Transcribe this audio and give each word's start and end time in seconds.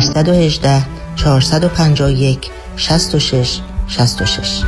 818 0.00 0.86
451 1.16 2.50
66 2.76 3.60
66 3.88 4.62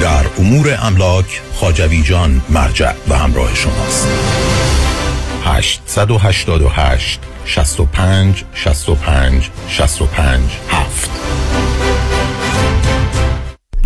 در 0.00 0.26
امور 0.38 0.78
املاک 0.82 1.42
خاجوی 1.54 2.02
جان 2.02 2.40
مرجع 2.48 2.92
و 3.08 3.14
همراه 3.18 3.54
شماست. 3.54 4.08
888 5.44 7.20
65 7.44 8.44
65 8.54 9.50
65 9.68 10.40
7 10.68 11.10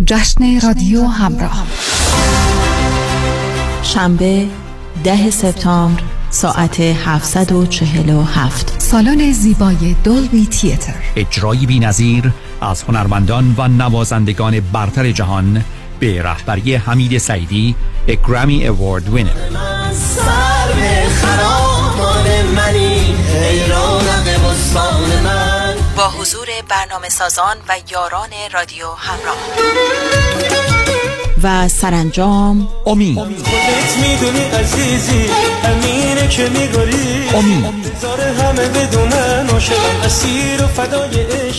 جشن 0.05 0.59
رادیو 0.59 1.03
همراه. 1.03 1.63
شنبه 3.83 4.47
ده 5.03 5.31
سپتامبر 5.31 6.01
ساعت 6.35 6.79
747 6.79 8.81
سالن 8.81 9.31
زیبای 9.31 9.95
دولبی 10.03 10.45
تیتر. 10.45 10.93
اجرایی 11.15 11.65
بی 11.65 11.79
نظیر 11.79 12.31
از 12.61 12.83
هنرمندان 12.83 13.55
و 13.57 13.67
نوازندگان 13.67 14.59
برتر 14.59 15.11
جهان 15.11 15.65
به 15.99 16.23
رهبری 16.23 16.75
حمید 16.75 17.17
سعیدی 17.17 17.75
گرامی 18.27 18.67
اوارد 18.67 19.09
وینر 19.09 19.31
با 25.97 26.09
حضور 26.09 26.47
برنامه 26.69 27.09
سازان 27.09 27.57
و 27.69 27.73
یاران 27.91 28.29
رادیو 28.53 28.87
همراه. 28.97 29.37
و 31.43 31.67
سرانجام. 31.67 32.67
امید 32.85 33.19
امید 37.33 37.75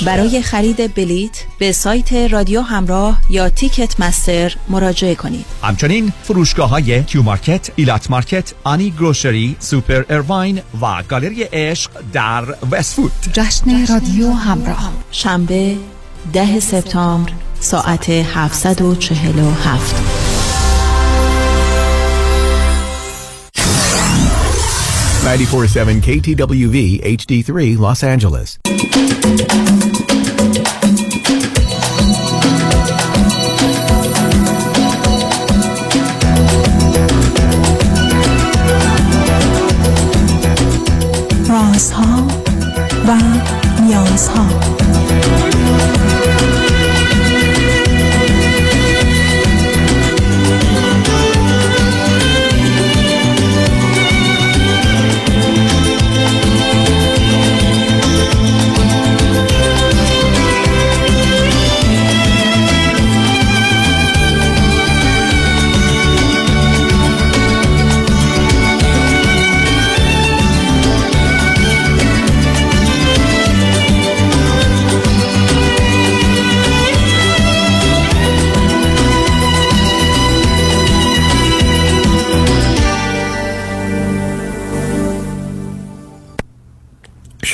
برای 0.06 0.42
خرید 0.42 0.94
بلیت 0.94 1.44
به 1.58 1.72
سایت 1.72 2.12
رادیو 2.12 2.60
همراه 2.60 3.18
یا 3.30 3.48
Ticketmaster 3.48 4.56
مراجعه 4.68 5.14
کنید. 5.14 5.44
همچنین 5.62 6.12
فروشگاه 6.22 6.70
های 6.70 7.04
کیو 7.04 7.22
مارکت، 7.22 7.70
ایلات 7.76 8.10
مارکت، 8.10 8.52
آنی 8.64 8.90
grocery، 8.90 9.56
سوپر 9.58 10.04
ارواین 10.10 10.62
و 10.82 11.02
گالری 11.08 11.42
عشق 11.42 11.90
در 12.12 12.44
وست‌وود 12.70 13.12
جشن 13.32 13.86
رادیو 13.86 14.32
همراه. 14.32 14.92
شنبه 15.10 15.76
ده 16.32 16.60
سپتامبر 16.60 17.32
ساعت 17.60 18.10
747 18.10 20.16
94.7 25.26 26.00
KTWV 26.00 27.00
HD3 27.02 27.76
Los 27.78 28.04
Angeles. 28.04 28.58
رازها 41.48 42.26
و 43.08 43.16
نیازها 43.82 44.46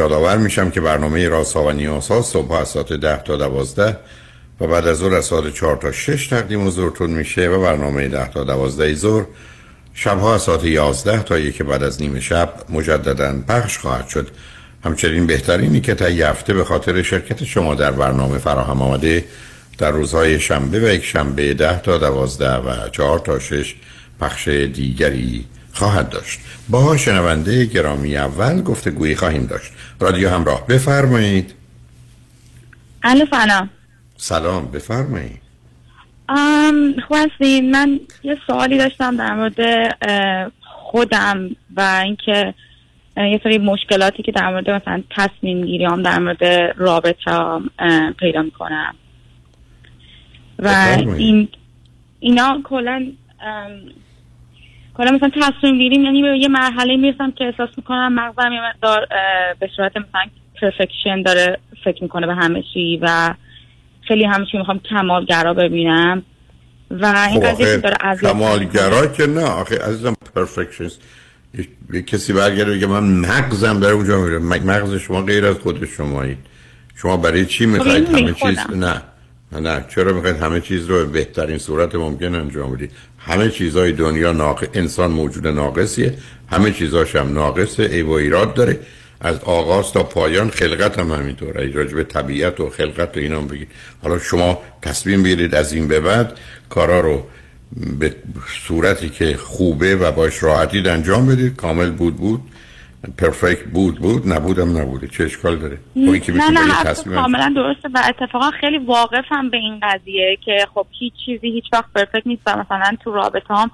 یادآور 0.00 0.36
میشم 0.36 0.70
که 0.70 0.80
برنامه 0.80 1.28
رازها 1.28 1.64
و 1.64 1.70
نیازها 1.70 2.22
صبح 2.22 2.52
از 2.52 2.68
ساعت 2.68 2.92
10 2.92 3.22
تا 3.22 3.36
12 3.36 3.96
و 4.60 4.66
بعد 4.66 4.86
از 4.86 4.96
ظهر 4.96 5.14
از 5.14 5.24
ساعت 5.24 5.54
4 5.54 5.76
تا 5.76 5.92
6 5.92 6.26
تقدیم 6.26 6.66
حضورتون 6.66 7.10
میشه 7.10 7.48
و 7.48 7.62
برنامه 7.62 8.08
10 8.08 8.28
تا 8.28 8.44
12 8.44 8.94
ظهر 8.94 9.24
شبها 9.94 10.34
از 10.34 10.42
ساعت 10.42 10.64
11 10.64 11.22
تا 11.22 11.38
یک 11.38 11.62
بعد 11.62 11.82
از 11.82 12.02
نیم 12.02 12.20
شب 12.20 12.52
مجددا 12.68 13.34
پخش 13.48 13.78
خواهد 13.78 14.08
شد. 14.08 14.28
همچنین 14.84 15.26
بهترینی 15.26 15.80
که 15.80 15.94
تا 15.94 16.04
هفته 16.04 16.54
به 16.54 16.64
خاطر 16.64 17.02
شرکت 17.02 17.44
شما 17.44 17.74
در 17.74 17.90
برنامه 17.90 18.38
فراهم 18.38 18.82
آمده 18.82 19.24
در 19.78 19.90
روزهای 19.90 20.40
شنبه 20.40 20.80
و 20.80 20.94
یک 20.94 21.04
شنبه 21.04 21.54
10 21.54 21.80
تا 21.80 21.98
12 21.98 22.54
و 22.54 22.88
4 22.88 23.18
تا 23.18 23.38
6 23.38 23.74
پخش 24.20 24.48
دیگری 24.48 25.44
خواهد 25.72 26.10
داشت. 26.10 26.40
با 26.68 26.96
شنونده 26.96 27.64
گرامی 27.64 28.16
اول 28.16 28.62
گفتگویی 28.62 29.16
خواهیم 29.16 29.46
داشت. 29.46 29.72
رادیو 30.00 30.30
همراه 30.30 30.66
بفرمایید. 30.66 31.54
الو 33.02 33.24
سلام. 33.30 33.70
سلام 34.16 34.66
بفرمایید. 34.66 35.40
خوب 37.08 37.16
هستین؟ 37.16 37.70
من 37.70 38.00
یه 38.22 38.38
سوالی 38.46 38.78
داشتم 38.78 39.16
در 39.16 39.34
مورد 39.34 39.60
خودم 40.60 41.50
و 41.76 42.00
اینکه 42.04 42.54
یه 43.16 43.40
سری 43.44 43.58
مشکلاتی 43.58 44.22
که 44.22 44.32
در 44.32 44.50
مورد 44.50 44.70
مثلا 44.70 45.02
تصمیم 45.10 45.66
گیری 45.66 45.84
هم 45.84 46.02
در 46.02 46.18
مورد 46.18 46.44
رابطه 46.76 47.30
هم 47.30 47.70
پیدا 48.18 48.42
می‌کنم. 48.42 48.94
و 50.58 50.96
این 51.16 51.48
اینا 52.20 52.60
کلا 52.64 53.06
کلا 55.00 55.10
مثلا 55.10 55.30
تصمیم 55.42 55.78
گیریم 55.78 56.04
یعنی 56.04 56.22
به 56.22 56.38
یه 56.38 56.48
مرحله 56.48 56.96
می‌رسم 56.96 57.30
که 57.30 57.44
احساس 57.44 57.68
می‌کنم 57.76 58.12
مغزم 58.12 58.52
یه 58.52 58.60
مقدار 58.68 59.06
به 59.60 59.70
صورت 59.76 59.96
مثلا 59.96 60.20
پرفکشن 60.60 61.22
داره 61.22 61.58
فکر 61.84 62.02
می‌کنه 62.02 62.26
به 62.26 62.34
همه 62.34 62.62
چی 62.74 62.98
و 63.02 63.34
خیلی 64.08 64.24
همه 64.24 64.46
چی 64.52 64.58
می‌خوام 64.58 64.78
کمالگرا 64.78 65.54
ببینم 65.54 66.22
و 66.90 67.28
این 67.30 67.40
قضیه 67.40 67.76
داره 67.76 67.96
از 68.00 68.20
کمالگرا 68.20 69.06
که 69.06 69.26
نه 69.26 69.44
آخه 69.44 69.78
عزیزم 69.78 70.16
پرفکشن 70.34 70.88
یه 71.92 72.02
کسی 72.02 72.32
برگرده 72.32 72.72
بگه 72.72 72.86
من 72.86 73.02
مغزم 73.02 73.80
داره 73.80 73.94
اونجا 73.94 74.20
میره. 74.20 74.38
مغز 74.38 74.94
شما 74.94 75.22
غیر 75.22 75.46
از 75.46 75.58
خود 75.58 75.84
شمایید. 75.84 76.38
شما 76.96 77.16
برای 77.16 77.46
چی 77.46 77.66
می‌خواید 77.66 78.08
همه 78.08 78.32
چیز؟ 78.32 78.58
نه. 78.76 79.02
نه 79.52 79.84
چرا 79.88 80.12
می‌خواید 80.12 80.36
همه 80.36 80.60
چیز 80.60 80.86
رو 80.86 80.96
به 80.96 81.04
بهترین 81.04 81.58
صورت 81.58 81.94
ممکن 81.94 82.34
انجام 82.34 82.72
بدید 82.72 82.92
همه 83.18 83.50
چیزای 83.50 83.92
دنیا 83.92 84.32
ناقص 84.32 84.66
انسان 84.74 85.10
موجود 85.10 85.46
ناقصیه. 85.46 86.14
همه 86.48 86.72
چیزاش 86.72 87.16
هم 87.16 87.32
ناقصه 87.32 87.82
ای 87.82 88.02
و 88.02 88.10
ایراد 88.10 88.54
داره. 88.54 88.78
از 89.20 89.38
آغاز 89.38 89.92
تا 89.92 90.02
پایان 90.02 90.50
خلقت 90.50 90.98
هم 90.98 91.10
همینطوره. 91.10 91.62
ای 91.62 91.68
به 91.68 92.04
طبیعت 92.04 92.60
و 92.60 92.70
خلقت 92.70 93.16
و 93.16 93.20
اینا 93.20 93.40
بگید. 93.40 93.68
حالا 94.02 94.18
شما 94.18 94.62
تصمیم 94.82 95.22
بگیرید 95.22 95.54
از 95.54 95.72
این 95.72 95.88
به 95.88 96.00
بعد 96.00 96.38
کارا 96.68 97.00
رو 97.00 97.26
به 97.98 98.14
صورتی 98.66 99.08
که 99.08 99.36
خوبه 99.36 99.96
و 99.96 100.12
باش 100.12 100.42
راحتی 100.42 100.88
انجام 100.88 101.26
بدید. 101.26 101.56
کامل 101.56 101.90
بود 101.90 102.16
بود. 102.16 102.40
پرفکت 103.18 103.64
بود 103.64 103.98
بود 103.98 104.32
نبودم 104.32 104.76
نبوده. 104.76 105.08
چه 105.08 105.24
اشکال 105.24 105.56
داره؟ 105.56 105.78
نه 105.96 106.50
نه 106.50 106.84
تصمیم 106.84 107.16
کاملا 107.16 107.52
درسته 107.56 107.88
و 107.94 108.02
اتفاقا 108.08 108.50
خیلی 108.50 108.78
واقفم 108.78 109.50
به 109.50 109.56
این 109.56 109.80
قضیه 109.82 110.38
که 110.44 110.66
خب 110.74 110.86
هیچ 110.90 111.12
چیزی 111.26 111.50
هیچ 111.50 111.64
وقت 111.72 111.92
پرفکت 111.94 112.26
نیست 112.26 112.48
مثلا 112.48 112.96
تو 113.04 113.12
رابطه 113.12 113.54
هم 113.54 113.70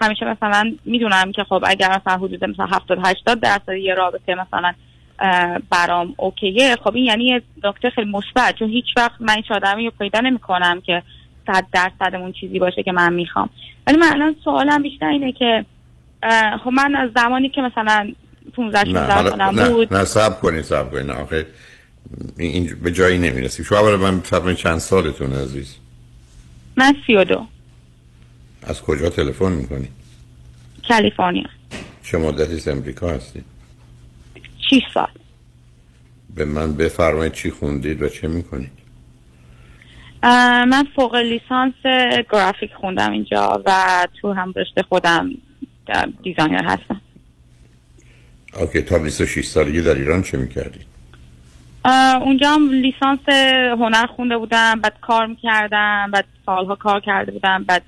همیشه 0.00 0.24
مثلا 0.24 0.72
می‌دونم 0.84 1.32
که 1.32 1.44
خب 1.44 1.64
اگر 1.66 2.00
مثلا 2.00 2.16
حدود 2.16 2.44
مثلا 2.44 2.66
70 2.66 2.98
80 3.04 3.40
درصد 3.40 3.72
یه 3.72 3.94
رابطه 3.94 4.34
مثلا 4.34 4.72
برام 5.70 6.14
اوکیه 6.16 6.76
خب 6.84 6.94
این 6.94 7.04
یعنی 7.04 7.24
یه 7.24 7.42
نکته 7.64 7.90
خیلی 7.90 8.10
مثبت. 8.10 8.56
چون 8.58 8.68
هیچ 8.68 8.86
وقت 8.96 9.20
من 9.20 9.34
هیچ 9.34 9.50
آدمی 9.50 9.84
رو 9.84 9.92
پیدا 9.98 10.20
نمی 10.20 10.38
کنم 10.38 10.80
که 10.80 11.02
صد 11.46 11.66
درصد 11.72 12.14
اون 12.14 12.32
چیزی 12.32 12.58
باشه 12.58 12.82
که 12.82 12.92
من 12.92 13.12
می‌خوام. 13.12 13.50
ولی 13.86 13.96
من 13.96 14.12
الان 14.12 14.36
سوالم 14.44 14.82
بیشتر 14.82 15.08
اینه 15.08 15.32
که 15.32 15.64
خب 16.64 16.70
من 16.70 16.94
از 16.94 17.10
زمانی 17.16 17.48
که 17.48 17.60
مثلا 17.60 18.12
15 18.50 18.84
16 18.84 19.30
سالم 19.30 19.68
بود. 19.68 19.94
نه 19.94 20.04
سب 20.04 20.40
کنید 20.40 20.62
سب 20.62 20.90
کنید 20.90 21.10
آخه 21.10 21.46
این 22.38 22.76
به 22.82 22.92
جایی 22.92 23.18
نمی‌رسی 23.18 23.64
شما 23.64 23.82
برای 23.82 23.96
من 23.96 24.20
فرمایید 24.20 24.58
چند 24.58 24.78
سالتون 24.78 25.32
عزیز؟ 25.32 25.76
من 26.76 26.94
32 27.06 27.46
از 28.62 28.82
کجا 28.82 29.10
تلفن 29.10 29.52
می‌کنی؟ 29.52 29.88
کالیفرنیا. 30.88 31.48
چه 32.02 32.18
مدتی 32.18 32.70
امریکا 32.70 33.08
هستی؟ 33.08 33.44
6 34.70 34.80
سال. 34.94 35.08
به 36.34 36.44
من 36.44 36.72
بفرمایید 36.72 37.32
چی 37.32 37.50
خوندید 37.50 38.02
و 38.02 38.08
چه 38.08 38.28
می‌کنید؟ 38.28 38.70
من 40.22 40.86
فوق 40.96 41.14
لیسانس 41.14 41.74
گرافیک 42.32 42.70
خوندم 42.80 43.12
اینجا 43.12 43.62
و 43.66 44.06
تو 44.20 44.32
هم 44.32 44.52
رشته 44.56 44.82
خودم 44.82 45.30
designer 46.22 46.64
هستم. 46.64 47.00
okay 48.56 48.82
تا 48.82 48.98
26 48.98 49.46
سالگی 49.46 49.80
در 49.80 49.94
ایران 49.94 50.22
چه 50.22 50.38
می‌کردید؟ 50.38 50.90
اونجا 52.24 52.50
هم 52.50 52.70
لیسانس 52.70 53.28
هنر 53.78 54.06
خونده 54.06 54.38
بودم 54.38 54.80
بعد 54.80 54.92
کار 55.00 55.26
می‌کردم 55.26 56.10
بعد 56.12 56.24
سالها 56.46 56.74
کار 56.74 57.00
کرده 57.00 57.32
بودم 57.32 57.64
بعد 57.68 57.82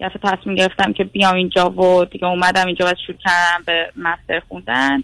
یه 0.00 0.10
تصمیم 0.22 0.54
گرفتم 0.54 0.92
که 0.92 1.04
بیام 1.04 1.34
اینجا 1.34 1.70
و 1.70 2.04
دیگه 2.04 2.26
اومدم 2.26 2.66
اینجا 2.66 2.86
و 2.86 2.94
شروع 3.06 3.18
کردم 3.18 3.62
به 3.66 3.92
master 3.96 4.42
خوندن 4.48 5.02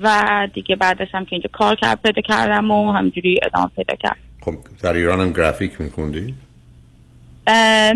و 0.00 0.48
دیگه 0.54 0.76
بعدش 0.76 1.08
هم 1.14 1.24
که 1.24 1.32
اینجا 1.32 1.50
کار 1.52 1.74
کرد 1.74 2.02
پیدا 2.02 2.22
کردم 2.22 2.70
و 2.70 2.92
همینجوری 2.92 3.40
ادامه 3.42 3.70
پیدا 3.76 3.94
کرد 3.96 4.16
خب 4.40 4.54
در 4.82 4.92
ایران 4.92 5.20
هم 5.20 5.32
گرافیک 5.32 5.80
میخوندی؟ 5.80 6.34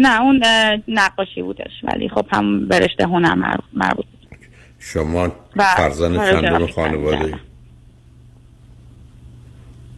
نه 0.01 0.21
اون 0.21 0.43
نقاشی 0.89 1.43
بودش 1.43 1.71
ولی 1.83 2.09
خب 2.09 2.27
هم 2.33 2.69
برشته 2.69 3.05
هنر 3.05 3.57
مربوط 3.73 4.07
شما 4.81 5.33
فرزند 5.57 6.17
چندم 6.31 6.67
خانواده 6.67 7.25
ای؟ 7.25 7.35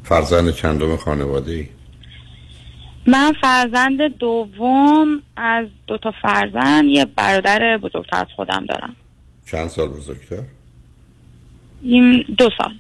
فرزند 0.05 0.51
چندم 0.55 0.97
خانواده 0.97 1.53
ای؟ 1.53 1.69
من 3.07 3.33
فرزند 3.41 4.01
دوم 4.19 5.23
از 5.37 5.67
دو 5.87 5.99
تا 5.99 6.13
فرزند 6.23 6.85
یه 6.85 7.05
برادر 7.05 7.79
بزرگتر 7.79 8.17
از 8.17 8.27
خودم 8.37 8.67
دارم 8.69 8.97
چند 9.47 9.69
سال 9.69 9.89
بزرگتر؟ 9.89 10.43
این 11.83 12.25
دو 12.39 12.49
سال 12.59 12.75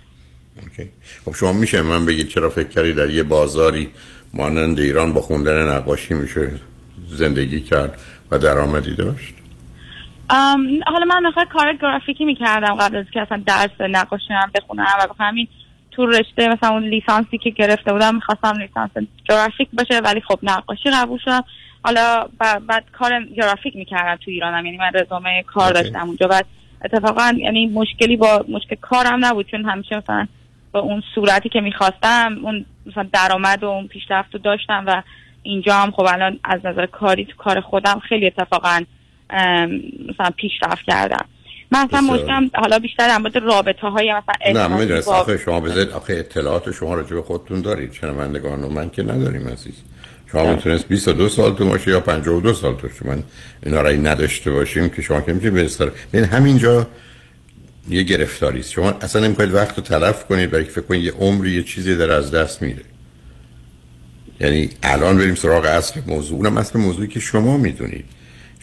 اوکی. 0.62 0.90
خب 1.24 1.34
شما 1.34 1.52
میشه 1.52 1.82
من 1.82 2.06
بگید 2.06 2.28
چرا 2.28 2.50
فکر 2.50 2.68
کردی 2.68 2.92
در 2.92 3.10
یه 3.10 3.22
بازاری 3.22 3.90
مانند 4.34 4.80
ایران 4.80 5.12
با 5.12 5.20
خوندن 5.20 5.68
نقاشی 5.68 6.14
میشه 6.14 6.50
زندگی 7.08 7.60
کرد 7.60 8.00
و 8.30 8.38
درآمدی 8.38 8.94
داشت 8.94 9.34
حالا 10.30 11.04
من 11.08 11.26
مثلا 11.26 11.44
کار 11.44 11.72
گرافیکی 11.72 12.24
می‌کردم 12.24 12.74
قبل 12.74 12.96
از 12.96 13.06
که 13.12 13.20
اصلا 13.20 13.42
درس 13.46 13.80
نقاشی 13.80 14.32
هم 14.32 14.50
بخونم 14.54 14.86
و 15.00 15.24
همین 15.24 15.48
تو 15.90 16.06
رشته 16.06 16.48
مثلا 16.48 16.70
اون 16.70 16.84
لیسانسی 16.84 17.38
که 17.38 17.50
گرفته 17.50 17.92
بودم 17.92 18.14
می‌خواستم 18.14 18.58
لیسانس 18.58 18.90
گرافیک 19.28 19.68
باشه 19.72 20.00
ولی 20.00 20.20
خب 20.20 20.38
نقاشی 20.42 20.90
قبول 20.90 21.18
شدم. 21.18 21.44
حالا 21.84 22.28
بعد 22.38 22.84
کار 22.92 23.24
گرافیک 23.24 23.76
می‌کردم 23.76 24.16
تو 24.24 24.30
ایرانم 24.30 24.66
یعنی 24.66 24.78
من 24.78 24.90
رزومه 24.94 25.42
کار 25.42 25.72
داشتم 25.72 26.06
اونجا. 26.06 26.28
بعد 26.28 26.46
اتفاقا 26.84 27.34
یعنی 27.38 27.66
مشکلی 27.66 28.16
با 28.16 28.44
مشکل 28.48 28.76
کارم 28.80 29.24
نبود 29.24 29.50
چون 29.50 29.64
همیشه 29.64 29.96
مثلا 29.96 30.26
با 30.72 30.80
اون 30.80 31.02
صورتی 31.14 31.48
که 31.48 31.60
می‌خواستم 31.60 32.38
اون 32.42 32.64
مثلا 32.86 33.08
درآمد 33.12 33.64
و 33.64 33.66
اون 33.66 33.86
پیشرفت 33.86 34.34
رو 34.34 34.40
داشتم 34.40 34.84
و 34.86 35.02
اینجا 35.42 35.74
هم 35.74 35.90
خب 35.90 36.06
الان 36.08 36.38
از 36.44 36.66
نظر 36.66 36.86
کاری 36.86 37.24
تو 37.24 37.36
کار 37.36 37.60
خودم 37.60 38.00
خیلی 38.08 38.26
اتفاقا 38.26 38.80
مثلا 40.08 40.30
پیشرفت 40.36 40.82
کردم. 40.86 41.24
من 41.70 41.78
اصلا 41.78 42.00
مشکلم 42.00 42.50
حالا 42.54 42.78
بیشتر 42.78 43.08
در 43.08 43.18
مورد 43.18 43.36
رابطه 43.36 43.86
های 43.88 44.12
مثلا 44.12 44.68
نه 44.68 44.76
می‌دونست. 44.76 45.08
آخه 45.08 45.38
شما 45.38 45.60
بذارید 45.60 45.90
آخه 45.90 46.14
اطلاعات 46.14 46.72
شما 46.72 46.94
راجع 46.94 47.14
به 47.14 47.22
خودتون 47.22 47.60
دارید. 47.60 47.92
شنوندگان 47.92 48.64
و 48.64 48.68
من 48.68 48.90
که 48.90 49.02
نداریم 49.02 49.48
عزیز. 49.48 49.74
شما 50.32 50.54
می‌تونست 50.54 50.88
22 50.88 51.28
سال 51.28 51.54
تو 51.54 51.68
باشه 51.68 51.90
یا 51.90 52.00
52 52.00 52.54
سال 52.54 52.74
تو 52.74 52.88
من 53.04 53.22
اینا 53.62 53.80
را 53.80 53.90
نداشته 53.90 54.50
باشیم 54.50 54.88
که 54.88 55.02
شما 55.02 55.20
که 55.20 55.32
می‌تونید 55.32 55.54
به 55.78 55.92
ببین 56.12 56.24
همینجا 56.24 56.86
یه 57.88 58.02
گرفتاری 58.02 58.60
است. 58.60 58.70
شما 58.70 58.90
اصلا 58.90 59.26
نمی‌خواید 59.26 59.54
وقت 59.54 59.76
رو 59.76 59.82
تلف 59.82 60.24
کنید 60.24 60.50
برای 60.50 60.64
فکر 60.64 60.80
کنید 60.80 61.04
یه 61.04 61.12
عمری 61.12 61.50
یه 61.50 61.62
چیزی 61.62 61.96
در 61.96 62.10
از 62.10 62.30
دست 62.30 62.62
میره. 62.62 62.82
یعنی 64.40 64.70
الان 64.82 65.18
بریم 65.18 65.34
سراغ 65.34 65.64
اصل 65.64 66.00
موضوع. 66.06 66.38
اونم 66.38 66.56
اصل 66.56 66.78
موضوعی 66.78 67.08
که 67.08 67.20
شما 67.20 67.56
می‌دونید. 67.56 68.04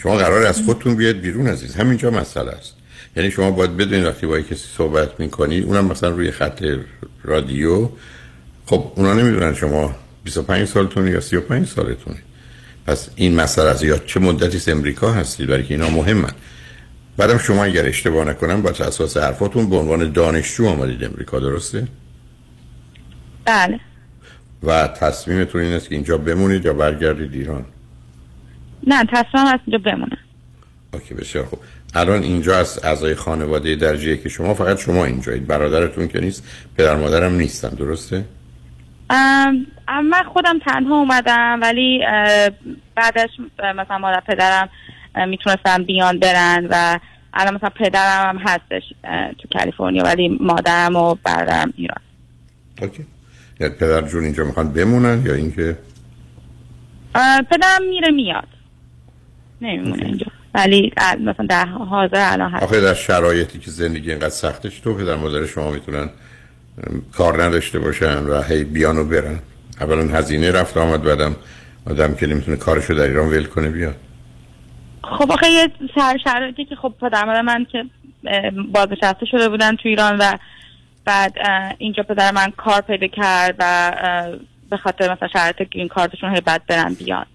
شما 0.04 0.16
قرار 0.16 0.44
از 0.44 0.62
خودتون 0.62 0.96
بیاد 0.96 1.16
بیرون 1.16 1.48
عزیز. 1.48 1.76
همینجا 1.76 2.12
مسئله 2.12 2.52
است. 2.52 2.74
یعنی 3.16 3.32
شما 3.32 3.52
باید 3.52 3.78
بدونید 3.78 4.06
وقتی 4.06 4.28
با 4.28 4.40
کسی 4.40 4.68
صحبت 4.78 5.20
می‌کنید 5.20 5.66
اونم 5.66 5.86
مثلا 5.86 6.10
روی 6.10 6.32
خط 6.32 6.66
رادیو. 7.24 7.90
خب 8.66 8.92
اونا 8.96 9.14
نمی‌دونن 9.14 9.54
شما 9.54 9.96
25 10.24 10.68
سالتونه 10.68 11.12
یا 11.12 11.20
35 11.20 11.68
سالتونه 11.68 12.18
پس 12.88 13.10
این 13.16 13.36
مسئله 13.36 13.70
از 13.70 13.84
یا 13.84 13.98
چه 13.98 14.20
مدتی 14.20 14.58
از 14.58 14.70
امریکا 14.70 15.12
هستید؟ 15.12 15.48
برای 15.48 15.64
که 15.64 15.74
اینا 15.74 15.90
مهمن. 15.90 16.32
بعدم 17.18 17.38
شما 17.38 17.64
اگر 17.64 17.86
اشتباه 17.86 18.26
نکنم 18.26 18.62
با 18.62 18.70
اساس 18.70 19.18
حرفاتون 19.18 19.70
به 19.70 19.76
عنوان 19.76 20.12
دانشجو 20.12 20.68
آمدید 20.68 21.04
امریکا 21.04 21.40
درسته؟ 21.40 21.88
بله. 23.46 23.80
و 24.64 24.88
تصمیمتون 24.88 25.62
این 25.62 25.74
است 25.74 25.90
که 25.90 25.96
اینجا 25.96 26.18
بمونید 26.18 26.66
یا 26.66 26.74
برگردید 26.74 27.34
ایران؟ 27.34 27.66
نه 28.88 29.06
تصمیم 29.06 29.48
هست 29.48 29.62
اینجا 29.66 29.92
بمونم 29.92 30.18
اوکی 30.94 31.14
بسیار 31.14 31.46
خوب. 31.46 31.60
الان 31.96 32.24
اینجا 32.24 32.58
از 32.58 32.86
اعضای 32.86 33.16
خانواده 33.16 33.76
درجه 33.76 34.18
که 34.18 34.30
شما 34.30 34.54
فقط 34.54 34.80
شما 34.80 35.06
اینجایید. 35.06 35.48
برادرتون 35.48 36.08
که 36.08 36.20
نیست 36.20 36.44
پدر 36.78 36.96
مادرم 36.96 37.36
نیستن 37.36 37.70
درسته؟ 37.70 38.26
من 39.88 40.24
خودم 40.34 40.60
تنها 40.60 41.00
اومدم 41.00 41.60
ولی 41.62 42.00
بعدش 42.96 43.30
مثلا 43.76 43.98
مادر 43.98 44.24
پدرم 44.28 44.70
می‌تونستم 45.28 45.84
بیان 45.84 46.20
برن 46.20 46.68
و 46.70 47.00
الان 47.34 47.56
مثلا 47.56 47.70
پدرم 47.70 48.30
هم 48.30 48.38
هستش 48.38 48.84
تو 49.38 49.48
کالیفرنیا 49.60 50.04
ولی 50.04 50.38
مادرم 50.42 50.96
و 50.96 51.16
برادرم 51.24 51.74
ایران. 51.78 52.02
اوکی. 52.82 53.06
یا 53.60 53.70
پدر 53.70 54.02
جون 54.02 54.24
اینجا 54.24 54.44
می‌خوان 54.44 54.74
بمونن 54.74 55.26
یا 55.26 55.34
اینکه؟ 55.34 55.78
پدرم 57.50 57.84
میره 57.90 58.12
میاد. 58.12 58.48
نمیمونه 59.62 60.06
اینجا. 60.06 60.26
ولی 60.54 60.94
مثلا 61.20 61.46
در 61.50 61.66
حاضر 61.66 62.32
الان 62.32 62.52
هست. 62.52 62.64
آخه 62.64 62.82
در 62.82 62.94
شرایطی 62.94 63.60
که 63.60 63.72
زندگی 63.72 64.10
اینقدر 64.10 64.30
سختش 64.30 64.80
تو 64.80 64.94
پدر 64.94 65.16
مادر 65.16 65.46
شما 65.46 65.72
می‌تونن 65.72 66.10
کار 67.14 67.44
نداشته 67.44 67.80
باشن 67.80 68.24
و 68.24 68.42
هی 68.42 68.64
بیان 68.64 68.98
و 68.98 69.04
برن؟ 69.04 69.40
اولا 69.82 70.02
هزینه 70.02 70.52
رفت 70.52 70.78
آمد 70.78 71.04
بعدم 71.04 71.36
آدم 71.88 72.16
که 72.16 72.28
نمی‌تونه 72.28 72.58
کارشو 72.58 72.94
در 72.94 73.04
ایران 73.04 73.30
ول 73.30 73.44
کنه 73.44 73.70
بیاد. 73.70 73.96
خب 75.04 75.32
آخه 75.32 75.50
یه 75.52 75.68
سر 75.96 76.18
شرایطی 76.24 76.66
که 76.66 76.76
خب 76.76 76.94
پدر 77.02 77.26
مادر 77.26 77.42
من 77.42 77.66
که 77.72 77.86
بازنشسته 78.74 79.26
شده 79.26 79.50
بودن 79.50 79.76
تو 79.76 79.90
ایران 79.90 80.18
و 80.18 80.38
بعد 81.06 81.34
اینجا 81.78 82.04
پدر 82.04 82.32
من 82.32 82.52
کار 82.58 82.82
پیدا 82.82 83.08
کرد 83.08 83.56
و 83.60 83.92
به 84.70 84.78
خاطر 84.78 85.14
مثلا 85.14 85.28
شرایط 85.28 85.70
گرین 85.72 85.88
کارتشون 85.88 86.36
هی 86.36 86.42
بعد 86.42 86.66
برن 86.68 86.94
بیان 86.94 87.26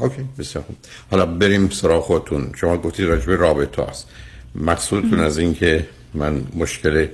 Okay. 0.00 0.22
بسیار 0.38 0.64
خوب. 0.64 0.76
حالا 1.10 1.26
بریم 1.26 1.68
سراغ 1.68 2.02
خودتون. 2.02 2.52
شما 2.54 2.76
گفتید 2.76 3.06
راجبه 3.06 3.36
رابطه 3.36 3.82
است 3.82 4.08
مقصودتون 4.54 5.20
از 5.20 5.38
این 5.38 5.54
که 5.54 5.86
من 6.14 6.42
مشکل 6.54 7.06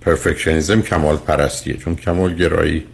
perfectionism 0.00 0.82
کمال 0.82 1.16
پرستیه. 1.16 1.76
چون 1.76 1.96
کمال 1.96 2.34
گرایی 2.34 2.84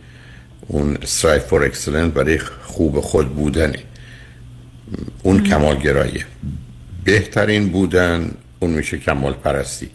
اون 0.69 0.99
strive 1.05 1.45
for 1.47 1.65
excellence 1.65 2.13
برای 2.13 2.39
خوب 2.63 3.01
خود 3.01 3.29
بودنه. 3.29 3.79
اون 5.23 5.43
کمال 5.43 5.77
گراییه 5.77 6.25
بهترین 7.05 7.69
بودن 7.69 8.31
اون 8.61 8.71
میشه 8.71 8.99
کمال 8.99 9.33
پرستی. 9.33 9.91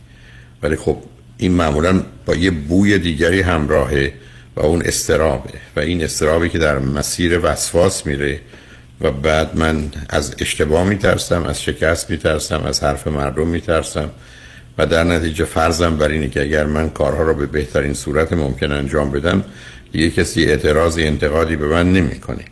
ولی 0.63 0.75
خب 0.75 0.97
این 1.37 1.51
معمولا 1.51 2.03
با 2.25 2.35
یه 2.35 2.51
بوی 2.51 2.99
دیگری 2.99 3.41
همراهه 3.41 4.13
و 4.55 4.61
اون 4.61 4.81
استرابه. 4.81 5.53
و 5.75 5.79
این 5.79 6.03
استرابی 6.03 6.49
که 6.49 6.57
در 6.57 6.79
مسیر 6.79 7.39
وسواس 7.43 8.05
میره 8.05 8.39
و 9.01 9.11
بعد 9.11 9.57
من 9.57 9.91
از 10.09 10.35
اشتباه 10.39 10.83
میترسم 10.83 11.43
از 11.43 11.63
شکست 11.63 12.09
میترسم 12.09 12.63
از 12.65 12.83
حرف 12.83 13.07
مردم 13.07 13.47
میترسم 13.47 14.09
و 14.77 14.85
در 14.85 15.03
نتیجه 15.03 15.45
فرضم 15.45 15.97
بر 15.97 16.07
اینه 16.07 16.29
که 16.29 16.41
اگر 16.41 16.65
من 16.65 16.89
کارها 16.89 17.23
را 17.23 17.33
به 17.33 17.45
بهترین 17.45 17.93
صورت 17.93 18.33
ممکن 18.33 18.71
انجام 18.71 19.11
بدم 19.11 19.43
یه 19.93 20.09
کسی 20.09 20.45
اعتراضی 20.45 21.03
انتقادی 21.03 21.55
به 21.55 21.67
من 21.67 21.93
نمی‌کنه. 21.93 22.45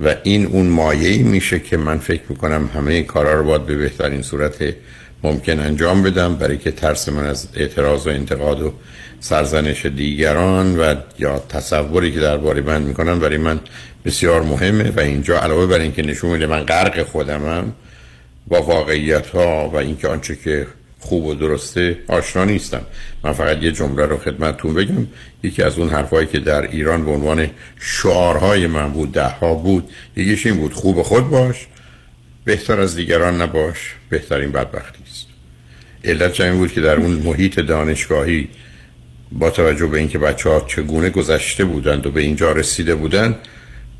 و 0.00 0.14
این 0.22 0.46
اون 0.46 0.66
مایه‌ای 0.66 1.22
میشه 1.22 1.60
که 1.60 1.76
من 1.76 1.98
فکر 1.98 2.22
می‌کنم 2.28 2.70
همه 2.74 3.02
کارها 3.02 3.32
رو 3.32 3.44
باید 3.44 3.66
به 3.66 3.76
بهترین 3.76 4.22
صورت 4.22 4.74
ممکن 5.22 5.60
انجام 5.60 6.02
بدم 6.02 6.34
برای 6.34 6.58
که 6.58 6.70
ترس 6.70 7.08
من 7.08 7.26
از 7.26 7.48
اعتراض 7.54 8.06
و 8.06 8.10
انتقاد 8.10 8.62
و 8.62 8.72
سرزنش 9.20 9.86
دیگران 9.86 10.78
و 10.78 10.94
یا 11.18 11.38
تصوری 11.38 12.12
که 12.12 12.20
درباره 12.20 12.60
من 12.60 12.82
می‌کنن 12.82 13.18
برای 13.18 13.36
من 13.36 13.60
بسیار 14.04 14.42
مهمه 14.42 14.90
و 14.90 15.00
اینجا 15.00 15.40
علاوه 15.40 15.66
بر 15.66 15.78
اینکه 15.78 16.02
نشون 16.02 16.30
میده 16.30 16.46
من 16.46 16.62
غرق 16.62 17.02
خودمم 17.02 17.72
با 18.48 18.62
واقعیت 18.62 19.26
ها 19.26 19.68
و 19.68 19.76
اینکه 19.76 20.08
آنچه 20.08 20.36
که 20.36 20.66
خوب 21.00 21.24
و 21.24 21.34
درسته 21.34 21.98
آشنا 22.08 22.44
نیستم. 22.44 22.80
من 23.24 23.32
فقط 23.32 23.62
یه 23.62 23.72
جمله 23.72 24.06
رو 24.06 24.16
خدمتتون 24.16 24.74
بگم. 24.74 25.06
یکی 25.42 25.62
از 25.62 25.78
اون 25.78 25.88
حرفایی 25.88 26.26
که 26.26 26.38
در 26.38 26.62
ایران 26.62 27.04
به 27.04 27.10
عنوان 27.10 27.50
شعارهای 27.80 28.66
من 28.66 28.90
بود 28.92 29.12
ده 29.12 29.28
ها 29.28 29.54
بود 29.54 29.90
یکیش 30.16 30.46
این 30.46 30.56
بود 30.56 30.74
خوب 30.74 31.02
خود 31.02 31.30
باش 31.30 31.66
بهتر 32.44 32.80
از 32.80 32.96
دیگران 32.96 33.42
نباش 33.42 33.94
بهترین 34.08 34.52
بدبختی 34.52 35.02
است. 35.10 35.26
علت 36.04 36.40
این 36.40 36.58
بود 36.58 36.72
که 36.72 36.80
در 36.80 36.96
اون 36.96 37.10
محیط 37.10 37.60
دانشگاهی 37.60 38.48
با 39.32 39.50
توجه 39.50 39.86
به 39.86 39.98
اینکه 39.98 40.18
بچه 40.18 40.50
ها 40.50 40.64
چگونه 40.68 41.10
گذشته 41.10 41.64
بودند 41.64 42.06
و 42.06 42.10
به 42.10 42.20
اینجا 42.20 42.52
رسیده 42.52 42.94
بودند 42.94 43.36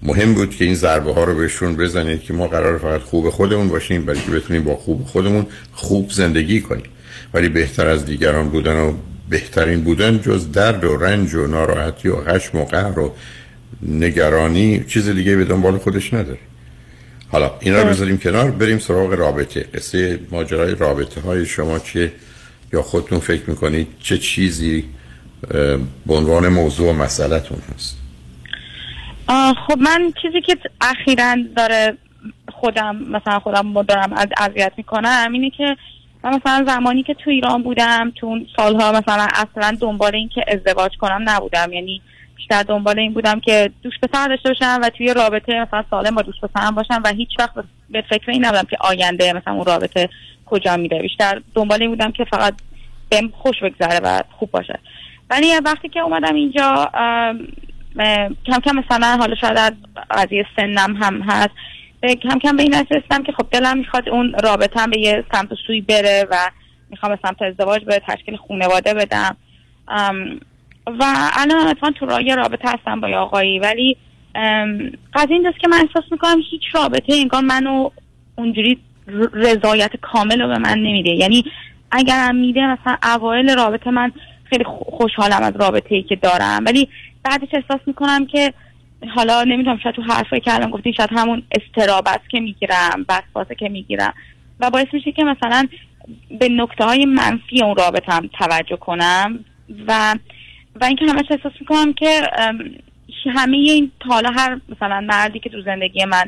مهم 0.02 0.34
بود 0.34 0.56
که 0.56 0.64
این 0.64 0.74
ضربه 0.74 1.12
ها 1.12 1.24
رو 1.24 1.34
بهشون 1.34 1.76
بزنید 1.76 2.22
که 2.22 2.32
ما 2.32 2.46
قرار 2.46 2.78
فقط 2.78 3.00
خوب 3.00 3.30
خودمون 3.30 3.68
باشیم 3.68 4.04
برای 4.04 4.20
که 4.20 4.30
بتونیم 4.30 4.64
با 4.64 4.76
خوب 4.76 5.04
خودمون 5.06 5.46
خوب 5.72 6.10
زندگی 6.10 6.60
کنیم. 6.60 6.86
ولی 7.34 7.48
بهتر 7.48 7.86
از 7.86 8.04
دیگران 8.04 8.48
بودن 8.48 8.76
و 8.76 8.92
بهترین 9.28 9.80
بودن 9.80 10.20
جز 10.20 10.52
درد 10.52 10.84
و 10.84 10.96
رنج 10.96 11.34
و 11.34 11.46
ناراحتی 11.46 12.08
و 12.08 12.16
خشم 12.16 12.58
و 12.58 12.64
قهر 12.64 12.98
و 12.98 13.14
نگرانی 13.82 14.84
چیز 14.88 15.08
دیگه 15.08 15.36
به 15.36 15.44
دنبال 15.44 15.78
خودش 15.78 16.14
نداره. 16.14 16.38
حالا 17.28 17.50
اینا 17.60 17.82
رو 17.82 17.88
بذاریم 17.88 18.18
کنار 18.18 18.50
بریم 18.50 18.78
سراغ 18.78 19.12
رابطه. 19.12 19.60
قصه 19.60 20.18
ماجرای 20.30 20.74
رابطه 20.74 21.20
های 21.20 21.46
شما 21.46 21.78
چیه؟ 21.78 22.12
یا 22.72 22.82
خودتون 22.82 23.18
فکر 23.18 23.50
می‌کنید 23.50 23.86
چه 24.00 24.18
چیزی 24.18 24.84
به 26.06 26.14
عنوان 26.14 26.48
موضوع 26.48 26.92
مسئلتون 26.92 27.58
هست. 27.74 27.96
خب 29.66 29.78
من 29.78 30.12
چیزی 30.22 30.40
که 30.40 30.56
اخیرا 30.80 31.36
داره 31.56 31.96
خودم 32.52 32.96
مثلا 32.96 33.38
خودم 33.38 33.82
دارم 33.82 34.12
از 34.12 34.28
اذیت 34.36 34.72
می‌کنم 34.76 35.30
اینه 35.32 35.50
که 35.50 35.76
من 36.24 36.34
مثلا 36.34 36.64
زمانی 36.66 37.02
که 37.02 37.14
تو 37.14 37.30
ایران 37.30 37.62
بودم 37.62 38.12
تو 38.16 38.26
اون 38.26 38.46
سالها 38.56 38.92
مثلا 38.92 39.26
اصلا 39.34 39.76
دنبال 39.80 40.14
این 40.14 40.28
که 40.28 40.44
ازدواج 40.48 40.96
کنم 40.96 41.22
نبودم. 41.26 41.72
یعنی 41.72 42.02
بیشتر 42.36 42.62
دنبال 42.62 42.98
این 42.98 43.12
بودم 43.12 43.40
که 43.40 43.70
دوش 43.82 43.94
پسر 44.02 44.28
داشته 44.28 44.48
باشم 44.48 44.80
و 44.82 44.90
توی 44.90 45.14
رابطه 45.14 45.60
مثلا 45.60 45.84
سالم 45.90 46.14
با 46.14 46.22
دوست 46.22 46.40
پسرم 46.40 46.74
باشم 46.74 47.02
و 47.04 47.08
هیچ 47.08 47.28
وقت 47.38 47.54
به 47.90 48.04
فکر 48.10 48.30
این 48.30 48.44
نبودم 48.44 48.66
که 48.70 48.76
آینده 48.80 49.32
مثلا 49.32 49.54
اون 49.54 49.64
رابطه 49.64 50.08
کجا 50.46 50.76
میره. 50.76 51.02
بیشتر 51.02 51.42
دنبال 51.54 51.82
این 51.82 51.90
بودم 51.90 52.12
که 52.12 52.24
فقط 52.24 52.54
بهم 53.08 53.28
خوش 53.28 53.56
بگذره 53.62 54.00
و 54.02 54.22
خوب 54.38 54.50
باشه. 54.50 54.78
ولی 55.30 55.46
وقتی 55.64 55.88
که 55.88 56.00
اومدم 56.00 56.34
اینجا 56.34 56.90
کم 58.46 58.60
کم 58.64 58.76
مثلا 58.76 59.16
حالا 59.20 59.34
شاید 59.34 59.58
از 59.58 59.72
قضیه 60.10 60.46
سنم 60.56 60.96
هم 60.96 61.22
هست 61.22 61.50
کم 62.02 62.38
کم 62.38 62.56
به 62.56 62.62
این 62.62 62.74
رسیدم 62.74 63.22
که 63.22 63.32
خب 63.32 63.46
دلم 63.50 63.78
می‌خواد 63.78 64.08
اون 64.08 64.34
رابطه 64.44 64.86
به 64.86 65.00
یه 65.00 65.24
سمت 65.32 65.48
سوی 65.66 65.80
بره 65.80 66.26
و 66.30 66.36
می‌خوام 66.90 67.12
به 67.12 67.18
سمت 67.22 67.42
ازدواج 67.42 67.84
به 67.84 68.02
تشکیل 68.06 68.36
خانواده 68.36 68.94
بدم. 68.94 69.36
و 70.86 71.04
الان 71.36 71.66
اتفاقا 71.66 71.92
تو 71.92 72.06
راه 72.06 72.34
رابطه 72.34 72.68
هستم 72.68 73.00
با 73.00 73.08
آقایی 73.08 73.58
ولی 73.58 73.96
قضیه 75.14 75.36
این 75.36 75.52
که 75.60 75.68
من 75.68 75.76
احساس 75.76 76.12
می‌کنم 76.12 76.40
هیچ 76.50 76.62
رابطه 76.74 77.14
انگار 77.14 77.40
منو 77.40 77.90
اونجوری 78.36 78.78
رضایت 79.32 79.96
کامل 80.00 80.40
رو 80.40 80.48
به 80.48 80.58
من 80.58 80.78
نمیده. 80.78 81.10
یعنی 81.10 81.44
اگرم 81.90 82.36
میده 82.36 82.66
مثلا 82.66 82.96
اوایل 83.02 83.56
رابطه 83.56 83.90
من 83.90 84.12
خیلی 84.50 84.64
خوشحالم 84.64 85.42
از 85.42 85.56
رابطه 85.60 85.94
ای 85.94 86.02
که 86.02 86.16
دارم. 86.16 86.64
ولی 86.66 86.88
بعدش 87.22 87.48
احساس 87.52 87.80
می‌کنم 87.86 88.26
که 88.26 88.52
حالا 89.14 89.44
نمی‌دونم 89.44 89.78
شاید 89.82 89.94
تو 89.94 90.02
حرفی 90.02 90.40
که 90.40 90.54
الان 90.54 90.70
گفتین 90.70 90.92
شاید 90.92 91.10
همون 91.12 91.42
استرابت 91.52 92.20
که 92.28 92.40
می‌گیرم 92.40 93.06
وسواسه 93.08 93.54
که 93.54 93.68
می‌گیرم. 93.68 94.14
و 94.60 94.70
باعث 94.70 94.86
میشه 94.92 95.12
که 95.12 95.24
مثلا 95.24 95.68
به 96.38 96.48
نکته 96.48 96.84
های 96.84 97.04
منفی 97.04 97.62
اون 97.62 97.76
رابطم 97.76 98.30
توجه 98.38 98.76
کنم. 98.76 99.44
و 99.86 100.14
و 100.80 100.84
اینکه 100.84 101.04
همش 101.04 101.26
احساس 101.30 101.52
می‌کنم 101.60 101.92
که 101.92 102.20
همه 103.26 103.56
این 103.56 103.90
حالا 104.08 104.30
هر 104.30 104.60
مثلا 104.68 105.00
مردی 105.00 105.38
که 105.38 105.50
تو 105.50 105.62
زندگی 105.62 106.04
من 106.04 106.24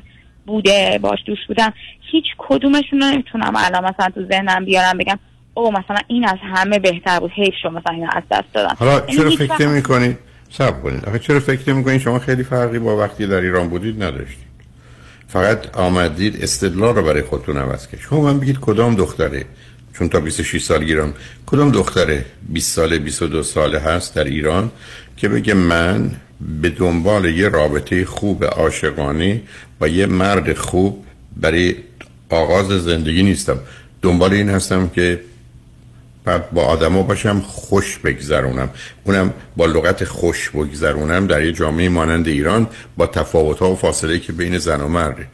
بوده 0.47 0.99
باش 1.03 1.19
دوست 1.27 1.47
بودم 1.49 1.73
هیچ 2.11 2.25
کدومشون 2.39 3.01
رو 3.01 3.07
نمی‌تونم 3.07 3.53
الان 3.57 3.85
مثلا 3.85 4.09
تو 4.15 4.25
ذهنم 4.25 4.65
بیارم 4.65 4.99
بگم 4.99 5.19
او 5.55 5.71
مثلا 5.71 5.99
این 6.07 6.25
از 6.25 6.39
همه 6.55 6.79
بهتر 6.79 7.21
بود. 7.21 7.31
حیف 7.31 7.55
شد 7.63 7.69
مثلا 7.69 7.93
این 7.93 8.09
از 8.13 8.23
دست 8.31 8.55
دادم 8.55 8.77
حالا 8.79 9.01
چرا 9.01 9.31
فکر 9.31 9.67
می‌کنید 9.67 10.19
سب 10.51 10.83
کنید. 10.83 11.05
آخه 11.05 11.19
چرا 11.19 11.41
فکر 11.41 11.73
می‌کنید 11.73 12.01
شما 12.01 12.19
خیلی 12.19 12.43
فرقی 12.43 12.79
با 12.79 12.97
وقتی 12.97 13.27
در 13.27 13.41
ایران 13.41 13.69
بودید 13.69 14.03
نداشتید. 14.03 14.53
فقط 15.29 15.77
آمدید 15.77 16.43
استدلال 16.43 16.95
رو 16.95 17.03
برای 17.03 17.23
خودتون 17.23 17.57
عوض 17.57 17.87
کرد 17.87 18.01
شما 18.01 18.21
من 18.21 18.41
بگید 18.41 18.61
کدام 18.61 18.95
دختره؟ 18.95 19.45
چون 19.99 20.09
تا 20.09 20.21
26 20.21 20.63
سال 20.63 20.81
ایران. 20.81 21.15
کدام 21.47 21.71
دختره 21.71 22.25
20 22.49 22.75
ساله 22.77 22.99
22 22.99 23.43
ساله 23.43 23.79
هست 23.79 24.15
در 24.15 24.25
ایران 24.25 24.71
که 25.17 25.29
بگه 25.29 25.55
من 25.55 26.11
به 26.63 26.71
دنبال 26.71 27.25
یه 27.25 27.49
رابطه 27.49 28.05
خوب 28.05 28.45
عاشقانه 28.45 29.41
با 29.79 29.89
یه 29.89 30.07
مرد 30.07 30.53
خوب 30.53 31.05
برای 31.37 31.75
آغاز 32.31 32.67
زندگی 32.67 33.23
نیستم. 33.23 33.59
دنبال 34.03 34.33
این 34.33 34.49
هستم 34.49 34.89
که 34.89 35.21
با 36.25 36.65
آدما 36.65 37.03
باشم 37.03 37.41
خوش 37.41 37.99
بگذرونم. 37.99 38.71
اونم 39.05 39.33
با 39.57 39.67
لغت 39.67 40.05
خوش 40.05 40.51
بگذرونم 40.51 41.27
در 41.27 41.45
یه 41.45 41.53
جامعه 41.53 41.89
مانند 41.89 42.29
ایران 42.29 42.67
با 42.97 43.07
تفاوت 43.07 43.59
ها 43.59 43.71
و 43.71 43.77
فاصله 43.77 44.19
که 44.19 44.33
بین 44.33 44.59
زن 44.59 44.81
و 44.81 44.89
مرده 44.89 45.27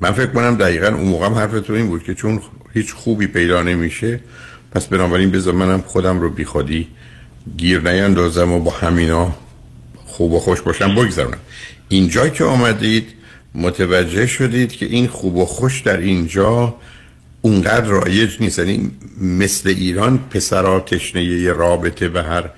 من 0.00 0.12
فکر 0.12 0.26
کنم 0.26 0.56
دقیقا 0.56 0.86
اون 0.86 1.08
موقع 1.08 1.26
هم 1.26 1.34
حرف 1.34 1.60
تو 1.60 1.72
این 1.72 1.88
بود 1.88 2.02
که 2.02 2.14
چون 2.14 2.40
هیچ 2.74 2.92
خوبی 2.92 3.26
پیدا 3.26 3.62
نمیشه 3.62 4.20
پس 4.72 4.86
بنابراین 4.86 5.30
بذار 5.30 5.54
منم 5.54 5.80
خودم 5.86 6.20
رو 6.20 6.30
بیخودی 6.30 6.88
گیر 7.56 7.80
نیندازم 7.90 8.52
و 8.52 8.60
با 8.60 8.70
همینا 8.70 9.34
خوب 10.06 10.32
و 10.32 10.40
خوش 10.40 10.60
باشم 10.60 10.94
بگذرونم. 10.94 11.38
اینجا 11.88 12.28
که 12.28 12.44
آمدید 12.44 13.08
متوجه 13.54 14.26
شدید 14.26 14.72
که 14.72 14.86
این 14.86 15.06
خوب 15.06 15.36
و 15.36 15.44
خوش 15.44 15.80
در 15.80 15.96
اینجا 15.96 16.74
اونقدر 17.44 17.86
رایج 17.86 18.36
نیست. 18.40 18.58
یعنی 18.58 18.90
مثل 19.20 19.68
ایران 19.68 20.18
پسرها 20.30 20.80
تشنه 20.80 21.24
یه 21.24 21.52
رابطه 21.52 22.08
به 22.08 22.22
هر 22.22 22.50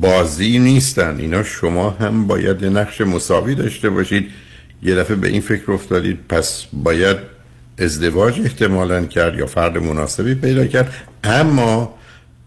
بازی 0.00 0.58
نیستن. 0.58 1.16
اینا 1.18 1.42
شما 1.42 1.90
هم 1.90 2.26
باید 2.26 2.64
نقش 2.64 3.00
مساوی 3.00 3.54
داشته 3.54 3.90
باشید. 3.90 4.30
یه 4.82 4.94
دفعه 4.94 5.16
به 5.16 5.28
این 5.28 5.40
فکر 5.40 5.72
افتادید 5.72 6.18
پس 6.28 6.64
باید 6.72 7.16
ازدواج 7.78 8.40
احتمالا 8.40 9.04
کرد 9.04 9.38
یا 9.38 9.46
فرد 9.46 9.78
مناسبی 9.78 10.34
پیدا 10.34 10.66
کرد. 10.66 10.94
اما 11.24 11.94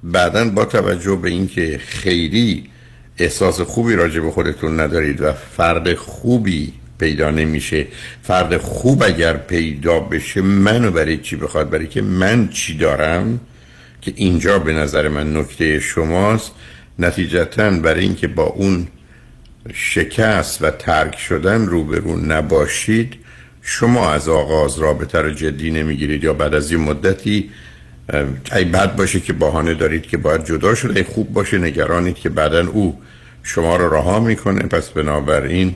بعدا 0.04 0.50
با 0.50 0.66
توجه 0.66 1.16
به 1.16 1.30
اینکه 1.30 1.80
خیلی 1.88 2.70
احساس 3.18 3.62
خوبی 3.62 3.96
راجع 3.96 4.20
به 4.20 4.32
خودتون 4.32 4.80
ندارید 4.80 5.22
و 5.22 5.34
فرد 5.34 5.94
خوبی 5.96 6.74
پیدا 7.00 7.32
نمیشه. 7.32 7.88
فرد 8.24 8.58
خوب 8.58 9.04
اگر 9.04 9.34
پیدا 9.34 10.00
بشه 10.00 10.42
منو 10.42 10.92
برای 10.92 11.18
چی 11.18 11.36
بخواد؟ 11.36 11.70
برای 11.70 11.88
که 11.88 12.01
من 12.01 12.48
چی 12.48 12.77
دارم؟ 12.77 13.39
که 14.01 14.13
اینجا 14.16 14.60
به 14.60 14.74
نظر 14.74 15.08
من 15.08 15.38
نکته 15.38 15.80
شماست. 15.80 16.51
نتیجتا 17.00 17.70
برای 17.70 18.04
اینکه 18.04 18.27
با 18.27 18.44
اون 18.44 18.88
شکست 19.74 20.62
و 20.62 20.72
ترک 20.72 21.20
شدن 21.20 21.66
روبرو 21.66 22.18
نباشید 22.18 23.13
شما 23.62 24.12
از 24.12 24.30
آغاز 24.30 24.80
رابطه 24.80 25.22
رو 25.22 25.30
جدی 25.30 25.72
نمی‌گیرید 25.72 26.24
یا 26.24 26.34
بعد 26.34 26.54
از 26.54 26.72
این 26.72 26.82
مدتی 26.82 27.50
ای 28.56 28.66
بد 28.66 28.96
باشه 28.96 29.20
که 29.20 29.34
بهانه 29.34 29.74
دارید 29.74 30.01
که 30.01 30.18
باید 30.18 30.46
جدا 30.46 30.75
شده 30.75 31.00
ای 31.00 31.04
خوب 31.04 31.34
باشه 31.34 31.58
نگرانید 31.58 32.16
که 32.16 32.30
بعدا 32.30 32.68
او 32.68 33.01
شما 33.44 33.75
رو 33.75 33.94
رها 33.94 34.20
می‌کنه. 34.20 34.60
پس 34.60 34.89
بنابراین 34.89 35.75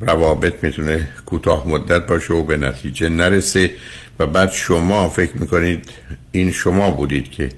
روابط 0.00 0.54
می‌تونه 0.64 1.08
کوتاه 1.26 1.68
مدت 1.68 2.06
باشه 2.06 2.34
و 2.34 2.42
به 2.42 2.56
نتیجه 2.56 3.08
نرسه. 3.08 3.70
و 4.18 4.26
بعد 4.26 4.50
شما 4.52 5.08
فکر 5.08 5.36
می‌کنید 5.36 5.88
این 6.32 6.52
شما 6.52 6.90
بودید 6.90 7.30
که 7.30 7.48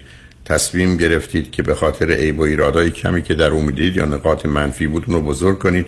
تصمیم 0.44 0.96
گرفتید 0.96 1.50
که 1.50 1.62
به 1.62 1.74
خاطر 1.74 2.10
عیب 2.10 2.38
و 2.38 2.42
ایرادای 2.42 2.90
کمی 2.90 3.22
که 3.22 3.34
در 3.34 3.50
اون 3.50 3.74
یا 3.76 4.04
نقاط 4.04 4.46
منفی 4.46 4.86
بود 4.86 5.04
رو 5.06 5.20
بزرگ 5.20 5.58
کنید 5.58 5.86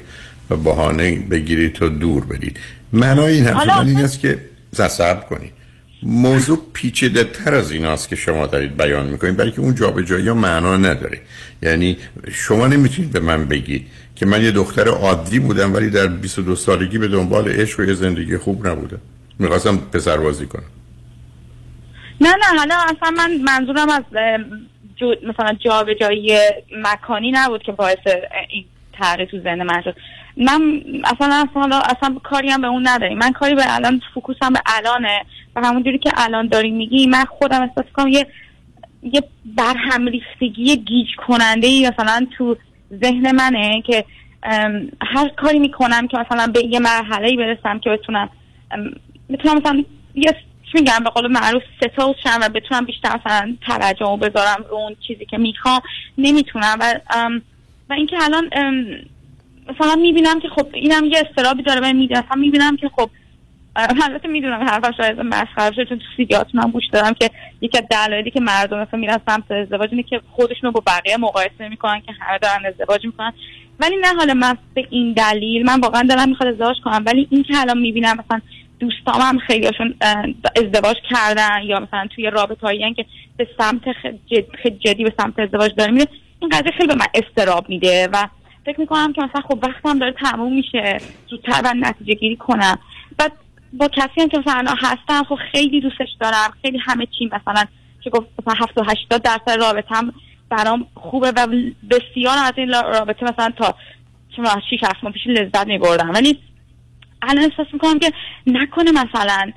و 0.50 0.56
بهانه 0.56 1.16
بگیرید 1.16 1.72
تا 1.72 1.88
دور 1.88 2.24
برید. 2.24 2.56
معنای 2.92 3.34
این 3.34 3.46
حرف 3.46 3.86
این 3.86 3.96
است 3.96 4.20
که 4.20 4.38
زصب 4.72 5.28
کنید. 5.28 5.52
موضوع 6.04 6.58
پیچیده 6.72 7.24
تر 7.24 7.54
از 7.54 7.72
این 7.72 7.84
است 7.84 8.08
که 8.08 8.16
شما 8.16 8.46
دارید 8.46 8.76
بیان 8.76 9.06
می‌کنید 9.06 9.36
برای 9.36 9.50
که 9.50 9.60
اون 9.60 9.74
جابجایی 9.74 10.28
ها 10.28 10.34
معنا 10.34 10.76
نداره. 10.76 11.20
یعنی 11.62 11.96
شما 12.32 12.66
نمی‌تونید 12.66 13.12
به 13.12 13.20
من 13.20 13.48
بگید 13.48 13.86
که 14.16 14.26
من 14.26 14.44
یه 14.44 14.50
دختر 14.50 14.88
عادی 14.88 15.38
بودم 15.38 15.74
ولی 15.74 15.90
در 15.90 16.06
22 16.06 16.56
سالگی 16.56 16.98
به 16.98 17.08
دنبال 17.08 17.48
عشق 17.48 17.80
و 17.80 17.84
یه 17.84 17.94
زندگی 17.94 18.36
خوب 18.36 18.66
نبودم. 18.66 19.00
می‌خواستم 19.38 19.76
پسر 19.76 20.16
بازی 20.16 20.46
کنم. 20.46 20.62
نه 22.20 22.28
نه 22.28 22.58
حالا 22.58 22.74
اصلا 22.74 23.10
من 23.10 23.36
منظورم 23.36 23.88
از 23.88 24.02
جو 24.96 25.14
مثلا 25.28 25.56
جایی 26.00 26.38
مکانی 26.76 27.30
نبود 27.30 27.62
که 27.62 27.72
باعث 27.72 28.06
این 28.48 28.64
تغییر 28.92 29.28
تو 29.28 29.40
ذهن 29.40 29.62
من 29.62 29.82
شد. 29.82 29.96
من 30.36 30.82
اصلا 31.04 31.46
اصلا 31.50 31.78
اصلا 31.78 32.16
کاری 32.24 32.50
هم 32.50 32.60
به 32.60 32.66
اون 32.66 32.88
نداریم. 32.88 33.18
من 33.18 33.32
کاری 33.32 33.54
به 33.54 33.74
الان 33.74 34.00
فوکوسم 34.14 34.52
به 34.52 34.60
الانه. 34.66 35.24
و 35.56 35.66
همونجوری 35.66 35.98
که 35.98 36.10
الان 36.16 36.48
داری 36.48 36.70
میگی 36.70 37.06
من 37.06 37.24
خودم 37.24 37.62
احساس 37.62 37.92
کنم 37.92 38.08
یه 38.08 38.26
یه 39.02 39.22
برهم 39.44 40.06
ریختگی 40.06 40.76
گیج 40.76 41.08
کننده 41.28 41.66
ای 41.66 41.90
مثلا 41.90 42.26
تو 42.38 42.56
ذهن 43.02 43.34
منه 43.34 43.82
که 43.86 44.04
هر 45.00 45.28
کاری 45.36 45.58
می‌کنم 45.58 46.08
که 46.08 46.18
مثلا 46.18 46.46
به 46.46 46.64
یه 46.64 46.78
مرحله 46.78 47.36
برسم 47.36 47.78
که 47.78 47.90
بتونم 47.90 48.28
بتونم 49.30 49.56
مثلا 49.56 49.84
یه 50.14 50.36
میگم؟ 50.74 51.04
به 51.04 51.10
قول 51.10 51.26
معروف 51.26 51.62
ستل 51.76 52.12
شم 52.22 52.38
و 52.42 52.48
بتونم 52.48 52.84
بیشتر 52.84 53.16
مثلا 53.16 53.56
توجه 53.66 54.18
بذارم 54.22 54.64
رو 54.70 54.76
اون 54.76 54.96
چیزی 55.06 55.26
که 55.26 55.38
می‌خوام. 55.38 55.80
نمی‌تونم 56.18 56.76
و 56.80 57.00
و 57.90 57.92
اینکه 57.92 58.16
الان 58.22 58.50
مثلا 59.68 59.94
می‌بینم 59.96 60.40
که 60.40 60.48
خب 60.48 60.66
اینم 60.72 61.04
یه 61.04 61.22
استرابی 61.28 61.62
داره 61.62 61.80
و 61.80 61.92
می‌دونم 61.92 62.24
می‌بینم 62.36 62.76
که 62.76 62.90
خب 62.96 63.10
البته 63.76 64.28
می‌دونم 64.28 64.62
حرفا 64.62 64.92
شاید 64.92 65.20
مسخره 65.20 65.70
بشه 65.70 65.84
چون 65.84 65.98
تو 65.98 66.04
سیدیاتون 66.16 66.60
هم 66.60 66.70
گوش 66.70 66.84
دادم 66.92 67.12
که 67.12 67.30
یکی 67.60 67.78
از 67.78 67.84
دلایلی 67.90 68.30
که 68.30 68.40
مردم 68.40 68.78
مثلا 68.78 69.00
میرن 69.00 69.18
سمت 69.26 69.50
ازدواج 69.50 69.88
اینه 69.90 70.02
که 70.02 70.20
خودشونو 70.30 70.72
با 70.72 70.82
بقیه 70.86 71.16
مقایسه 71.16 71.68
می‌کنن 71.68 72.00
که 72.00 72.12
همه 72.20 72.38
دارن 72.38 72.66
ازدواج 72.66 73.04
می‌کنن. 73.06 73.32
ولی 73.80 73.96
نه 73.96 74.14
حالا 74.18 74.34
من 74.34 74.58
به 74.74 74.86
این 74.90 75.12
دلیل 75.12 75.66
من 75.66 75.80
واقعا 75.80 76.02
دارم 76.02 76.28
می‌خواد 76.28 76.48
ازدواج 76.48 76.76
کنم 76.84 77.02
ولی 77.06 77.28
این 77.30 77.42
که 77.42 77.60
الان 77.60 77.78
می‌بینم 77.78 78.16
مثلا 78.24 78.40
دوستام 78.78 79.20
هم 79.20 79.38
خیلیشون 79.38 79.94
ازدواج 80.56 80.96
کردن 81.10 81.62
یا 81.62 81.80
مثلا 81.80 82.06
توی 82.14 82.30
رابطه 82.30 82.66
هایی 82.66 82.94
که 82.94 83.04
به 83.36 83.48
سمت 83.58 83.92
خیلی 84.62 84.78
جدی 84.78 85.04
به 85.04 85.12
سمت 85.18 85.38
ازدواج 85.38 85.74
داره 85.74 85.90
میره 85.90 86.06
این 86.40 86.50
قضیه 86.50 86.72
خیلی 86.72 86.86
به 86.86 86.94
من 86.94 87.06
استراب 87.14 87.68
میده 87.68 88.08
و 88.12 88.28
فکر 88.66 88.80
می‌کنم 88.80 89.12
که 89.12 89.22
مثلا 89.22 89.40
خب 89.40 89.58
وقتم 89.62 89.98
داره 89.98 90.12
تموم 90.12 90.54
میشه 90.54 91.00
زودتر 91.30 91.60
و 91.64 91.74
نتیجه 91.74 92.14
گیری 92.14 92.36
کنم. 92.36 92.78
بعد 93.18 93.32
با 93.78 93.88
کسی 93.88 94.20
هم 94.20 94.28
که 94.28 94.38
مثلا 94.38 94.74
هستم 94.78 95.24
خب 95.28 95.38
خیلی 95.52 95.80
دوستش 95.80 96.08
دارم. 96.20 96.52
خیلی 96.62 96.78
همه 96.78 97.06
چی 97.18 97.26
مثلا 97.26 97.64
که 98.00 98.10
گفت 98.10 98.26
مثلا 98.38 98.54
70 98.66 98.90
80 98.90 99.22
درصد 99.22 99.60
رابطم 99.60 100.12
برام 100.50 100.86
خوبه 100.94 101.32
و 101.36 101.46
بسیار 101.90 102.38
از 102.38 102.52
این 102.56 102.72
رابطه 102.72 103.24
مثلا 103.24 103.52
تا 103.58 103.74
شما 104.36 104.44
6 104.70 104.84
7 104.84 105.04
ماه 105.04 105.12
پیش 105.12 105.26
لذت 105.26 105.66
میبردم. 105.66 106.10
ولی 106.14 106.38
الان 107.22 107.44
احساس 107.44 107.66
می‌کنم 107.72 107.98
که 107.98 108.12
نکنه 108.46 108.90
مثلا 108.90 109.52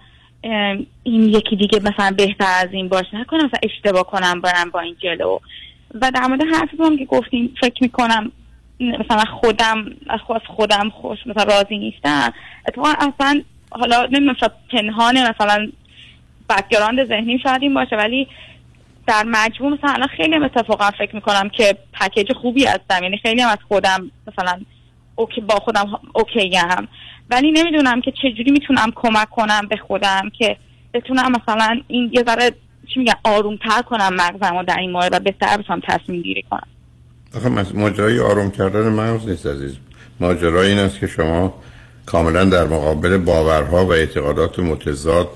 این 1.03 1.23
یکی 1.23 1.55
دیگه 1.55 1.79
مثلا 1.79 2.11
بهتر 2.17 2.53
از 2.63 2.69
این 2.71 2.89
باشه. 2.89 3.17
نکنه 3.17 3.43
مثلا 3.43 3.59
اشتباه 3.63 4.03
کنم 4.03 4.41
برم 4.41 4.69
با 4.69 4.79
این 4.79 4.95
جلو. 4.99 5.39
و 6.01 6.11
در 6.11 6.27
مورد 6.27 6.41
حرفی 6.53 6.97
که 6.97 7.05
گفتیم 7.05 7.55
فکر 7.61 7.83
می‌کنم 7.83 8.31
مثلا 8.79 9.23
خودم 9.41 9.85
از 10.09 10.19
خودم 10.47 10.89
خوش 10.89 11.19
مثلا 11.25 11.43
راضی 11.43 11.77
نیستم. 11.77 12.33
اتفاقا 12.67 12.91
اصلا 12.91 13.41
حالا 13.69 14.05
نمی‌دونم 14.05 14.35
شاید 14.39 14.51
پنهانه 14.71 15.29
مثلا 15.29 15.71
background 16.49 17.07
ذهنی 17.07 17.39
شاید 17.43 17.61
این 17.61 17.73
باشه 17.73 17.95
ولی 17.95 18.27
در 19.07 19.23
مجموع 19.25 19.73
مثلا 19.73 20.07
خیلی 20.17 20.35
هم 20.35 20.43
اتفاقا 20.43 20.91
فکر 20.91 21.15
می‌کنم 21.15 21.49
که 21.49 21.77
package 21.93 22.33
خوبی 22.33 22.65
هستم. 22.65 23.03
یعنی 23.03 23.17
خیلی 23.17 23.41
هم 23.41 23.49
از 23.49 23.57
خودم 23.67 24.11
مثلا 24.27 24.59
okay 25.15 25.41
با 25.41 25.55
خودم 25.55 25.99
okay 26.13 26.55
هم 26.55 26.87
ولی 27.29 27.51
نمی‌دونم 27.51 28.01
که 28.01 28.11
چجوری 28.11 28.51
می‌تونم 28.51 28.91
کمک 28.95 29.29
کنم 29.29 29.67
به 29.69 29.77
خودم 29.77 30.31
که 30.37 30.57
بتونم 30.93 31.31
مثلا 31.31 31.81
این 31.87 32.09
یه 32.13 32.23
ذره 32.23 32.51
چی 32.93 32.99
میگن 32.99 33.13
آرومتر 33.23 33.81
کنم 33.81 34.13
مغزم 34.13 34.63
در 34.63 34.79
این 34.79 34.91
مورد 34.91 35.13
و 35.13 35.19
بهتر 35.19 35.57
بتونم 35.57 35.81
تصمیم 35.87 36.21
گیری 36.21 36.41
کنم. 36.41 36.67
آخه 37.35 37.49
ماجرای 37.73 38.19
آروم 38.19 38.51
کردن 38.51 38.89
مغز 38.89 39.29
نیست 39.29 39.45
عزیز. 39.45 39.77
ماجرای 40.19 40.69
این 40.69 40.79
است 40.79 40.99
که 40.99 41.07
شما 41.07 41.53
کاملا 42.07 42.45
در 42.45 42.63
مقابل 42.63 43.17
باورها 43.17 43.85
و 43.85 43.93
اعتقادات 43.93 44.59
متضاد 44.59 45.29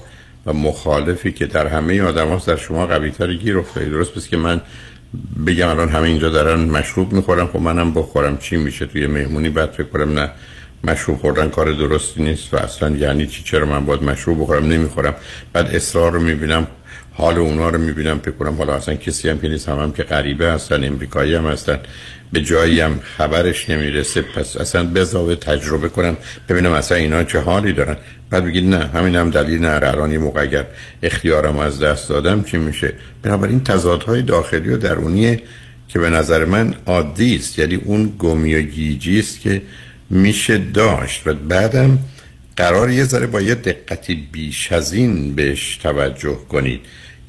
و 0.45 0.53
مخالفی 0.53 1.31
که 1.31 1.45
در 1.45 1.67
همه 1.67 2.01
آدم 2.01 2.27
هاست 2.29 2.47
در 2.47 2.55
شما 2.55 2.85
قوی 2.85 3.11
تر 3.11 3.33
گیر 3.33 3.57
افتاده. 3.57 3.89
درست 3.89 4.13
پس 4.13 4.27
که 4.27 4.37
من 4.37 4.61
بگم 5.47 5.67
الان 5.67 5.89
همه 5.89 6.07
اینجا 6.07 6.29
دارن 6.29 6.59
مشروب 6.59 7.13
می‌خورم 7.13 7.47
خب 7.47 7.59
منم 7.59 7.93
بخورم. 7.93 8.37
چی 8.37 8.57
میشه 8.57 8.85
توی 8.85 9.07
مهمونی؟ 9.07 9.49
بعد 9.49 9.71
فکر 9.71 9.87
کنم 9.87 10.19
نه 10.19 10.31
مشروب 10.83 11.17
خوردن 11.17 11.49
کار 11.49 11.71
درستی 11.71 12.23
نیست 12.23 12.53
و 12.53 12.57
اصلا 12.57 12.89
یعنی 12.89 13.27
چی؟ 13.27 13.43
چرا 13.43 13.65
من 13.65 13.85
باید 13.85 14.03
مشروب 14.03 14.41
بخورم؟ 14.41 14.65
نمی‌خورم. 14.65 15.15
بعد 15.53 15.75
اصرار 15.75 16.11
رو 16.11 16.19
می‌بینم. 16.19 16.67
حال 17.21 17.37
اونا 17.37 17.69
رو 17.69 17.77
می‌بینم 17.77 18.19
فکر 18.19 18.49
حالا 18.57 18.73
اصلا 18.73 18.95
کسی 18.95 19.29
هم 19.29 19.39
که 19.39 19.47
نیست 19.47 19.69
هم, 19.69 19.79
هم 19.79 19.91
که 19.91 20.03
غریبه 20.03 20.51
هستن 20.51 20.83
امریکایی 20.83 21.35
هم 21.35 21.47
هستن 21.47 21.79
به 22.33 22.41
جایی 22.41 22.79
هم 22.79 22.99
خبرش 23.17 23.69
نمی‌رسه. 23.69 24.21
پس 24.21 24.57
اصلا 24.57 24.83
بزاوه 24.83 25.35
تجربه 25.35 25.89
کنم 25.89 26.17
ببینم 26.49 26.71
اصلا 26.71 26.97
اینا 26.97 27.23
چه 27.23 27.39
حالی 27.39 27.73
دارن. 27.73 27.97
بعد 28.29 28.45
بگید 28.45 28.65
نه 28.65 28.85
همین 28.85 29.15
هم 29.15 29.29
دلیل 29.29 29.59
نه 29.59 29.67
الان 29.67 30.17
موقع 30.17 30.41
اگر 30.41 30.65
اختیارم 31.03 31.57
از 31.59 31.79
دست 31.79 32.09
دادم 32.09 32.43
چی 32.43 32.57
میشه؟ 32.57 32.93
بنابراین 33.23 33.63
تضادهای 33.63 34.21
داخلی 34.21 34.69
و 34.69 34.77
درونیه 34.77 35.41
که 35.87 35.99
به 35.99 36.09
نظر 36.09 36.45
من 36.45 36.73
عادی 36.85 37.35
است 37.35 37.59
یعنی 37.59 37.75
اون 37.75 38.13
گمی 38.19 38.55
و 38.55 38.61
گیجی 38.61 39.19
است 39.19 39.41
که 39.41 39.61
میشه 40.09 40.57
داشت. 40.57 41.27
و 41.27 41.33
بعدم 41.33 41.99
قرار 42.55 42.91
یه 42.91 43.03
ذره 43.03 43.27
با 43.27 43.41
یه 43.41 43.55
دقتی 43.55 44.27
بیش 44.31 44.71
از 44.71 44.93
این 44.93 45.35
بهش 45.35 45.77
توجه 45.77 46.37
کنید. 46.49 46.81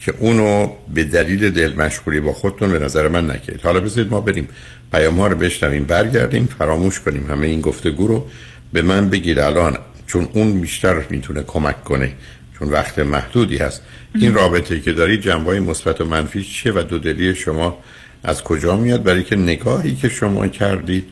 که 0.04 0.14
اونو 0.18 0.72
به 0.94 1.04
دلیل 1.04 1.50
دل 1.50 1.72
مشغولی 1.74 2.20
با 2.20 2.32
خودتون 2.32 2.72
به 2.72 2.78
نظر 2.78 3.08
من 3.08 3.30
نکرد 3.30 3.60
حالا 3.60 3.80
بذارید 3.80 4.12
ما 4.12 4.20
بریم. 4.20 4.48
پیام 4.92 5.20
ها 5.20 5.26
رو 5.26 5.36
بشنویم 5.36 5.84
برگردیم 5.84 6.48
فراموش 6.58 7.00
کنیم 7.00 7.26
همه 7.30 7.46
این 7.46 7.60
گفتگو 7.60 8.06
رو. 8.06 8.26
به 8.72 8.82
من 8.82 9.10
بگید 9.10 9.38
الان 9.38 9.78
چون 10.06 10.28
اون 10.32 10.60
بیشتر 10.60 11.02
می‌تونه 11.10 11.42
کمک 11.42 11.84
کنه 11.84 12.12
چون 12.58 12.68
وقت 12.68 12.98
محدودی 12.98 13.56
هست. 13.56 13.82
این 14.14 14.34
رابطه 14.34 14.80
که 14.80 14.92
دارید 14.92 15.20
جنبه 15.20 15.60
مثبت 15.60 16.00
و 16.00 16.04
منفی 16.04 16.44
چیه 16.44 16.72
و 16.72 16.82
دو 16.82 16.98
دلی 16.98 17.34
شما 17.34 17.78
از 18.24 18.42
کجا 18.42 18.76
میاد؟ 18.76 19.02
برای 19.02 19.24
که 19.24 19.36
نگاهی 19.36 19.94
که 19.94 20.08
شما 20.08 20.48
کردید 20.48 21.04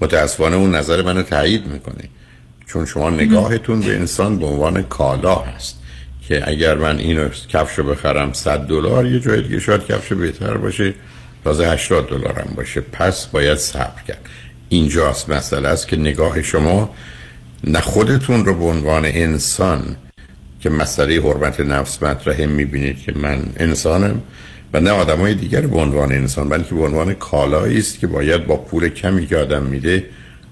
متاسفانه 0.00 0.56
اون 0.56 0.74
نظر 0.74 1.02
منو 1.02 1.22
تایید 1.22 1.66
می‌کنه. 1.66 2.04
چون 2.66 2.86
شما 2.86 3.10
نگاهتون 3.10 3.80
به 3.80 3.96
انسان 3.96 4.38
به 4.38 4.46
عنوان 4.46 4.82
کالا 4.82 5.34
هست. 5.34 5.79
که 6.30 6.48
اگر 6.48 6.74
من 6.74 6.98
اینو 6.98 7.28
کفش 7.28 7.78
رو 7.78 7.84
بخرم 7.84 8.32
100 8.32 8.58
دلار 8.58 9.06
یه 9.06 9.20
جای 9.20 9.42
دیگه 9.42 9.60
شاید 9.60 9.86
کفش 9.86 10.12
بهتر 10.12 10.56
باشه. 10.56 10.94
تازه 11.44 11.66
80 11.66 12.08
دلار 12.08 12.38
هم 12.38 12.54
باشه. 12.56 12.80
پس 12.80 13.26
باید 13.26 13.58
صبر 13.58 14.02
کرد. 14.08 14.28
اینجاست 14.68 15.30
مسئله 15.30 15.68
است 15.68 15.88
که 15.88 15.96
نگاه 15.96 16.42
شما 16.42 16.94
نه 17.64 17.80
خودتون 17.80 18.44
رو 18.44 18.54
به 18.54 18.64
عنوان 18.64 19.04
انسان 19.04 19.96
که 20.60 20.70
مسئله 20.70 21.20
حرمت 21.20 21.60
نفس 21.60 22.02
مطرحه 22.02 22.46
می‌بینید 22.46 23.02
که 23.02 23.12
من 23.12 23.42
انسانم 23.56 24.22
و 24.72 24.80
نه 24.80 24.90
آدم 24.90 25.18
های 25.18 25.34
دیگر 25.34 25.60
به 25.60 25.76
عنوان 25.76 26.12
انسان 26.12 26.48
بلکه 26.48 26.74
به 26.74 26.84
عنوان 26.84 27.14
کالایی 27.14 27.78
است 27.78 28.00
که 28.00 28.06
باید 28.06 28.46
با 28.46 28.56
پول 28.56 28.88
کمی 28.88 29.26
که 29.26 29.36
آدم 29.36 29.62
میده 29.62 30.04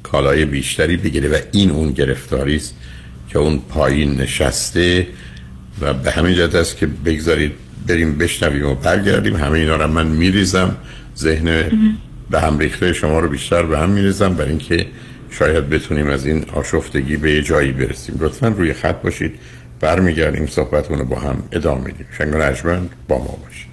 کالای 0.02 0.44
بیشتری 0.44 0.96
بگیره. 0.96 1.28
و 1.28 1.38
این 1.52 1.70
اون 1.70 1.90
گرفتاری 1.92 2.56
است 2.56 2.74
که 3.28 3.38
اون 3.38 3.58
پایین 3.68 4.20
نشسته 4.20 5.06
و 5.80 5.94
به 5.94 6.10
همین 6.10 6.34
جهت 6.34 6.54
است 6.54 6.76
که 6.76 6.86
بگذارید 6.86 7.52
بریم 7.86 8.18
بشنویم 8.18 8.66
و 8.66 8.74
برگردیم. 8.74 9.36
همه 9.36 9.58
اینا 9.58 9.76
رو 9.76 9.86
من 9.86 10.06
میریزم. 10.06 10.76
ذهن 11.18 11.64
به 12.30 12.40
هم 12.40 12.58
ریخته 12.58 12.92
شما 12.92 13.20
رو 13.20 13.28
بیشتر 13.28 13.62
به 13.62 13.78
هم 13.78 13.90
میریزم. 13.90 14.34
برای 14.34 14.50
اینکه 14.50 14.86
شاید 15.30 15.68
بتونیم 15.68 16.08
از 16.08 16.26
این 16.26 16.44
آشفتگی 16.52 17.16
به 17.16 17.32
یه 17.32 17.42
جایی 17.42 17.72
برسیم. 17.72 18.16
لطفا 18.20 18.48
روی 18.48 18.72
خط 18.72 19.02
باشید. 19.02 19.32
برمیگردیم 19.80 20.46
صحبتونو 20.46 21.04
با 21.04 21.18
هم 21.18 21.42
ادامه 21.52 21.84
میدیم. 21.84 22.06
شنگان 22.18 22.40
عجبند 22.40 22.90
با 23.08 23.18
ما 23.18 23.38
باشید. 23.44 23.67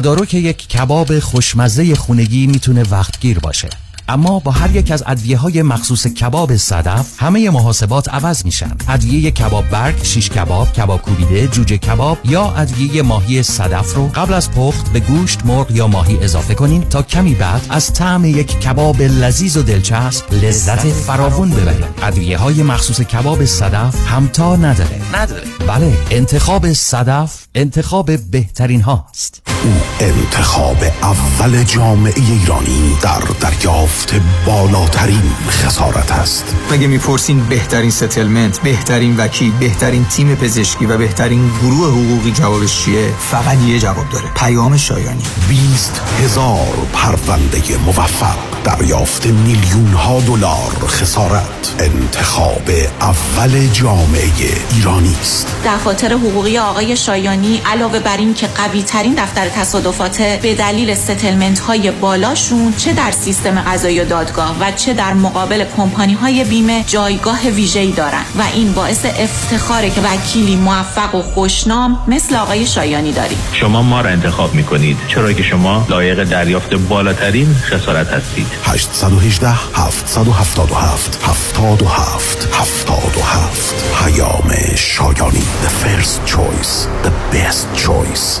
تدارک 0.00 0.34
یک 0.34 0.68
کباب 0.68 1.18
خوشمزه 1.18 1.94
خونگی 1.94 2.46
می‌تونه 2.46 2.82
وقتگیر 2.90 3.38
باشه. 3.38 3.68
اما 4.08 4.38
با 4.38 4.50
هر 4.50 4.76
یک 4.76 4.90
از 4.90 5.02
ادویه 5.06 5.36
های 5.36 5.62
مخصوص 5.62 6.06
کباب 6.06 6.56
صدف 6.56 7.22
همه 7.22 7.50
محاسبات 7.50 8.08
عوض 8.08 8.44
میشن. 8.44 8.76
ادویه 8.88 9.30
کباب 9.30 9.68
برگ، 9.68 10.04
شیش 10.04 10.30
کباب، 10.30 10.72
کباب 10.72 11.02
کوبیده، 11.02 11.48
جوجه 11.48 11.76
کباب 11.76 12.18
یا 12.24 12.50
ادویه 12.50 13.02
ماهی 13.02 13.42
صدف 13.42 13.94
رو 13.94 14.08
قبل 14.08 14.32
از 14.32 14.50
پخت 14.50 14.92
به 14.92 15.00
گوشت، 15.00 15.46
مرغ 15.46 15.70
یا 15.70 15.86
ماهی 15.86 16.18
اضافه 16.22 16.54
کنین 16.54 16.82
تا 16.82 17.02
کمی 17.02 17.34
بعد 17.34 17.66
از 17.68 17.92
طعم 17.92 18.24
یک 18.24 18.60
کباب 18.60 19.02
لذیذ 19.02 19.56
و 19.56 19.62
دلچسب 19.62 20.34
لذت 20.34 20.88
فراوون 20.88 21.50
ببرید 21.50 21.84
ادویه 22.02 22.38
های 22.38 22.62
مخصوص 22.62 23.00
کباب 23.00 23.44
صدف 23.44 24.06
همتا 24.06 24.56
نداره. 24.56 25.00
نداره. 25.14 25.44
بله 25.66 25.92
انتخاب 26.10 26.72
صدف 26.72 27.46
انتخاب 27.54 28.16
بهترین 28.30 28.80
هاست. 28.80 29.42
او 29.64 29.72
انتخاب 30.00 30.76
اول 31.02 31.62
جامعه 31.62 32.14
ایرانی 32.16 32.96
در 33.02 33.22
دریافت 33.40 34.14
بالاترین 34.46 35.22
خسارت 35.48 36.12
است. 36.12 36.44
مگه 36.70 36.86
می‌پرسین 36.86 37.44
بهترین 37.44 37.90
ستلمنت 37.90 38.60
بهترین 38.60 39.16
وکیل 39.16 39.52
بهترین 39.52 40.04
تیم 40.04 40.34
پزشکی 40.34 40.86
و 40.86 40.98
بهترین 40.98 41.50
گروه 41.62 41.88
حقوقی 41.88 42.32
جوابش 42.32 42.84
چیه؟ 42.84 43.10
فقط 43.30 43.58
یه 43.58 43.78
جواب 43.78 44.08
داره. 44.12 44.34
پیام 44.34 44.76
شایانی. 44.76 45.22
20 45.48 46.02
هزار 46.22 46.86
پرونده 46.92 47.78
موفق. 47.86 48.36
دریافت 48.64 49.26
میلیون 49.26 49.92
ها 49.92 50.20
دلار 50.20 50.86
خسارت. 50.86 51.74
انتخاب 51.78 52.70
اول 53.00 53.66
جامعه 53.66 54.30
ایرانی 54.70 55.16
است. 55.20 55.46
دفاتر 55.64 56.12
حقوقی 56.12 56.58
آقای 56.58 56.96
شایانی 56.96 57.39
علاوه 57.48 57.98
بر 57.98 58.16
این 58.16 58.34
که 58.34 58.46
قوی 58.46 58.82
ترین 58.82 59.14
دفتر 59.14 59.48
تصادفات 59.48 60.22
به 60.22 60.54
دلیل 60.54 60.94
ستلمنت 60.94 61.58
های 61.58 61.90
بالاشون 61.90 62.74
چه 62.76 62.92
در 62.92 63.10
سیستم 63.10 63.60
قضایی 63.60 64.00
و 64.00 64.04
دادگاه 64.04 64.56
و 64.60 64.72
چه 64.72 64.94
در 64.94 65.14
مقابل 65.14 65.64
کمپانی 65.76 66.12
های 66.12 66.44
بیمه 66.44 66.84
جایگاه 66.86 67.48
ویژه‌ای 67.48 67.92
دارن 67.92 68.24
و 68.38 68.42
این 68.54 68.72
باعث 68.72 69.06
افتخاره 69.06 69.90
که 69.90 70.00
وکیلی 70.00 70.56
موفق 70.56 71.14
و 71.14 71.22
خوشنام 71.22 71.98
مثل 72.08 72.36
آقای 72.36 72.66
شایانی 72.66 73.12
داریم 73.12 73.38
شما 73.52 73.82
ما 73.82 74.00
را 74.00 74.10
انتخاب 74.10 74.54
می‌کنید 74.54 74.96
چرا 75.08 75.32
که 75.32 75.42
شما 75.42 75.86
لایق 75.88 76.24
دریافت 76.24 76.74
بالاترین 76.74 77.54
خسارت 77.54 78.08
هستید. 78.08 78.46
818 78.64 79.48
777 79.74 81.18
77 81.24 82.48
77 82.52 83.74
پیام 84.04 84.54
شایانی 84.76 85.42
The 85.62 85.68
first 85.84 86.26
choice 86.26 86.88
The 87.04 87.12
best 87.32 87.68
choice 87.76 88.40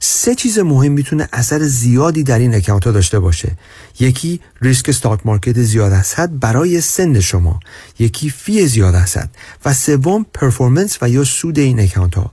سه 0.00 0.34
چیز 0.34 0.58
مهم 0.58 0.92
می‌تونه 0.92 1.28
اثر 1.32 1.62
زیادی 1.62 2.22
در 2.22 2.38
این 2.38 2.54
account 2.54 2.84
داشته 2.84 3.18
باشه. 3.18 3.52
یکی 4.00 4.40
ریسک 4.60 4.88
stock 4.88 5.20
market 5.24 5.62
زیاد 5.62 5.92
از 5.92 6.14
حد 6.14 6.40
برای 6.40 6.80
سن 6.80 7.20
شما. 7.20 7.60
یکی 7.98 8.30
fee 8.30 8.66
زیاد 8.66 8.94
حد 8.94 9.30
و 9.64 9.74
سوم 9.74 10.26
performance 10.34 10.98
و 11.02 11.08
یا 11.08 11.24
سود 11.24 11.58
این 11.58 11.80
account 11.80 12.14
ها 12.14 12.32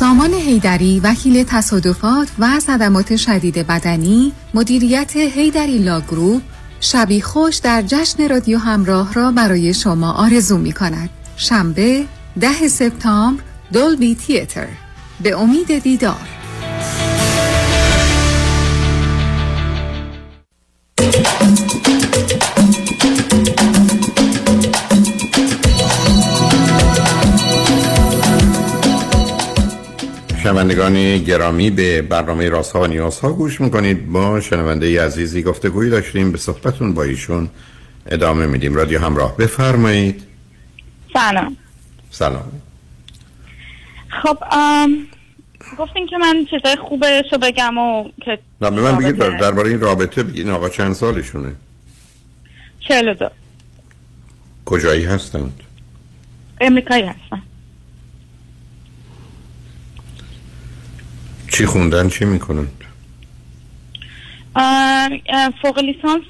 سامان 0.00 0.34
هیدری 0.34 1.00
وکیل 1.00 1.44
تصادفات 1.44 2.28
و 2.38 2.60
صدمات 2.60 3.16
شدید 3.16 3.66
بدنی 3.66 4.32
مدیریت 4.54 5.16
هیدری 5.16 5.78
Law 5.78 6.02
Group 6.02 6.42
شبی 6.80 7.20
خوش 7.20 7.56
در 7.56 7.82
جشن 7.82 8.28
رادیو 8.28 8.58
همراه 8.58 9.12
را 9.14 9.32
برای 9.32 9.74
شما 9.74 10.12
آرزو 10.12 10.58
می 10.58 10.72
کند. 10.72 11.10
شنبه 11.36 12.04
ده 12.40 12.68
سپتامبر 12.68 13.42
دولبی 13.72 14.14
تیتر. 14.14 14.68
به 15.22 15.40
امید 15.40 15.78
دیدار. 15.78 16.28
شنوندگان 30.42 31.18
گرامی 31.18 31.70
به 31.70 32.02
برنامه 32.02 32.48
راست 32.48 32.72
ها 32.72 32.80
و 32.80 32.86
نیاز 32.86 33.20
ها 33.20 33.32
گوش 33.32 33.60
می‌کنید. 33.60 34.12
با 34.12 34.40
شنونده 34.40 35.04
عزیزی 35.04 35.42
گفتگویی 35.42 35.90
داشتیم. 35.90 36.32
به 36.32 36.38
صحبتون 36.38 36.94
با 36.94 37.02
ایشون 37.02 37.48
ادامه 38.06 38.46
میدیم. 38.46 38.74
رادیو 38.74 39.00
همراه 39.00 39.36
بفرمایید. 39.36 40.22
سلام. 41.12 41.56
سلام. 42.10 42.52
خب 44.22 44.38
گفتین 45.78 46.06
که 46.06 46.16
من 46.16 46.46
چیزای 46.50 46.76
خوبش 46.76 47.24
رو 47.32 47.38
بگم 47.38 47.78
و 47.78 48.10
که 48.24 48.38
نه 48.60 48.70
به 48.70 48.80
من 48.80 48.96
بگید 48.96 49.16
درباره 49.16 49.70
این 49.70 49.80
رابطه 49.80 50.22
بگید. 50.22 50.48
آقا 50.48 50.68
چند 50.68 50.92
سالشونه؟ 50.92 51.52
چهل 52.88 53.14
دو. 53.14 53.28
کجایی 54.64 55.04
هستند؟ 55.04 55.60
امریکایی 56.60 57.02
هستن. 57.02 57.42
چی 61.60 61.66
خوندن؟ 61.66 62.08
چی 62.08 62.24
می‌کنند 62.24 62.84
فوق 65.62 65.78
لیسانس 65.78 66.24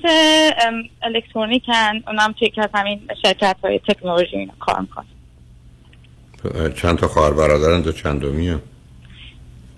الکترونیکن 1.03 2.03
اونم 2.07 2.35
توی 2.39 2.51
که 2.51 2.63
از 2.63 2.71
همین 2.75 3.01
شرکت 3.23 3.57
های 3.65 3.81
تکنولوژی 3.89 4.37
اینا 4.37 4.53
کار 4.61 4.81
می‌کنن. 4.81 6.73
چند 6.73 6.99
تا 6.99 7.09
خواهر 7.09 7.33
برادرند 7.33 7.87
و 7.87 7.93
چند 7.93 8.21
دومی 8.21 8.57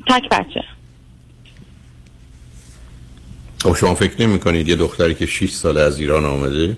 تک 0.09 0.29
بچه. 0.29 0.65
خب 3.63 3.75
شما 3.75 3.95
فکر 3.95 4.23
نمی 4.23 4.39
کنید 4.39 4.69
یه 4.69 4.77
دختری 4.77 5.15
که 5.15 5.27
6 5.27 5.51
سال 5.51 5.79
از 5.79 6.01
ایران 6.01 6.25
آمده 6.25 6.77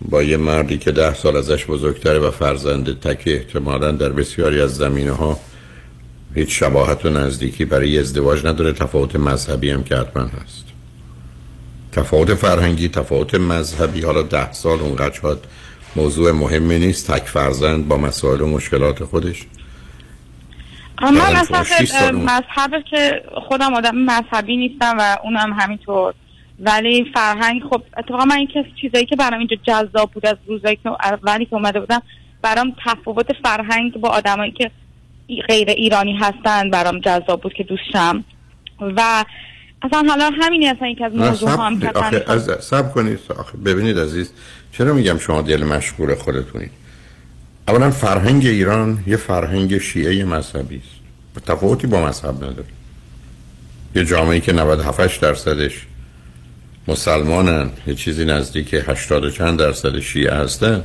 با 0.00 0.22
یه 0.22 0.36
مردی 0.36 0.78
که 0.78 0.92
ده 0.92 1.14
سال 1.14 1.36
ازش 1.36 1.66
بزرگتره 1.66 2.18
و 2.18 2.30
فرزنده 2.30 2.94
تک 2.94 3.22
احتمالا 3.26 3.92
در 3.92 4.08
بسیاری 4.08 4.60
از 4.60 4.76
زمینه 4.76 5.12
ها 5.12 5.40
هیچ 6.34 6.60
شباهت 6.60 7.06
و 7.06 7.10
نزدیکی 7.10 7.64
برای 7.64 7.98
ازدواج 7.98 8.46
نداره. 8.46 8.72
تفاوت 8.72 9.16
مذهبی 9.16 9.70
هم 9.70 9.84
که 9.84 9.96
حتما 9.96 10.22
هست. 10.22 10.64
تفاوت 11.92 12.34
فرهنگی 12.34 12.88
تفاوت 12.88 13.34
مذهبی. 13.34 14.00
حالا 14.00 14.22
ده 14.22 14.52
سال 14.52 14.80
اونقدر 14.80 15.20
شاید 15.20 15.38
موضوع 15.96 16.32
مهمی 16.32 16.78
نیست. 16.78 17.10
تک 17.10 17.24
فرزند 17.28 17.88
با 17.88 17.96
مسائل 17.96 18.40
و 18.40 18.46
مشکلات 18.46 19.04
خودش. 19.04 19.46
من 21.02 21.40
مثلا 21.40 22.12
مذهب 22.12 22.84
که 22.90 23.22
خودم 23.48 23.74
آدم 23.74 23.96
مذهبی 23.96 24.56
نیستم 24.56 24.96
و 24.98 25.16
اونم 25.24 25.52
همینطور. 25.52 26.14
ولی 26.60 27.10
فرهنگ 27.14 27.62
خب 27.70 27.82
اتفاقا 27.98 28.24
من 28.24 28.36
این 28.36 28.48
چیزایی 28.80 29.06
که 29.06 29.16
برام 29.16 29.38
اینجا 29.38 29.56
جذاب 29.62 30.10
بود 30.10 30.26
از 30.26 30.36
روزایی 30.46 30.76
که 30.76 30.88
اولی 30.88 31.44
که 31.44 31.54
اومده 31.54 31.80
بودم 31.80 32.02
برام 32.42 32.76
تفاوت 32.84 33.26
فرهنگ 33.42 33.92
با 34.00 34.08
آدمایی 34.08 34.52
که 34.52 34.70
غیر 35.48 35.70
ایرانی 35.70 36.16
هستن 36.16 36.70
برام 36.70 37.00
جذاب 37.00 37.40
بود 37.40 37.52
که 37.52 37.64
دوستم 37.64 38.24
و 38.80 39.24
اصلا 39.82 40.04
حالا 40.08 40.30
همینی 40.42 40.68
اصلا 40.68 40.88
یک 40.88 41.02
از 41.02 41.14
موضوع 41.14 41.50
هم 41.50 41.80
از 42.26 42.64
سب 42.64 42.92
کنید. 42.92 43.18
آخه 43.38 43.58
ببینید 43.58 43.98
عزیز 43.98 44.30
چرا 44.72 44.92
میگم 44.92 45.18
شما 45.18 45.42
دل 45.42 45.64
مشغول 45.64 46.14
خودتونید؟ 46.14 46.70
اولا 47.68 47.90
فرهنگ 47.90 48.46
ایران 48.46 49.04
یه 49.06 49.16
فرهنگ 49.16 49.78
شیعه 49.78 50.24
مذهبی 50.24 50.76
است. 50.76 51.46
تفاوتی 51.46 51.86
با 51.86 52.04
مذهب 52.04 52.36
نداره. 52.36 52.64
یه 53.94 54.04
جامعه 54.04 54.40
که 54.40 54.52
97 54.52 55.20
درصدش 55.20 55.86
مسلمانن 56.88 57.70
یه 57.86 57.94
چیزی 57.94 58.24
نزدیک 58.24 58.74
80 58.74 59.30
چند 59.30 59.58
درصد 59.58 59.98
شیعه 59.98 60.34
هستن. 60.34 60.84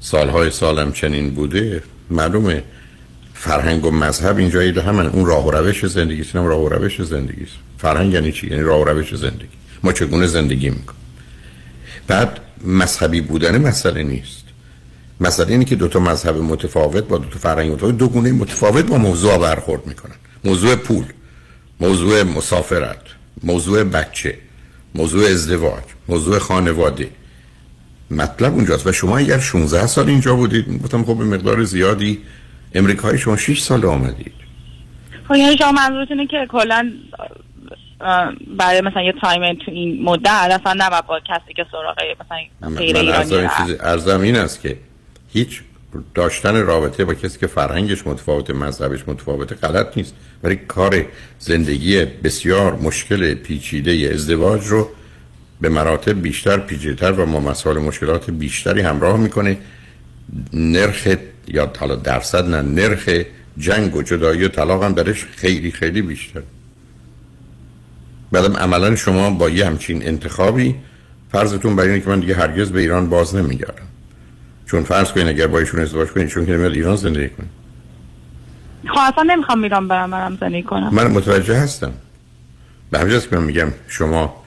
سالهای 0.00 0.50
سالم 0.50 0.92
چنین 0.92 1.34
بوده. 1.34 1.82
معلومه. 2.10 2.62
فرهنگ 3.40 3.84
و 3.84 3.90
مذهب 3.90 4.38
اینجا 4.38 4.60
ایده 4.60 4.82
همن 4.82 5.06
اون 5.06 5.26
راه 5.26 5.46
و 5.46 5.50
روش 5.50 5.86
زندگی 5.86 6.20
است 6.20 6.36
راه 6.36 6.60
و 6.60 6.68
روش 6.68 7.02
زندگی 7.02 7.42
است. 7.42 7.52
فرهنگ 7.78 8.12
یعنی 8.12 8.32
چی؟ 8.32 8.46
یعنی 8.46 8.62
راه 8.62 8.80
و 8.80 8.84
روش 8.84 9.14
زندگی. 9.14 9.48
ما 9.82 9.92
چگونه 9.92 10.26
زندگی 10.26 10.70
می‌کنیم؟ 10.70 11.00
بعد 12.06 12.40
مذهبی 12.64 13.20
بودن 13.20 13.58
مسئله 13.58 14.02
نیست. 14.02 14.44
مسئله 15.20 15.50
اینه 15.50 15.64
که 15.64 15.76
دو 15.76 15.88
تا 15.88 16.00
مذهب 16.00 16.36
متفاوت 16.36 17.04
با 17.04 17.18
دو 17.18 17.28
تا 17.28 17.38
فرهنگ 17.38 17.72
متفاوت 17.72 17.96
دو 17.96 18.08
گونه 18.08 18.32
متفاوت 18.32 18.84
با 18.84 18.98
موضوع 18.98 19.38
برخورد 19.38 19.86
می‌کنن. 19.86 20.14
موضوع 20.44 20.74
پول 20.74 21.04
موضوع 21.80 22.22
مسافرت 22.22 23.02
موضوع 23.42 23.84
بچه 23.84 24.38
موضوع 24.94 25.30
ازدواج 25.30 25.82
موضوع 26.08 26.38
خانواده. 26.38 27.08
مطلب 28.10 28.54
اونجاست. 28.54 28.86
و 28.86 28.92
شما 28.92 29.18
اگر 29.18 29.38
16 29.38 29.86
سال 29.86 30.08
اینجا 30.08 30.34
بودید 30.34 30.82
گفتم 30.82 31.04
خب 31.04 31.18
به 31.18 31.24
مقدار 31.24 31.64
زیادی 31.64 32.18
امریکایی 32.74 33.18
شما 33.18 33.36
6 33.36 33.60
سال 33.60 33.86
آمدید. 33.86 34.32
خب 35.28 35.34
یعنی 35.34 35.56
شما 35.56 35.72
منظورتونه 35.72 36.26
که 36.26 36.46
کلا 36.50 36.92
برای 38.58 38.80
مثلا 38.80 39.02
یه 39.02 39.14
تایم 39.20 39.54
تو 39.54 39.70
این 39.70 40.04
مدت 40.04 40.60
اصلا 40.60 40.74
نباید 40.76 41.06
با 41.06 41.20
کسی 41.20 41.54
که 41.56 41.66
سراغ 41.72 41.96
مثلا 42.20 42.76
غیر 42.76 42.96
ایرانی 42.96 43.48
ارزم 43.80 44.20
این 44.20 44.36
است 44.36 44.60
که 44.60 44.76
هیچ 45.32 45.62
داشتن 46.14 46.62
رابطه 46.62 47.04
با 47.04 47.14
کسی 47.14 47.38
که 47.38 47.46
فرهنگش 47.46 48.06
متفاوت 48.06 48.50
مذهبش 48.50 49.08
متفاوته 49.08 49.54
غلط 49.54 49.96
نیست. 49.96 50.14
ولی 50.42 50.56
کار 50.56 51.04
زندگی 51.38 52.04
بسیار 52.04 52.74
مشکل 52.76 53.34
پیچیده 53.34 54.10
ازدواج 54.14 54.66
رو 54.66 54.88
به 55.60 55.68
مراتب 55.68 56.22
بیشتر 56.22 56.56
پیچیده‌تر 56.58 57.12
و 57.12 57.26
ما 57.26 57.40
مسائل 57.40 57.78
مشکلات 57.78 58.30
بیشتری 58.30 58.80
همراه 58.80 59.16
می‌کنه. 59.16 59.58
نرخ 60.52 61.08
یا 61.48 61.72
حالا 61.78 61.94
درصد 61.94 62.48
نه 62.48 62.62
نرخ 62.62 63.08
جنگ 63.58 63.96
و 63.96 64.02
جدایی 64.02 64.44
و 64.44 64.48
طلاق 64.48 64.84
هم 64.84 64.92
درش 64.92 65.24
خیلی 65.24 65.70
خیلی 65.70 66.02
بیشتر. 66.02 66.42
بعدم 68.32 68.56
عملا 68.56 68.96
شما 68.96 69.30
با 69.30 69.50
یه 69.50 69.66
همچین 69.66 70.06
انتخابی 70.06 70.74
فرضتون 71.32 71.76
برای 71.76 71.90
اینه 71.90 72.00
که 72.00 72.10
من 72.10 72.20
دیگه 72.20 72.34
هرگز 72.34 72.70
به 72.70 72.80
ایران 72.80 73.08
باز 73.08 73.34
نمیگردم. 73.34 73.86
چون 74.66 74.84
فرض 74.84 75.12
کنین 75.12 75.28
اگر 75.28 75.46
با 75.46 75.58
ایشون 75.58 75.80
ازدواج 75.80 76.08
کنین 76.08 76.26
چون 76.26 76.46
که 76.46 76.52
نمیاد 76.52 76.72
ایران 76.72 76.96
زندگی 76.96 77.28
کنین. 77.28 77.48
خب 78.88 78.98
اصلا 79.12 79.22
نمی‌خوام 79.22 79.62
ایران 79.62 79.88
برم 79.88 80.10
برم 80.10 80.38
زندگی 80.40 80.62
کنم. 80.62 80.94
من 80.94 81.06
متوجه 81.06 81.58
هستم. 81.58 81.92
به 82.90 82.98
همجاست 82.98 83.30
که 83.30 83.36
من 83.36 83.44
میگم 83.44 83.68
شما 83.88 84.44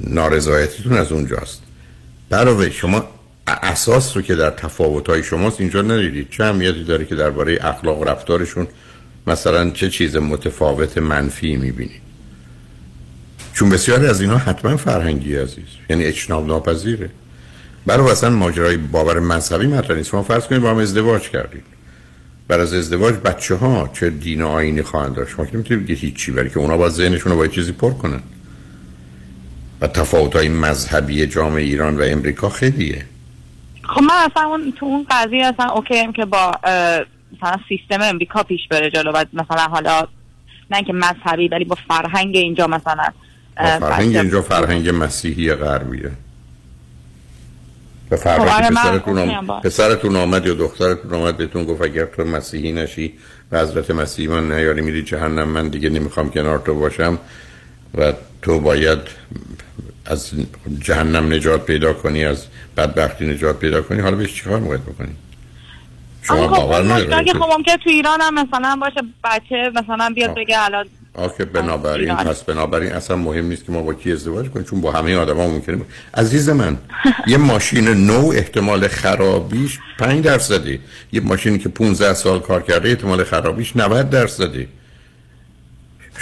نارضایتیتون 0.00 0.92
از 0.92 1.12
اونجاست. 1.12 1.62
علاوه 2.32 2.70
شما 2.70 3.04
اساس 3.46 4.16
رو 4.16 4.22
که 4.22 4.34
در 4.34 4.50
تفاوت‌های 4.50 5.22
شماست 5.22 5.60
اینجا 5.60 5.82
ندیدید. 5.82 6.30
چه 6.30 6.44
اهمیتی 6.44 6.84
داره 6.84 7.04
که 7.04 7.14
درباره 7.14 7.58
اخلاق 7.60 8.00
و 8.00 8.04
رفتارشون 8.04 8.66
مثلا 9.26 9.70
چه 9.70 9.90
چیز 9.90 10.16
متفاوت 10.16 10.98
منفی 10.98 11.56
می‌بینید؟ 11.56 12.04
چون 13.52 13.68
بسیاری 13.68 14.06
از 14.06 14.20
اینا 14.20 14.38
حتما 14.38 14.76
فرهنگی 14.76 15.36
عزیز. 15.36 15.64
یعنی 15.90 16.04
اجتناب 16.04 16.46
ناپذیره. 16.46 17.10
برای 17.86 18.10
اصلا 18.10 18.30
ماجرای 18.30 18.76
باور 18.76 19.20
مذهبی 19.20 19.66
مطرح 19.66 19.96
نیست. 19.96 20.08
شما 20.08 20.22
فرض 20.22 20.46
کنید 20.46 20.62
با 20.62 20.70
هم 20.70 20.76
ازدواج 20.76 21.22
کردید. 21.22 21.64
بر 22.48 22.60
از 22.60 22.74
ازدواج 22.74 23.14
بچه 23.14 23.54
ها 23.54 23.90
چه 23.92 24.10
دین 24.10 24.42
و 24.42 24.48
آینی 24.48 24.82
خواهند 24.82 25.14
داشت؟ 25.14 25.30
شما 25.30 25.46
که 25.46 25.54
نمی‌تونید 25.54 25.84
بگید 25.84 25.98
هیچی 25.98 26.32
برای 26.32 26.50
که 26.50 26.58
اونا 26.58 26.76
باید 26.76 26.92
ذهنشون 26.92 27.32
رو 27.32 27.38
با 27.38 27.46
چیزی 27.46 27.72
پر 27.72 27.90
کنن. 27.90 28.20
و 29.80 29.86
تفاوت 29.86 30.36
های 30.36 30.48
مذهبی 30.48 31.26
جامعه 31.26 31.62
ایران 31.62 31.96
و 31.96 32.02
امریکا 32.02 32.48
خیلیه. 32.48 33.04
خب 33.88 34.02
من 34.02 34.30
اصلا 34.30 34.42
اون 34.42 34.72
تو 34.72 34.86
اون 34.86 35.06
قضیه 35.10 35.46
اصلا 35.46 35.68
اوکی 35.68 35.98
هم 35.98 36.12
که 36.12 36.24
با 36.24 36.52
مثلا 37.36 37.58
سیستم 37.68 38.02
امریکا 38.02 38.42
پیش 38.42 38.60
بره 38.70 38.90
جلو 38.90 39.12
و 39.12 39.24
مثلا 39.32 39.62
حالا 39.62 40.06
نه 40.70 40.82
که 40.82 40.92
مذهبی 40.92 41.48
ولی 41.48 41.64
با 41.64 41.76
فرهنگ 41.88 42.36
اینجا 42.36 42.66
مثلا 42.66 43.04
فرهنگ 43.56 44.16
اینجا 44.16 44.42
فرهنگ 44.42 44.88
مسیحی 44.88 45.54
غربیه 45.54 46.10
و 48.10 48.16
فردا 48.16 48.44
خب، 48.44 48.56
آره، 48.56 48.70
پسرتون, 48.70 49.18
آم... 49.18 49.60
پسرتون 49.60 50.16
آمد 50.16 50.46
یا 50.46 50.54
دخترتون 50.54 51.14
آمد 51.14 51.36
بهتون 51.36 51.64
گفت 51.64 51.82
اگر 51.82 52.04
تو 52.04 52.24
مسیحی 52.24 52.72
نشی 52.72 53.12
و 53.52 53.60
حضرت 53.60 53.90
مسیحی 53.90 54.28
من 54.28 54.52
نیاری 54.52 54.80
میری 54.80 55.02
جهنم 55.02 55.48
من 55.48 55.68
دیگه 55.68 55.88
نمی‌خوام 55.88 56.30
کنار 56.30 56.58
تو 56.58 56.74
باشم 56.74 57.18
و 57.94 58.12
تو 58.42 58.60
باید 58.60 58.98
از 60.06 60.30
جهنم 60.80 61.32
نجات 61.32 61.66
پیدا 61.66 61.92
کنی 61.92 62.24
از 62.24 62.46
بدبختی 62.76 63.26
نجات 63.26 63.58
پیدا 63.58 63.82
کنی 63.82 64.00
حالا 64.00 64.16
بهش 64.16 64.34
چیکار 64.34 64.60
می‌خواید 64.60 64.82
بکنی؟ 64.82 65.16
شما 66.22 66.46
باور 66.46 66.82
ندارید 66.82 67.32
خب 67.32 67.52
ممکنه 67.56 67.76
تو 67.76 67.90
ایران 67.90 68.20
هم 68.20 68.34
مثلا 68.34 68.78
باشه 68.80 69.00
بچه 69.24 69.72
مثلا 69.74 70.12
بیاد 70.14 70.34
بگه 70.34 70.64
الان 70.64 70.86
آخه 71.14 71.44
بنابراین 71.44 72.14
پس 72.14 72.42
بنابراین 72.42 72.92
اصلا 72.92 73.16
مهم 73.16 73.46
نیست 73.46 73.66
که 73.66 73.72
ما 73.72 73.82
با 73.82 73.94
کی 73.94 74.12
ازدواج 74.12 74.48
کنیم 74.48 74.66
چون 74.66 74.80
با 74.80 74.92
همه 74.92 75.16
آدم 75.16 75.36
ها 75.36 75.46
ممکنه 75.46 75.80
عزیز 76.14 76.48
من 76.48 76.76
یه 77.26 77.36
ماشین 77.36 77.88
نو 77.88 78.32
احتمال 78.34 78.88
خرابیش 78.88 79.78
5 79.98 80.24
درصده. 80.24 80.80
یه 81.12 81.20
ماشینی 81.20 81.58
که 81.58 81.68
15 81.68 82.14
سال 82.14 82.40
کار 82.40 82.62
کرده 82.62 82.88
احتمال 82.88 83.24
خرابیش 83.24 83.76
90 83.76 84.10
درصده. 84.10 84.68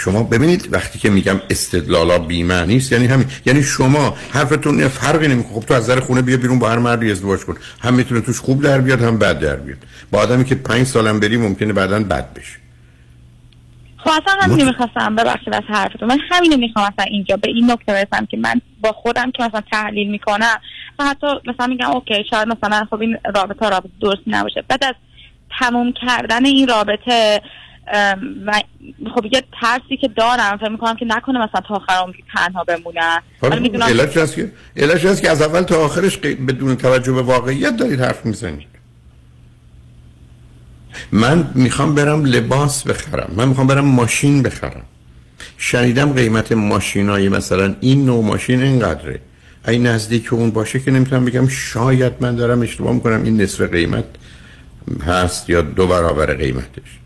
شما 0.03 0.23
ببینید 0.23 0.69
وقتی 0.71 0.99
که 0.99 1.09
میگم 1.09 1.41
استدلالا 1.49 2.19
بیمه 2.19 2.65
نیست 2.65 2.91
یعنی 2.91 3.05
همین. 3.05 3.27
یعنی 3.45 3.63
شما 3.63 4.17
حرفتون 4.31 4.87
فرقی 4.87 5.27
نمی‌کنه. 5.27 5.53
خب 5.53 5.65
تو 5.65 5.73
از 5.73 5.87
در 5.87 5.99
خونه 5.99 6.21
بیا 6.21 6.37
بیرون 6.37 6.59
با 6.59 6.69
هر 6.69 6.77
مردی 6.77 7.11
ازدواج 7.11 7.39
کن. 7.39 7.55
هم 7.81 7.93
می‌تونه 7.93 8.21
توش 8.21 8.39
خوب 8.39 8.63
در 8.63 8.81
بیاد 8.81 9.01
هم 9.01 9.19
بد 9.19 9.39
در 9.39 9.55
بیاد. 9.55 9.77
با 10.11 10.19
آدمی 10.19 10.45
که 10.45 10.55
5 10.55 10.83
سالم 10.83 11.19
بری 11.19 11.37
ممکنه 11.37 11.73
بعدا 11.73 11.99
بد 11.99 12.33
بشه. 12.33 12.57
خب 13.97 14.09
اصلا 14.09 14.41
همین 14.41 14.65
می‌خواستم 14.65 15.15
ببخشید 15.15 15.53
از 15.53 15.63
حرفتون. 15.67 16.07
من 16.07 16.19
همینو 16.31 16.57
می‌خوام 16.57 16.85
اصلا 16.85 17.05
اینجا 17.11 17.37
به 17.37 17.49
این 17.49 17.71
نکته 17.71 17.93
برسم 17.93 18.25
که 18.25 18.37
من 18.37 18.61
با 18.81 18.91
خودم 18.91 19.31
که 19.31 19.43
مثلا 19.43 19.61
تحلیل 19.71 20.11
می‌کنم 20.11 20.59
حتی 20.99 21.27
مثلا 21.47 21.67
میگم 21.67 21.91
اوکی 21.91 22.23
شاید 22.29 22.47
مثلا 22.47 22.87
خب 22.89 23.01
این 23.01 23.17
رابطه 23.35 23.69
رابطه 23.69 23.89
درست 24.01 24.21
نباشه. 24.27 24.63
بعد 24.67 24.83
از 24.83 24.95
تموم 25.59 25.93
کردن 26.07 26.45
این 26.45 26.67
رابطه 26.67 27.41
و 28.45 28.61
خب 29.15 29.25
یه 29.31 29.43
ترسی 29.61 29.97
که 30.01 30.07
دارم 30.07 30.57
فکر 30.57 30.69
می‌کنم 30.69 30.95
که 30.95 31.05
نکنه 31.05 31.39
مثلا 31.39 31.61
تا 31.67 31.75
آخر 31.75 31.93
عمری 31.93 32.23
تنها 32.35 32.63
بمونم 32.63 33.21
علتش 33.81 34.17
هست 34.17 34.35
که 34.35 34.51
هست 35.09 35.21
که 35.21 35.29
از 35.29 35.41
اول 35.41 35.61
تا 35.61 35.85
آخرش 35.85 36.17
بدون 36.17 36.75
توجه 36.75 37.11
به 37.11 37.21
واقعیت 37.21 37.77
دارید 37.77 38.01
حرف 38.01 38.25
می‌زنید. 38.25 38.67
من 41.11 41.51
می‌خوام 41.55 41.95
برم 41.95 42.25
لباس 42.25 42.83
بخرم. 42.83 43.33
من 43.35 43.47
می‌خوام 43.47 43.67
برم 43.67 43.85
ماشین 43.85 44.43
بخرم. 44.43 44.83
شنیدم 45.57 46.13
قیمت 46.13 46.51
ماشینایی 46.51 47.29
مثلا 47.29 47.75
این 47.79 48.05
نوع 48.05 48.23
ماشین 48.23 48.61
اینقدره. 48.61 49.19
این 49.67 49.87
نزدیک 49.87 50.33
اون 50.33 50.51
باشه 50.51 50.79
که 50.79 50.91
نمی‌تونم 50.91 51.25
بگم 51.25 51.47
شاید 51.47 52.13
من 52.19 52.35
دارم 52.35 52.61
اشتباه 52.61 52.93
می‌کنم. 52.93 53.23
این 53.23 53.41
نصف 53.41 53.61
قیمت 53.61 54.05
هست 55.07 55.49
یا 55.49 55.61
دو 55.61 55.87
برابر 55.87 56.33
قیمتش. 56.33 56.99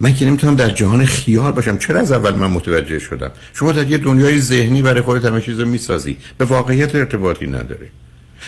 من 0.00 0.14
که 0.14 0.26
نمی‌تونم 0.26 0.56
در 0.56 0.70
جهان 0.70 1.04
خیال 1.04 1.52
باشم. 1.52 1.78
چرا 1.78 2.00
از 2.00 2.12
اول 2.12 2.34
من 2.34 2.50
متوجه 2.50 2.98
شدم؟ 2.98 3.30
شما 3.54 3.72
در 3.72 3.86
یه 3.86 3.98
دنیای 3.98 4.40
ذهنی 4.40 4.82
برای 4.82 5.00
خودت 5.00 5.24
همه 5.24 5.40
چیز 5.40 5.60
می‌سازی. 5.60 6.16
به 6.38 6.44
واقعیت 6.44 6.94
ارتباطی 6.94 7.46
نداره. 7.46 7.88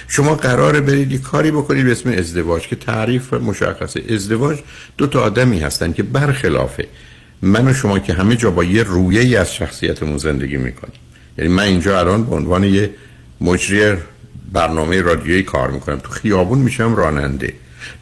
شما 0.09 0.35
قراره 0.35 0.81
برید 0.81 1.13
یه 1.13 1.19
کاری 1.19 1.51
بکنید 1.51 1.85
به 1.85 1.93
اسم 1.93 2.11
ازدواج 2.11 2.63
که 2.63 2.77
تعریف 2.77 3.35
مشخصه. 3.35 4.03
ازدواج 4.11 4.59
دو 4.97 5.07
تا 5.07 5.21
آدمی 5.21 5.61
هستن 5.61 5.93
که 5.93 6.03
برخلافه. 6.03 6.87
من 7.43 7.69
و 7.69 7.75
شما 7.75 7.99
که 7.99 8.13
همه 8.13 8.37
جا 8.37 8.51
با 8.51 8.65
یه 8.65 8.83
رویه 8.83 9.21
ای 9.21 9.37
از 9.37 9.55
شخصیتمون 9.55 10.19
زندگی 10.19 10.57
می‌کنیم. 10.57 11.01
یعنی 11.39 11.51
من 11.51 11.63
اینجا 11.63 12.01
الان 12.01 12.25
به 12.25 12.35
عنوان 12.37 12.65
یه 12.65 12.91
مجری 13.41 13.97
برنامه 14.53 15.03
رادیویی 15.03 15.43
کار 15.43 15.71
می‌کنم. 15.71 15.99
تو 15.99 16.09
خیابون 16.09 16.59
میشم 16.59 16.97
راننده. 16.97 17.53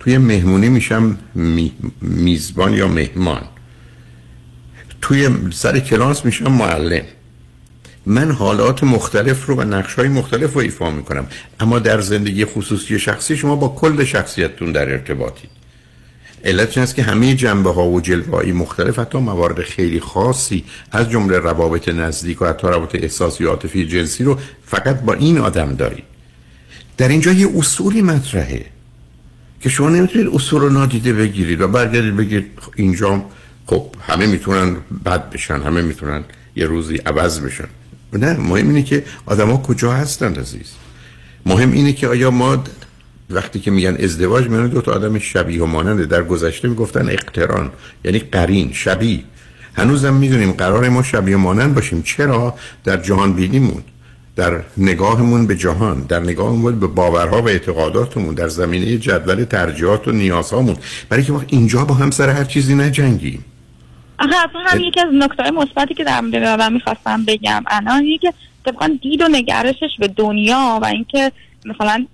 توی 0.00 0.18
مهمونی 0.18 0.68
میشم 0.68 1.18
میزبان 2.00 2.72
یا 2.72 2.88
مهمان. 2.88 3.42
توی 5.02 5.28
سر 5.52 5.78
کلاس 5.78 6.24
میشم 6.24 6.52
معلم. 6.52 7.04
من 8.06 8.30
حالات 8.30 8.84
مختلف 8.84 9.46
رو 9.46 9.54
و 9.54 9.62
نقش 9.62 9.94
های 9.94 10.08
مختلف 10.08 10.52
رو 10.52 10.60
ایفا 10.60 10.90
می‌کنم. 10.90 11.26
اما 11.60 11.78
در 11.78 12.00
زندگی 12.00 12.44
خصوصی 12.44 12.98
شخصی 12.98 13.36
شما 13.36 13.56
با 13.56 13.68
کل 13.68 14.04
شخصیتتون 14.04 14.72
در 14.72 14.90
ارتباطید. 14.90 15.50
علت 16.44 16.76
این 16.76 16.82
است 16.82 16.94
که 16.94 17.02
همه 17.02 17.34
جنبه 17.34 17.72
ها 17.72 17.84
و 17.84 18.00
جلوه 18.00 18.52
مختلف 18.52 18.98
حتی 18.98 19.18
موارد 19.18 19.62
خیلی 19.62 20.00
خاصی 20.00 20.64
از 20.92 21.10
جمله 21.10 21.38
روابط 21.38 21.88
نزدیک 21.88 22.42
و 22.42 22.46
حتی 22.46 22.66
روابط 22.66 22.94
احساسی 22.94 23.44
و 23.44 23.48
عاطفی 23.48 23.86
جنسی 23.86 24.24
رو 24.24 24.38
فقط 24.64 25.00
با 25.00 25.14
این 25.14 25.38
آدم 25.38 25.74
دارید. 25.74 26.04
در 26.96 27.08
اینجا 27.08 27.32
یه 27.32 27.48
اصولی 27.56 28.02
مطرحه. 28.02 28.66
که 29.60 29.68
شما 29.68 29.88
نمی‌تونید 29.88 30.28
اصول 30.34 30.60
رو 30.60 30.70
نادیده 30.70 31.12
بگیرید 31.12 31.60
و 31.60 31.68
برگردید 31.68 32.16
بگید 32.16 32.46
اینجا 32.76 33.24
خب 33.66 33.86
همه 34.00 34.26
می‌تونن 34.26 34.76
بد 35.04 35.30
بشن 35.30 35.60
همه 35.60 35.82
می‌تونن 35.82 36.24
یه 36.56 36.66
روزی 36.66 36.96
عوض 36.96 37.40
بشن. 37.40 37.68
نه 38.12 38.32
مهم 38.32 38.68
اینه 38.68 38.82
که 38.82 39.04
آدما 39.26 39.56
کجا 39.56 39.92
هستن 39.92 40.34
عزیز؟ 40.34 40.72
مهم 41.46 41.72
اینه 41.72 41.92
که 41.92 42.08
آیا 42.08 42.30
ما 42.30 42.64
وقتی 43.30 43.60
که 43.60 43.70
میگن 43.70 43.96
ازدواج 44.00 44.48
میان 44.48 44.68
دو 44.68 44.80
تا 44.80 44.92
آدم 44.92 45.18
شبیه 45.18 45.62
و 45.62 45.66
ماننده. 45.66 46.06
در 46.06 46.22
گذشته 46.22 46.68
می‌گفتن 46.68 47.08
اقتران 47.08 47.70
یعنی 48.04 48.18
قرین 48.18 48.72
شبیه. 48.72 49.22
هنوزم 49.74 50.14
می‌دونیم 50.14 50.52
قرار 50.52 50.88
ما 50.88 51.02
شبیه 51.02 51.36
و 51.36 51.38
مانند 51.38 51.74
باشیم. 51.74 52.02
چرا؟ 52.02 52.54
در 52.84 52.96
جهان 52.96 53.32
بینیمون. 53.32 53.82
در 54.36 54.62
نگاهمون 54.76 55.46
به 55.46 55.56
جهان 55.56 56.00
در 56.02 56.20
نگاهمون 56.20 56.80
به 56.80 56.86
باورها 56.86 57.42
و 57.42 57.48
اعتقاداتمون 57.48 58.34
در 58.34 58.48
زمینه 58.48 58.98
جدول 58.98 59.44
ترجیحات 59.44 60.08
و 60.08 60.12
نیازهامون. 60.12 60.76
برای 61.08 61.24
که 61.24 61.32
وقت 61.32 61.46
اینجا 61.48 61.84
با 61.84 61.94
هم 61.94 62.10
سر 62.10 62.30
هر 62.30 62.44
چیزی 62.44 62.74
نجنگیم. 62.74 63.44
آخه 64.18 64.34
اصلا 64.48 64.60
هم 64.66 64.80
یکی 64.80 65.00
از 65.00 65.08
نکته 65.12 65.50
مثبتی 65.50 65.94
که 65.94 66.04
در 66.04 66.20
مورد 66.20 66.72
می‌خواستم 66.72 67.24
بگم 67.24 67.64
الان 67.66 68.04
یکی 68.04 68.28
طبقا 68.64 68.98
دید 69.02 69.22
و 69.22 69.28
نگرشش 69.28 69.90
به 69.98 70.08
دنیا 70.08 70.78
و 70.82 70.86
اینکه 70.86 71.32
مثلا 71.66 72.06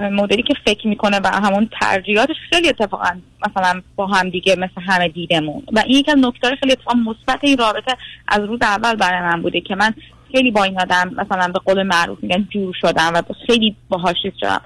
مدلی 0.00 0.42
که 0.42 0.54
فکر 0.66 0.88
می‌کنه 0.88 1.20
و 1.24 1.26
همون 1.26 1.68
ترجیحاتش 1.80 2.36
خیلی 2.50 2.68
اتفاقا 2.68 3.10
مثلا 3.48 3.82
با 3.96 4.06
هم 4.06 4.30
دیگه 4.30 4.56
مثل 4.56 4.80
همه 4.86 5.08
دیدمون. 5.08 5.62
و 5.72 5.82
این 5.86 6.04
از 6.08 6.18
نکته 6.18 6.56
خیلی 6.56 6.72
اتفاقا 6.72 6.96
مثبت 6.96 7.38
این 7.42 7.58
رابطه 7.58 7.96
از 8.28 8.40
روز 8.40 8.58
اول 8.62 8.94
برای 8.94 9.20
من 9.20 9.42
بوده 9.42 9.60
که 9.60 9.74
من 9.74 9.94
خیلی 10.32 10.50
با 10.50 10.64
این 10.64 10.80
آدم 10.80 11.10
مثلا 11.16 11.48
به 11.48 11.58
قول 11.58 11.82
معروف 11.82 12.18
میگن 12.22 12.48
جور 12.50 12.74
شدم 12.80 13.12
و 13.14 13.22
خیلی 13.46 13.76
باهاش 13.88 14.16
شدم. 14.40 14.60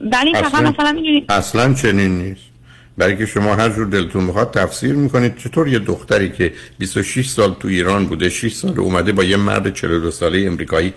ولی 0.00 0.36
اصلا, 0.36 0.70
مثلا 0.70 1.02
اصلا 1.28 1.74
چنین 1.74 2.18
نیست. 2.18 2.55
برای 2.98 3.16
که 3.16 3.26
شما 3.26 3.54
هر 3.54 3.68
جور 3.68 3.86
دلتون 3.86 4.24
می‌خواد 4.24 4.50
تفسیر 4.50 4.92
می‌کنید. 4.92 5.36
چطور 5.36 5.68
یه 5.68 5.78
دختری 5.78 6.30
که 6.30 6.52
26 6.78 7.28
سال 7.28 7.56
تو 7.60 7.68
ایران 7.68 8.06
بوده 8.06 8.28
6 8.28 8.54
سال 8.54 8.80
اومده 8.80 9.12
با 9.12 9.24
یه 9.24 9.36
مرد 9.36 9.74
42 9.74 10.10
ساله 10.10 10.46
امریکایی 10.46 10.94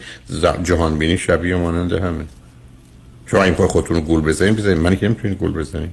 جهان 0.64 0.98
بینی 0.98 1.18
شبیه 1.18 1.56
ماننده 1.56 2.02
همه. 2.02 2.26
شما 3.26 3.44
این 3.44 3.54
خودتون 3.54 3.96
رو 3.96 4.02
گول 4.02 4.22
بزنید 4.22 4.56
بزنید. 4.56 4.78
من 4.78 4.96
که 4.96 5.06
نمی‌تونید 5.08 5.38
گول 5.38 5.52
بزنید 5.52 5.90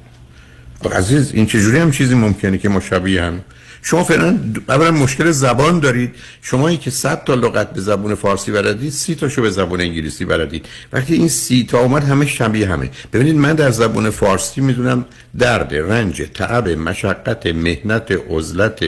عزیز 0.93 1.33
این 1.35 1.47
چجوری 1.47 1.79
هم 1.79 1.91
چیزی 1.91 2.15
ممکنه 2.15 2.59
که 2.59 2.69
ما 2.69 2.81
شبیه 2.81 3.23
هم؟ 3.23 3.41
شما 3.87 4.05
فعلا 4.05 4.39
اولا 4.69 4.91
مشکل 4.91 5.31
زبان 5.31 5.81
دارید. 5.81 6.15
شمایی 6.43 6.77
که 6.77 6.91
100 6.91 7.25
تا 7.25 7.35
لغت 7.35 7.73
به 7.73 7.81
زبون 7.81 8.15
فارسی 8.15 8.53
بلدید 8.53 8.93
30 8.93 9.15
تاشو 9.15 9.43
به 9.43 9.51
زبون 9.51 9.81
انگلیسی 9.81 10.25
بلدید. 10.25 10.67
وقتی 10.93 11.15
این 11.15 11.29
30 11.29 11.65
تا 11.65 11.79
اومد 11.79 12.05
همه 12.05 12.27
شبیه 12.27 12.69
همه. 12.69 12.91
ببینید 13.13 13.37
من 13.37 13.53
در 13.53 13.71
زبون 13.71 14.11
فارسی 14.11 14.61
می‌دونم 14.61 15.05
درد 15.39 15.75
رنج 15.75 16.23
تعب 16.35 16.69
مشقت 16.69 17.47
مهنت 17.47 18.19
عزلت 18.31 18.85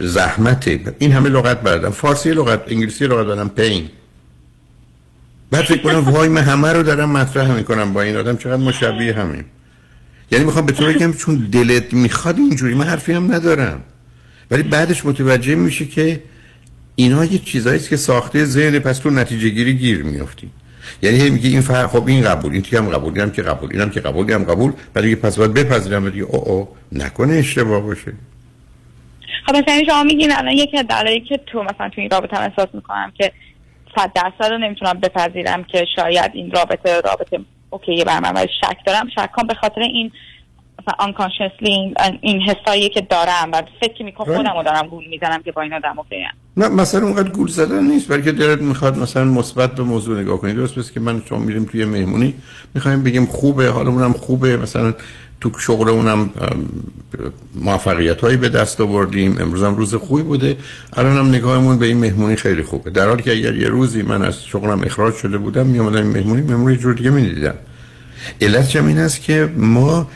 زحمت. 0.00 0.68
این 0.98 1.12
همه 1.12 1.28
لغت 1.28 1.62
بلدم. 1.62 1.90
فارسی 1.90 2.30
لغت 2.30 2.62
انگلیسی 2.66 3.06
لغت 3.06 3.26
بلدم. 3.26 3.48
پین. 3.48 3.88
بعد 5.50 5.64
فکر 5.64 5.82
کنم 5.82 6.08
وای 6.08 6.28
من 6.28 6.42
همه 6.42 6.72
رو 6.72 6.82
دارم 6.82 7.10
مطرح 7.10 7.52
می‌کنم 7.52 7.92
با 7.92 8.02
این 8.02 8.16
آدم. 8.16 8.36
چقدر 8.36 8.56
مشابه 8.56 9.14
همین 9.14 9.44
یعنی 10.30 10.44
می‌خوام 10.44 10.66
به 10.66 10.72
تو 10.72 10.86
بگم 10.86 11.12
چون 11.12 11.48
دلت 11.52 11.94
می‌خواد 11.94 12.38
اینجوری 12.38 12.74
من 12.74 12.84
حرفی 12.84 13.12
هم 13.12 13.34
ندارم. 13.34 13.82
ولی 14.50 14.62
بعدش 14.62 15.06
متوجه 15.06 15.54
میشه 15.54 15.84
که 15.84 16.22
اینا 16.94 17.24
یه 17.24 17.38
چیزایی 17.38 17.80
که 17.80 17.96
ساخته 17.96 18.44
ذهن 18.44 18.78
پس 18.78 18.98
تو 18.98 19.10
نتیجه 19.10 19.48
گیری 19.48 19.74
گیر 19.74 20.02
میافتی. 20.02 20.50
یعنی 21.02 21.30
میگه 21.30 21.48
این 21.48 21.60
فرق 21.60 21.86
خب 21.86 22.06
این 22.06 22.24
قبول 22.24 22.52
این 22.52 22.64
هم 22.72 22.88
قبول 22.88 23.12
اینم 23.14 23.30
که 23.30 23.42
قبول 23.42 23.70
اینم 23.72 23.90
که 23.90 24.00
قبول 24.00 24.32
اینم 24.32 24.44
قبول. 24.44 24.72
بعد 24.94 25.14
پس 25.14 25.38
باید 25.38 25.54
بپذیرم 25.54 26.10
دیگه 26.10 26.24
او 26.24 26.48
او 26.48 26.68
نکنه 26.92 27.34
اشتباه 27.34 27.80
باشه. 27.80 28.12
خب 29.46 29.56
مثلا 29.56 29.82
شما 29.86 30.02
میگین 30.02 30.32
الان 30.32 30.52
یکی 30.52 30.78
از 30.78 30.86
دلایلی 30.86 31.26
که 31.28 31.40
تو 31.46 31.62
مثلا 31.62 31.88
تو 31.88 32.00
این 32.00 32.10
رابطه 32.10 32.36
هم 32.36 32.42
احساس 32.42 32.68
می‌کنم 32.74 33.12
که 33.18 33.32
صد 33.96 34.12
درصد 34.14 34.52
رو 34.52 34.58
نمی‌تونم 34.58 35.00
بپذیرم 35.00 35.64
که 35.64 35.86
شاید 35.96 36.30
این 36.34 36.50
رابطه 36.50 37.00
رابطه 37.00 37.38
اوکی 37.70 38.04
بر 38.04 38.20
من 38.20 38.46
شک 38.60 38.76
دارم. 38.86 39.08
شکام 39.14 39.46
به 39.46 39.54
خاطر 39.54 39.80
این 39.80 40.12
unconsciously 41.00 41.68
این, 41.68 41.94
این 42.20 42.40
حسایی 42.40 42.88
که 42.88 43.00
دارم 43.00 43.50
و 43.52 43.62
فکر 43.80 44.02
می‌کنم 44.02 44.36
خودم 44.36 44.56
رو 44.56 44.62
دارم 44.62 44.86
گول 44.86 45.04
می‌زنم 45.08 45.42
که 45.42 45.52
با 45.52 45.62
این 45.62 45.74
آدم 45.74 45.96
نه 46.56 46.68
مثلا 46.68 47.06
اونقدر 47.06 47.28
گول 47.28 47.48
زدن 47.48 47.84
نیست 47.84 48.12
بلکه 48.12 48.32
دلت 48.32 48.60
می‌خواد 48.60 48.98
مثلا 48.98 49.24
مثبت 49.24 49.74
به 49.74 49.82
موضوع 49.82 50.20
نگاه 50.20 50.38
کنید 50.38 50.56
درست 50.56 50.78
بس 50.78 50.92
که 50.92 51.00
من 51.00 51.22
شما 51.28 51.38
میریم 51.38 51.64
توی 51.64 51.84
مهمونی 51.84 52.34
می‌خوایم 52.74 53.02
بگیم 53.02 53.26
خوبه 53.26 53.68
حالمون 53.68 54.12
خوبه 54.12 54.56
مثلا 54.56 54.94
تو 55.40 55.50
شغل 55.58 55.88
اونم 55.88 56.30
موفقیت 57.54 58.20
به 58.20 58.48
دست 58.48 58.80
آوردیم. 58.80 59.36
امروز 59.40 59.62
هم 59.62 59.74
روز 59.74 59.94
خوبی 59.94 60.22
بوده. 60.22 60.56
الان 60.92 61.16
هم 61.16 61.28
نگاهمون 61.28 61.78
به 61.78 61.86
این 61.86 61.98
مهمونی 61.98 62.36
خیلی 62.36 62.62
خوبه. 62.62 62.90
در 62.90 63.08
حالی 63.08 63.22
که 63.22 63.32
اگر 63.32 63.54
یه 63.54 63.68
روزی 63.68 64.02
من 64.02 64.22
از 64.22 64.44
شغلم 64.44 64.82
اخراج 64.82 65.14
شده 65.14 65.38
بودم 65.38 65.66
میامدم 65.66 66.02
این 66.02 66.06
مهمونی 66.06 66.42
مهمونی 66.42 66.76
جور 66.76 66.94
دیگه 66.94 67.10
می‌دیدم. 67.10 67.54
علت 68.40 68.76
این 68.76 68.98
است 68.98 69.22
که 69.22 69.50
ما 69.56 70.10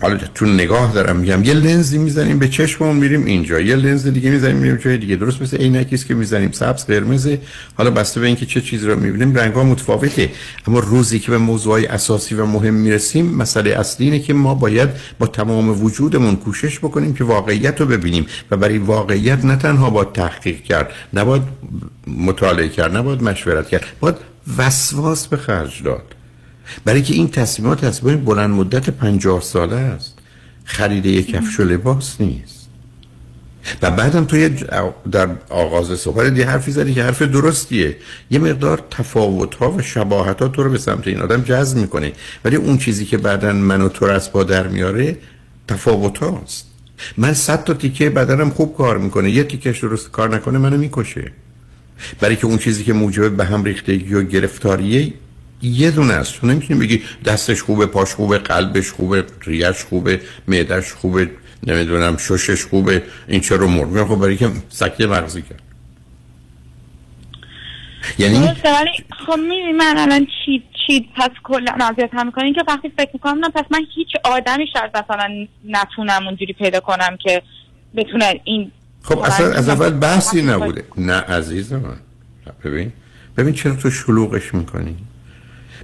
حالا 0.00 0.16
تو 0.34 0.46
نگاه 0.46 0.92
دارم 0.92 1.16
میگم 1.16 1.44
یه 1.44 1.54
لنزی 1.54 1.98
می‌زنیم 1.98 2.38
به 2.38 2.48
چشممون 2.48 2.96
میریم 2.96 3.24
اینجا. 3.24 3.60
یه 3.60 3.76
لنز 3.76 4.06
دیگه 4.06 4.30
می‌زنیم 4.30 4.56
میریم 4.56 4.76
جای 4.76 4.98
دیگه. 4.98 5.16
درست 5.16 5.42
مثل 5.42 5.56
عینکی 5.56 5.98
که 5.98 6.14
می‌زنیم. 6.14 6.52
سبز 6.52 6.84
قرمز 6.84 7.28
حالا 7.74 7.90
بسته 7.90 8.20
به 8.20 8.26
اینکه 8.26 8.46
چه 8.46 8.60
چیزی 8.60 8.86
رو 8.86 9.00
می‌بینیم 9.00 9.34
رنگ 9.34 9.52
ها 9.52 9.62
متفاوته. 9.62 10.30
اما 10.66 10.78
روزی 10.78 11.18
که 11.18 11.30
به 11.30 11.38
موضوعی 11.38 11.86
اساسی 11.86 12.34
و 12.34 12.46
مهم 12.46 12.74
می‌رسیم 12.74 13.26
مسئله 13.26 13.70
اصلی 13.70 14.06
اینه 14.06 14.18
که 14.18 14.34
ما 14.34 14.54
باید 14.54 14.88
با 15.18 15.26
تمام 15.26 15.84
وجودمون 15.84 16.36
کوشش 16.36 16.78
بکنیم 16.78 17.14
که 17.14 17.24
واقعیت 17.24 17.80
رو 17.80 17.86
ببینیم. 17.86 18.26
و 18.50 18.56
برای 18.56 18.78
واقعیت 18.78 19.44
نه 19.44 19.56
تنها 19.56 19.90
با 19.90 20.04
تحقیق 20.04 20.62
کرد 20.62 20.92
نباید 21.14 21.42
مطالعه 22.06 22.68
کرد 22.68 22.96
نباید 22.96 23.22
مشورت 23.22 23.68
کرد 23.68 23.84
باید 24.00 24.16
وسواس 24.58 25.26
به 25.26 25.36
خرج 25.36 25.82
داد. 25.82 26.15
برای 26.84 27.02
که 27.02 27.14
این 27.14 27.28
تصمیمات 27.28 27.84
تصمیمات 27.84 28.24
بلند 28.24 28.50
مدت 28.50 28.90
پنجاه 28.90 29.40
ساله 29.40 29.76
است. 29.76 30.18
خرید 30.64 31.06
یک 31.06 31.30
کفش 31.30 31.60
و 31.60 31.64
لباس 31.64 32.20
نیست. 32.20 32.56
و 33.82 33.90
بعدم 33.90 34.24
تو 34.24 34.48
در 35.12 35.28
آغاز 35.50 35.98
صحبت 36.00 36.38
یه 36.38 36.46
حرفی 36.46 36.70
زدی 36.70 36.94
که 36.94 37.02
حرف 37.02 37.22
درستیه. 37.22 37.96
یه 38.30 38.38
مقدار 38.38 38.84
تفاوت 38.90 39.54
ها 39.54 39.72
و 39.72 39.82
شباهت 39.82 40.42
ها 40.42 40.48
تو 40.48 40.62
رو 40.62 40.70
به 40.70 40.78
سمت 40.78 41.08
این 41.08 41.20
آدم 41.20 41.42
جذب 41.42 41.78
می‌کنه. 41.78 42.12
ولی 42.44 42.56
اون 42.56 42.78
چیزی 42.78 43.04
که 43.04 43.18
بعدا 43.18 43.52
من 43.52 43.80
و 43.80 43.88
تو 43.88 44.18
با 44.32 44.44
در 44.44 44.68
میاره 44.68 45.18
تفاوت 45.68 46.18
هاست 46.18 46.66
من 47.16 47.34
صد 47.34 47.64
تا 47.64 47.74
تیکه 47.74 48.10
بدنم 48.10 48.50
خوب 48.50 48.76
کار 48.76 48.98
می‌کنه. 48.98 49.30
یه 49.30 49.44
تیکش 49.44 49.80
درست 49.80 50.10
کار 50.10 50.36
نکنه 50.36 50.58
منو 50.58 50.76
می‌کشه. 50.76 51.32
برای 52.20 52.36
که 52.36 52.46
اون 52.46 52.58
چیزی 52.58 52.84
که 52.84 52.92
موجب 52.92 53.36
به 53.36 53.44
هم 53.44 53.64
ریختگی 53.64 54.14
و 54.14 54.22
گرفتاریه 54.22 55.12
یه 55.62 55.90
دونه 55.90 56.14
است. 56.14 56.40
تو 56.40 56.46
نمی‌تونی 56.46 56.80
بگی 56.80 57.02
دستش 57.24 57.62
خوبه 57.62 57.86
پاش 57.86 58.14
خوبه 58.14 58.38
قلبش 58.38 58.90
خوبه 58.90 59.24
ریش 59.42 59.84
خوبه 59.84 60.20
معدش 60.48 60.92
خوبه 60.92 61.30
نمی‌دونم 61.66 62.16
ششش 62.16 62.64
خوبه 62.64 63.02
این 63.28 63.40
چرا 63.40 63.66
مرد؟ 63.66 64.04
خب 64.04 64.16
برای 64.16 64.36
که 64.36 64.50
سکته 64.68 65.06
مغزی 65.06 65.42
کرد. 65.42 65.62
یعنی 68.18 68.48
خب 69.26 69.38
من 69.78 69.94
الان 69.96 70.26
چی 70.26 70.62
چی 70.86 71.08
پس 71.16 71.30
کلا 71.42 71.72
اذیت 71.72 72.10
هم 72.12 72.26
می‌کنین 72.26 72.54
که 72.54 72.64
وقتی 72.68 72.92
فکر 72.98 73.10
می‌کنم 73.12 73.38
نه 73.38 73.48
پس 73.48 73.64
من 73.70 73.86
هیچ 73.94 74.08
آدمی 74.24 74.66
شاید 74.72 74.90
مثلا 74.96 75.46
نتونم 75.64 76.26
اونجوری 76.26 76.52
پیدا 76.52 76.80
کنم 76.80 77.16
که 77.22 77.42
بتونه 77.96 78.40
این 78.44 78.70
خب 79.02 79.18
اصلا 79.18 79.52
از 79.52 79.68
اول 79.68 79.90
بحثی 79.90 80.42
نبوده. 80.42 80.84
نه 80.96 81.12
عزیز 81.12 81.72
من. 81.72 81.96
ببین 82.64 82.92
ببین 83.36 83.54
چرا 83.54 83.74
تو 83.74 83.90
شلوغش 83.90 84.54
می‌کنی؟ 84.54 84.96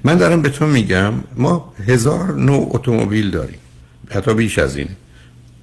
من 0.05 0.16
دارم 0.16 0.42
به 0.42 0.48
تو 0.48 0.66
میگم 0.66 1.12
ما 1.36 1.74
هزار 1.88 2.34
نوع 2.34 2.70
اتومبیل 2.70 3.30
داریم 3.30 3.59
حتی 4.11 4.34
بیش 4.34 4.59
از 4.59 4.76
این. 4.76 4.88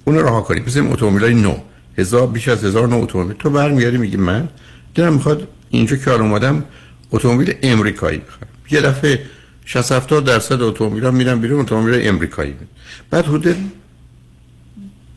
اون 0.06 0.16
رو 0.16 0.26
رها 0.26 0.42
کنیم. 0.42 0.64
مثل 0.68 0.88
اتومبیل 0.92 1.24
های 1.24 1.34
نو. 1.34 1.58
هزار 1.98 2.28
بیش 2.28 2.48
از 2.48 2.64
هزار 2.64 2.88
نوع 2.88 3.04
اتومبیل. 3.04 3.38
تو 3.38 3.50
برمیاری 3.50 3.98
میگی 3.98 4.18
من 4.18 4.50
دارم 4.96 5.14
می‌خواد 5.14 5.48
اینجا 5.70 5.96
که 5.96 6.12
اومدم 6.12 6.64
اتومبیل 7.12 7.56
امریکایی 7.64 8.18
بخرم 8.18 8.48
یه 8.72 8.82
دفعه 8.82 9.26
60 9.66 9.92
70 9.92 10.26
درصد 10.26 10.62
اتومبیل 10.62 11.06
ها 11.06 11.12
میرن 11.12 11.40
بیرون 11.40 11.60
اتومبیل 11.60 12.08
امریکایی. 12.08 12.52
بید. 12.52 12.68
بعد 13.10 13.26
حدود 13.26 13.56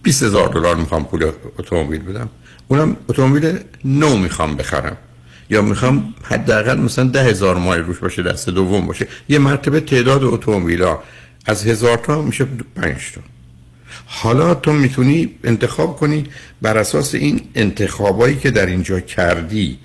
20 0.02 0.22
هزار 0.22 0.48
دلار 0.48 0.76
می‌خوام 0.76 1.04
پول 1.04 1.32
اتومبیل 1.58 2.02
بدم. 2.02 2.28
اونم 2.68 2.96
اتومبیل 3.08 3.58
نو 3.84 4.16
می‌خوام 4.16 4.56
بخرم. 4.56 4.96
یا 5.50 5.62
می‌خوام 5.62 6.14
حداقل 6.22 6.78
مثلا 6.78 7.04
ده 7.04 7.22
هزار 7.22 7.56
مایل 7.56 7.82
روش 7.82 7.98
باشه 7.98 8.22
دست 8.22 8.48
دوم 8.48 8.86
باشه. 8.86 9.06
یه 9.28 9.38
مرتبه 9.38 9.80
تعداد 9.80 10.24
اتومبیل 10.24 10.82
ها 10.82 11.02
از 11.46 11.66
هزار 11.66 11.96
تا 11.96 12.22
میشه 12.22 12.46
پنج 12.76 13.12
تا. 13.14 13.20
حالا 14.06 14.54
تو 14.54 14.72
می‌تونی 14.72 15.30
انتخاب 15.44 15.96
کنی 15.96 16.24
بر 16.62 16.78
اساس 16.78 17.14
این 17.14 17.40
انتخابایی 17.54 18.36
که 18.36 18.50
در 18.50 18.66
اینجا 18.66 19.00
کردی. 19.00 19.78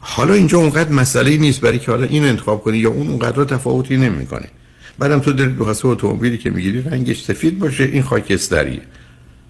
حالا 0.00 0.34
اینجا 0.34 0.58
اونقدر 0.58 0.92
مسئله 0.92 1.36
نیست 1.36 1.60
برای 1.60 1.78
که 1.78 1.90
حالا 1.90 2.04
این 2.04 2.24
انتخاب 2.24 2.62
کنی 2.62 2.78
یا 2.78 2.90
اون 2.90 3.08
اونقدر 3.08 3.44
تفاوتی 3.44 3.96
نمی‌کنه 3.96 4.48
بعدم 4.98 5.18
تو 5.18 5.32
در 5.32 5.44
دو 5.44 5.74
اتومبیلی 5.84 6.38
که 6.38 6.50
می‌گیری 6.50 6.82
رنگش 6.82 7.22
سفید 7.22 7.58
باشه 7.58 7.84
این 7.84 8.02
خاکستریه. 8.02 8.80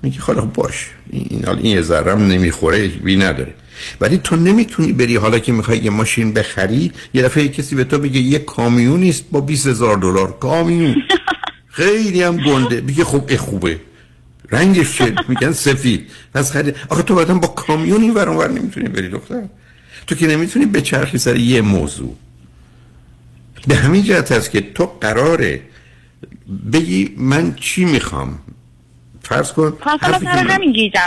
میگی 0.02 0.18
حالا 0.18 0.40
باش 0.40 0.90
این 1.10 1.44
حالا 1.44 1.58
این 1.58 1.82
ذره 1.82 2.14
نمی‌خوره 2.14 2.88
بی 2.88 3.16
نداره. 3.16 3.54
ولی 4.00 4.18
تو 4.18 4.36
نمی‌تونی 4.36 4.92
بری 4.92 5.16
حالا 5.16 5.38
که 5.38 5.52
می‌خوای 5.52 5.78
یه 5.78 5.90
ماشین 5.90 6.32
بخری 6.32 6.92
یه 7.14 7.22
دفعه 7.22 7.48
کسی 7.48 7.74
به 7.74 7.84
تو 7.84 7.98
بگه 7.98 8.20
یه 8.20 8.38
کامیون 8.38 9.04
است 9.04 9.24
با 9.30 9.40
20 9.40 9.66
هزار 9.66 9.96
دلار. 9.96 10.38
کامیون. 10.40 11.02
خیلی 11.78 12.22
هم 12.22 12.36
گنده. 12.36 12.80
میگه 12.80 13.04
خب 13.04 13.36
خوبه. 13.36 13.80
رنگش 14.50 14.98
چه؟ 14.98 15.14
میگن 15.28 15.52
سفید. 15.52 16.10
پس 16.34 16.52
خرید. 16.52 16.76
آخه 16.88 17.02
تو 17.02 17.14
بعدم 17.14 17.40
با 17.40 17.48
کامیون 17.48 18.02
این 18.02 18.14
ور 18.14 18.50
نمی‌تونی 18.50 18.88
بری 18.88 19.08
دختر. 19.08 19.42
تو 20.06 20.14
که 20.14 20.26
نمی‌تونی 20.26 20.66
به 20.66 20.80
چرخی 20.80 21.18
سر 21.18 21.36
یه 21.36 21.60
موضوع. 21.60 22.16
به 23.68 23.74
همین 23.74 24.02
جهت 24.02 24.32
هست 24.32 24.50
که 24.50 24.60
تو 24.60 24.86
قراره 25.00 25.60
بگی 26.72 27.14
من 27.16 27.54
چی 27.54 27.84
می‌خوام؟ 27.84 28.38
فرض 29.30 29.52
کن 29.52 29.72
همین 30.26 30.72
گیجم. 30.72 30.98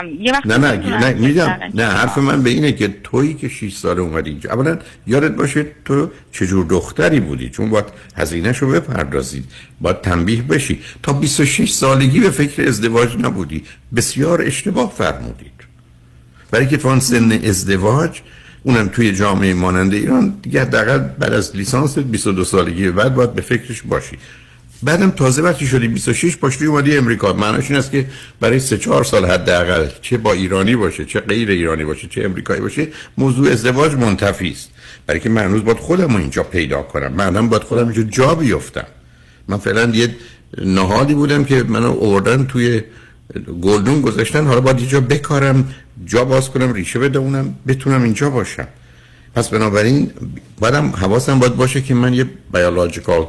نه 0.46 0.58
نه 0.58 0.98
نه 0.98 1.14
میدم 1.14 1.60
نه 1.74 1.86
حرف 1.86 2.18
من 2.18 2.44
به 2.44 2.50
اینه 2.50 2.72
که 2.72 2.96
تویی 3.04 3.34
که 3.34 3.50
6 3.50 3.74
ساله 3.74 4.02
اومدی 4.02 4.30
اینجا. 4.30 4.52
اولا 4.52 4.78
یادت 5.08 5.32
باشه 5.32 5.66
تو 5.86 6.10
چجور 6.32 6.66
دختری 6.66 7.20
بودی؟ 7.20 7.50
چون 7.50 7.70
باید 7.70 7.86
هزینه 8.16 8.54
شو 8.54 8.72
بپردازید. 8.72 9.46
باید 9.82 10.02
تنبیه 10.02 10.42
بشی. 10.42 10.80
تا 11.04 11.14
26 11.14 11.72
سالگی 11.72 12.20
به 12.20 12.30
فکر 12.30 12.68
ازدواج 12.68 13.18
نبودی. 13.18 13.64
بسیار 13.96 14.42
اشتباه 14.42 14.94
فرمودید. 14.98 15.54
برای 16.52 16.68
که 16.68 16.78
فان 16.78 17.00
سن 17.00 17.32
ازدواج 17.32 18.22
اونم 18.64 18.88
توی 18.88 19.16
جامعه 19.16 19.54
مانند 19.54 19.94
ایران 19.94 20.34
دیگه 20.42 20.62
حداقل 20.62 20.98
بعد 20.98 21.34
از 21.34 21.56
لیسانس 21.56 21.98
22 21.98 22.44
سالگی 22.44 22.90
بعد 22.90 23.16
باید 23.16 23.34
به 23.34 23.42
فکرش 23.42 23.82
باشی. 23.82 24.18
بعدم 24.84 25.12
تازه 25.12 25.42
وقتی 25.42 25.68
شدی 25.68 25.88
26 25.88 26.38
پاشتی 26.38 26.66
اومدی 26.66 26.98
امریکا. 26.98 27.34
معناش 27.34 27.70
این 27.70 27.80
است 27.80 27.92
که 27.92 28.06
برای 28.40 28.60
3 28.60 28.78
4 28.78 29.04
سال 29.04 29.26
حداقل 29.26 29.88
چه 30.02 30.18
با 30.18 30.34
ایرانی 30.34 30.76
باشه 30.76 31.06
چه 31.06 31.20
غیر 31.20 31.50
ایرانی 31.50 31.84
باشه 31.84 32.08
چه 32.08 32.24
امریکایی 32.24 32.62
باشه 32.62 32.88
موضوع 33.18 33.52
ازدواج 33.52 33.94
منتفی 33.94 34.50
است. 34.50 34.70
برای 35.08 35.20
که 35.20 35.30
من 35.30 35.44
هنوز 35.44 35.64
باید 35.64 35.78
خودم 35.78 36.16
اینجا 36.16 36.44
پیدا 36.44 36.82
کنم. 36.82 37.12
منم 37.14 37.50
باید 37.50 37.64
خودم 37.64 37.88
اینجا 37.88 38.04
جا 38.04 38.36
بیفتم. 38.36 38.86
من 39.48 39.58
فعلا 39.58 39.92
یه 39.96 40.16
نهادی 40.66 41.14
بودم 41.14 41.44
که 41.44 41.64
منو 41.64 41.92
آوردن 41.92 42.46
توی 42.46 42.82
گلدون 43.62 44.02
گذاشتن. 44.02 44.46
حالا 44.46 44.62
باید 44.62 44.78
اینجا 44.78 45.02
بکارم 45.02 45.74
جا 46.06 46.26
باز 46.26 46.50
کنم 46.50 46.74
ریشه 46.74 47.00
بدونم 47.00 47.56
بتونم 47.68 48.04
اینجا 48.04 48.30
باشم. 48.30 48.68
پس 49.36 49.50
بنابراین 49.50 50.12
بعدم 50.60 50.90
حواسم 50.90 51.40
باید 51.40 51.56
باشه 51.56 51.82
که 51.82 51.94
من 51.94 52.14
یه 52.14 52.26
بیولوژیکال 52.54 53.28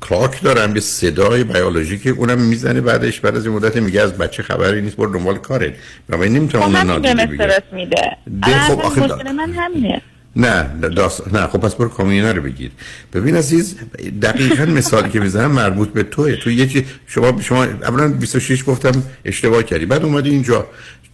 کلاک 0.00 0.42
دارم 0.42 0.74
یه 0.74 0.80
صدای 0.80 1.44
بیولوژیکی 1.44 2.10
اونم 2.10 2.40
می‌زنه 2.40 2.80
بعدش 2.80 3.20
بعد 3.20 3.36
از 3.36 3.46
این 3.46 3.54
مدت 3.54 3.76
میگه 3.76 4.00
از 4.00 4.12
بچه 4.12 4.42
خبری 4.42 4.82
نیست 4.82 4.96
برو 4.96 5.12
دنبال 5.12 5.38
کاره 5.38 5.74
بنابراین 6.08 6.32
نمی‌تونم 6.32 6.64
اون 6.64 6.76
نادیده 6.76 7.26
بگیرم. 7.26 7.62
میده. 7.72 8.16
ده 8.42 8.58
خب 8.58 8.80
آخه 8.80 9.32
من 9.32 9.52
همینه. 9.52 10.02
نه 10.36 10.62
داست... 10.96 11.34
نه 11.34 11.46
خب 11.46 11.60
پس 11.60 11.74
برو 11.74 11.88
کامیونه 11.88 12.32
رو 12.32 12.42
بگیر. 12.42 12.70
ببین 13.12 13.36
عزیز 13.36 13.76
دقیقا 14.22 14.64
مثالی 14.64 15.10
که 15.10 15.20
می‌زنم 15.20 15.50
مربوط 15.50 15.88
به 15.88 16.02
توه. 16.02 16.36
تو 16.36 16.50
یه 16.50 16.66
چی 16.66 16.86
شما 17.06 17.40
شما 17.40 17.64
اولا 17.64 18.08
26 18.08 18.64
گفتم 18.64 19.02
اشتباه 19.24 19.62
کردی. 19.62 19.86
بعد 19.86 20.04
اومدی 20.04 20.30
اینجا. 20.30 20.66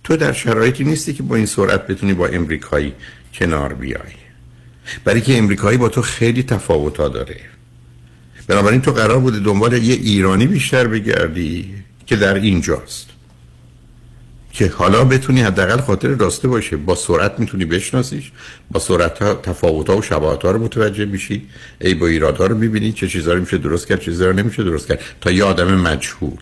تو 0.04 0.16
در 0.16 0.32
شرایطی 0.32 0.84
نیستی 0.84 1.12
که 1.12 1.22
با 1.22 1.36
این 1.36 1.46
سرعت 1.46 1.86
بتونی 1.86 2.14
با 2.14 2.26
امریکایی 2.26 2.92
کنار 3.34 3.74
بیای. 3.74 4.00
برای 5.04 5.20
که 5.20 5.38
امریکایی 5.38 5.78
با 5.78 5.88
تو 5.88 6.02
خیلی 6.02 6.42
تفاوت 6.42 6.96
ها 6.96 7.08
داره. 7.08 7.36
بنابراین 8.48 8.80
تو 8.80 8.92
قرار 8.92 9.18
بوده 9.18 9.38
دنبال 9.38 9.72
یه 9.72 9.94
ایرانی 9.94 10.46
بیشتر 10.46 10.86
بگردی 10.86 11.74
که 12.06 12.16
در 12.16 12.34
اینجاست. 12.34 13.08
که 14.52 14.72
حالا 14.76 15.04
بتونی 15.04 15.40
حداقل 15.40 15.80
خاطر 15.80 16.08
راسته 16.08 16.48
باشه. 16.48 16.76
با 16.76 16.94
سرعت 16.94 17.40
می‌تونی 17.40 17.64
بشناسیش. 17.64 18.32
با 18.70 18.80
سرعت 18.80 19.22
ها 19.22 19.34
تفاوت 19.34 19.90
ها 19.90 19.96
و 19.96 20.02
شباهت 20.02 20.42
ها 20.42 20.50
رو 20.50 20.64
متوجه 20.64 21.04
میشی. 21.04 21.46
ای 21.80 21.94
با 21.94 22.06
ایراد 22.06 22.36
ها 22.36 22.46
رو 22.46 22.58
می‌بینی 22.58 22.92
چه 22.92 23.08
چیزا 23.08 23.32
رو 23.32 23.40
میشه 23.40 23.58
درست 23.58 23.86
کرد 23.86 23.98
چه 23.98 24.04
چیزا 24.04 24.26
رو 24.26 24.32
نمیشه 24.32 24.64
درست 24.64 24.88
کرد. 24.88 25.00
تا 25.20 25.30
یه 25.30 25.44
آدم 25.44 25.74
مجهول. 25.74 26.38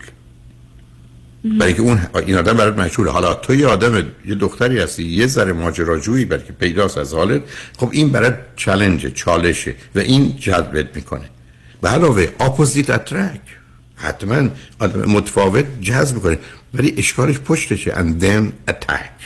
برای 1.59 1.73
که 1.73 1.81
اون 1.81 1.99
این 2.25 2.35
آدم 2.35 2.57
برات 2.57 2.77
مجهوله. 2.77 3.11
حالا 3.11 3.33
تو 3.33 3.55
یه 3.55 3.67
آدم 3.67 4.05
یه 4.25 4.35
دختری 4.35 4.79
هستی 4.79 5.03
یه 5.03 5.27
ذره 5.27 5.53
ماجراجویی 5.53 6.25
بلکه 6.25 6.53
پیداست 6.53 6.97
از 6.97 7.13
حالت. 7.13 7.41
خب 7.77 7.89
این 7.91 8.09
برات 8.09 8.39
چالنجه 8.55 9.11
چالشه 9.11 9.75
و 9.95 9.99
این 9.99 10.37
جذبت 10.37 10.95
می‌کنه. 10.95 11.29
به 11.81 11.89
علاوه 11.89 12.27
opposite 12.39 12.89
attract. 12.89 13.41
حتما 13.95 14.49
متفاوت 15.07 15.65
جذب 15.81 16.15
می‌کنه. 16.15 16.39
ولی 16.73 16.93
اشکالش 16.97 17.39
پشتشه. 17.39 17.91
and 17.91 18.23
then 18.23 18.71
attack 18.71 19.17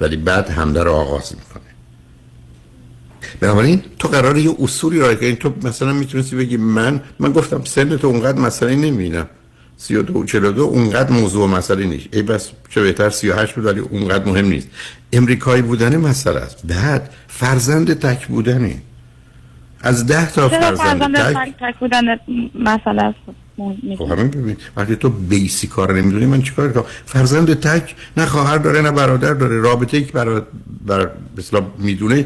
ولی 0.00 0.16
بعد 0.16 0.50
حمله 0.50 0.82
رو 0.82 0.92
آغاز 0.92 1.32
می‌کنه. 1.32 1.62
بنابراین 3.40 3.82
تو 3.98 4.08
قراره 4.08 4.42
یه 4.42 4.54
اصولی 4.58 4.98
رعایت 4.98 5.16
کنی 5.16 5.36
تو 5.36 5.54
مثلا 5.62 5.92
می‌تونستی 5.92 6.36
بگی 6.36 6.56
من 6.56 7.00
من 7.18 7.32
گفتم 7.32 7.64
سن 7.64 7.96
تو 7.96 8.06
اونقدر 8.06 8.38
مسئله 8.38 8.76
نمی‌بینم. 8.76 9.28
سی 9.76 9.96
و 9.96 10.02
دو 10.02 10.24
چهل 10.24 10.46
و 10.46 10.52
دو 10.52 10.62
اونقدر 10.62 11.10
موضوع 11.10 11.48
مسئله 11.48 11.86
نیست. 11.86 12.06
ای 12.12 12.22
بس 12.22 12.48
چه 12.70 12.82
بهتر 12.82 13.10
سی 13.10 13.28
و 13.28 13.34
هشت 13.34 13.54
بود 13.54 13.64
ولی 13.64 13.80
اونقدر 13.80 14.24
مهم 14.24 14.46
نیست. 14.46 14.68
امریکایی 15.12 15.62
بودن 15.62 15.96
مسئله 15.96 16.40
است. 16.40 16.66
بعد 16.66 17.10
فرزند 17.28 17.94
تک 17.94 18.26
بودنه. 18.26 18.82
از 19.80 20.06
ده 20.06 20.30
تا 20.30 20.48
فرزند 20.48 21.16
تک 21.16 21.54
تک 21.60 21.78
بودن؟ 21.80 22.02
مسئله 22.54 23.02
است. 23.02 23.18
خب 23.98 24.12
همین 24.12 24.28
ببین. 24.28 24.56
وقتی 24.76 24.96
تو 24.96 25.08
بیسی 25.08 25.66
کار 25.66 25.92
نمی‌دونی 25.92 26.26
من 26.26 26.42
چیکار 26.42 26.72
کنم 26.72 26.84
فرزند 27.06 27.54
تک 27.54 27.94
نه 28.16 28.26
خواهر 28.26 28.58
داره 28.58 28.80
نه 28.80 28.90
برادر 28.90 29.34
داره. 29.34 29.60
رابطه 29.60 30.02
که 30.02 30.12
برای 30.12 30.42
بر 30.86 31.10
مثلا 31.38 31.62
می‌دونه 31.78 32.24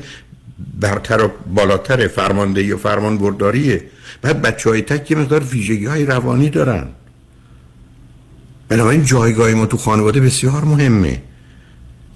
برتر 0.81 1.25
و 1.25 1.31
بالاتر 1.55 2.09
فرماندهی 2.09 2.73
و 2.73 2.77
فرمان 2.77 3.19
برداریه 3.19 3.85
بعد 4.23 4.43
بچه 4.43 4.71
های 4.71 4.83
تک 4.83 5.11
یه 5.11 5.17
مقدار 5.17 5.45
ویژگی 5.45 5.87
های 5.87 6.07
روانی 6.07 6.51
دارن. 6.51 6.87
بنابراین 8.69 9.05
جایگاه 9.05 9.55
ما 9.55 9.67
تو 9.67 9.77
خانواده 9.77 10.21
بسیار 10.21 10.65
مهمه. 10.65 11.23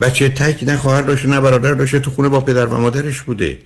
بچه 0.00 0.28
تک 0.28 0.64
نه 0.64 0.76
خواهر 0.76 1.02
داشته 1.02 1.28
نه 1.28 1.40
برادر 1.40 1.74
داشته 1.74 1.98
تو 1.98 2.10
خونه 2.10 2.28
با 2.28 2.40
پدر 2.40 2.66
و 2.66 2.78
مادرش 2.78 3.22
بوده. 3.22 3.58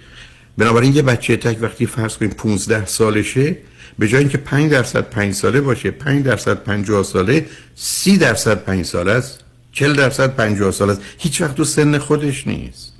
بنابراین 0.59 0.95
یه 0.95 1.03
بچه 1.03 1.37
تک 1.37 1.63
وقتی 1.63 1.87
فرض 1.87 2.17
کنیم 2.17 2.31
15 2.31 2.87
سالشه 2.87 3.57
به 3.99 4.09
جای 4.09 4.21
اینکه 4.21 4.39
5 4.39 4.71
درصد 4.71 5.11
5 5.11 5.35
ساله 5.35 5.61
باشه 5.61 5.91
5 5.91 6.25
درصد 6.25 6.65
50 6.65 7.03
ساله 7.03 7.47
30 7.75 8.17
درصد 8.17 8.65
5 8.65 8.85
ساله 8.85 9.13
است 9.13 9.41
40 9.73 9.95
درصد 9.95 10.37
50 10.37 10.73
ساله 10.73 10.93
است. 10.93 11.03
هیچ 11.19 11.41
وقت 11.41 11.55
تو 11.55 11.65
سن 11.65 11.99
خودش 11.99 12.47
نیست. 12.47 12.93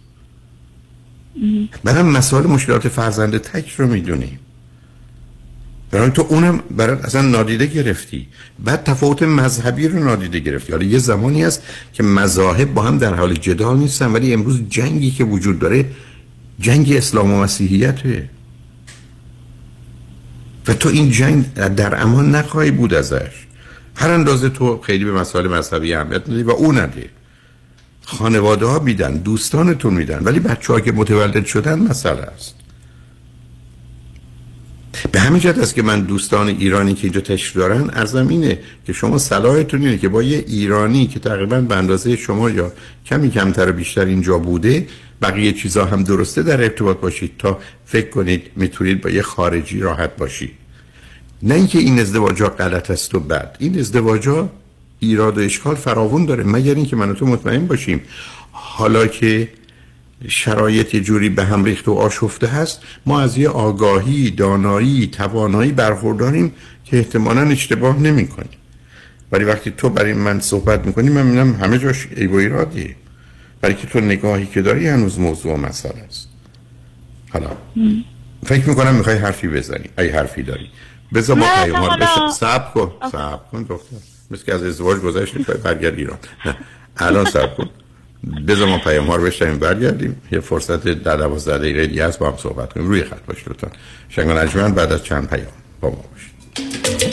برای 1.85 2.03
مسائل 2.03 2.47
مشکلات 2.47 2.89
فرزند 2.89 3.39
تک 3.39 3.71
رو 3.71 3.87
می‌دونیم. 3.87 4.39
برای 5.91 6.11
تو 6.11 6.27
اونم 6.29 6.63
برای 6.71 6.97
اصلا 7.03 7.23
نادیده 7.23 7.67
گرفتی. 7.67 8.29
بعد 8.59 8.85
تفاوت 8.85 9.23
مذهبی 9.23 9.89
رو 9.89 10.05
نادیده 10.05 10.39
گرفتی. 10.39 10.73
حالا 10.73 10.85
یه 10.85 10.99
زمانی 10.99 11.43
هست 11.43 11.63
که 11.93 12.03
مذاهب 12.03 12.75
با 12.75 12.83
هم 12.83 12.99
در 12.99 13.15
حال 13.15 13.35
جدال 13.35 13.77
نیستن 13.77 14.07
ولی 14.13 14.33
امروز 14.33 14.61
جنگی 14.69 15.11
که 15.11 15.25
وجود 15.25 15.59
داره 15.59 15.85
جنگ 16.61 16.93
اسلام 16.93 17.33
و 17.33 17.43
مسیحیته. 17.43 18.29
و 20.69 20.75
تو 20.75 20.89
این 20.89 21.11
جنگ 21.11 21.55
در 21.55 22.03
امان 22.03 22.35
نخواهی 22.35 22.71
بود 22.71 22.95
ازش. 22.95 23.47
هر 23.95 24.11
اندازه 24.11 24.49
تو 24.49 24.81
خیلی 24.81 25.05
به 25.05 25.13
مسائل 25.13 25.49
مذهبی 25.49 25.95
اهمیت 25.95 26.29
ندی 26.29 26.43
و 26.43 26.51
او 26.51 26.73
نده. 26.73 27.11
خانواده 28.05 28.67
ها 28.67 28.79
میدن 28.79 29.17
دوستانتون 29.17 29.95
میدن 29.95 30.19
ولی 30.25 30.41
بچه 30.41 30.73
ها 30.73 30.81
که 30.81 30.93
متولد 30.93 31.47
شدن 31.47 31.79
مسئله 31.79 32.23
است. 32.23 32.55
به 35.13 35.21
همین 35.21 35.41
جهت 35.41 35.59
است 35.59 35.75
که 35.75 35.83
من 35.83 36.01
دوستان 36.01 36.49
ایرانی 36.49 36.95
که 36.95 37.05
اینجا 37.05 37.21
تشریف 37.21 37.57
دارن 37.57 37.91
ارزم 37.93 38.29
اینه 38.29 38.59
که 38.87 38.93
شما 38.93 39.19
صلاحتون 39.19 39.81
اینه 39.81 39.99
که 39.99 40.09
با 40.09 40.23
یه 40.23 40.45
ایرانی 40.47 41.07
که 41.07 41.21
تقریبا 41.21 41.61
به 41.61 41.77
اندازه 41.77 42.17
شما 42.17 42.51
یا 42.51 42.73
کمی 43.07 43.31
کمتر 43.31 43.73
بیشتر 43.73 44.05
اینجا 44.05 44.39
بوده 44.39 44.87
بقیه 45.23 45.53
چیزا 45.53 45.85
هم 45.85 46.03
درسته 46.03 46.43
در 46.43 46.63
ارتباط 46.63 46.97
باشید 46.97 47.33
تا 47.39 47.59
فکر 47.87 48.11
کنید 48.11 48.43
می‌تونید 48.57 49.01
با 49.01 49.11
یه 49.11 49.23
خارجی 49.23 49.81
راحت 49.81 50.17
باشید. 50.17 50.51
نه 51.43 51.55
اینکه 51.55 51.79
این 51.79 52.01
ازدواج 52.01 52.43
غلط 52.43 52.91
است 52.91 53.15
و 53.15 53.21
بد. 53.21 53.57
این 53.59 53.79
ازدواج 53.79 54.29
ایراد 54.99 55.39
و 55.39 55.41
اشکال 55.41 55.75
فراوون 55.75 56.27
داره 56.27 56.45
مگر 56.45 56.75
اینکه 56.75 56.97
من 56.97 57.15
تو 57.15 57.27
مطمئن 57.27 57.67
باشیم. 57.67 58.01
حالا 58.53 59.07
که 59.07 59.49
شرایط 60.29 60.97
جوری 60.97 61.29
به 61.29 61.45
هم 61.45 61.65
ریخت 61.65 61.89
و 61.89 61.93
آشفته 61.93 62.47
هست 62.47 62.81
ما 63.07 63.21
از 63.21 63.39
یه 63.39 63.49
آگاهی 63.49 64.31
دانایی 64.31 65.07
توانایی 65.07 65.73
برخورداریم 65.73 66.53
که 66.85 66.97
احتمالا 66.97 67.41
اشتباه 67.41 67.99
نمی 67.99 68.27
کنیم 68.29 68.59
ولی 69.33 69.45
وقتی 69.45 69.71
تو 69.71 69.89
برای 69.89 70.13
من 70.13 70.41
صحبت 70.41 70.87
می‌کنی 70.87 71.11
من 71.11 71.27
می‌بینم 71.27 71.55
همه 71.55 71.79
جاش 71.79 72.09
ای 72.17 72.27
و 72.27 72.35
ایرادیه. 72.35 72.97
برای 73.61 73.75
که 73.75 73.87
تو 73.87 74.01
نگاهی 74.01 74.47
که 74.47 74.63
داری 74.63 74.89
هنوز 74.89 75.19
موضوع 75.19 75.55
و 75.55 75.57
مسئله 75.57 76.01
است. 76.01 76.29
حالا. 77.31 77.51
فکر 78.47 78.69
می‌کنم 78.69 78.95
می‌خوای 78.95 79.17
حرفی 79.17 79.49
بزنی. 79.49 79.85
ای 79.99 80.09
حرفی 80.09 80.43
داری. 80.43 80.71
بذار 81.15 81.37
ما 81.37 81.47
پیامار 81.65 81.97
بشه. 81.97 82.33
سب 82.35 82.75
کن. 82.75 82.93
سب 83.13 83.51
کن 83.53 83.63
دختر 83.63 83.97
مثل 84.31 84.45
که 84.45 84.55
از 84.55 84.63
ازدواج 84.63 84.99
گذشت 84.99 85.37
می‌خوای 85.37 85.57
برگرد 85.57 85.99
ایران. 85.99 86.19
الان 86.97 87.25
سب 87.25 87.57
کن. 87.57 87.71
بذار 88.49 88.69
ما 88.69 88.79
پیام 88.79 89.07
ها 89.07 89.17
رو 89.17 89.25
بشنیم 89.25 89.59
برگردیم. 89.59 90.23
یه 90.33 90.41
فرصت 90.41 90.89
در 90.89 91.17
دوازده 91.17 91.59
دقیقه 91.59 91.87
دیگه 91.87 92.07
هست 92.07 92.19
با 92.19 92.31
هم 92.31 92.37
صحبت 92.37 92.73
کنیم. 92.73 92.89
روی 92.89 93.05
خط 93.05 93.25
باشید 93.27 93.49
لطفا. 93.49 93.69
شنگ 94.09 94.75
بعد 94.75 94.93
از 94.93 95.05
چند 95.05 95.29
پیام 95.29 95.53
با 95.81 95.91
ما 95.91 96.05
باشید. 96.13 97.10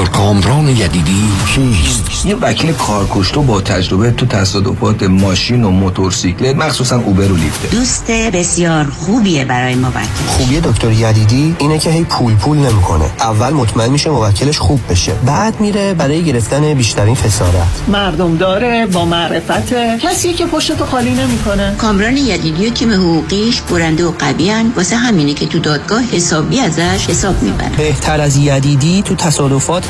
دکتر 0.00 0.12
کامران 0.12 0.68
یدیدی 0.68 1.22
کیست؟ 1.54 2.26
یه 2.26 2.36
وکیل 2.36 2.72
کارکشته 2.72 3.40
با 3.40 3.60
تجربه 3.60 4.10
تو 4.10 4.26
تصادفات 4.26 5.02
ماشین 5.02 5.64
و 5.64 5.70
موتورسیکلت 5.70 6.56
مخصوصا 6.56 6.96
اوبر 6.96 7.32
و 7.32 7.36
لیفت 7.36 7.70
دوست 7.70 8.10
بسیار 8.10 8.84
خوبیه 8.84 9.44
برای 9.44 9.74
موکل. 9.74 10.00
خوبی 10.28 10.60
دکتر 10.60 10.92
یدیدی 10.92 11.56
اینه 11.58 11.78
که 11.78 11.90
هی 11.90 12.04
پول 12.04 12.34
پول 12.34 12.58
نمی‌کنه. 12.58 13.04
اول 13.20 13.52
مطمئن 13.52 13.90
میشه 13.90 14.10
موکلش 14.10 14.58
خوب 14.58 14.80
بشه. 14.90 15.12
بعد 15.26 15.60
میره 15.60 15.94
برای 15.94 16.24
گرفتن 16.24 16.74
بیشترین 16.74 17.14
خسارت. 17.14 17.82
مردم 17.88 18.36
داره 18.36 18.86
با 18.86 19.04
معرفت. 19.04 19.74
کسی 19.98 20.32
که 20.32 20.46
پشتو 20.46 20.86
خالی 20.86 21.14
نمی‌کنه. 21.14 21.74
کامران 21.78 22.16
یدیدی 22.16 22.66
و 22.66 22.70
تیم 22.70 22.92
حقوقیش 22.92 23.60
برنده 23.60 24.04
و 24.04 24.12
قویان 24.18 24.72
واسه 24.76 24.96
همینه 24.96 25.34
که 25.34 25.46
تو 25.46 25.58
دادگاه 25.58 26.02
حسابی 26.12 26.60
ازش 26.60 27.06
حساب 27.08 27.42
می‌برن 27.42 27.72
بهتر 27.76 28.20
از 28.20 28.36
یدیدی 28.36 29.02
تو 29.02 29.14
تصادفات 29.14 29.89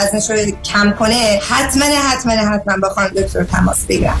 وزنش 0.00 0.30
رو 0.30 0.36
کم 0.64 0.92
کنه 0.98 1.40
حتما 1.48 1.84
حتما 1.84 2.32
حتما 2.32 2.76
با 2.82 2.88
خانم 2.88 3.08
دکتر 3.08 3.44
تماس 3.44 3.86
بگیرم. 3.86 4.20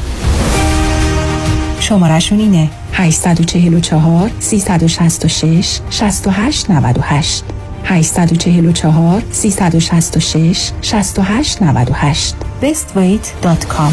شمارشون 1.80 2.40
اینه 2.40 2.70
844 2.92 4.30
366 4.40 5.80
68 5.90 6.70
98 6.70 7.44
844 7.84 9.22
366 9.32 10.70
68 10.82 11.62
98 11.62 12.34
bestweight.com 12.62 13.92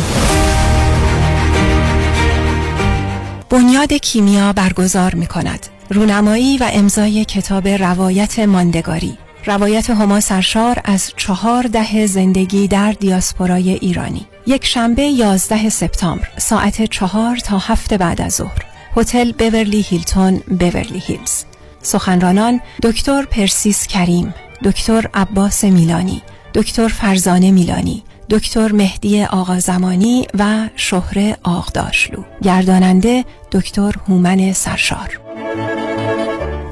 بنیاد 3.49 3.93
کیمیا 3.93 4.53
برگزار 4.53 5.15
می 5.15 5.27
کند 5.27 5.67
رونمایی 5.89 6.57
و 6.57 6.69
امضای 6.73 7.25
کتاب 7.25 7.67
روایت 7.67 8.39
ماندگاری. 8.39 9.17
روایت 9.45 9.89
هما 9.89 10.19
سرشار 10.19 10.81
از 10.85 11.11
چهار 11.17 11.63
ده 11.63 12.05
زندگی 12.05 12.67
در 12.67 12.91
دیاسپورای 12.91 13.69
ایرانی. 13.71 14.25
یک 14.47 14.65
شنبه 14.65 15.01
11 15.03 15.69
سپتامبر 15.69 16.27
ساعت 16.37 16.85
چهار 16.85 17.37
تا 17.37 17.57
هفت 17.57 17.93
بعد 17.93 18.21
از 18.21 18.33
ظهر. 18.33 18.65
هتل 18.97 19.31
بورلی 19.31 19.81
هیلتون 19.81 20.37
بورلی 20.59 20.99
هیلز. 20.99 21.43
سخنرانان 21.81 22.61
دکتر 22.83 23.25
پرسیس 23.25 23.87
کریم 23.87 24.33
دکتر 24.63 25.09
عباس 25.13 25.63
میلانی 25.63 26.21
دکتر 26.53 26.87
فرزانه 26.87 27.51
میلانی 27.51 28.03
دکتر 28.29 28.71
مهدی 28.71 29.23
آقا 29.23 29.59
زمانی 29.59 30.27
و 30.39 30.69
شهر 30.75 31.35
آغداشلو. 31.43 32.23
گرداننده 32.43 33.25
دکتر 33.51 33.93
هومن 34.07 34.53
سرشار. 34.53 35.19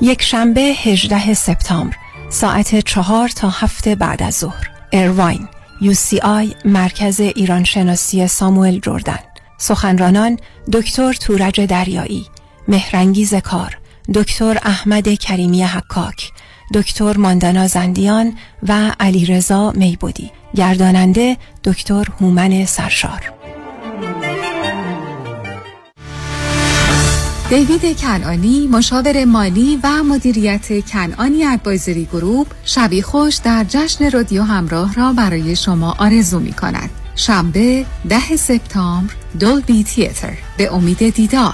یک 0.01 0.22
شنبه 0.22 0.61
18 0.61 1.34
سپتامبر 1.34 1.95
ساعت 2.30 2.80
چهار 2.80 3.30
تا 3.30 3.49
هفت 3.49 3.88
بعد 3.88 4.23
از 4.23 4.36
ظهر. 4.36 4.69
ایرواین 4.89 5.47
آی 6.23 6.55
مرکز 6.65 7.19
ایران 7.19 7.63
شناسی 7.63 8.28
ساموئل 8.28 8.80
جردن 8.80 9.19
سخنرانان 9.57 10.39
دکتر 10.73 11.13
تورج 11.13 11.61
دریایی 11.61 12.26
مهرنگیز 12.67 13.34
کار 13.34 13.78
دکتر 14.13 14.57
احمد 14.63 15.13
کریمی 15.13 15.63
حکاک 15.63 16.32
دکتر 16.73 17.17
ماندانا 17.17 17.67
زندیان 17.67 18.34
و 18.67 18.91
علیرضا 18.99 19.71
میبودی. 19.71 20.32
گرداننده 20.55 21.38
دکتر 21.63 22.05
هومن 22.21 22.65
سرشار. 22.65 23.34
دیوید 27.49 27.97
کنانی 27.97 28.67
مشاور 28.67 29.25
مالی 29.25 29.79
و 29.83 30.03
مدیریت 30.03 30.85
کنانی 30.85 31.45
ادوایزری 31.45 32.05
گروپ 32.05 32.47
شبی 32.63 33.01
خوش 33.01 33.35
در 33.35 33.65
جشن 33.69 34.11
رادیو 34.11 34.43
همراه 34.43 34.93
را 34.93 35.13
برای 35.13 35.55
شما 35.55 35.95
آرزو 35.99 36.39
می 36.39 36.53
کند. 36.53 36.89
شنبه 37.15 37.85
ده 38.09 38.35
سپتامبر 38.35 39.13
Dolby 39.39 39.84
Theatre 39.84 40.38
به 40.57 40.73
امید 40.73 41.09
دیدار 41.09 41.53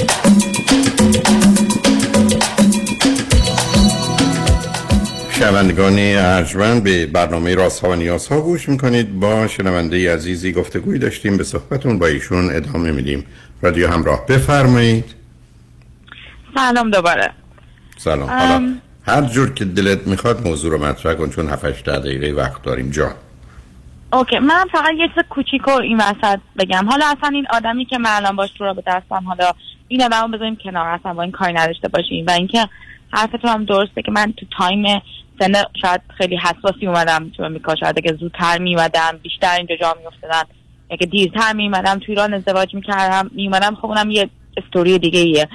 شنوندگان 5.41 5.95
ارجمند 5.99 6.83
به 6.83 7.05
برنامه 7.05 7.55
راست 7.55 7.83
ها 7.83 7.89
و 7.89 7.95
نیاز 7.95 8.27
ها 8.27 8.41
گوش 8.41 8.69
می‌کنید. 8.69 9.19
با 9.19 9.47
شنونده 9.47 10.13
عزیزی 10.13 10.51
گفتگوی 10.51 10.99
داشتیم 10.99 11.37
به 11.37 11.43
صحبتون 11.43 11.99
با 11.99 12.07
ایشون 12.07 12.55
ادامه 12.55 12.91
میدیم. 12.91 13.25
رادیو 13.61 13.87
همراه 13.87 14.25
بفرمایید. 14.25 15.15
سلام 16.55 16.91
دوباره. 16.91 17.31
سلام. 17.97 18.29
حالا 18.29 18.73
هر 19.07 19.21
جور 19.21 19.53
که 19.53 19.65
دلت 19.65 20.07
می‌خواد 20.07 20.47
موضوع 20.47 20.71
رو 20.71 20.85
مطرح 20.85 21.13
کن 21.13 21.29
چون 21.29 21.49
7 21.49 21.85
دقیقه 21.85 22.31
وقت 22.31 22.63
داریم. 22.63 22.91
جان. 22.91 23.13
OK. 24.13 24.39
من 24.39 24.65
فقط 24.71 24.91
یه 24.97 25.07
چیز 25.07 25.23
کوچیک 25.29 25.67
این 25.67 25.97
وسط 25.97 26.39
بگم. 26.59 26.85
حالا 26.89 27.05
اصلا 27.05 27.29
این 27.33 27.47
آدمی 27.53 27.85
که 27.85 27.97
من 27.97 28.09
الان 28.09 28.35
باش 28.35 28.49
روبرو 28.59 28.83
هستم 28.87 29.23
حالا 29.27 29.51
این 29.87 30.03
آدمو 30.03 30.27
بذاریم 30.27 30.57
کنار. 30.63 30.87
اصلا 30.87 31.13
با 31.13 31.21
این 31.23 31.31
کاری 31.31 31.53
نداشته 31.53 31.87
باشیم. 31.87 32.25
و 32.27 32.31
اینکه 32.31 32.67
حرفتون 33.13 33.49
هم 33.49 33.65
درسته 33.65 34.01
که 34.01 34.11
من 34.11 34.33
تو 34.37 34.45
time 34.57 35.01
سن 35.41 35.53
شاید 35.81 36.01
خیلی 36.17 36.37
حساسی 36.37 36.87
اومدم 36.87 37.31
تو 37.37 37.43
امریکا 37.43 37.75
شاید 37.75 37.97
اگه 37.97 38.13
زودتر 38.13 38.57
میومدم 38.57 39.19
بیشتر 39.23 39.55
اینجا 39.57 39.75
جا 39.75 39.95
میافتادم. 39.99 40.47
اگه 40.89 41.05
دیرتر 41.05 41.53
میومدم 41.53 41.99
تو 41.99 42.05
ایران 42.07 42.33
ازدواج 42.33 42.75
می‌کردم 42.75 43.31
میومدم 43.33 43.75
خب 43.75 43.85
اونم 43.85 44.11
یه 44.11 44.29
استوری 44.57 44.99
دیگه 44.99 45.19
ایه 45.19 45.47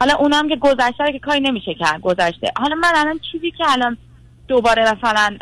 حالا 0.00 0.14
اونم 0.14 0.48
که 0.48 0.56
گذشته 0.56 1.12
که 1.12 1.18
کاری 1.18 1.40
نمیشه 1.40 1.74
کرد 1.74 2.00
گذشته. 2.00 2.52
حالا 2.56 2.74
من 2.74 2.92
الان 2.94 3.20
چیزی 3.32 3.50
که 3.50 3.64
الان 3.68 3.96
دوباره 4.48 4.92
مثلا 4.92 5.36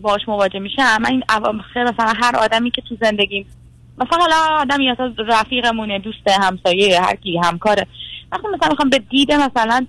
باش 0.00 0.28
مواجه 0.28 0.58
میشم 0.58 0.98
من 1.00 1.10
این 1.10 1.22
خیلی 1.72 1.84
مثلا 1.84 2.12
هر 2.22 2.36
آدمی 2.36 2.70
که 2.70 2.82
تو 2.82 2.96
زندگیم 3.00 3.46
مثلا 3.98 4.18
حالا 4.18 4.60
آدمی 4.60 4.90
اصلا 4.90 5.14
رفیقمونه 5.18 5.98
دوست 5.98 6.28
همسایه 6.28 7.00
هر 7.00 7.16
کی 7.16 7.38
همکاره. 7.38 7.86
وقتی 8.32 8.48
مثلا 8.48 8.68
می‌خوام 8.68 8.90
به 8.90 8.98
دید 8.98 9.32
مثلا 9.32 9.86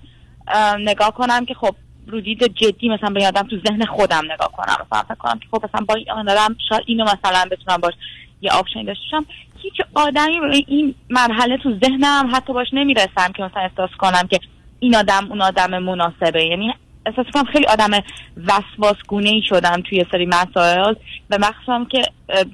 نگاه 0.78 1.10
کنم 1.14 1.44
که 1.44 1.54
خب 1.54 1.74
رو 2.08 2.20
دید 2.20 2.44
جدی 2.44 2.88
مثلا 2.88 3.10
به 3.10 3.22
یادم 3.22 3.42
تو 3.42 3.56
ذهن 3.68 3.84
خودم 3.84 4.22
نگاه 4.32 4.52
کنم. 4.52 4.76
مثلا 4.86 5.02
فکر 5.02 5.14
کنم 5.14 5.38
که 5.38 5.46
خب 5.50 5.64
مثلا 5.64 5.86
با 5.88 5.94
این 5.94 6.10
آدم 6.10 6.56
شاید 6.68 6.82
اینو 6.86 7.04
مثلا 7.04 7.44
بتونم 7.50 7.76
باش 7.76 7.94
یه 8.40 8.50
option 8.50 8.84
داشته 8.84 9.02
باشم. 9.12 9.26
هیچ 9.62 9.74
آدمی 9.94 10.38
رو 10.38 10.52
این 10.66 10.94
مرحله 11.10 11.56
تو 11.56 11.78
ذهنم 11.84 12.30
حتی 12.34 12.52
باش 12.52 12.66
نمی‌رسم 12.72 13.32
که 13.36 13.42
مثلا 13.42 13.62
احساس 13.62 13.90
کنم 13.98 14.28
که 14.30 14.40
این 14.80 14.96
آدم 14.96 15.26
اون 15.30 15.42
آدم 15.42 15.78
مناسبه. 15.78 16.44
یعنی 16.44 16.74
احساس 17.06 17.26
کنم 17.34 17.44
خیلی 17.44 17.66
آدم 17.66 17.90
وسواسگونه 18.46 19.28
ای 19.28 19.42
شدم 19.42 19.82
توی 19.88 20.06
سری 20.12 20.26
مسائل 20.26 20.94
و 21.30 21.38
مخصوصا 21.40 21.86
که 21.90 22.02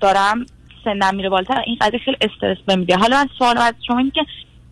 دارم 0.00 0.46
سنم 0.84 1.14
میره 1.14 1.28
بالاتر 1.28 1.62
این 1.66 1.76
قضیه 1.80 1.98
خیلی 1.98 2.16
استرس 2.20 2.58
بهم 2.68 2.80
میده 2.80 2.96
حالا 2.96 3.16
من 3.16 3.28
سوال 3.38 3.58
از 3.58 3.74
شما 3.86 3.98
این 3.98 4.10
که 4.10 4.26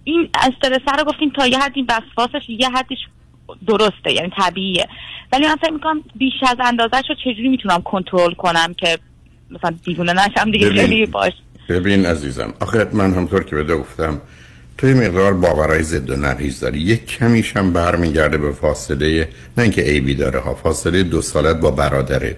این 0.05 0.29
استرس 0.35 0.99
رو 0.99 1.05
گفتیم 1.05 1.31
تا 1.31 1.47
یه 1.47 1.59
حدی 1.59 1.87
وسواسش 1.89 2.49
یه 2.49 2.69
حدیش 2.69 2.99
درسته 3.67 4.13
یعنی 4.13 4.33
طبیعیه. 4.37 4.89
ولی 5.33 5.47
من 5.47 5.57
فکر 5.57 5.73
می‌کنم 5.73 6.03
بیش 6.17 6.33
از 6.51 6.57
اندازه 6.65 6.97
رو 7.09 7.15
چجوری 7.25 7.49
می‌تونم 7.49 7.83
کنترل 7.83 8.35
کنم 8.35 8.75
که 8.75 8.99
مثلا 9.51 9.75
دیوونه 9.85 10.13
نشم 10.13 10.51
دیگه؟ 10.51 10.71
خیلی 10.71 11.07
باش. 11.07 11.33
ببین 11.69 12.07
عزیزم 12.07 12.55
آخه 12.61 12.89
من 12.93 13.15
همطور 13.15 13.45
که 13.45 13.57
بده 13.57 13.77
گفتم 13.77 14.21
توی 14.79 14.95
مقدار 14.95 15.35
باورای 15.35 15.83
ضد 15.83 16.11
و 16.11 16.17
نقیز 16.17 16.61
داری. 16.61 16.79
یک 16.79 17.07
کمیش 17.07 17.57
هم 17.57 17.73
برمیگرده 17.73 18.39
به 18.39 18.53
فاصله 18.53 19.29
نه 19.57 19.63
اینکه 19.63 19.83
عیبی 19.83 20.15
داره 20.15 20.41
ها 20.41 20.55
فاصله 20.55 21.03
دو 21.03 21.23
سالت 21.23 21.57
با 21.57 21.71
برادره. 21.71 22.37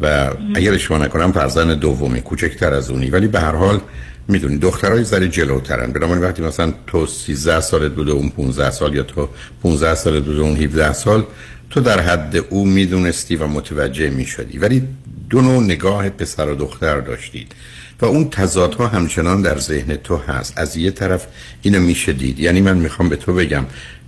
و 0.00 0.30
اگر 0.54 0.76
شما 0.76 0.98
نکنم 0.98 1.32
فرزند 1.32 1.80
دومی 1.80 2.20
کوچکتر 2.20 2.74
از 2.74 2.90
اونی. 2.90 3.10
ولی 3.10 3.28
به 3.28 3.40
هر 3.40 3.54
حال 3.54 3.80
می‌دونی 4.28 4.58
دخترای 4.58 5.04
ذره 5.04 5.28
جلوترن. 5.28 5.92
بنابراین 5.92 6.24
وقتی 6.24 6.42
مثلا 6.42 6.72
تو 6.86 7.06
13 7.06 7.60
سالت 7.60 7.92
بوده 7.92 8.12
اون 8.12 8.28
15 8.28 8.70
سال 8.70 8.94
یا 8.94 9.02
تو 9.02 9.28
15 9.62 9.94
سالت 9.94 10.24
بوده 10.24 10.40
اون 10.40 10.56
17 10.56 10.92
سال 10.92 11.24
تو 11.70 11.80
در 11.80 12.00
حد 12.00 12.36
او 12.36 12.66
می‌دونستی 12.66 13.36
و 13.36 13.46
متوجه 13.46 14.10
می‌شدی. 14.10 14.58
ولی 14.58 14.82
دو 15.30 15.40
نوع 15.40 15.62
نگاه 15.62 16.08
پسر 16.08 16.48
و 16.48 16.54
دختر 16.54 17.00
داشتید 17.00 17.52
و 18.00 18.04
اون 18.04 18.30
تضادها 18.30 18.86
همچنان 18.86 19.42
در 19.42 19.58
ذهن 19.58 19.96
تو 19.96 20.16
هست. 20.16 20.58
از 20.58 20.76
یه 20.76 20.90
طرف 20.90 21.26
اینو 21.62 21.80
میشه 21.80 22.12
دید. 22.12 22.40
یعنی 22.40 22.60
من 22.60 22.76
می‌خوام 22.76 23.08
به 23.08 23.16
تو 23.16 23.34
بگم 23.34 23.64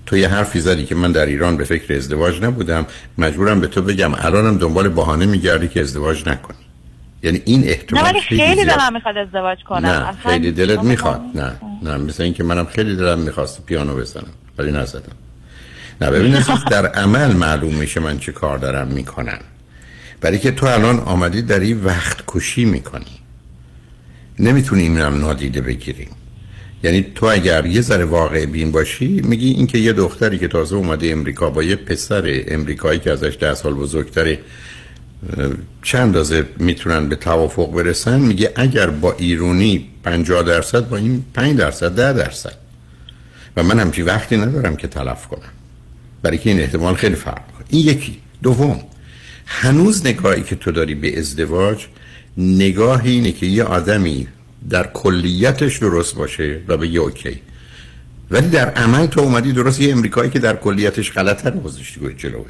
تو 0.06 0.16
یه 0.16 0.28
حرفی 0.28 0.60
زدی 0.60 0.84
که 0.84 0.94
من 0.94 1.12
در 1.12 1.26
ایران 1.26 1.56
به 1.56 1.64
فکر 1.64 1.94
ازدواج 1.94 2.42
نبودم. 2.42 2.86
مجبورم 3.18 3.60
به 3.60 3.66
تو 3.66 3.82
بگم 3.82 4.14
الانم 4.14 4.58
دنبال 4.58 4.88
بهانه 4.88 5.26
میگردی 5.26 5.68
که 5.68 5.80
ازدواج 5.80 6.28
نکنی. 6.28 6.69
یعنی 7.22 7.42
این 7.44 7.68
احتمال 7.68 8.02
نه 8.02 8.10
ولی 8.10 8.20
خیلی 8.20 8.64
دلم 8.64 8.92
می‌خواد 8.92 9.16
ازدواج 9.16 9.58
کنم. 9.68 9.86
نه 9.86 10.12
خیلی 10.12 10.52
دلت 10.52 10.82
می‌خواد. 10.82 11.20
نه 11.34 11.52
نه 11.82 11.96
مثل 11.96 12.22
اینکه 12.22 12.44
منم 12.44 12.64
خیلی 12.64 12.96
دلم 12.96 13.18
می‌خواست 13.18 13.66
پیانو 13.66 13.96
بزنم 13.96 14.32
ولی 14.58 14.72
نزدم. 14.72 15.12
نه 16.00 16.10
ببین 16.10 16.44
در 16.70 16.86
عمل 16.86 17.32
معلوم 17.32 17.74
میشه 17.74 18.00
من 18.00 18.18
چه 18.18 18.32
کار 18.32 18.58
دارم 18.58 18.88
می‌کنم. 18.88 19.38
برای 20.20 20.38
که 20.38 20.50
تو 20.50 20.66
الان 20.66 20.98
آمدی 20.98 21.42
در 21.42 21.60
این 21.60 21.84
وقت 21.84 22.24
کشی 22.26 22.64
می‌کنی 22.64 23.20
نمی‌تونیم 24.38 24.96
اینم 24.96 25.20
نادیده 25.20 25.60
بگیریم 25.60 26.10
یعنی 26.82 27.06
تو 27.14 27.26
اگر 27.26 27.66
یه 27.66 27.80
ذره 27.80 28.04
واقع 28.04 28.46
بین 28.46 28.72
باشی 28.72 29.08
میگی 29.24 29.50
اینکه 29.50 29.78
یه 29.78 29.92
دختری 29.92 30.38
که 30.38 30.48
تازه 30.48 30.76
اومده 30.76 31.10
امریکا 31.10 31.50
با 31.50 31.62
یه 31.62 31.76
پسر 31.76 32.42
امریکایی 32.48 33.00
که 33.00 33.10
ازش 33.10 33.36
ده 33.40 33.54
سال 33.54 33.74
بزرگتره 33.74 34.38
چند 35.82 36.00
اندازه 36.00 36.48
می‌تونن 36.58 37.08
به 37.08 37.16
توافق 37.16 37.72
برسن؟ 37.72 38.20
میگه 38.20 38.52
اگر 38.56 38.90
با 38.90 39.12
ایرونی 39.18 39.88
50 40.04 40.42
درصد 40.42 40.88
با 40.88 40.96
این 40.96 41.24
5 41.34 41.58
درصد 41.58 41.94
10 41.94 42.12
درصد. 42.12 42.54
و 43.56 43.62
من 43.62 43.78
همچی 43.78 44.02
وقتی 44.02 44.36
ندارم 44.36 44.76
که 44.76 44.88
تلف 44.88 45.26
کنم. 45.26 45.52
برای 46.22 46.38
که 46.38 46.50
این 46.50 46.60
احتمال 46.60 46.94
خیلی 46.94 47.14
فرق 47.14 47.46
کنه 47.52 47.66
این 47.68 47.86
یکی. 47.86 48.18
دوم 48.42 48.80
هنوز 49.46 50.06
نگاهی 50.06 50.42
که 50.42 50.56
تو 50.56 50.72
داری 50.72 50.94
به 50.94 51.18
ازدواج 51.18 51.86
نگاه 52.36 53.04
اینه 53.04 53.32
که 53.32 53.46
یه 53.46 53.64
آدمی 53.64 54.26
در 54.70 54.86
کلیتش 54.86 55.78
درست 55.78 56.14
باشه 56.14 56.60
و 56.68 56.76
به 56.76 56.88
یه 56.88 57.00
اوکی. 57.00 57.40
ولی 58.30 58.48
در 58.48 58.70
عمل 58.70 59.06
تو 59.06 59.20
اومدی 59.20 59.52
درست 59.52 59.80
یه 59.80 59.92
امریکایی 59.92 60.30
که 60.30 60.38
در 60.38 60.56
کلیتش 60.56 61.12
غلطه 61.12 61.50
رو 61.50 61.60
گذاشتی 61.60 62.14
جلوه 62.16 62.46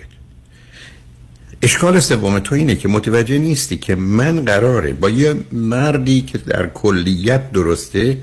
اشکال 1.62 2.00
سوم 2.00 2.38
تو 2.38 2.54
اینه 2.54 2.74
که 2.74 2.88
متوجه 2.88 3.38
نیستی 3.38 3.76
که 3.76 3.94
من 3.94 4.44
قراره 4.44 4.92
با 4.92 5.10
یه 5.10 5.34
مردی 5.52 6.22
که 6.22 6.38
در 6.38 6.66
کلیت 6.66 7.52
درسته 7.52 8.18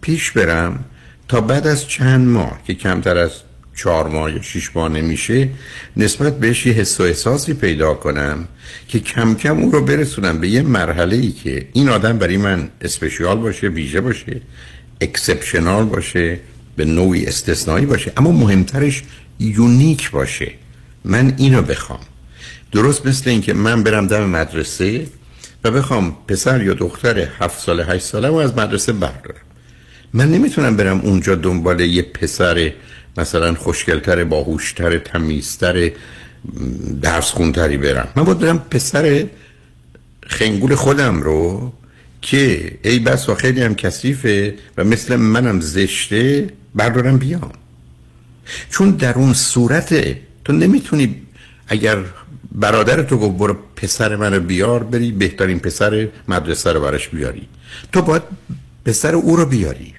پیش 0.00 0.30
برم 0.30 0.84
تا 1.28 1.40
بعد 1.40 1.66
از 1.66 1.88
چند 1.88 2.28
ماه 2.28 2.60
که 2.66 2.74
کمتر 2.74 3.16
از 3.16 3.30
چهار 3.76 4.08
ماه 4.08 4.32
یا 4.32 4.42
شیش 4.42 4.76
ماه 4.76 4.88
نمیشه 4.88 5.48
نسبت 5.96 6.38
بهش 6.38 6.66
یه 6.66 6.72
حس 6.72 7.00
و 7.00 7.02
احساسی 7.02 7.54
پیدا 7.54 7.94
کنم 7.94 8.48
که 8.88 9.00
کم 9.00 9.34
کم 9.34 9.60
او 9.60 9.70
رو 9.70 9.84
برسونم 9.84 10.40
به 10.40 10.48
یه 10.48 10.62
مرحله 10.62 11.16
ای 11.16 11.30
که 11.30 11.68
این 11.72 11.88
آدم 11.88 12.18
برای 12.18 12.36
من 12.36 12.68
special 12.80 13.38
باشه 13.38 13.68
ویژه 13.68 14.00
باشه 14.00 14.40
exceptional 15.00 15.84
باشه 15.84 16.38
به 16.76 16.84
نوعی 16.84 17.26
استثنایی 17.26 17.86
باشه 17.86 18.12
اما 18.16 18.32
مهمترش 18.32 19.02
unique 19.40 20.10
باشه. 20.10 20.52
من 21.04 21.34
اینو 21.36 21.62
بخوام. 21.62 22.00
درست 22.72 23.06
مثل 23.06 23.30
اینکه 23.30 23.52
من 23.52 23.82
برم 23.82 24.06
دم 24.06 24.24
مدرسه 24.24 25.06
و 25.64 25.70
بخوام 25.70 26.16
پسر 26.28 26.62
یا 26.62 26.74
دختر 26.74 27.28
هفت 27.38 27.60
ساله 27.60 27.84
هشت 27.84 28.04
ساله 28.04 28.28
و 28.28 28.34
از 28.34 28.58
مدرسه 28.58 28.92
بردارم. 28.92 29.40
من 30.12 30.30
نمی‌تونم 30.30 30.76
برم 30.76 31.00
اونجا 31.00 31.34
دنبال 31.34 31.80
یه 31.80 32.02
پسر 32.02 32.72
مثلا 33.16 33.54
خوشگلتر 33.54 34.24
باهوشتر 34.24 34.98
تمیزتر 34.98 35.90
درس 37.02 37.30
خونتری 37.30 37.76
برم. 37.76 38.08
من 38.16 38.24
باید 38.24 38.38
برم 38.38 38.58
پسر 38.58 39.26
خنگول 40.26 40.74
خودم 40.74 41.22
رو 41.22 41.72
که 42.22 42.72
ای 42.82 42.98
بس 42.98 43.28
و 43.28 43.34
خیلی 43.34 43.62
هم 43.62 43.74
کثیفه 43.74 44.54
و 44.76 44.84
مثل 44.84 45.16
منم 45.16 45.60
زشته 45.60 46.50
بردارم 46.74 47.18
بیام. 47.18 47.52
چون 48.70 48.90
در 48.90 49.14
اون 49.14 49.32
صورت 49.32 50.16
تو 50.44 50.52
نمی‌تونی 50.52 51.22
اگر 51.68 51.98
برادر 52.54 53.02
تو 53.02 53.18
گفت 53.18 53.38
برو 53.38 53.56
پسر 53.76 54.16
منو 54.16 54.40
بیار 54.40 54.82
بری 54.82 55.12
بهترین 55.12 55.58
پسر 55.58 56.08
مدرسه 56.28 56.72
رو 56.72 56.80
برش 56.80 57.08
بیاری. 57.08 57.48
تو 57.92 58.02
باید 58.02 58.22
پسر 58.84 59.14
او 59.14 59.36
رو 59.36 59.46
بیاری. 59.46 59.94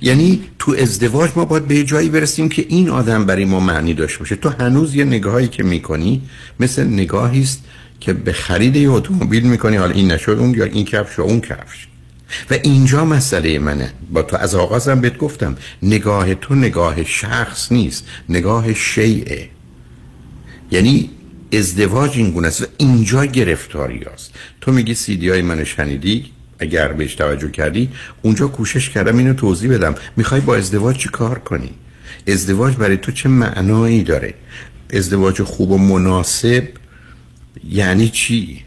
یعنی 0.00 0.42
تو 0.58 0.74
ازدواج 0.78 1.30
ما 1.36 1.44
باید 1.44 1.66
به 1.68 1.84
جایی 1.84 2.08
برسیم 2.08 2.48
که 2.48 2.66
این 2.68 2.90
آدم 2.90 3.26
برای 3.26 3.44
ما 3.44 3.60
معنی 3.60 3.94
داشته 3.94 4.18
باشه. 4.18 4.36
تو 4.36 4.48
هنوز 4.48 4.94
یه 4.94 5.04
نگاهی 5.04 5.48
که 5.48 5.62
می‌کنی 5.62 6.22
مثل 6.60 6.84
نگاهی 6.84 7.42
است 7.42 7.64
که 8.00 8.12
به 8.12 8.32
خرید 8.32 8.76
یه 8.76 8.90
اتومبیل 8.90 9.42
می‌کنی 9.42 9.76
حالا 9.76 9.92
این 9.92 10.12
نشد 10.12 10.36
اون 10.40 10.54
یا 10.54 10.64
این 10.64 10.84
کفش 10.84 11.18
و 11.18 11.22
اون 11.22 11.40
کفش. 11.40 11.86
و 12.50 12.54
اینجا 12.62 13.04
مسئله 13.04 13.58
منه. 13.58 13.92
با 14.10 14.22
تو 14.22 14.36
از 14.36 14.54
آغازم 14.54 15.00
بهت 15.00 15.18
گفتم 15.18 15.56
نگاه 15.82 16.34
تو 16.34 16.54
نگاه 16.54 17.04
شخص 17.04 17.72
نیست 17.72 18.06
نگاه 18.28 18.74
شیعه. 18.74 19.48
یعنی 20.70 21.10
ازدواج 21.58 22.16
این 22.16 22.30
گونه 22.30 22.48
است 22.48 22.62
و 22.62 22.66
اینجا 22.78 23.24
گرفتاری 23.24 24.04
است 24.04 24.34
تو 24.60 24.72
میگی 24.72 24.94
سیدی 24.94 25.28
های 25.28 25.42
من 25.42 25.64
شنیدی؟ 25.64 26.30
اگر 26.58 26.92
بهش 26.92 27.14
توجه 27.14 27.50
کردی 27.50 27.90
اونجا 28.22 28.46
کوشش 28.46 28.90
کردم 28.90 29.18
اینو 29.18 29.34
توضیح 29.34 29.74
بدم. 29.74 29.94
می‌خوای 30.16 30.40
با 30.40 30.56
ازدواج 30.56 30.96
چی 30.96 31.08
کار 31.08 31.38
کنی؟ 31.38 31.70
ازدواج 32.26 32.74
برای 32.74 32.96
تو 32.96 33.12
چه 33.12 33.28
معنایی 33.28 34.02
داره؟ 34.02 34.34
ازدواج 34.92 35.42
خوب 35.42 35.70
و 35.70 35.78
مناسب 35.78 36.68
یعنی 37.68 38.08
چی؟ 38.08 38.64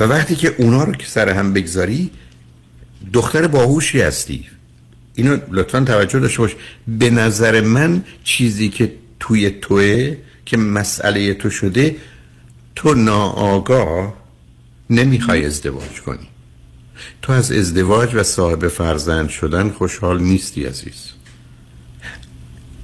و 0.00 0.04
وقتی 0.04 0.36
که 0.36 0.54
اونا 0.58 0.84
رو 0.84 0.92
که 0.92 1.06
سر 1.06 1.28
هم 1.28 1.52
بگذاری 1.52 2.10
دختر 3.12 3.46
باهوشی 3.46 4.00
هستی. 4.00 4.46
اینو 5.14 5.38
لطفا 5.50 5.80
توجه 5.80 6.18
داشته 6.18 6.38
باش. 6.38 6.56
به 6.88 7.10
نظر 7.10 7.60
من 7.60 8.04
چیزی 8.24 8.68
که 8.68 8.92
توی 9.20 9.50
توه 9.50 10.16
که 10.52 10.58
مسئله 10.58 11.34
تو 11.34 11.50
شده 11.50 11.96
تو 12.76 12.94
ناآگاه 12.94 14.14
نمی‌خوای 14.90 15.46
ازدواج 15.46 16.00
کنی. 16.06 16.28
تو 17.22 17.32
از 17.32 17.52
ازدواج 17.52 18.14
و 18.14 18.22
صاحب 18.22 18.68
فرزند 18.68 19.28
شدن 19.28 19.70
خوشحال 19.70 20.22
نیستی 20.22 20.64
عزیز. 20.64 21.10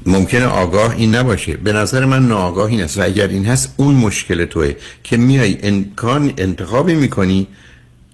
ممکنه 0.07 0.45
آگاه 0.45 0.95
این 0.97 1.15
نباشه. 1.15 1.57
به 1.57 1.73
نظر 1.73 2.05
من 2.05 2.29
ناآگاه 2.29 2.71
این 2.71 2.83
است. 2.83 2.99
و 2.99 3.03
اگر 3.03 3.29
این 3.29 3.47
هست 3.47 3.75
اون 3.77 3.95
مشکل 3.95 4.45
توه 4.45 4.75
که 5.05 5.17
میای 5.17 5.59
امکان 5.63 6.33
انتخابی 6.39 6.95
می‌کنی 6.95 7.47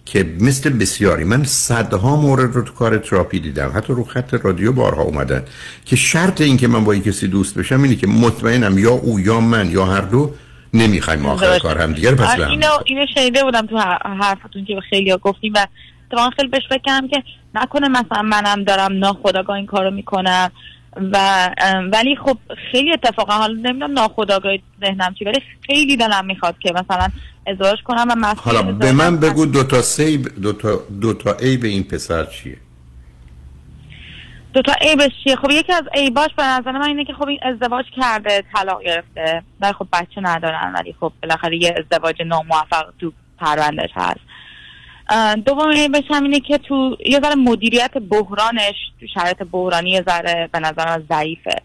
که 0.06 0.26
مثل 0.40 0.70
بسیاری 0.70 1.24
من 1.24 1.44
صدها 1.44 2.16
مورد 2.16 2.54
رو 2.54 2.62
تو 2.62 2.72
کار 2.72 2.98
تراپی 2.98 3.40
دیدم. 3.40 3.72
حتی 3.74 3.92
رو 3.92 4.04
خط 4.04 4.34
رادیو 4.34 4.72
بارها 4.72 5.02
اومدن 5.02 5.44
که 5.84 5.96
شرط 5.96 6.40
این 6.40 6.56
که 6.56 6.68
من 6.68 6.84
با 6.84 6.92
این 6.92 7.02
کسی 7.02 7.28
دوست 7.28 7.58
بشم 7.58 7.82
اینه 7.82 7.96
که 7.96 8.06
مطمئنم 8.06 8.78
یا 8.78 8.90
او 8.90 9.20
یا 9.20 9.40
من 9.40 9.70
یا 9.70 9.84
هر 9.84 10.00
دو 10.00 10.34
نمی‌خوایم 10.74 11.26
آخر 11.26 11.58
کار 11.58 11.78
هم 11.78 11.92
دیگر. 11.92 12.14
پس 12.14 12.30
آره، 12.30 12.50
اینو 12.50 12.68
اینو 12.84 13.06
شنیده 13.14 13.44
بودم 13.44 13.66
تو 13.66 13.78
حرفتون 14.20 14.64
که 14.64 14.80
خیلی 14.90 15.10
ها 15.10 15.18
گفتیم 15.18 15.52
و 15.54 15.66
اتفاقا 16.10 16.30
خیلی 16.30 16.48
بهش 16.48 16.62
فکر 16.68 16.82
کردم 16.84 17.08
که 17.08 17.22
نکنه 17.54 17.88
مثلا 17.88 18.22
منم 18.22 18.64
دارم 18.64 18.98
ناخداگاه 18.98 19.56
این 19.56 19.66
کارو 19.66 19.90
می‌کنم. 19.90 20.50
و 21.12 21.48
ولی 21.92 22.16
خب 22.16 22.38
خیلی 22.72 22.92
اتفاقا 22.92 23.32
حالا 23.32 23.54
نمی‌دونم 23.54 23.92
ناخداگاه 23.92 24.52
ذهنم 24.80 25.14
چی 25.14 25.24
ولی 25.24 25.42
خیلی 25.66 25.96
دلم 25.96 26.26
می‌خواد 26.26 26.58
که 26.58 26.72
مثلا 26.72 27.08
ازدواج 27.46 27.82
کنم 27.84 28.06
و 28.22 28.34
حالا 28.34 28.62
به 28.62 28.92
من 28.92 29.16
بگو 29.16 29.46
دو 29.46 29.64
تا 29.64 29.82
سی 29.82 30.18
دو 30.18 30.52
تا 30.52 30.82
دو 31.00 31.14
تا 31.14 31.36
ای 31.40 31.56
به 31.56 31.68
این 31.68 31.84
پسر 31.84 32.24
چیه؟ 32.24 32.56
دو 34.52 34.62
تا 34.62 34.72
عیبش 34.80 35.10
چیه؟ 35.24 35.36
خب 35.36 35.50
یکی 35.50 35.72
از 35.72 35.84
عیباش 35.94 36.30
به 36.36 36.42
نظر 36.42 36.72
من 36.72 36.82
اینه 36.82 37.04
که 37.04 37.12
خب 37.12 37.28
این 37.28 37.38
ازدواج 37.42 37.84
کرده 37.96 38.44
طلاق 38.52 38.82
گرفته 38.82 39.42
ولی 39.60 39.72
خب 39.72 39.86
بچه 39.92 40.20
ندارن 40.20 40.72
ولی 40.74 40.94
خب 41.00 41.12
بالاخره 41.22 41.56
یه 41.56 41.74
ازدواج 41.78 42.22
ناموفق 42.22 42.84
تو 43.00 43.12
پروندهش 43.38 43.90
هست. 43.94 44.20
دوم 45.46 45.70
عیبش 45.70 46.04
هم 46.10 46.22
اینه 46.22 46.40
که 46.40 46.58
تو 46.58 46.96
یه 47.06 47.20
ذره 47.20 47.34
مدیریت 47.34 47.98
بحرانش 47.98 48.74
تو 49.00 49.06
شرایط 49.14 49.42
بحرانی 49.52 49.90
یه 49.90 50.04
ذره 50.08 50.48
به 50.52 50.60
نظر 50.60 50.86
من 50.86 51.04
ضعیفه. 51.10 51.62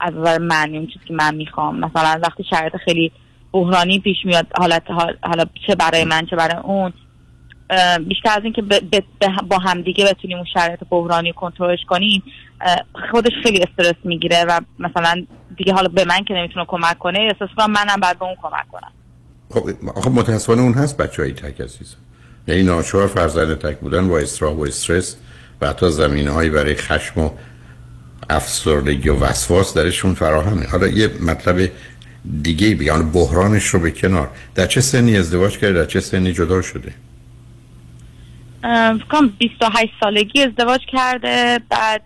از 0.00 0.14
نظر 0.14 0.38
من 0.38 0.74
اون 0.74 0.86
چیزی 0.86 1.04
که 1.04 1.14
من 1.14 1.34
می‌خوام. 1.34 1.78
مثلا 1.78 2.20
وقتی 2.22 2.44
شرایط 2.50 2.76
خیلی 2.84 3.12
بحرانی 3.52 4.00
پیش 4.00 4.16
میاد 4.24 4.46
حالت 4.58 4.82
حالا 5.22 5.44
چه 5.66 5.74
برای 5.74 6.04
من 6.04 6.26
چه 6.26 6.36
برای 6.36 6.62
اون 6.62 6.92
بیشتر 8.08 8.30
از 8.30 8.44
اینکه 8.44 8.62
با 9.48 9.58
همدیگه 9.58 10.04
بتونیم 10.04 10.36
اون 10.36 10.46
شرایط 10.54 10.80
بحرانی 10.90 11.32
کنترلش 11.32 11.84
کنیم 11.88 12.22
خودش 13.10 13.32
خیلی 13.42 13.62
استرس 13.62 13.96
می‌گیره 14.04 14.44
و 14.44 14.60
مثلا 14.78 15.26
دیگه 15.56 15.72
حالا 15.72 15.88
به 15.88 16.04
من 16.04 16.24
که 16.24 16.34
نمی‌تونه 16.34 16.66
کمک 16.68 16.98
کنه 16.98 17.18
احساس 17.18 17.68
منم 17.68 18.00
بعد 18.02 18.18
به 18.18 18.24
اون 18.24 18.34
کمک 18.42 18.68
کنم. 18.72 18.92
خب 19.94 20.10
متاسفانه 20.10 20.62
اون 20.62 20.72
هست 20.72 20.96
بچه 20.96 21.22
های 21.22 21.32
تک 21.32 21.60
عزیز. 21.60 21.96
یعنی 22.46 22.62
ناچار 22.62 23.06
فرزند 23.06 23.54
تک 23.54 23.78
بودن 23.78 24.08
با 24.08 24.18
استرا 24.18 24.54
و 24.54 24.66
استرس 24.66 25.16
و 25.60 25.68
حتی 25.68 25.90
زمینه 25.90 26.30
هایی 26.30 26.50
برای 26.50 26.74
خشم 26.74 27.20
و 27.20 27.30
افسردگی 28.30 29.08
و 29.08 29.16
وسواس 29.16 29.74
درشون 29.74 30.14
فراهمه. 30.14 30.66
حالا 30.66 30.86
یه 30.86 31.10
مطلب 31.20 31.70
دیگه 32.42 32.74
بیان 32.74 33.12
بحرانش 33.12 33.66
رو 33.66 33.80
به 33.80 33.90
کنار. 33.90 34.30
در 34.54 34.66
چه 34.66 34.80
سنی 34.80 35.16
ازدواج 35.16 35.58
کرده؟ 35.58 35.72
در 35.72 35.84
چه 35.84 36.00
سنی 36.00 36.32
جدا 36.32 36.62
شده؟ 36.62 36.92
فکرم 38.62 39.28
28 39.38 39.92
سالگی 40.00 40.42
ازدواج 40.42 40.80
کرده 40.92 41.60
بعد 41.70 42.02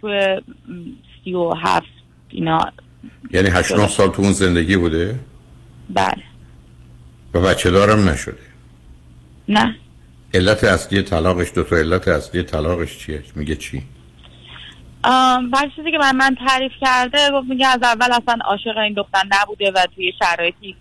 تو 0.00 0.08
37 1.24 1.86
اینا 2.28 2.72
یعنی 3.30 3.48
8 3.48 3.86
سال 3.86 4.10
تو 4.10 4.22
اون 4.22 4.32
زندگی 4.32 4.76
بوده؟ 4.76 5.18
بله. 5.90 6.22
و 7.34 7.40
بچه 7.40 7.70
دارم 7.70 8.08
نشده. 8.08 8.47
نه. 9.48 9.74
علت 10.34 10.64
اصلی 10.64 11.02
طلاقش 11.02 11.52
دو 11.54 11.62
تا 11.62 11.76
علت 11.76 12.08
اصلی 12.08 12.42
طلاقش 12.42 12.98
چیه؟ 12.98 13.22
میگه 13.34 13.56
چی؟ 13.56 13.82
بعد 15.52 15.70
چیزی 15.76 15.90
که 15.90 15.98
من 15.98 16.16
من 16.16 16.36
تعریف 16.46 16.72
کرده 16.80 17.18
گفت 17.32 17.48
میگه 17.48 17.66
از 17.66 17.80
اول 17.82 18.12
اصلا 18.12 18.38
عاشق 18.44 18.78
این 18.78 18.94
دختر 18.94 19.22
نبوده 19.30 19.70
و 19.70 19.86
توی 19.94 20.12
شرایطی 20.18 20.76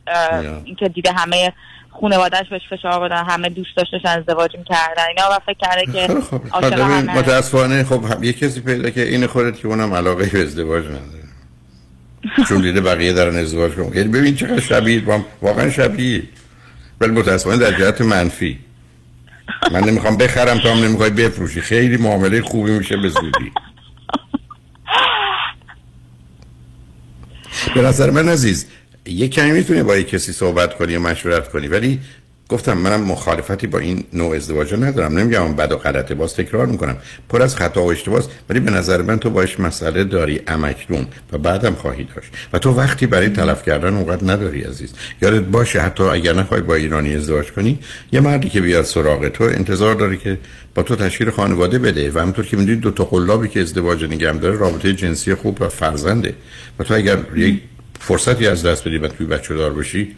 اینکه 0.65 0.89
دیده 0.89 1.11
همه 1.11 1.53
خانواده‌اش 2.01 2.49
بهش 2.49 2.61
فشار 2.69 2.99
بدن 2.99 3.25
همه 3.25 3.49
دوست 3.49 3.77
داشتن 3.77 4.09
ازدواج 4.09 4.57
می‌کردن 4.57 5.03
اینا 5.07 5.23
و 5.31 5.39
فکر 5.45 5.57
کرده 5.59 5.85
که 5.85 6.13
عاشق 6.51 6.81
متاسفانه 7.09 7.83
خب 7.83 8.23
یه 8.23 8.33
کسی 8.33 8.61
پیدا 8.61 8.89
که 8.89 9.01
این 9.01 9.27
خودت 9.27 9.59
که 9.59 9.67
اونم 9.67 9.93
علاقه 9.93 10.25
به 10.25 10.41
ازدواج 10.41 10.85
نداره. 10.85 11.23
چون 12.49 12.61
دیده 12.61 12.81
بقیه 12.81 13.13
دارن 13.13 13.35
ازدواج 13.35 13.71
کنن 13.71 13.97
یعنی 13.97 14.09
ببین 14.09 14.35
چقدر 14.35 14.59
شبیه 14.59 15.03
واقعا 15.41 15.69
شبیه. 15.69 16.23
ولی 17.01 17.11
متاسفانه 17.11 17.57
در 17.57 17.79
جهت 17.79 18.01
منفی. 18.01 18.59
من 19.71 19.83
نمی‌خوام 19.83 20.17
بخرم 20.17 20.57
تو 20.57 20.69
هم 20.69 20.83
نمی‌خوای 20.83 21.09
بفروشی. 21.09 21.61
خیلی 21.61 21.97
معامله 21.97 22.41
خوبی 22.41 22.71
میشه 22.71 22.97
به 22.97 23.09
زودی. 23.09 23.51
به 27.75 27.81
نظر 27.81 28.09
من 28.09 28.29
عزیز 28.29 28.65
یک 29.05 29.33
کمی 29.33 29.51
می‌تونی 29.51 29.83
با 29.83 29.97
یک 29.97 30.09
کسی 30.09 30.31
صحبت 30.31 30.77
کنی 30.77 30.95
و 30.95 30.99
مشورت 30.99 31.51
کنی 31.51 31.67
ولی 31.67 31.99
گفتم 32.49 32.77
منم 32.77 33.01
مخالفتی 33.01 33.67
با 33.67 33.79
این 33.79 34.03
نوع 34.13 34.35
ازدواج 34.35 34.73
ندارم. 34.73 35.19
نمیگم 35.19 35.55
بد 35.55 35.71
و 35.71 35.77
غلطه 35.77 36.15
باز 36.15 36.35
تکرار 36.35 36.65
می‌کنم. 36.65 36.97
پر 37.29 37.41
از 37.41 37.55
خطا 37.55 37.83
و 37.83 37.91
اشتباس 37.91 38.27
ولی 38.49 38.59
به 38.59 38.71
نظر 38.71 39.01
من 39.01 39.19
تو 39.19 39.29
باش 39.29 39.59
مسئله 39.59 40.03
داری 40.03 40.41
امکنون 40.47 41.07
و 41.31 41.37
بعدم 41.37 41.73
خواهی 41.73 42.07
داشت. 42.15 42.29
و 42.53 42.59
تو 42.59 42.71
وقتی 42.71 43.07
برای 43.07 43.29
تلف 43.29 43.63
کردن 43.63 43.93
اونقدر 43.93 44.33
نداری 44.33 44.61
عزیز. 44.61 44.93
یادت 45.21 45.43
باشه 45.43 45.81
حتی 45.81 46.03
اگر 46.03 46.33
نخوای 46.33 46.61
با 46.61 46.75
ایرانی 46.75 47.15
ازدواج 47.15 47.51
کنی 47.51 47.79
یه 48.11 48.19
مردی 48.19 48.49
که 48.49 48.61
بیاد 48.61 48.85
سراغ 48.85 49.27
تو 49.27 49.43
انتظار 49.43 49.95
داره 49.95 50.17
که 50.17 50.37
با 50.75 50.83
تو 50.83 50.95
تشکیل 50.95 51.29
خانواده 51.29 51.79
بده. 51.79 52.11
و 52.11 52.19
همونطور 52.19 52.45
که 52.45 52.57
می‌دونید 52.57 52.81
دو 52.81 52.91
تا 52.91 53.03
قلابی 53.03 53.47
که 53.47 53.61
ازدواج 53.61 54.03
نگم 54.03 54.39
داره 54.39 54.57
رابطه 54.57 54.93
جنسی 54.93 55.35
خوب 55.35 55.61
و 55.61 55.69
فرزنده. 55.69 56.33
و 56.79 56.83
تو 56.83 56.93
اگر 56.93 57.17
یک 57.35 57.61
فرصتی 57.99 58.47
از 58.47 58.65
دست 58.65 58.87
بدی 58.87 58.97
و 58.97 59.07
توی 59.07 59.27
بچه 59.27 59.55
دار 59.55 59.73
باشی 59.73 60.15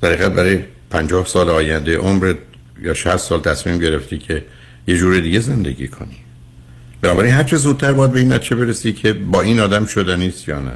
برای 0.00 0.58
پنجاه 0.92 1.26
سال 1.26 1.48
آینده 1.48 1.98
عمر 1.98 2.34
یا 2.82 2.94
60 2.94 3.16
سال 3.16 3.40
تصمیم 3.40 3.78
گرفتی 3.78 4.18
که 4.18 4.44
یه 4.86 4.96
جور 4.96 5.20
دیگه 5.20 5.40
زندگی 5.40 5.88
کنی. 5.88 6.16
بنابراین 7.02 7.34
هر 7.34 7.42
چه 7.42 7.56
زودتر 7.56 7.92
باید 7.92 8.12
به 8.12 8.20
این 8.20 8.32
نتیجه 8.32 8.56
برسی 8.56 8.92
که 8.92 9.12
با 9.12 9.40
این 9.40 9.60
آدم 9.60 9.86
شدنیست 9.86 10.48
یا 10.48 10.60
نه. 10.60 10.72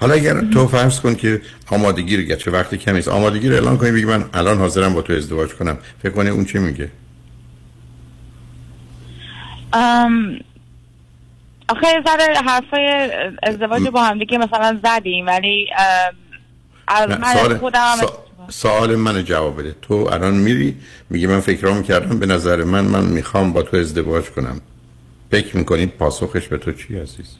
حالا 0.00 0.14
اگر 0.14 0.40
تو 0.40 0.66
فرض 0.66 1.00
کن 1.00 1.14
که 1.14 1.42
آمادگی 1.70 2.16
رو 2.16 2.36
چه 2.36 2.50
وقتی 2.50 2.76
کمی 2.76 2.98
است 2.98 3.08
آمادگی 3.08 3.48
رو 3.48 3.54
اعلان 3.54 3.78
کنی 3.78 3.90
بگی 3.90 4.04
من 4.04 4.24
الان 4.34 4.58
حاضرم 4.58 4.94
با 4.94 5.02
تو 5.02 5.12
ازدواج 5.12 5.50
کنم. 5.50 5.78
فکر 6.02 6.12
کنی 6.12 6.28
اون 6.28 6.44
چه 6.44 6.58
میگه؟ 6.58 6.90
آخه 11.68 11.86
یه 11.86 12.02
ذره 12.06 12.34
حرفای 12.46 13.10
ازدواج 13.42 13.82
با 13.82 14.04
هم 14.04 14.18
دیگه 14.18 14.38
مثلا 14.38 14.80
زدیم 14.84 15.26
ولی 15.26 15.68
از 16.88 17.08
من 17.08 17.34
سوال, 17.34 17.58
خودم 17.58 17.96
سوال 18.48 18.96
من 18.96 19.24
جواب 19.24 19.58
بده. 19.58 19.76
تو 19.82 19.94
الان 19.94 20.34
میری 20.34 20.76
میگی 21.10 21.26
من 21.26 21.40
فکرام 21.40 21.82
کردم 21.82 22.18
به 22.18 22.26
نظر 22.26 22.64
من 22.64 22.84
من 22.84 23.04
می‌خوام 23.04 23.52
با 23.52 23.62
تو 23.62 23.76
ازدواج 23.76 24.24
کنم. 24.24 24.60
فکر 25.30 25.56
می‌کنی 25.56 25.86
پاسخش 25.86 26.48
به 26.48 26.58
تو 26.58 26.72
چی 26.72 26.98
عزیز؟ 26.98 27.36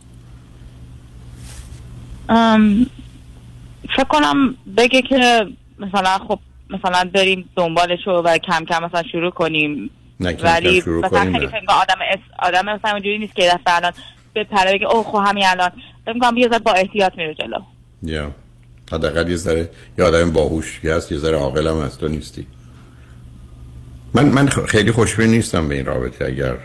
فکر 3.97 4.05
کنم 4.09 4.55
بگه 4.77 5.03
که 5.03 5.47
مثلا 5.79 6.19
خب 6.19 6.39
مثلا 6.71 7.11
بریم 7.15 7.49
دنبالشو 7.57 8.11
و 8.11 8.39
کم 8.39 8.65
کم 8.65 8.85
مثلا 8.85 9.03
شروع 9.13 9.31
کنیم. 9.31 9.91
نه 10.21 10.37
ولی 10.43 10.81
شروع 10.81 11.07
مثلا 11.07 11.21
کنیم 11.21 11.33
خیلی. 11.33 11.47
فکر 11.47 11.65
آدم 11.69 11.99
اس... 12.11 12.19
آدم 12.39 12.65
مثلا 12.65 12.91
اونجوری 12.91 13.19
نیست 13.19 13.35
که 13.35 13.43
دفعه 13.43 13.77
الان 13.77 13.93
بپره 14.35 14.73
بگه 14.73 14.87
اوه 14.87 15.05
خب 15.05 15.23
همین 15.27 15.45
الان. 15.47 15.71
فکر 16.07 16.19
کنم 16.19 16.37
یه 16.37 16.49
ذره 16.49 16.59
با 16.59 16.73
احتیاط 16.73 17.13
میره 17.17 17.35
جلو. 17.35 17.59
یا. 18.03 18.31
حداقل 18.93 19.31
یه 19.31 19.37
ذره 19.37 19.71
یه 19.99 20.05
آدم 20.05 20.31
باهوشی 20.31 20.89
هست 20.89 21.13
یه 21.13 21.19
ذره 21.19 21.37
عاقل 21.37 21.67
هم 21.67 21.77
هست 21.77 22.01
تو 22.01 22.09
نیستی. 22.09 22.47
من 24.15 24.29
من 24.29 24.49
خیلی 24.49 24.93
خوشبین 24.93 25.31
نیستم 25.31 25.69
به 25.69 25.75
این 25.75 25.87
رابطه 25.87 26.25
اگر 26.25 26.57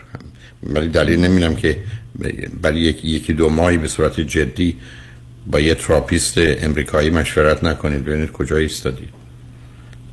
ولی 0.62 0.88
دلیل 0.88 1.20
نمیدم 1.20 1.54
که 1.54 1.78
ولی 2.62 2.80
یکی 2.80 3.08
یکی 3.08 3.32
دو 3.32 3.48
ماهی 3.48 3.78
به 3.78 3.88
صورت 3.88 4.20
جدی 4.20 4.76
با 5.46 5.60
یه 5.60 5.74
تراپیست 5.74 6.34
امریکایی 6.38 7.10
مشورت 7.10 7.64
نکنید 7.64 8.04
ببینید 8.04 8.32
کجا 8.32 8.56
ایستادید. 8.56 9.08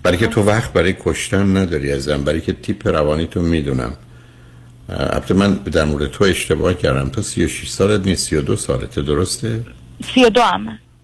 برای 0.04 0.18
که 0.18 0.28
تو 0.28 0.44
وقت 0.44 0.74
برای 0.74 0.96
کشتن 1.00 1.58
نداری 1.58 1.92
ازم 1.92 2.24
برای 2.24 2.42
که 2.42 2.54
تیپ 2.54 2.88
روانی 2.88 3.28
تو 3.28 3.42
می‌دونم. 3.42 3.94
البته 4.90 5.34
من 5.34 5.54
در 5.54 5.86
مورد 5.86 6.12
تو 6.12 6.24
اشتباه 6.24 6.74
کردم. 6.74 7.10
تو 7.10 7.22
36 7.22 7.70
سالت 7.70 8.08
نیست 8.08 8.28
32 8.28 8.56
سالته 8.56 9.02
درسته؟ 9.02 9.66
سی 10.14 10.26
و 10.26 10.30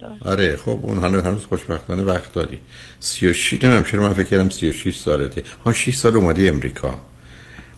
هم 0.06 0.18
آره 0.26 0.58
خب 0.58 0.80
اون 0.82 1.04
هنوز 1.04 1.24
هنوز 1.24 1.46
خوشبختانه 1.46 2.04
وقت 2.04 2.34
داری. 2.34 2.60
36 3.00 3.54
نمی‌دونم 3.54 3.84
چرا 3.84 4.02
من 4.02 4.14
فکر 4.14 4.24
کردم 4.24 4.50
36 4.50 4.96
سالته. 4.96 5.44
ها 5.66 5.74
6 5.74 5.96
سال 5.96 6.16
اومدی 6.16 6.50
امریکا. 6.50 7.00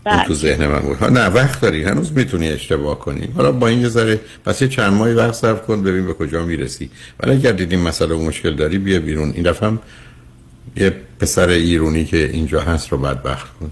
اون 0.06 0.24
تو 0.24 0.34
ذهن 0.34 0.68
من 0.68 0.80
بود. 0.80 1.04
نه 1.04 1.28
وقت 1.28 1.62
داری. 1.62 1.84
هنوز 1.84 2.12
می‌تونی 2.12 2.48
اشتباه 2.50 3.00
کنی. 3.00 3.30
حالا 3.36 3.52
با 3.52 3.68
این 3.68 3.82
یه 3.82 3.88
ذره 3.88 4.20
پس 4.46 4.62
یه 4.62 4.68
چند 4.68 4.94
ماهی 4.94 5.14
وقت 5.14 5.34
صرف 5.34 5.66
کن 5.66 5.84
ببین 5.84 6.06
به 6.06 6.14
کجا 6.14 6.46
می‌رسی. 6.46 6.90
ولی 7.20 7.32
اگر 7.32 7.52
دیدیم 7.52 7.80
مسئله 7.82 8.16
و 8.16 8.22
مشکل 8.26 8.56
داری 8.56 8.78
بیا 8.78 9.00
بیرون. 9.00 9.32
این 9.32 9.44
دفعه 9.44 9.72
یه 10.76 10.94
پسر 11.20 11.50
ایرونی 11.50 12.06
که 12.06 12.18
اینجا 12.18 12.62
هست 12.62 12.92
رو 12.92 12.98
بدبخت 12.98 13.58
کن. 13.60 13.72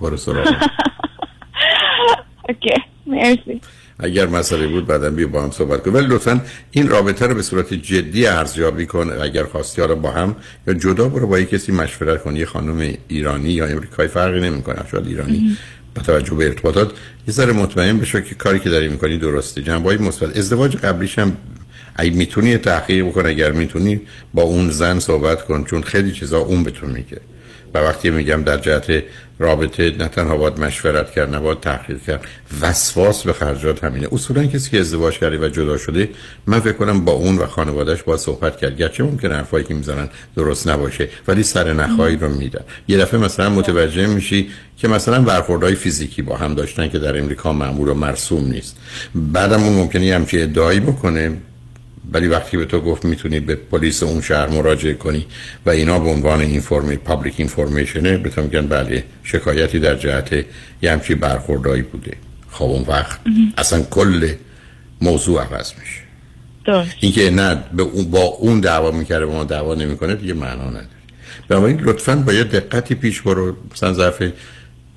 برو 0.00 0.16
سراغ. 0.16 0.46
اوکی 2.48 2.74
مرسی. 3.06 3.60
اگر 3.98 4.26
مسئله 4.26 4.66
بود 4.66 4.86
بعدا 4.86 5.10
بیا 5.10 5.26
با 5.26 5.42
هم 5.42 5.50
صحبت 5.50 5.82
کن 5.82 5.90
ولی 5.90 6.06
لطفا 6.06 6.40
این 6.70 6.88
رابطه 6.88 7.26
رو 7.26 7.34
به 7.34 7.42
صورت 7.42 7.74
جدی 7.74 8.26
ارزیابی 8.26 8.86
کن 8.86 9.10
اگر 9.22 9.44
خواستی. 9.44 9.80
حالا 9.80 9.94
با 9.94 10.10
هم 10.10 10.36
یا 10.66 10.74
جدا 10.74 11.08
برو 11.08 11.26
با 11.26 11.38
یه 11.38 11.44
کسی 11.44 11.72
مشورت 11.72 12.22
کن. 12.22 12.36
یه 12.36 12.46
خانم 12.46 12.94
ایرانی 13.08 13.50
یا 13.50 13.66
امریکایی 13.66 14.08
فرقی 14.08 14.40
نمی‌کنه 14.40 14.76
شاید 14.90 15.06
ایرانی. 15.06 15.56
با 15.94 16.02
توجه 16.02 16.34
به 16.34 16.44
ارتباطات 16.44 16.92
یه 17.28 17.34
ذره 17.34 17.52
مطمئن 17.52 17.98
بشو 17.98 18.20
که 18.20 18.34
کاری 18.34 18.58
که 18.58 18.70
داری 18.70 18.88
می‌کنی 18.88 19.18
درسته. 19.18 19.62
جنبه 19.62 19.98
مثبت. 19.98 20.36
ازدواج 20.36 20.76
قبلیش 20.76 21.18
هم 21.18 21.36
اگه 21.96 22.10
می‌تونی 22.10 22.56
تحقیق 22.58 23.06
بکن 23.06 23.26
اگر 23.26 23.52
می‌تونی 23.52 24.00
با 24.34 24.42
اون 24.42 24.70
زن 24.70 24.98
صحبت 24.98 25.44
کن 25.44 25.64
چون 25.64 25.82
خیلی 25.82 26.12
چیزا 26.12 26.38
اون 26.38 26.64
بهتون 26.64 26.90
میگه. 26.90 27.20
و 27.74 27.78
وقتی 27.78 28.10
میگم 28.10 28.42
در 28.42 28.56
جهت 28.56 29.04
رابطه 29.38 29.90
نه 29.98 30.08
تنها 30.08 30.36
باید 30.36 30.60
مشورت 30.60 31.10
کرد 31.10 31.34
نه 31.34 31.40
باید 31.40 31.60
تحقیق 31.60 32.02
کرد 32.02 32.24
وسواس 32.60 33.22
به 33.22 33.32
خرجات 33.32 33.84
همینه. 33.84 34.08
اصولا 34.12 34.46
کسی 34.46 34.70
که 34.70 34.80
ازدواج 34.80 35.18
کرده 35.18 35.38
و 35.38 35.48
جدا 35.48 35.78
شده 35.78 36.08
من 36.46 36.60
فکر 36.60 36.72
کنم 36.72 37.04
با 37.04 37.12
اون 37.12 37.38
و 37.38 37.46
خانوادهش 37.46 38.02
باید 38.02 38.20
صحبت 38.20 38.56
کرد. 38.56 38.76
گرچه 38.76 39.04
ممکن 39.04 39.32
حرفایی 39.32 39.64
که 39.64 39.74
می‌زنن 39.74 40.08
درست 40.36 40.68
نباشه 40.68 41.08
ولی 41.28 41.42
سر 41.42 41.72
نخایی 41.72 42.16
رو 42.16 42.28
میدن. 42.28 42.64
یه 42.88 42.98
دفعه 42.98 43.20
مثلا 43.20 43.50
متوجه 43.50 44.06
میشی 44.06 44.50
که 44.76 44.88
مثلا 44.88 45.22
برخوردهای 45.22 45.74
فیزیکی 45.74 46.22
با 46.22 46.36
هم 46.36 46.54
داشتن 46.54 46.88
که 46.88 46.98
در 46.98 47.18
امریکا 47.18 47.52
معمول 47.52 47.88
و 47.88 47.94
مرسوم 47.94 48.46
نیست. 48.46 48.76
بعدم 49.14 49.62
اون 49.62 49.72
ممکنه 49.72 50.14
همچین 50.14 50.42
ادعایی 50.42 50.80
بکنه. 50.80 51.36
ولی 52.12 52.28
وقتی 52.28 52.56
به 52.56 52.64
تو 52.64 52.80
گفت 52.80 53.04
می‌تونی 53.04 53.40
به 53.40 53.54
پلیس 53.54 54.02
اون 54.02 54.20
شهر 54.20 54.48
مراجعه 54.48 54.94
کنی 54.94 55.26
و 55.66 55.70
اینا 55.70 55.98
به 55.98 56.08
عنوان 56.08 56.40
اینفورمی 56.40 56.96
پابلیک 56.96 57.34
اینفورمیشنه 57.38 58.16
به 58.16 58.30
تو 58.30 58.42
میگن 58.42 58.66
بله 58.66 59.04
شکایتی 59.22 59.78
در 59.78 59.94
جهت 59.94 60.44
یه 60.82 60.92
همچی 60.92 61.14
برخوردایی 61.14 61.82
بوده. 61.82 62.16
خب 62.50 62.64
اون 62.64 62.84
وقت 62.88 63.20
اصلا 63.58 63.82
کل 63.82 64.32
موضوع 65.00 65.42
عوض 65.42 65.72
میشه. 65.80 66.00
اینکه 67.00 67.30
نه 67.30 67.62
به 67.72 67.82
اون 67.82 68.10
با 68.10 68.20
اون 68.20 68.60
دعوا 68.60 68.90
می‌کرده 68.90 69.26
با 69.26 69.32
ما 69.32 69.44
دعوا 69.44 69.74
نمی‌کنه 69.74 70.14
دیگه 70.14 70.34
معنا 70.34 70.70
نداره. 70.70 70.86
بنابراین 71.48 71.80
لطفا 71.80 72.16
با 72.16 72.32
یه 72.32 72.44
دقتی 72.44 72.94
پیش 72.94 73.20
برو 73.20 73.56
مثلا 73.72 73.92
ظرف 73.92 74.22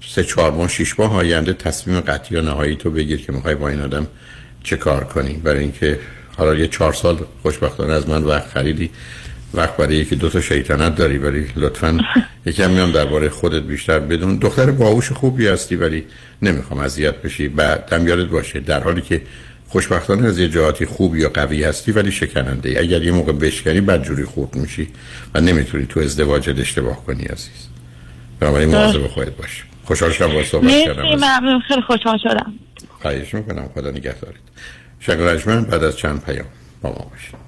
سه 0.07 0.23
چهار 0.23 0.51
ماه 0.51 0.67
شش 0.67 0.99
ماه 0.99 1.15
آینده 1.15 1.53
تصمیم 1.53 1.99
قطعی 1.99 2.37
و 2.37 2.41
نهایی 2.41 2.75
تو 2.75 2.91
بگیر 2.91 3.25
که 3.25 3.31
می‌خوای 3.31 3.55
با 3.55 3.69
این 3.69 3.81
آدم 3.81 4.07
چه 4.63 4.77
کار 4.77 5.03
کنی. 5.03 5.33
برای 5.33 5.59
اینکه 5.59 5.99
حالا 6.39 6.55
یه 6.55 6.67
چهار 6.67 6.93
سال 6.93 7.17
خوشبختانه 7.41 7.93
از 7.93 8.09
من 8.09 8.23
وقت 8.23 8.47
خریدی. 8.47 8.89
وقت 9.53 9.77
برای 9.77 9.95
یکی 9.95 10.15
دو 10.15 10.29
تا 10.29 10.41
شیطنت 10.41 10.95
داری 10.95 11.17
ولی 11.17 11.47
لطفا 11.55 11.99
یکم 12.45 12.69
میام 12.69 12.91
درباره 12.91 13.29
خودت 13.29 13.63
بیشتر 13.63 13.99
بدون. 13.99 14.37
دختر 14.37 14.71
باهوش 14.71 15.11
خوبی 15.11 15.47
هستی 15.47 15.75
ولی 15.75 16.05
نمی‌خوام 16.41 16.79
اذیت 16.79 17.15
بشی. 17.15 17.47
بعدم 17.47 18.07
یادت 18.07 18.29
باشه 18.29 18.59
در 18.59 18.83
حالی 18.83 19.01
که 19.01 19.21
خوشبختانه 19.67 20.27
از 20.27 20.39
یه 20.39 20.49
جهاتی 20.49 20.85
خوب 20.85 21.15
یا 21.15 21.29
قوی 21.29 21.63
هستی 21.63 21.91
ولی 21.91 22.11
شکننده. 22.11 22.79
اگر 22.79 23.03
یه 23.03 23.11
موقع 23.11 23.31
بشکنی 23.31 23.81
بدجوری 23.81 24.23
خورد 24.23 24.55
میشی 24.55 24.87
و 25.33 25.41
نمی‌تونی 25.41 25.85
تو 25.85 25.99
ازدواجت 25.99 26.59
اشتباه 26.59 27.05
کنی 27.05 27.23
عزیز. 27.23 27.67
بنابراین 28.39 28.69
مواظب 28.69 29.07
خودت 29.07 29.35
باش. 29.35 29.63
خوشحال 29.83 30.11
شدم 30.11 30.33
با 30.33 30.43
صحبت 30.43 30.71
کردم 30.85 31.59
خیلی 31.67 31.81
خوشحال 31.81 32.17
شدم. 32.17 32.53
خواهش 33.01 33.33
می‌کنم. 33.33 33.69
خدا 33.75 33.91
نگهدارید. 33.91 34.41
شنگ 34.99 35.19
بعد 35.67 35.83
از 35.83 35.97
چند 35.97 36.21
پیام 36.21 36.45
با 36.81 36.89
ما 36.89 37.11
باشید 37.11 37.39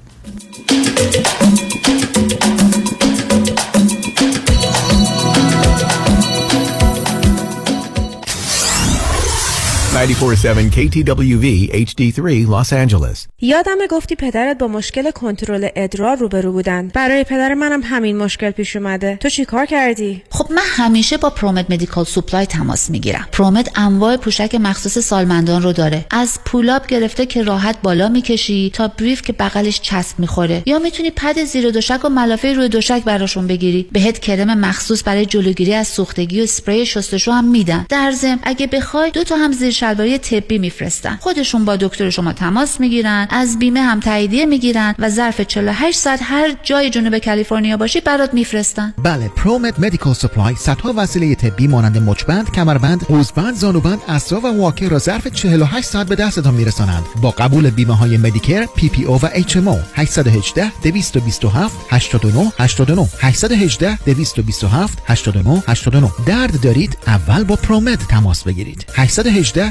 947 9.94 10.72
KTWV 10.72 11.70
HD3 11.74 12.48
Los 12.48 12.72
Angeles. 12.74 13.28
یادمه 13.42 13.88
گفتی 13.90 14.16
پدرت 14.16 14.58
با 14.58 14.68
مشکل 14.68 15.12
کنترل 15.12 15.68
ادرار 15.76 16.18
روبرو 16.18 16.52
بودن. 16.52 16.88
برای 16.88 17.24
پدر 17.24 17.54
منم 17.54 17.82
همین 17.84 18.18
مشکل 18.18 18.52
پیش 18.52 18.76
اومده. 18.76 19.18
تو 19.22 19.30
چی 19.30 19.46
کار 19.46 19.66
کردی؟ 19.66 20.22
خب 20.30 20.52
من 20.52 20.62
همیشه 20.66 21.18
با 21.18 21.30
Promed 21.30 21.72
Medical 21.72 22.06
Supply 22.06 22.46
تماس 22.46 22.90
می‌گیرم. 22.90 23.28
Promed 23.32 23.80
انواع 23.80 24.18
پوشک 24.18 24.56
مخصوص 24.56 24.98
سالمندان 24.98 25.62
رو 25.62 25.74
داره. 25.74 26.06
از 26.12 26.40
pull-up 26.46 26.88
گرفته 26.88 27.26
که 27.26 27.44
راحت 27.44 27.82
بالا 27.82 28.10
می‌کشی 28.10 28.72
تا 28.74 28.88
brief 28.88 29.22
که 29.22 29.34
بغلش 29.34 29.82
چسب 29.82 30.20
می‌خوره. 30.20 30.64
یا 30.66 30.80
می‌تونی 30.80 31.10
پد 31.10 31.44
زیر 31.44 31.70
تشک 31.70 32.06
و 32.06 32.10
ملافه 32.10 32.54
روی 32.54 32.70
تشک 32.70 33.04
براشون 33.04 33.48
بگیری. 33.48 33.88
بهت 33.92 34.20
کرم 34.20 34.60
مخصوص 34.60 35.04
برای 35.06 35.26
جلوگیری 35.26 35.74
از 35.74 35.88
سوختگی 35.88 36.40
و 36.40 36.44
اسپری 36.44 36.86
شستشو 36.86 37.32
هم 37.32 37.46
میدن. 37.52 37.86
در 37.90 38.12
ضمن 38.12 38.40
اگه 38.44 38.68
بخوای 38.68 39.12
دو 39.12 39.24
تا 39.24 39.36
هم 39.36 39.52
زیر 39.52 39.72
شلواری 39.82 40.18
طبی 40.18 40.58
میفرستن. 40.58 41.18
خودشون 41.22 41.66
با 41.66 41.76
دکتر 41.76 42.10
شما 42.10 42.34
تماس 42.34 42.80
می‌گیرن 42.80 43.28
از 43.30 43.60
بیمه 43.60 43.82
هم 43.82 44.00
تاییدیه 44.00 44.46
می‌گیرن 44.46 44.96
و 45.00 45.10
ظرف 45.10 45.42
48 45.42 45.98
ساعت 45.98 46.20
هر 46.24 46.56
جای 46.64 46.90
جنوب 46.90 47.18
کالیفرنیا 47.18 47.78
باشی 47.78 48.02
برات 48.02 48.34
میفرستن. 48.34 48.94
بله 49.04 49.28
Promed 49.28 49.80
Medical 49.80 50.14
Supply 50.14 50.56
صدها 50.56 50.94
وسیله 50.98 51.36
طبی 51.36 51.68
مانند 51.68 51.98
مچبند 51.98 52.52
کمربند 52.52 53.04
قوزبند 53.04 53.56
زانوبند 53.56 54.00
اسرا 54.08 54.40
و 54.40 54.48
واکر 54.48 54.90
را 54.90 55.00
ظرف 55.00 55.28
48 55.28 55.88
ساعت 55.88 56.08
به 56.08 56.16
دستتان 56.16 56.54
میرسانند. 56.54 57.04
با 57.22 57.32
قبول 57.32 57.70
بیمه 57.70 57.98
های 57.98 58.18
Medicare 58.18 58.66
PPO 58.76 59.16
و 59.16 59.30
HMO 59.34 59.80
818 59.96 60.72
227 60.84 61.76
89 61.90 62.52
89 62.60 63.08
818 63.22 63.98
227 64.06 64.98
89 65.08 65.64
89 65.68 66.12
درد 66.26 66.62
دارید؟ 66.62 66.98
اول 67.08 67.44
با 67.44 67.56
Promed 67.56 68.08
تماس 68.08 68.44
بگیرید. 68.44 68.86
818 68.96 69.71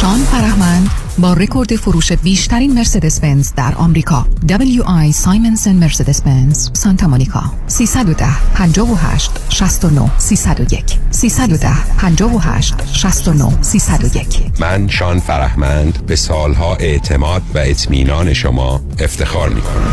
شان 0.00 0.18
فرهمند 0.18 0.90
با 1.18 1.32
رکورد 1.32 1.76
فروش 1.76 2.12
بیشترین 2.12 2.74
مرسدس 2.74 3.20
بنز 3.20 3.52
در 3.56 3.74
آمریکا. 3.74 4.26
WI 4.48 5.10
سایمنسن 5.12 5.72
مرسدس 5.76 6.22
بنز 6.22 6.70
سانتا 6.72 7.06
مونیکا. 7.06 7.42
310 7.66 8.26
58 8.54 9.30
69 9.48 10.10
301 10.18 10.84
310 11.10 11.68
58 11.98 12.74
69 12.92 13.62
301 13.62 14.26
من 14.60 14.88
شان 14.88 15.20
فرهمند 15.20 16.06
به 16.06 16.16
سالها 16.16 16.76
اعتماد 16.76 17.42
و 17.54 17.58
اطمینان 17.58 18.32
شما 18.32 18.80
افتخار 18.98 19.48
می 19.48 19.60
کنم 19.60 19.92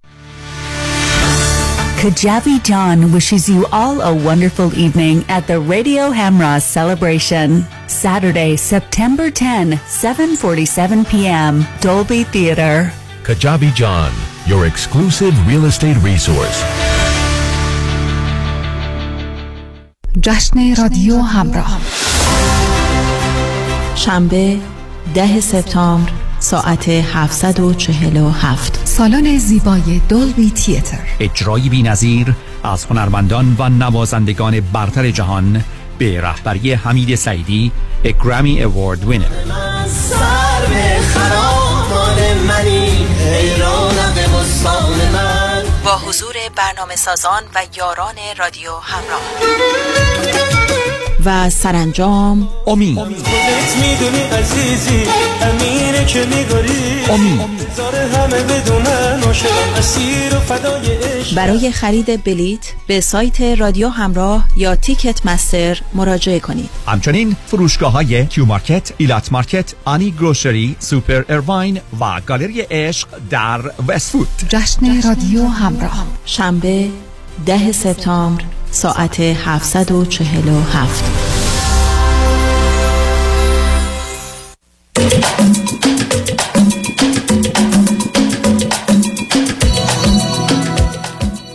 Kajabi 2.00 2.62
John 2.62 3.12
wishes 3.12 3.48
you 3.48 3.66
all 3.72 4.00
a 4.00 4.14
wonderful 4.14 4.72
evening 4.78 5.24
at 5.28 5.46
the 5.46 5.58
Radio 5.58 6.10
Hamra 6.10 6.60
celebration. 6.60 7.64
Saturday, 7.88 8.56
September 8.56 9.30
10, 9.30 9.72
7:47 9.72 11.08
p.m. 11.08 11.64
Dolby 11.80 12.24
Theater. 12.24 12.92
Kajabi 13.24 13.74
John, 13.74 14.12
your 14.46 14.66
exclusive 14.66 15.34
real 15.48 15.64
estate 15.64 15.96
resource. 16.10 16.62
جشن 20.20 20.74
رادیو 20.74 21.20
همراه 21.20 21.78
شنبه 23.94 24.58
ده 25.14 25.40
سپتامبر 25.40 26.10
ساعت 26.41 26.89
747 26.89 28.79
سالن 28.87 29.37
زیبای 29.37 30.01
دولبی 30.09 30.51
تیتر. 30.51 30.97
اجرای 31.19 31.69
بی 31.69 31.83
نظیر 31.83 32.35
از 32.63 32.85
هنرمندان 32.85 33.55
و 33.59 33.69
نوازندگان 33.69 34.59
برتر 34.59 35.11
جهان 35.11 35.63
به 35.97 36.21
رهبری 36.21 36.73
حمید 36.73 37.15
سعیدی 37.15 37.71
گرامی 38.23 38.63
اوارد 38.63 39.05
وینر 39.05 39.25
با 45.85 45.97
حضور 45.97 46.33
برنامه 46.55 46.95
سازان 46.95 47.43
و 47.55 47.59
یاران 47.77 48.15
رادیو 48.37 48.71
همراه. 48.71 50.60
و 51.25 51.49
سرانجام. 51.49 52.47
امید 52.67 52.99
امید 52.99 53.25
برای 61.35 61.71
خرید 61.71 62.23
بلیت 62.23 62.73
به 62.87 63.01
سایت 63.01 63.41
رادیو 63.41 63.89
همراه 63.89 64.45
یا 64.55 64.75
تیکت 64.75 65.25
مستر 65.25 65.81
مراجعه 65.93 66.39
کنید. 66.39 66.69
همچنین 66.87 67.35
فروشگاه 67.47 67.91
های 67.91 68.25
Q 68.25 68.45
Market، 68.45 68.91
Elat 68.97 69.31
Market، 69.31 69.73
آنی 69.85 70.11
Grocery، 70.11 70.75
سوپر 70.79 71.23
ارواین 71.29 71.81
و 71.99 72.21
گالری 72.25 72.61
عشق 72.61 73.07
در 73.29 73.61
وستوود. 73.87 74.27
جشن 74.49 75.01
رادیو 75.01 75.47
همراه. 75.47 76.05
شنبه 76.25 76.89
ده 77.45 77.71
سپتامبر 77.71 78.43
ساعت 78.71 79.19
747 79.19 81.03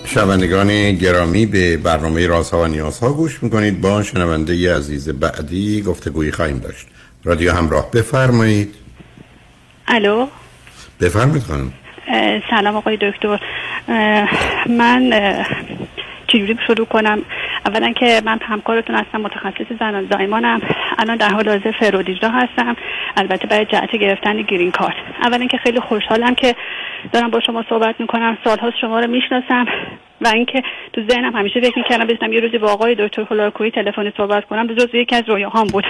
شنوندگان 0.04 0.92
گرامی 0.92 1.46
به 1.46 1.76
برنامه 1.76 2.26
رازها 2.26 2.62
و 2.62 2.66
نیازها 2.66 3.12
گوش 3.12 3.42
می‌کنید. 3.42 3.80
با 3.80 4.02
شنونده 4.02 4.56
ی 4.56 4.66
عزیز 4.66 5.08
بعدی 5.08 5.82
گفتگویی 5.82 6.32
خواهیم 6.32 6.58
داشت. 6.58 6.86
رادیو 7.24 7.52
همراه 7.52 7.90
بفرمایید. 7.90 8.74
الو؟ 9.88 10.26
بفرمایید 11.00 11.42
خانم. 11.42 11.72
سلام 12.50 12.76
آقای 12.76 12.96
دکتر. 12.96 13.38
من 14.68 15.12
چجوری 16.26 16.56
شروع 16.66 16.86
کنم؟ 16.86 17.22
اولا 17.66 17.92
که 17.92 18.20
من 18.24 18.38
همکارتون 18.42 18.96
هستم 18.96 19.20
متخصص 19.20 19.72
زنان 19.80 20.06
زایمانم. 20.12 20.60
الان 20.98 21.16
در 21.16 21.28
حال 21.28 21.48
حاضر 21.48 21.70
فرودیجرا 21.70 22.30
هستم. 22.30 22.76
البته 23.16 23.46
برای 23.46 23.64
جهت 23.64 23.96
گرفتن 23.96 24.42
گرین 24.42 24.70
کارت. 24.70 24.94
اولا 25.22 25.46
که 25.46 25.56
خیلی 25.56 25.80
خوشحالم 25.80 26.34
که 26.34 26.54
دارم 27.12 27.30
با 27.30 27.40
شما 27.40 27.64
صحبت 27.68 28.00
می‌کنم. 28.00 28.38
سالهاست 28.44 28.76
شما 28.80 29.00
رو 29.00 29.10
می‌شناسم 29.10 29.66
و 30.20 30.28
اینکه 30.28 30.62
تو 30.92 31.02
ذهنم 31.10 31.36
همیشه 31.36 31.60
فکر 31.60 31.78
می‌کردم 31.78 32.06
بتونم 32.06 32.32
یه 32.32 32.40
روزی 32.40 32.58
با 32.58 32.72
آقای 32.72 32.94
دکتر 32.94 33.22
هولاکویی 33.22 33.70
تلفنی 33.70 34.12
صحبت 34.16 34.44
کنم. 34.44 34.66
جز 34.66 34.94
یکی 34.94 35.16
از 35.16 35.28
رویاهام 35.28 35.66
بود. 35.66 35.84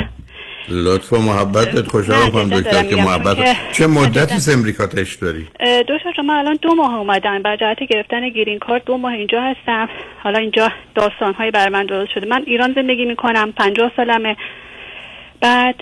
لطف 0.68 1.12
و 1.12 1.16
محبتت. 1.16 1.88
خواهش 1.88 2.30
می‌کنم 2.30 2.48
دکتر 2.48 2.82
که 2.82 2.96
محبت 2.96 3.36
چه 3.72 3.86
مدتی 3.86 4.34
از 4.34 4.48
امریکا 4.48 4.86
تشریف 4.86 5.14
دارید؟ 5.14 5.46
دکتر 5.88 6.12
شما 6.16 6.38
الان 6.38 6.58
دو 6.62 6.74
ماه 6.74 6.94
اومدن. 6.94 7.42
بر 7.42 7.56
جهت 7.56 7.78
گرفتن 7.90 8.28
green 8.28 8.58
card 8.58 8.84
دو 8.84 8.96
ماه 8.96 9.12
اینجا 9.12 9.42
هستم. 9.42 9.88
حالا 10.22 10.38
اینجا 10.38 10.72
داستان 10.94 11.34
هایی 11.34 11.50
برا 11.50 11.68
من 11.68 11.86
درست 11.86 12.12
شده. 12.12 12.26
من 12.26 12.42
ایران 12.46 12.72
زندگی 12.72 13.04
می‌کنم 13.04 13.52
پنجاه 13.52 13.92
سالمه. 13.96 14.36
بعد 15.40 15.80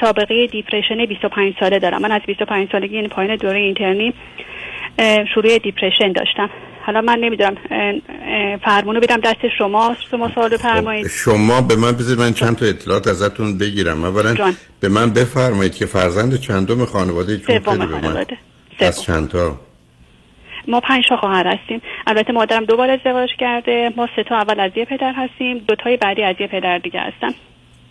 سابقه 0.00 0.46
depression 0.46 1.06
25 1.06 1.54
ساله 1.60 1.78
دارم. 1.78 2.02
من 2.02 2.12
از 2.12 2.22
25 2.26 2.68
سالگی 2.72 2.94
یعنی 2.94 3.08
پایان 3.08 3.36
دوره 3.36 3.58
اینترنی 3.58 4.14
شروع 5.34 5.58
depression 5.58 6.12
داشتم. 6.12 6.50
حالا 6.88 7.00
من 7.00 7.18
نمی‌دونم 7.18 7.54
فرمونو 8.64 9.00
بدم 9.00 9.20
دست 9.20 9.48
شما 9.58 9.96
شما 10.10 10.30
سوال 10.34 10.50
بفرمایید. 10.50 11.06
شما 11.06 11.60
به 11.60 11.76
من 11.76 11.92
بذارید 11.92 12.20
من 12.20 12.32
چند 12.32 12.56
تا 12.56 12.66
اطلاعات 12.66 13.06
ازتون 13.06 13.58
بگیرم. 13.58 14.04
اولا 14.04 14.54
به 14.80 14.88
من 14.88 15.10
بفرمایید 15.10 15.74
که 15.74 15.86
فرزند 15.86 16.40
چندم 16.40 16.84
خانواده 16.84 17.38
چون 17.38 17.60
سوم 17.60 17.86
خانواده. 17.86 18.36
از 18.78 19.02
چند 19.02 19.28
تا 19.28 19.60
ما 20.68 20.80
پنج 20.80 21.08
تا 21.08 21.16
خواهر 21.16 21.46
هستیم. 21.46 21.82
البته 22.06 22.32
مادرم 22.32 22.64
دو 22.64 22.76
بار 22.76 22.90
ازدواج 22.90 23.28
کرده 23.38 23.92
ما 23.96 24.08
سه 24.16 24.24
تا 24.24 24.36
اول 24.36 24.60
از 24.60 24.70
یه 24.76 24.84
پدر 24.84 25.12
هستیم 25.16 25.58
دو 25.58 25.74
تای 25.74 25.96
بعدی 25.96 26.22
از 26.22 26.36
یه 26.40 26.46
پدر 26.46 26.78
دیگه 26.78 27.00
هستن. 27.00 27.38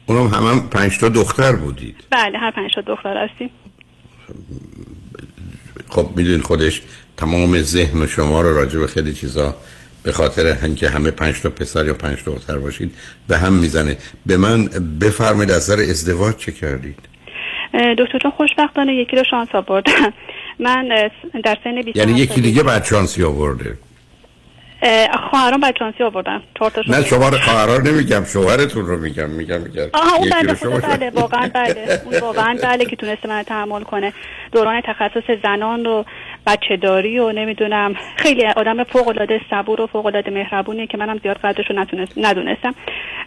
اونم 0.05 0.27
هم, 0.27 0.43
هم 0.43 0.69
پنج 0.69 0.99
تا 0.99 1.09
دختر 1.09 1.51
بودید. 1.51 2.03
بله 2.09 2.37
هر 2.37 2.51
پنج 2.51 2.73
تا 2.75 2.81
دختر 2.81 3.27
هستیم. 3.27 3.49
خب 5.89 6.09
می‌دونید 6.15 6.41
خودش 6.41 6.81
تمام 7.17 7.61
ذهن 7.61 8.07
شما 8.07 8.41
رو 8.41 8.57
راجع 8.57 8.79
به 8.79 8.87
خیلی 8.87 9.13
چیزا 9.13 9.55
به 10.03 10.11
خاطر 10.11 10.57
اینکه 10.63 10.89
همه 10.89 11.11
پنج 11.11 11.41
تا 11.41 11.49
پسر 11.49 11.85
یا 11.85 11.93
پنج 11.93 12.23
تا 12.23 12.31
دختر 12.31 12.57
باشید 12.57 12.95
به 13.27 13.37
هم 13.37 13.53
می‌زنه. 13.53 13.97
به 14.25 14.37
من 14.37 14.65
بفرمایید 15.01 15.51
از 15.51 15.69
نظر 15.69 15.81
ازدواج 15.81 16.35
چه 16.35 16.51
کردید؟ 16.51 16.99
دکتر 17.97 18.19
جان 18.23 18.31
خوشبختانه 18.31 18.95
یکی 18.95 19.15
رو 19.15 19.23
شانس 19.29 19.49
آوردم. 19.53 20.13
من 20.59 21.09
در 21.43 21.57
سن 21.63 21.81
20 21.81 21.97
یعنی 21.97 22.11
یکی 22.11 22.41
دیگه 22.41 22.63
بعد 22.63 22.85
شانسی 22.85 23.23
آورده؟ 23.23 23.77
خواهران 25.29 25.61
بچانسی 25.61 26.03
آوردن. 26.03 26.41
نه 26.87 27.05
شما 27.05 27.29
رو 27.29 27.37
خواهران 27.37 27.87
نمیگم 27.87 28.25
شوهرتون 28.25 28.85
رو 28.85 28.97
میگم 28.97 29.29
میگم 29.29 29.61
میگم. 29.61 29.83
آها 29.93 30.15
اون 30.15 30.29
بله 30.29 30.53
خدا 30.53 30.77
بله 30.77 31.09
واقعا 31.09 31.49
بله. 31.53 32.01
اون 32.05 32.19
واقعا 32.19 32.57
بله 32.63 32.85
که 32.85 32.95
تونسته 32.95 33.29
من 33.29 33.43
تحمل 33.43 33.83
کنه. 33.83 34.13
دوران 34.51 34.81
تخصص 34.81 35.31
زنان 35.43 35.85
رو 35.85 36.05
بچه 36.47 36.77
داری 36.77 37.19
و 37.19 37.31
نمی‌دونم. 37.31 37.93
خیلی 38.15 38.45
آدم 38.45 38.83
فوق 38.83 39.07
العاده 39.07 39.41
صبور 39.49 39.81
و 39.81 39.87
فوق 39.87 40.05
العاده 40.05 40.31
مهربونیه 40.31 40.87
که 40.87 40.97
منم 40.97 41.17
زیاد 41.23 41.37
قدرش 41.37 41.71
رو 41.71 41.85
ندونستم. 42.17 42.75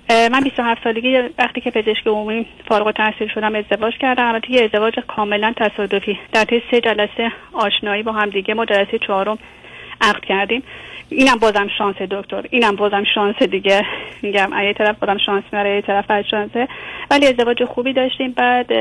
من 0.08 0.40
27 0.44 0.84
سالگی 0.84 1.18
وقتی 1.38 1.60
که 1.60 1.70
پزشک 1.70 2.06
عمومی 2.06 2.46
فارغ 2.68 2.86
التحصیل 2.86 3.28
شدم 3.28 3.54
ازدواج 3.54 3.98
کردم. 3.98 4.26
البته 4.26 4.50
یه 4.50 4.64
ازدواج 4.64 4.98
کاملا 5.06 5.52
تصادفی. 5.56 6.18
در 6.32 6.44
طی 6.44 6.62
سه 6.70 6.80
جلسه 6.80 7.32
آشنایی 7.52 8.02
با 8.02 8.12
هم 8.12 8.30
دیگه 8.30 8.54
ما 8.54 8.64
جلسه 8.64 8.98
چهارم 8.98 9.38
عقد 10.00 10.24
کردیم. 10.24 10.62
اینم 11.08 11.36
بازم 11.36 11.68
شانس 11.78 11.96
دکتر. 11.96 12.44
اینم 12.50 12.76
بازم 12.76 13.04
شانس 13.14 13.42
دیگه. 13.42 13.86
میگم 14.22 14.50
یه 14.62 14.72
طرف 14.72 14.98
بازم 14.98 15.18
شانس 15.18 15.44
میاره 15.52 15.74
یه 15.74 15.82
طرف 15.82 16.06
بعد 16.06 16.24
شانسه 16.24 16.68
ولی 17.10 17.26
ازدواج 17.26 17.64
خوبی 17.64 17.92
داشتیم. 17.92 18.32
بعد 18.32 18.72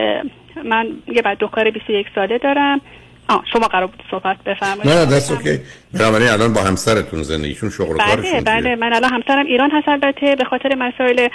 من 0.64 0.88
یه 1.08 1.22
دختر 1.22 1.70
21 1.70 2.08
ساله 2.16 2.38
دارم. 2.38 2.82
آه 3.30 3.44
شما 3.54 3.68
قرار 3.68 3.88
بود 3.88 4.04
صحبت 4.12 4.38
بفرمایید. 4.44 4.88
نه 4.88 5.06
دست 5.06 5.32
OK. 5.32 5.60
بنابراین 5.94 6.30
الان 6.30 6.54
با 6.54 6.62
همسرتون 6.62 7.24
زندگیشون 7.24 7.70
شغل 7.70 7.98
بله 7.98 8.16
کارشون 8.16 8.40
بله 8.40 8.76
من 8.76 8.94
الان 8.94 9.14
همسرم 9.14 9.46
ایران 9.46 9.72
هست 9.72 9.88
البته 9.88 10.36
به 10.36 10.44
خاطر 10.44 10.76
مسائل 10.76 11.28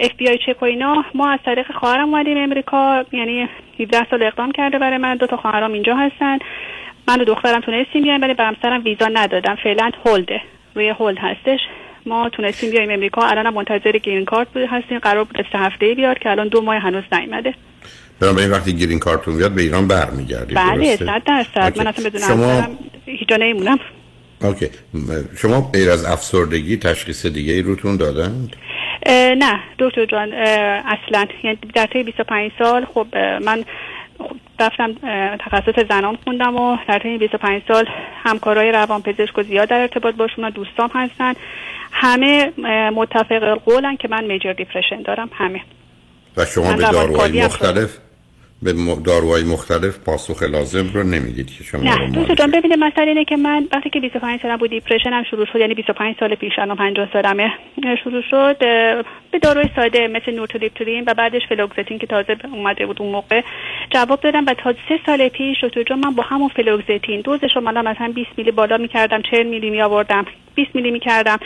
FBI 0.00 0.28
check 0.28 0.62
و 0.62 0.64
اینا 0.64 1.04
ما 1.14 1.30
از 1.30 1.38
طریق 1.44 1.66
خواهرم 1.72 2.14
اومدیم 2.14 2.38
امریکا 2.38 3.04
یعنی 3.12 3.48
17 3.80 4.06
سال 4.10 4.22
اقدام 4.22 4.52
کرده 4.52 4.78
برای 4.78 4.98
من 4.98 5.16
دو 5.16 5.26
تا 5.26 5.36
خواهرام 5.36 5.72
اینجا 5.72 5.96
هستن. 5.96 6.38
من 7.08 7.20
و 7.20 7.24
دخترم 7.24 7.60
تونستیم 7.60 8.02
بیایم 8.02 8.22
ولی 8.22 8.34
به 8.34 8.44
همسرم 8.44 8.84
ویزا 8.84 9.08
ندادن 9.12 9.54
فعلا 9.54 9.90
hold 10.06 10.33
ه 10.33 10.40
روی 10.74 10.88
hold 10.88 11.18
هستش. 11.20 11.60
ما 12.06 12.28
تونستیم 12.28 12.70
بیایم 12.70 12.90
امریکا. 12.90 13.22
الان 13.22 13.54
منتظر 13.54 13.92
green 13.92 14.24
card 14.24 14.48
بود 14.48 14.62
هستیم. 14.62 14.98
قرار 14.98 15.24
بود 15.24 15.46
سه 15.52 15.58
هفته 15.58 15.94
بیاد 15.94 16.18
که 16.18 16.30
الان 16.30 16.48
دو 16.48 16.60
ماه 16.60 16.76
هنوز 16.76 17.04
نیومده. 17.12 17.54
بنابراین 18.20 18.50
وقتی 18.50 18.72
green 18.76 18.98
card 18.98 19.20
تون 19.20 19.36
بیاد 19.36 19.52
به 19.52 19.62
ایران 19.62 19.88
برمیگردید 19.88 20.56
بله 20.56 20.96
صد 20.96 21.22
درصد. 21.26 21.78
من 21.78 21.86
اصلا 21.86 22.10
بدون 22.10 22.20
شما... 22.20 22.62
هیچ 23.06 23.28
نمیمونم. 23.32 23.78
OK. 24.42 24.68
شما 25.36 25.60
غیر 25.60 25.90
از 25.90 26.04
افسردگی 26.04 26.76
تشخیص 26.76 27.26
دیگه 27.26 27.52
ای 27.52 27.62
روتون 27.62 27.96
دادند؟ 27.96 28.56
نه 29.38 29.60
دکتر 29.78 30.06
جان 30.06 30.32
اصلا. 30.32 31.26
یعنی 31.44 31.58
در 31.74 31.86
طی 31.86 32.02
25 32.02 32.50
سال 32.58 32.84
خب 32.94 33.06
من 33.42 33.64
رفتم 34.60 34.94
تخصص 35.40 35.86
زنان 35.88 36.18
خوندم 36.24 36.56
و 36.56 36.76
در 36.88 36.98
طی 36.98 37.18
25 37.18 37.62
سال 37.68 37.84
همکارای 38.24 38.72
روانپزشک 38.72 39.38
و 39.38 39.42
زیاد 39.42 39.68
در 39.68 39.80
ارتباط 39.80 40.14
باشون 40.14 40.44
و 40.44 40.50
دوستام 40.50 40.90
هستن. 40.94 41.34
همه 41.92 42.52
متفق‌القولن 42.90 43.96
که 43.96 44.08
من 44.08 44.24
major 44.24 44.52
depression 44.52 45.02
دارم 45.02 45.30
همه. 45.32 45.60
و 46.36 46.44
شما 46.44 46.72
به 46.72 46.82
داروهای 46.82 47.44
مختلف؟ 47.44 47.98
به 48.62 48.72
داروهای 49.04 49.44
مختلف 49.44 49.98
پاسخ 49.98 50.42
لازم 50.42 50.90
رو 50.94 51.02
نمی‌دید 51.02 51.46
که 51.46 51.64
شما 51.64 51.82
نه 51.82 52.10
دوست 52.10 52.32
جان 52.32 52.50
ببینید 52.50 52.78
مسئله 52.78 53.08
اینه 53.08 53.24
که 53.24 53.36
من 53.36 53.68
وقتی 53.72 53.90
که 53.90 54.00
25 54.00 54.40
سالم 54.42 54.56
بود 54.56 54.70
depression 54.70 55.10
م 55.12 55.24
شروع 55.24 55.46
شد 55.46 55.58
یعنی 55.60 55.74
25 55.74 56.16
سال 56.20 56.34
پیش 56.34 56.52
الان 56.58 56.76
50 56.76 57.08
سالمه 57.12 57.52
شروع 58.04 58.22
شد 58.30 58.58
به 59.30 59.38
داروی 59.42 59.64
ساده 59.76 60.08
مثل 60.08 60.34
نورتریپتیلین 60.34 61.04
و 61.06 61.14
بعدش 61.14 61.42
فلوکستین 61.48 61.98
که 61.98 62.06
تازه 62.06 62.36
اومده 62.52 62.86
بود 62.86 63.02
اون 63.02 63.12
موقع. 63.12 63.42
جواب 63.90 64.20
دادم 64.20 64.46
و 64.46 64.54
تا 64.54 64.74
سه 64.88 65.00
سال 65.06 65.28
پیش 65.28 65.64
دکتر 65.64 65.94
من 65.94 66.14
با 66.14 66.22
همون 66.22 66.48
فلوکستین 66.48 67.20
دوزش 67.20 67.56
رو 67.56 67.60
مثلا 67.60 68.12
20 68.14 68.30
میلی 68.36 68.50
بالا 68.50 68.76
می‌کردم 68.76 69.22
40 69.22 69.46
میلی 69.46 69.70
می 69.70 69.82
آوردم 69.82 70.26
20 70.58 70.74
میلی 70.74 70.90
می‌کردم. 70.90 71.38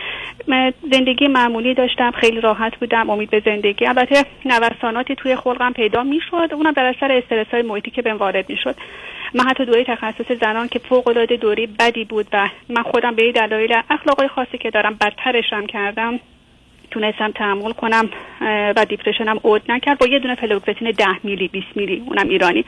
زندگی 0.93 1.29
معمولی 1.29 1.75
داشتم 1.75 2.11
خیلی 2.11 2.41
راحت 2.41 2.77
بودم 2.77 3.11
امید 3.11 3.31
به 3.31 3.43
زندگی. 3.45 3.87
البته 3.87 4.25
نوساناتی 4.45 5.15
توی 5.15 5.37
خلقم 5.37 5.73
پیدا 5.73 6.03
می‌شد 6.03 6.49
اونم 6.53 6.73
در 6.73 6.85
اثر 6.85 7.13
استرس 7.13 7.47
های 7.53 7.63
محیطی 7.63 7.91
که 7.91 8.03
بهم 8.03 8.17
وارد 8.17 8.49
می‌شد. 8.49 8.77
من 9.35 9.45
حتی 9.45 9.65
دوره 9.65 9.85
تخصص 9.85 10.33
زنان 10.41 10.69
که 10.69 10.79
فوق 10.79 11.09
العاده 11.09 11.37
دوره 11.37 11.69
بدی 11.79 12.05
بود 12.05 12.27
و 12.33 12.49
من 12.69 12.83
خودم 12.83 13.15
به 13.15 13.33
دلایل 13.33 13.75
اخلاقای 13.91 14.29
خاصی 14.29 14.59
که 14.59 14.71
دارم 14.71 14.97
بدترشم 15.01 15.67
کردم 15.67 16.21
تونستم 16.93 17.31
تحمل 17.31 17.73
کنم 17.73 18.09
و 18.77 18.85
دیپرشنم 18.89 19.39
اود 19.43 19.63
نکرد. 19.69 19.99
با 19.99 20.07
یه 20.07 20.19
دونه 20.19 20.35
فلوکزتین 20.35 20.91
10 20.91 21.07
میلی 21.23 21.49
20 21.49 21.67
میلی 21.75 22.03
اونم 22.07 22.29
ایرانی. 22.29 22.65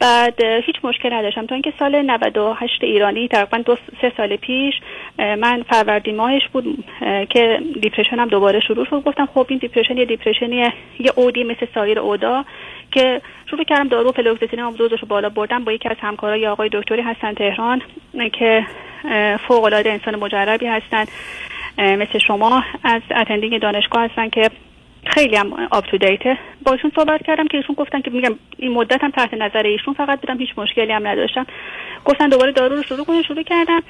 بعد 0.00 0.40
هیچ 0.44 0.76
مشکل 0.82 1.12
نداشتم. 1.12 1.46
تا 1.46 1.54
اینکه 1.54 1.72
سال 1.78 2.02
98 2.02 2.84
ایرانی 2.84 3.28
تقریبا 3.28 3.58
دو 3.58 3.76
سه 4.00 4.12
سال 4.16 4.36
پیش 4.36 4.74
من 5.18 5.62
فروردین 5.62 6.16
ماهش 6.16 6.48
بود 6.52 6.84
که 7.30 7.60
depression 7.80 8.24
م 8.24 8.28
دوباره 8.28 8.60
شروع 8.60 8.86
شد. 8.86 9.02
گفتم 9.02 9.28
خب 9.34 9.46
این 9.48 9.58
depression 9.58 9.96
یه 9.96 10.04
depression 10.04 10.72
یه 10.98 11.12
یه 11.16 11.25
عودی 11.25 11.44
مثل 11.44 11.66
سایر 11.74 11.98
عودا 11.98 12.44
که 12.90 13.20
شروع 13.50 13.64
کردم 13.64 13.88
دارو 13.88 14.12
فلوکزتین 14.12 14.58
هم 14.60 14.72
دوزش 14.72 15.00
رو 15.00 15.08
بالا 15.08 15.28
بردم 15.28 15.64
با 15.64 15.72
یکی 15.72 15.88
از 15.88 15.96
همکارای 16.00 16.46
آقای 16.46 16.68
دکتری 16.72 17.02
هستن 17.02 17.34
تهران 17.34 17.82
که 18.32 18.66
فوق 19.48 19.64
العاده 19.64 19.90
انسان 19.92 20.16
مجربی 20.16 20.66
هستن. 20.66 21.04
مثل 21.78 22.18
شما 22.18 22.64
از 22.84 23.02
attending 23.16 23.60
دانشگاه 23.60 24.04
هستن 24.04 24.28
که 24.28 24.50
خیلی 25.06 25.36
هم 25.36 25.52
up 25.70 25.86
to 25.86 25.98
date 25.98 26.30
ه 26.30 26.38
باشون 26.66 26.92
صحبت 26.96 27.26
کردم 27.26 27.46
که 27.46 27.56
ایشون 27.56 27.74
گفتن 27.74 28.00
که 28.00 28.10
میگم 28.10 28.34
این 28.58 28.72
مدت 28.72 29.04
هم 29.04 29.10
تحت 29.10 29.34
نظر 29.34 29.62
ایشون 29.62 29.94
فقط 29.94 30.20
بودم 30.20 30.38
هیچ 30.38 30.48
مشکلی 30.56 30.92
هم 30.92 31.06
نداشتم 31.06 31.46
گفتن 32.04 32.28
دوباره 32.28 32.52
دارو 32.52 32.76
رو 32.76 32.82
شروع 32.82 33.04
کنیم 33.04 33.22
شروع 33.22 33.42
کردم. 33.42 33.82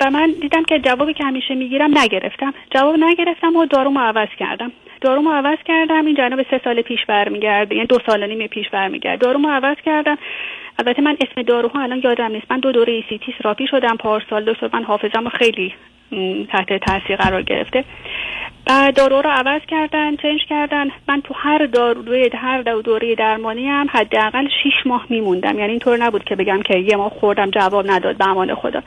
و 0.00 0.10
من 0.10 0.30
دیدم 0.40 0.64
که 0.64 0.78
جوابی 0.78 1.14
که 1.14 1.24
همیشه 1.24 1.54
می‌گیرم 1.54 1.98
نگرفتم. 1.98 2.54
جواب 2.70 2.96
نگرفتم 2.98 3.56
و 3.56 3.66
دارو 3.66 3.98
عوض 3.98 4.28
کردم. 4.38 4.72
دارو 5.00 5.32
عوض 5.32 5.58
کردم 5.64 6.06
این 6.06 6.14
جناب 6.14 6.42
سه 6.50 6.60
سال 6.64 6.82
پیش 6.82 7.06
برمیگرده 7.08 7.74
یعنی 7.74 7.86
دو 7.86 7.98
سال 8.06 8.26
نیم 8.26 8.46
پیش 8.46 8.68
برمیگرده. 8.68 9.16
دارو 9.16 9.48
عوض 9.48 9.76
کردم. 9.84 10.18
البته 10.78 11.02
من 11.02 11.16
اسم 11.20 11.42
داروها 11.42 11.82
الان 11.82 12.00
یادم 12.04 12.32
نیست. 12.32 12.46
من 12.50 12.58
دو 12.60 12.72
دوره 12.72 12.92
ای 12.92 13.04
سی 13.08 13.18
تی 13.18 13.34
سراپی 13.42 13.66
شدم 13.66 13.96
پارسال 13.96 14.44
دکتر 14.44 14.70
من 14.72 14.84
حافظم 14.84 15.28
خیلی 15.28 15.74
تحت 16.52 16.72
تاثیر 16.72 17.16
قرار 17.16 17.42
گرفته. 17.42 17.84
بعد 18.66 18.96
دارو 18.96 19.22
رو 19.22 19.30
عوض 19.30 19.60
کردن 19.68 20.16
چنج 20.16 20.40
کردن. 20.48 20.90
من 21.08 21.20
تو 21.20 21.34
هر 21.36 21.66
داروی 21.66 22.30
هر 22.34 22.62
دوره 22.62 23.14
درمانی 23.14 23.68
هم 23.68 23.86
حداقل 23.90 24.48
6 24.48 24.86
ماه 24.86 25.06
میموندم. 25.08 25.58
یعنی 25.58 25.70
اینطور 25.70 25.96
نبود 25.96 26.24
که 26.24 26.36
بگم 26.36 26.62
که 26.62 26.78
یه 26.78 26.96
ماه 26.96 27.10
خوردم 27.10 27.50
جواب 27.50 27.90
نداد 27.90 28.16
به 28.16 28.28
امان 28.28 28.54
خدا. 28.54 28.82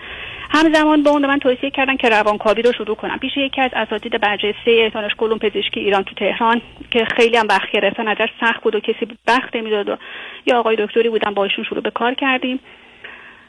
همزمان 0.50 1.04
با 1.04 1.12
اون 1.12 1.26
من 1.26 1.40
توصیه 1.40 1.70
کردن 1.70 1.96
که 1.96 2.10
روانکاوی 2.10 2.62
رو 2.62 2.74
شروع 2.74 2.96
کنم. 2.96 3.20
پیش 3.20 3.38
یکی 3.38 3.62
از 3.62 3.72
اساتید 3.74 4.22
برجسته 4.22 4.90
دانشگاه 4.94 5.38
پزشکی 5.38 5.80
ایران 5.80 6.04
تو 6.04 6.16
تهران 6.16 6.62
که 6.92 7.06
خیلی 7.06 7.38
هم 7.38 7.48
بخت 7.48 7.72
گرفتن 7.72 8.08
ازش 8.08 8.30
سخت 8.40 8.64
بود 8.64 8.76
و 8.76 8.80
کسی 8.80 9.08
بخت 9.28 9.56
نمی‌داد 9.56 9.90
و 9.90 9.98
یا 10.46 10.60
آقای 10.60 10.76
دکتری 10.76 11.10
بودن 11.10 11.34
با 11.34 11.44
ایشون 11.44 11.64
شروع 11.64 11.82
به 11.82 11.92
کار 11.92 12.14
کردیم. 12.14 12.60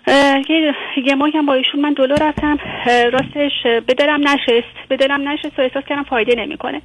یه, 0.07 1.15
ماه 1.15 1.31
هم 1.35 1.47
با 1.47 1.55
ایشون 1.55 1.81
من 1.81 1.93
دلو 1.93 2.15
رفتم. 2.15 2.59
راستش 3.13 3.53
به 3.87 3.95
دلم 3.95 4.29
نشست. 4.29 4.89
به 4.89 4.97
دلم 4.97 5.29
نشست 5.29 5.59
و 5.59 5.63
احساس 5.63 5.85
کردم 5.85 6.03
فایده 6.03 6.35
نمی‌کنه. 6.35 6.83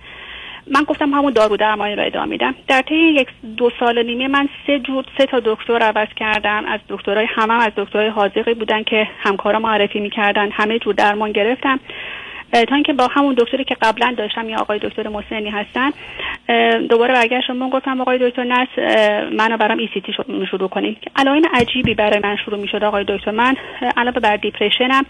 من 0.68 0.84
گفتم 0.84 1.14
همون 1.14 1.34
دارو 1.34 1.58
درمانی 1.58 1.96
رو 1.96 2.06
ادامه 2.06 2.30
میدم. 2.30 2.56
در 2.68 2.82
طی 2.82 2.96
یک 2.96 3.28
دو 3.58 3.72
سال 3.80 4.06
نیمه 4.06 4.28
من 4.28 4.50
سه 4.68 4.80
جور 4.80 5.06
سه 5.18 5.26
تا 5.26 5.40
دکتر 5.46 5.82
عوض 5.82 6.08
کردم. 6.16 6.66
از 6.66 6.80
دکترای 6.90 7.28
همه 7.30 7.54
هم 7.54 7.60
از 7.60 7.72
دکترای 7.78 8.08
حاضقی 8.08 8.54
بودن 8.54 8.84
که 8.84 9.08
همکارا 9.20 9.60
معرفی 9.60 10.00
می‌کردن. 10.00 10.52
همه 10.52 10.80
جور 10.80 10.94
درمان 10.94 11.32
گرفتم. 11.32 11.80
تا 12.54 12.76
اینکه 12.76 12.94
با 12.94 13.08
همون 13.08 13.36
دکتری 13.38 13.64
که 13.64 13.76
قبلا 13.82 14.16
داشتم 14.18 14.50
یا 14.50 14.58
آقای 14.58 14.80
دکتر 14.80 15.08
محسنی 15.08 15.50
هستن 15.50 15.92
دوباره 16.88 17.14
برگشتم 17.14 17.54
من 17.54 17.70
گفتم 17.70 18.02
آقای 18.02 18.30
دکتر 18.30 18.44
نس 18.44 18.68
منو 19.32 19.58
برام 19.58 19.78
ای 19.78 19.90
سی 19.94 20.02
تی 20.02 20.14
شروع 20.52 20.68
کنید. 20.68 20.98
علائم 21.16 21.42
عجیبی 21.54 21.94
برای 21.94 22.20
من 22.24 22.36
شروع 22.46 22.60
می‌شد 22.60 22.84
آقای 22.84 23.06
دکتر. 23.08 23.32
من 23.32 23.56
علاوه 23.98 24.20
بر 24.20 24.36
دیپرشنم 24.36 25.06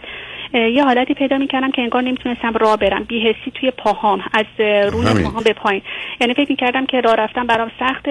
یه 0.54 0.84
حالتی 0.84 1.14
پیدا 1.14 1.38
می‌کردم 1.38 1.72
که 1.72 1.82
انگار 1.82 2.02
نمی‌تونستم 2.02 2.54
راه 2.54 2.78
برم. 2.78 3.04
بیهسی 3.04 3.52
توی 3.54 3.72
پاهام 3.72 4.24
از 4.34 4.46
روی 4.94 5.24
پاهام 5.24 5.44
به 5.44 5.54
پایین. 5.54 5.82
یعنی 6.22 6.34
فکر 6.34 6.50
می‌کردم 6.50 6.86
که 6.86 7.02
راه 7.02 7.16
رفتن 7.16 7.48
برام 7.48 7.72
سخت 7.80 8.06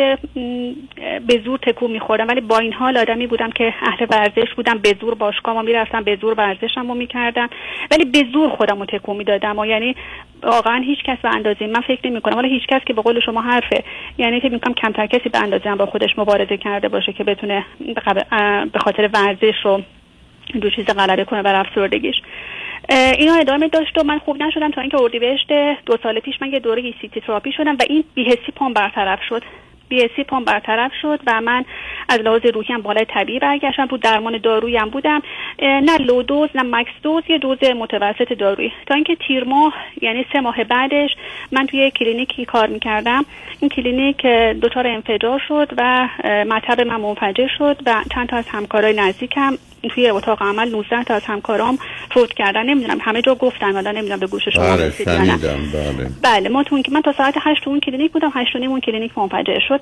به 1.26 1.40
زور 1.44 1.58
تکون 1.58 1.90
میخوردم. 1.90 2.28
ولی 2.28 2.40
با 2.40 2.58
این 2.58 2.72
حال 2.72 2.96
آدمی 2.96 3.26
بودم 3.26 3.50
که 3.50 3.74
اهل 3.82 4.06
ورزش 4.10 4.54
بودم 4.56 4.78
به 4.78 4.96
زور 5.00 5.14
باشگاه 5.14 5.62
می‌رفتم 5.62 6.02
به 6.02 6.16
زور 6.16 6.34
ورزشم 6.34 6.88
رو 6.88 6.94
می‌کردم. 6.94 7.48
ولی 7.90 8.04
به 8.04 8.24
زور 8.32 8.48
خودم 8.50 8.78
رو 8.78 8.86
تکون 8.86 9.16
می‌دادم 9.16 9.58
و 9.58 9.66
یعنی 9.66 9.96
واقعا 10.42 10.82
هیچ 10.82 10.98
کس 11.04 11.18
به 11.22 11.34
اندازه 11.34 11.66
من 11.66 11.80
فکر 11.80 12.10
نمی 12.10 12.20
کنم 12.20 12.38
ولی 12.38 12.48
هیچ 12.48 12.66
کس 12.68 12.80
که 12.86 12.92
به 12.92 13.02
قول 13.02 13.20
شما 13.20 13.40
حرفه. 13.40 13.84
یعنی 14.18 14.40
فکر 14.40 14.52
می‌کنم 14.52 14.74
کمتر 14.74 15.06
کسی 15.06 15.28
به 15.28 15.38
اندازه 15.38 15.74
با 15.74 15.86
خودش 15.86 16.18
مبارزه 16.18 16.56
کرده 16.56 16.88
باشه 16.88 17.12
که 17.12 17.24
بتونه 17.24 17.64
به 18.72 18.78
خاطر 18.78 19.10
ورزش 19.12 19.54
رو 19.64 19.82
دو 20.60 20.70
چیز 20.70 20.84
غلبه 20.84 21.24
کنه 21.24 21.42
بر 21.42 21.54
افسردگیش. 21.54 22.16
اینا 22.90 23.34
ادامه 23.34 23.68
داشت 23.68 23.98
و 23.98 24.02
من 24.02 24.18
خوب 24.18 24.42
نشدم 24.42 24.70
تا 24.70 24.80
اینکه 24.80 25.02
اردیبهشت 25.02 25.52
دو 25.86 25.96
سال 26.02 26.20
پیش 26.20 26.34
من 26.42 26.52
یه 26.52 26.58
دوره 26.58 26.94
ECT 27.00 27.20
تراپی 27.20 27.52
شدم 27.52 27.74
و 27.74 27.82
این 27.88 28.04
بی‌حسی 28.14 28.52
پام 28.56 28.72
برطرف 28.72 29.20
شد. 29.28 29.42
بی‌حسی 29.88 30.24
پام 30.24 30.44
برطرف 30.44 30.92
شد 31.02 31.20
و 31.26 31.40
من 31.40 31.64
از 32.08 32.20
لحاظ 32.20 32.46
روحی 32.54 32.74
هم 32.74 32.82
بالای 32.82 33.04
طبیعی 33.04 33.38
برگشتم. 33.38 33.86
رو 33.86 33.96
درمان 33.96 34.38
دارویی 34.38 34.76
هم 34.76 34.88
بودم. 34.90 35.22
نه 35.62 35.98
low 35.98 36.22
dose 36.22 36.48
نه 36.54 36.62
max 36.62 36.90
dose 37.02 37.22
یه 37.28 37.38
دوز 37.38 37.58
متوسط 37.64 38.32
دارویی. 38.32 38.72
تا 38.86 38.94
اینکه 38.94 39.14
تیر 39.14 39.44
ماه 39.44 39.74
یعنی 40.02 40.26
سه 40.32 40.40
ماه 40.40 40.64
بعدش 40.64 41.10
من 41.52 41.66
توی 41.66 41.90
کلینیکی 41.90 42.44
کار 42.44 42.66
می‌کردم. 42.66 43.24
این 43.60 43.68
کلینیک 43.68 44.26
دچار 44.62 44.86
انفجار 44.86 45.42
شد 45.48 45.72
و 45.76 46.08
مطب 46.24 46.80
من 46.80 47.00
منفجر 47.00 47.48
شد 47.58 47.76
و 47.86 47.94
چند 48.14 48.28
تا 48.28 48.36
از 48.36 48.48
همکارای 48.48 48.92
نزدیکم 48.92 49.56
توی 49.94 50.10
اتاق 50.10 50.42
عمل 50.42 50.68
19 50.68 51.04
تا 51.04 51.14
از 51.14 51.24
همکارام 51.24 51.78
فوت 52.10 52.32
کردن. 52.32 52.62
نمی‌دونم 52.62 52.98
همه 53.00 53.22
جا 53.22 53.34
گفتن 53.34 53.72
حالا 53.72 53.92
نمی‌دونم 53.92 54.20
به 54.20 54.26
گوش 54.26 54.48
شما 54.48 54.76
بله 54.76 54.92
بله. 55.06 56.10
بله 56.22 56.48
ما 56.48 56.62
تو 56.62 56.82
من 56.92 57.02
تا 57.02 57.12
ساعت 57.12 57.34
8 57.40 57.64
تو 57.64 57.70
اون 57.70 57.80
کلینیک 57.80 58.12
بودم 58.12 58.30
8 58.34 58.56
اون 58.56 58.80
کلینیک 58.80 59.18
منفجر 59.18 59.58
شد. 59.68 59.80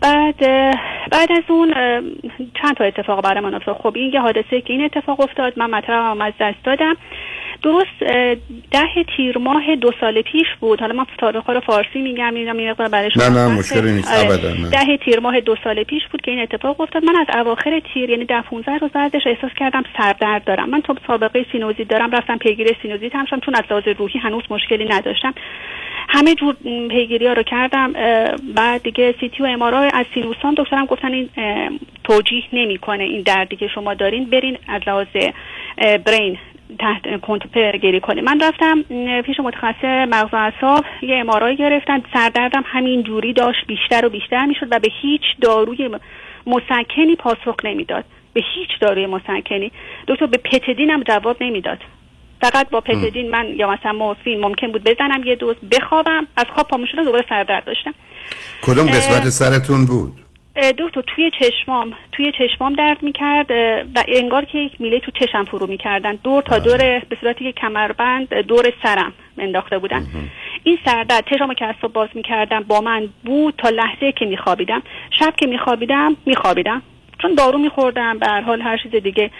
بعد 0.00 0.38
بعد 1.10 1.32
از 1.32 1.42
اون 1.48 1.74
چند 2.62 2.76
تا 2.76 2.84
اتفاق 2.84 3.24
برای 3.24 3.40
من 3.40 3.54
افتاد. 3.54 3.76
خب 3.76 3.92
این 3.96 4.12
یه 4.14 4.20
حادثه 4.20 4.60
که 4.60 4.72
این 4.72 4.84
اتفاق 4.84 5.20
افتاد 5.20 5.52
من 5.58 5.70
مطبم 5.70 6.20
از 6.20 6.32
دست 6.40 6.64
دادم. 6.64 6.96
درست 7.64 8.00
ده 8.70 9.04
تیر 9.16 9.38
ماه 9.38 9.76
دو 9.76 9.90
سال 10.00 10.22
پیش 10.22 10.46
بود. 10.60 10.80
حالا 10.80 10.94
من 10.94 11.04
تاریخ 11.18 11.50
رو 11.50 11.60
فارسی 11.60 12.02
میگم 12.02 12.32
میگم 12.34 12.56
این 12.56 12.70
مقدار 12.70 12.88
برای 12.88 13.10
نه 13.16 13.28
نه 13.28 13.58
مشکلی 13.58 13.92
نیست. 13.92 14.12
آره. 14.12 14.34
ابدا 14.34 14.68
ده 14.70 14.96
تیر 14.96 15.20
ماه 15.20 15.40
دو 15.40 15.56
سال 15.64 15.82
پیش 15.82 16.02
بود 16.12 16.20
که 16.20 16.30
این 16.30 16.40
اتفاق 16.40 16.80
افتاد. 16.80 17.04
من 17.04 17.16
از 17.16 17.26
اواخر 17.36 17.80
تیر 17.94 18.10
یعنی 18.10 18.24
ده 18.24 18.42
15 18.42 18.78
روز 18.78 18.90
بعدش 18.90 19.22
احساس 19.26 19.50
کردم 19.56 19.82
سردرد 19.98 20.44
دارم. 20.44 20.70
من 20.70 20.80
تو 20.80 20.94
سابقه 21.06 21.46
سینوزیت 21.52 21.88
دارم 21.88 22.10
رفتم 22.10 22.38
پیگیری 22.38 22.76
سینوزیت 22.82 23.14
هم 23.14 23.26
چون 23.26 23.54
از 23.54 23.62
لحاظ 23.70 23.88
روحی 23.98 24.18
هنوز 24.18 24.42
مشکلی 24.50 24.84
نداشتم. 24.84 25.34
همه 26.08 26.34
جور 26.34 26.54
پیگیری 26.90 27.26
ها 27.26 27.32
رو 27.32 27.42
کردم 27.42 27.92
بعد 28.54 28.82
دیگه 28.82 29.14
سیتی 29.20 29.42
و 29.42 29.46
امارای 29.46 29.90
از 29.94 30.06
سینوسان 30.14 30.54
دکترم 30.56 30.86
گفتن 30.86 31.12
این 31.12 31.28
توجیه 32.04 32.42
نمی‌کنه 32.52 33.04
این 33.04 33.22
دردی 33.22 33.56
که 33.56 33.68
شما 33.68 33.94
دارین 33.94 34.24
برین 34.24 34.58
از 34.68 34.82
لحاظ 34.86 35.06
برین 36.06 36.38
تحت 36.78 37.20
کنترل 37.20 37.78
گیری 37.78 38.00
کنیم 38.00 38.24
من 38.24 38.40
رفتم 38.40 38.82
پیش 39.22 39.40
متخصص 39.40 40.08
مغز 40.08 40.34
و 40.34 40.36
اعصاب 40.36 40.84
یه 41.02 41.16
امارای 41.16 41.56
گرفتم 41.56 42.02
سردردم 42.12 42.62
همین 42.66 43.02
جوری 43.02 43.32
داشت 43.32 43.66
بیشتر 43.66 44.06
و 44.06 44.08
بیشتر 44.08 44.46
می‌شد 44.46 44.66
و 44.70 44.78
به 44.78 44.88
هیچ 45.02 45.22
داروی 45.40 45.90
مسکنی 46.46 47.16
پاسخ 47.18 47.56
نمی‌داد. 47.64 48.04
به 48.32 48.42
هیچ 48.54 48.68
داروی 48.80 49.06
مسکنی. 49.06 49.72
دکتر 50.08 50.26
به 50.26 50.36
پتدین 50.36 50.90
هم 50.90 51.02
جواب 51.02 51.36
نمی‌داد. 51.40 51.78
فقط 52.40 52.70
با 52.70 52.80
پتدین 52.80 53.30
من 53.30 53.46
یا 53.56 53.70
مثلا 53.70 53.92
مورفین 53.92 54.40
ممکن 54.40 54.72
بود 54.72 54.84
بزنم 54.84 55.24
یه 55.24 55.36
دوز 55.36 55.56
بخوابم. 55.72 56.26
از 56.36 56.46
خواب 56.54 56.68
پا 56.68 56.78
دوباره 57.04 57.24
سردرد 57.28 57.64
داشتم. 57.64 57.94
کدوم 58.62 58.86
قسمت 58.86 59.28
سرتون 59.28 59.86
بود؟ 59.86 60.12
دکتر 60.56 61.00
توی 61.00 61.30
چشمام 61.40 61.92
توی 62.12 62.32
چشمام 62.38 62.72
درد 62.72 63.02
می‌کرد 63.02 63.50
و 63.94 64.04
انگار 64.08 64.44
که 64.44 64.58
یک 64.58 64.80
میله 64.80 65.00
تو 65.00 65.10
چشم 65.10 65.44
فرو 65.44 65.66
می‌کردن. 65.66 66.18
دور 66.24 66.42
تا 66.42 66.58
دور 66.58 66.78
به 66.78 67.16
صورتی 67.20 67.44
که 67.44 67.52
کمربند 67.52 68.34
دور 68.34 68.72
سرم 68.82 69.12
انداخته 69.38 69.78
بودن. 69.78 70.06
این 70.64 70.78
سردرد 70.84 71.24
چشمو 71.30 71.54
که 71.54 71.64
از 71.64 71.74
باز 71.92 72.08
می‌کردم 72.14 72.60
با 72.60 72.80
من 72.80 73.08
بود 73.24 73.54
تا 73.58 73.68
لحظه 73.68 74.12
که 74.12 74.26
میخوابیدم. 74.26 74.82
شب 75.20 75.34
که 75.36 75.46
میخوابیدم 75.46 76.16
میخوابیدم. 76.26 76.82
چون 77.22 77.34
دارو 77.34 77.58
میخوردم 77.58 78.18
به 78.18 78.26
هر 78.26 78.40
حال 78.40 78.60
هر 78.60 78.76
چیز 78.76 78.92
دیگه. 78.92 79.30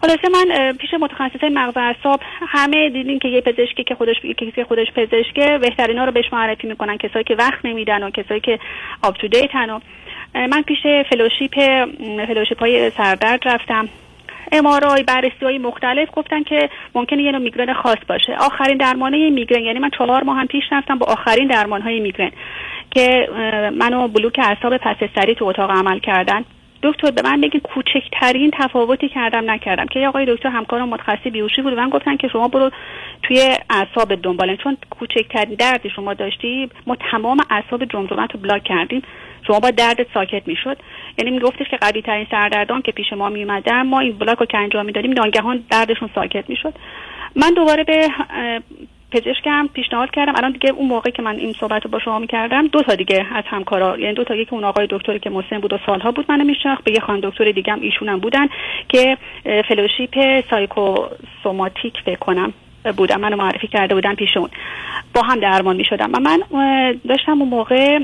خلاصه 0.00 0.28
من 0.28 0.72
پیش 0.72 0.94
متخصص 1.00 1.44
مغز 1.44 1.76
اعصاب 1.76 2.20
همه 2.48 2.88
دیدیم 2.88 3.18
که 3.18 3.28
یه 3.28 3.40
پزشکی 3.40 3.84
که 3.84 3.94
خودش 3.94 4.16
کسی 4.38 4.64
خودش 4.64 4.86
پزشکه 4.96 5.58
بهترینا 5.58 6.04
رو 6.04 6.12
بهش 6.12 6.32
معرفی 6.32 6.66
می‌کنن. 6.66 6.96
کسایی 6.96 7.24
که 7.24 7.34
وقت 7.34 7.64
نمیدن 7.64 8.02
و 8.02 8.10
کسایی 8.10 8.40
که 8.40 8.58
up 9.02 9.16
to 9.16 9.28
date 9.28 9.62
ن 9.62 9.70
من 10.34 10.62
پیش 10.62 10.78
fellowship 11.10 11.54
fellowship 12.26 12.60
های 12.60 12.90
سردرد 12.90 13.48
رفتم. 13.48 13.88
MRI 14.52 15.02
بررسی 15.02 15.44
های 15.44 15.58
مختلف 15.58 16.08
گفتن 16.12 16.42
که 16.42 16.70
ممکنه 16.94 17.22
یه 17.22 17.32
نوع 17.32 17.40
میگرن 17.40 17.74
خاص 17.74 17.98
باشه. 18.08 18.36
آخرین 18.40 18.76
درمانه 18.76 19.30
میگرن 19.30 19.62
یعنی 19.62 19.78
من 19.78 19.90
چهار 19.98 20.22
ماه 20.22 20.36
هم 20.36 20.46
پیش 20.46 20.64
رفتم 20.72 20.98
با 20.98 21.06
آخرین 21.06 21.48
درمان 21.48 21.82
های 21.82 22.00
میگرن 22.00 22.30
که 22.90 23.28
منو 23.78 24.08
block 24.08 24.38
اعصاب 24.42 24.76
پس 24.76 24.96
سری 25.14 25.34
تو 25.34 25.44
اتاق 25.44 25.70
عمل 25.70 25.98
کردن. 25.98 26.44
دکتر 26.82 27.10
به 27.10 27.22
من 27.22 27.40
بگید 27.40 27.62
کوچکترین 27.62 28.50
تفاوتی 28.58 29.08
کردم 29.08 29.50
نکردم. 29.50 29.86
که 29.86 30.08
آقای 30.08 30.26
دکتر 30.26 30.48
همکارم 30.48 30.88
متخصص 30.88 31.26
بیوشی 31.32 31.62
بود 31.62 31.72
من 31.72 31.88
گفتن 31.88 32.16
که 32.16 32.28
شما 32.28 32.48
برو 32.48 32.70
توی 33.22 33.56
اعصاب 33.70 34.14
دنبالن 34.14 34.56
چون 34.56 34.76
کوچکترین 34.90 35.54
دردی 35.54 35.90
شما 35.90 36.14
داشتی 36.14 36.70
ما 36.86 36.96
تمام 37.10 37.38
اعصاب 37.50 37.84
جمجمت 37.84 38.32
رو 38.32 38.40
بلاک 38.40 38.64
کردیم. 38.64 39.02
شما 39.46 39.60
با 39.60 39.70
درد 39.70 40.06
ساکت 40.14 40.48
می‌شد. 40.48 40.76
یعنی 41.18 41.30
میگفتش 41.30 41.68
که 41.70 41.76
قوی 41.76 42.02
ترین 42.02 42.26
سردردان 42.30 42.82
که 42.82 42.92
پیش 42.92 43.12
ما 43.12 43.28
میومدن 43.28 43.82
ما 43.82 44.00
این 44.00 44.12
بلاک 44.12 44.38
رو 44.38 44.46
که 44.46 44.58
انجام 44.58 44.86
می‌دادیم 44.86 45.12
ناگهان 45.12 45.64
دردشون 45.70 46.10
ساکت 46.14 46.50
می‌شد. 46.50 46.74
من 47.36 47.54
دوباره 47.54 47.84
به 47.84 48.08
پزشکم 49.10 49.68
پیشنهاد 49.74 50.10
کردم. 50.10 50.32
الان 50.36 50.52
دیگه 50.52 50.70
اون 50.70 50.88
موقع 50.88 51.10
که 51.10 51.22
من 51.22 51.36
این 51.36 51.52
صحبت 51.52 51.84
رو 51.84 51.90
با 51.90 51.98
شما 51.98 52.18
می‌کردم 52.18 52.66
دو 52.66 52.82
تا 52.82 52.94
دیگه 52.94 53.26
از 53.34 53.44
همکارا 53.46 53.98
یعنی 53.98 54.14
دو 54.14 54.24
تا 54.24 54.34
یکی 54.34 54.50
اون 54.52 54.64
آقای 54.64 54.86
دکتری 54.90 55.18
که 55.18 55.30
مسن 55.30 55.58
بود 55.58 55.72
و 55.72 55.78
سالها 55.86 56.10
بود 56.10 56.26
منو 56.28 56.44
میشناخت 56.44 56.84
به 56.84 56.92
یه 56.92 57.00
خانم 57.00 57.20
دکتر 57.20 57.52
دیگه 57.52 57.72
هم 57.72 57.80
ایشون 57.80 58.18
بودن 58.18 58.46
که 58.88 59.16
fellowship 59.68 60.44
psychosomatic 60.50 61.94
فکر 62.04 62.18
کنم 62.18 62.52
بودم 62.96 63.20
منو 63.20 63.36
معرفی 63.36 63.66
کرده 63.66 63.94
بودن 63.94 64.14
پیششون 64.14 64.48
با 65.14 65.22
هم 65.22 65.40
درمان 65.40 65.76
می‌شدم. 65.76 66.10
و 66.12 66.20
من 66.20 66.42
داشتم 67.08 67.40
اون 67.40 67.48
موقع 67.48 67.98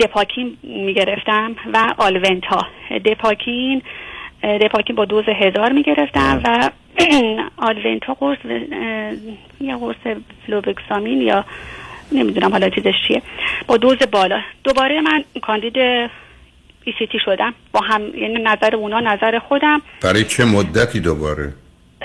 دپاکین 0.00 0.56
می‌گرفتم 0.62 1.56
و 1.72 1.94
آلونتا. 1.98 2.66
دپاکین 3.04 3.82
دپاکین 4.42 4.96
با 4.96 5.04
دوز 5.04 5.24
هزار 5.28 5.72
می‌گرفتم 5.72 6.40
و 6.44 6.70
آلونتا 7.68 8.14
قرص 8.14 8.38
یا 9.60 9.78
قرص 9.78 10.16
فلووکسامین 10.46 11.20
یا 11.22 11.44
نمی‌دونم 12.12 12.52
حالا 12.52 12.68
چیزش 12.68 12.94
چیه. 13.08 13.22
با 13.66 13.76
دوز 13.76 13.98
بالا. 14.12 14.40
دوباره 14.64 15.00
من 15.00 15.24
کاندید 15.42 15.76
ECT 16.84 17.18
شدم. 17.24 17.54
با 17.72 17.80
هم 17.80 18.02
یعنی 18.14 18.42
نظر 18.42 18.76
اونا 18.76 19.00
نظر 19.00 19.38
خودم. 19.38 19.82
برای 20.02 20.24
چه 20.24 20.44
مدتی 20.44 21.00
دوباره؟ 21.00 21.52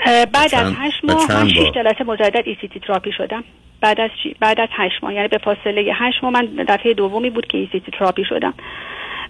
بعد 0.06 0.54
از 0.54 0.74
هشت 0.78 1.04
ماه 1.04 1.32
من 1.32 1.48
شیش 1.48 1.70
جلسه 1.74 2.04
مجدد 2.04 2.42
ECT 2.44 2.80
تراپی 2.80 3.12
شدم. 3.12 3.44
بعد 3.80 4.00
از 4.00 4.10
بعد 4.40 4.60
از 4.60 4.68
هشت 4.72 5.04
ماه 5.04 5.14
یعنی 5.14 5.28
به 5.28 5.38
فاصله 5.38 5.92
هشت 5.94 6.24
ماه 6.24 6.32
من 6.32 6.46
دفعه 6.68 6.94
دومی 6.94 7.30
بود 7.30 7.46
که 7.46 7.58
ECT 7.58 7.92
تراپی 7.98 8.24
شدم. 8.24 8.54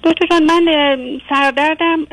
دکتر 0.05 0.27
جان 0.27 0.43
من 0.43 0.69
سردردم 1.31 2.07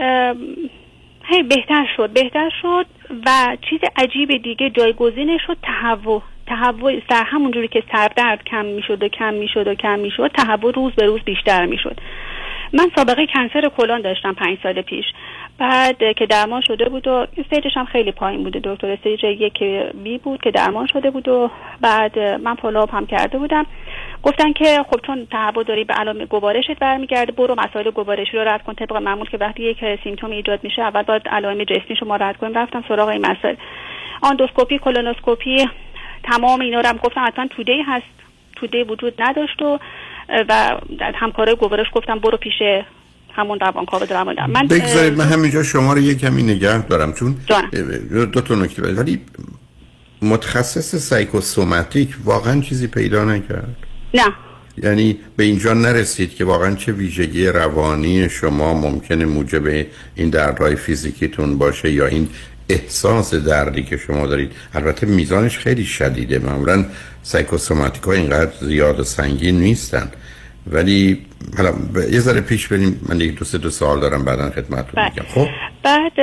هی 1.26 1.44
بهتر 1.44 1.88
شد 1.98 2.10
بهتر 2.10 2.50
شد 2.62 2.86
و 3.26 3.58
چیز 3.70 3.80
عجیب 3.96 4.44
دیگه 4.44 4.70
جایگزینش 4.70 5.42
شد 5.48 5.58
تهوع 5.64 6.22
تهوع 6.48 7.00
سر 7.10 7.24
همونجوری 7.24 7.68
که 7.68 7.84
سردرد 7.92 8.44
کم 8.44 8.66
می‌شد 8.66 9.04
و 9.04 9.08
کم 9.08 9.34
می‌شد 9.34 9.68
و 9.68 9.76
کم 9.76 10.00
می‌شد 10.00 10.32
تهوع 10.38 10.72
روز 10.72 10.94
به 10.94 11.06
روز 11.06 11.22
بیشتر 11.22 11.66
می‌شد. 11.66 11.98
من 12.74 12.92
سابقه 12.96 13.26
cancer 13.26 13.70
colon 13.78 14.02
داشتم 14.02 14.34
پنج 14.34 14.58
سال 14.64 14.82
پیش. 14.82 15.06
بعد 15.58 15.98
که 16.18 16.26
درمان 16.26 16.62
شده 16.62 16.90
بود 16.90 17.08
و 17.08 17.28
stage 17.38 17.66
ش 17.66 17.78
هم 17.78 17.86
خیلی 17.86 18.12
پایین 18.12 18.44
بوده. 18.44 18.60
دکتر 18.64 18.92
stage 18.92 19.24
یک 19.24 19.64
B 20.04 20.18
بود 20.18 20.42
که 20.42 20.52
درمان 20.52 20.88
شده 20.88 21.12
بود 21.12 21.28
و 21.28 21.52
بعد 21.82 22.20
من 22.20 22.56
follow 22.56 22.86
up 22.86 22.96
هم 22.96 23.06
کرده 23.06 23.38
بودم. 23.38 23.66
گفتن 24.24 24.54
که 24.54 24.86
خب 24.90 25.00
چون 25.08 25.28
تهوع 25.32 25.64
داری 25.64 25.84
به 25.84 25.94
علائم 25.94 26.26
گوارشت 26.26 26.80
برمیگرده 26.80 27.32
برو 27.32 27.56
مسائل 27.58 27.92
گوارشی 27.92 28.38
رو 28.38 28.44
رد 28.44 28.64
کن. 28.64 28.74
طبق 28.74 28.96
معمول 28.96 29.30
که 29.30 29.38
وقتی 29.38 29.64
یک 29.64 29.78
symptom 30.04 30.32
ایجاد 30.32 30.60
میشه 30.64 30.82
اول 30.82 31.02
باید 31.02 31.28
علائم 31.28 31.64
جسمی 31.64 31.96
شما 31.96 32.16
رد 32.16 32.38
کنیم. 32.38 32.58
رفتم 32.58 32.84
سراغ 32.88 33.08
این 33.08 33.26
مسائل. 33.26 33.56
آندوسکوپی 34.22 34.78
کولونوسکوپی 34.78 35.70
تمام 36.24 36.62
اینا 36.62 36.80
رو 36.80 36.88
هم 36.88 36.98
گفتم. 36.98 37.26
حتما 37.26 37.48
توده 37.48 37.84
هست. 37.88 38.24
توده 38.56 38.84
وجود 38.84 39.22
نداشت 39.22 39.62
و 39.62 39.80
و 40.50 40.78
همکارای 41.16 41.56
گوارش 41.56 41.88
گفتم 41.94 42.20
برو 42.20 42.38
پیش 42.38 42.54
همون 43.36 43.60
روانکاو 43.60 44.06
درمان 44.06 44.36
من 44.52 44.68
بگذارید 44.68 45.18
من 45.18 45.26
همینجا 45.26 45.64
شما 45.64 45.94
رو 45.94 46.00
یه 46.00 46.16
کمی 46.16 46.44
نگه 46.44 46.82
دارم 46.82 47.14
چون 47.14 47.36
دو 48.10 48.42
تا 48.42 48.56
نکته 48.56 48.82
ولی 48.82 49.22
متخصص 50.22 50.96
سایکوسوماتیک 50.96 52.16
واقعا 52.24 52.62
چیزی 52.62 52.88
پیدا 52.88 53.26
نکرد؟ 53.26 53.76
نه. 54.14 54.34
یعنی 54.78 55.20
به 55.38 55.44
اینجا 55.44 55.74
نرسید 55.74 56.36
که 56.36 56.46
واقعا 56.46 56.76
چه 56.76 56.92
ویژگی 56.92 57.48
روانی 57.48 58.30
شما 58.30 58.74
ممکنه 58.74 59.26
موجب 59.26 59.86
این 60.16 60.30
دردهای 60.30 60.76
فیزیکیتون 60.76 61.58
باشه 61.58 61.92
یا 61.92 62.08
این 62.08 62.30
احساس 62.70 63.34
دردی 63.34 63.84
که 63.84 63.98
شما 63.98 64.28
دارید. 64.28 64.52
البته 64.74 65.08
میزانش 65.08 65.58
خیلی 65.58 65.86
شدیده. 65.86 66.40
معمولا 66.40 66.86
سایکوسوماتیک 67.24 68.04
ها 68.04 68.12
اینقدر 68.12 68.52
زیاد 68.62 69.00
و 69.00 69.04
سنگین 69.04 69.60
نیستن. 69.60 70.12
ولی 70.68 71.26
حالا 71.58 71.74
یه 72.12 72.20
ذره 72.20 72.42
پیش 72.42 72.68
بریم. 72.68 73.02
من 73.10 73.22
یک 73.22 73.36
دو 73.36 73.46
سه 73.46 73.58
دو 73.58 73.70
سال 73.70 74.00
دارم 74.00 74.26
بعدا 74.26 74.50
خدمتتون 74.50 74.94
بله. 74.94 75.10
میگم. 75.10 75.26
خب؟ 75.34 75.48
بعد 75.84 76.20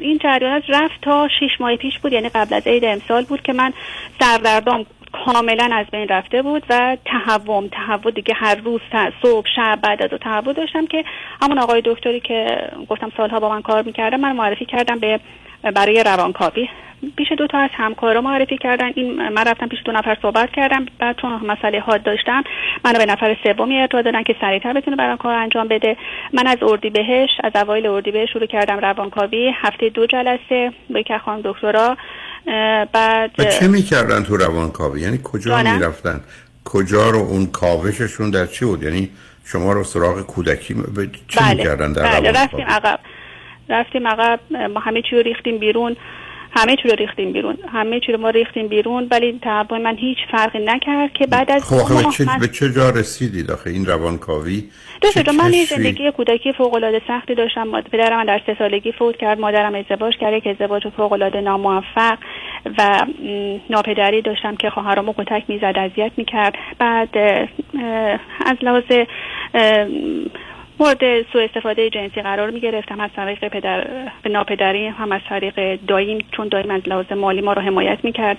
این 0.00 0.18
جریانات 0.22 0.62
رفت 0.68 0.94
تا 1.02 1.28
شش 1.40 1.60
ماه 1.60 1.76
پیش 1.76 1.98
بود. 1.98 2.12
یعنی 2.12 2.28
قبل 2.28 2.54
از 2.54 2.62
عید 2.66 2.84
امسال 2.84 3.24
بود 3.24 3.42
که 3.42 3.52
من 3.52 3.72
سردردام 4.20 4.86
کاملا 5.24 5.68
از 5.72 5.86
بین 5.92 6.08
رفته 6.08 6.42
بود 6.42 6.62
و 6.70 6.96
تهوم 7.04 7.68
تهوع 7.68 8.10
دیگه 8.12 8.34
هر 8.34 8.54
روز 8.54 8.80
صبح 9.22 9.46
شب 9.56 9.78
بعد 9.82 10.02
از 10.02 10.20
تهوع 10.20 10.52
داشتم 10.52 10.86
که 10.86 11.04
همون 11.42 11.58
آقای 11.58 11.82
دکتری 11.84 12.20
که 12.20 12.70
گفتم 12.88 13.12
سالها 13.16 13.40
با 13.40 13.48
من 13.48 13.62
کار 13.62 13.82
می‌کردم 13.82 14.20
من 14.20 14.36
معرفی 14.36 14.64
کردم 14.64 14.98
به 14.98 15.20
برای 15.74 16.02
روانکاوی. 16.02 16.68
پیش 17.16 17.32
دو 17.38 17.46
تا 17.46 17.58
از 17.58 17.70
همکارا 17.72 18.20
معرفی 18.20 18.58
کردن. 18.58 18.92
این 18.94 19.28
من 19.28 19.44
رفتم 19.44 19.68
پیش 19.68 19.78
دو 19.84 19.92
نفر 19.92 20.16
صحبت 20.22 20.50
کردم. 20.50 20.86
بعد 20.98 21.16
چون 21.16 21.32
مسئله 21.32 21.80
حاد 21.80 22.02
داشتم. 22.02 22.44
منو 22.84 22.98
به 22.98 23.06
نفر 23.06 23.36
سومی 23.44 23.78
ارتباط 23.78 24.04
دادن 24.04 24.22
که 24.22 24.36
سریعتر 24.40 24.72
بتونه 24.72 24.96
برام 24.96 25.16
کار 25.16 25.34
انجام 25.34 25.68
بده. 25.68 25.96
من 26.32 26.46
از 26.46 26.58
بهش 26.94 27.30
از 27.44 27.52
اوایل 27.54 27.86
اردیبهشت 27.86 28.32
شروع 28.32 28.46
کردم 28.46 28.78
روانکاوی. 28.78 29.52
هفته 29.54 29.88
دو 29.88 30.06
جلسه 30.06 30.72
با 30.90 30.98
یک 30.98 31.16
خانم 31.16 31.40
دکترا. 31.44 31.96
بعد 32.92 33.30
و 33.38 33.44
چه 33.44 33.68
می‌کردن 33.68 34.22
تو 34.22 34.36
روانکاوی؟ 34.36 35.00
یعنی 35.00 35.20
کجا 35.24 35.56
می‌رفتن؟ 35.56 36.20
کجا 36.64 37.10
رو 37.10 37.18
اون 37.18 37.46
کاوششون 37.46 38.30
در 38.30 38.46
چی 38.46 38.64
بود؟ 38.64 38.82
یعنی 38.82 39.10
شما 39.44 39.72
رو 39.72 39.84
سراغ 39.84 40.20
کودکی 40.20 40.74
چه 41.28 41.40
بله. 41.40 41.54
می‌کردن 41.54 41.92
در 41.92 42.02
بله. 42.02 42.30
رفتیم 42.30 42.66
عقب. 42.66 43.00
رفتیم 43.68 44.08
عقب. 44.08 44.40
ما 44.70 44.80
همه 44.80 45.02
چی 45.02 45.16
رو 45.16 45.22
ریختیم 45.22 45.58
بیرون. 45.58 45.96
همه 46.52 46.76
چی 46.76 46.88
رو 46.88 46.94
ریختیم 46.94 47.32
بیرون. 47.32 47.56
همه 47.72 48.00
چی 48.00 48.12
رو 48.12 48.18
ما 48.18 48.30
ریختیم 48.30 48.68
بیرون 48.68 49.08
ولی 49.10 49.38
تحول 49.42 49.82
من 49.82 49.96
هیچ 49.96 50.18
فرقی 50.30 50.58
نکرد 50.58 51.12
که 51.12 51.26
بعد 51.26 51.50
از 51.50 51.64
خب 51.64 52.10
چه... 52.10 52.24
من... 52.24 52.38
به 52.38 52.48
چه 52.48 52.72
جا 52.72 52.90
رسیدید 52.90 53.50
آخه 53.50 53.70
این 53.70 53.86
روانکاوی؟ 53.86 54.64
دوست 55.00 55.28
من 55.28 55.52
یه 55.52 55.64
زندگی 55.64 56.10
کودکی 56.10 56.52
فوق 56.52 56.74
العاده 56.74 57.02
سختی 57.08 57.34
داشتم. 57.34 57.80
پدرم 57.80 58.24
در 58.24 58.40
سه 58.46 58.56
سالگی 58.58 58.92
فوت 58.92 59.16
کرد 59.16 59.40
مادرم 59.40 59.74
ازدواج 59.74 60.16
کرد 60.16 60.32
یک 60.32 60.46
ازدواج 60.46 60.88
فوق 60.88 61.12
العاده 61.12 61.40
ناموفق 61.40 62.18
و 62.78 63.06
ناپدری 63.70 64.22
داشتم 64.22 64.56
که 64.56 64.70
خواهرامو 64.70 65.12
کتک 65.18 65.42
می‌زد 65.48 65.74
اذیت 65.76 66.12
می‌کرد. 66.16 66.54
بعد 66.78 67.08
از 68.46 68.56
لحاظ 68.62 68.84
مورد 70.80 71.22
سوء 71.32 71.44
استفاده 71.44 71.90
جنسی 71.90 72.22
قرار 72.22 72.50
می 72.50 72.60
گرفتم 72.60 73.00
از 73.00 73.10
طریق 73.16 73.48
پدر 73.48 73.86
به 74.22 74.30
ناپدری 74.30 74.86
هم 74.86 75.12
از 75.12 75.20
طریق 75.28 75.78
دایم 75.88 76.18
چون 76.32 76.48
دایم 76.48 76.70
از 76.70 76.88
لحاظ 76.88 77.12
مالی 77.12 77.40
ما 77.40 77.52
رو 77.52 77.62
حمایت 77.62 77.98
می 78.04 78.12
کرد 78.12 78.38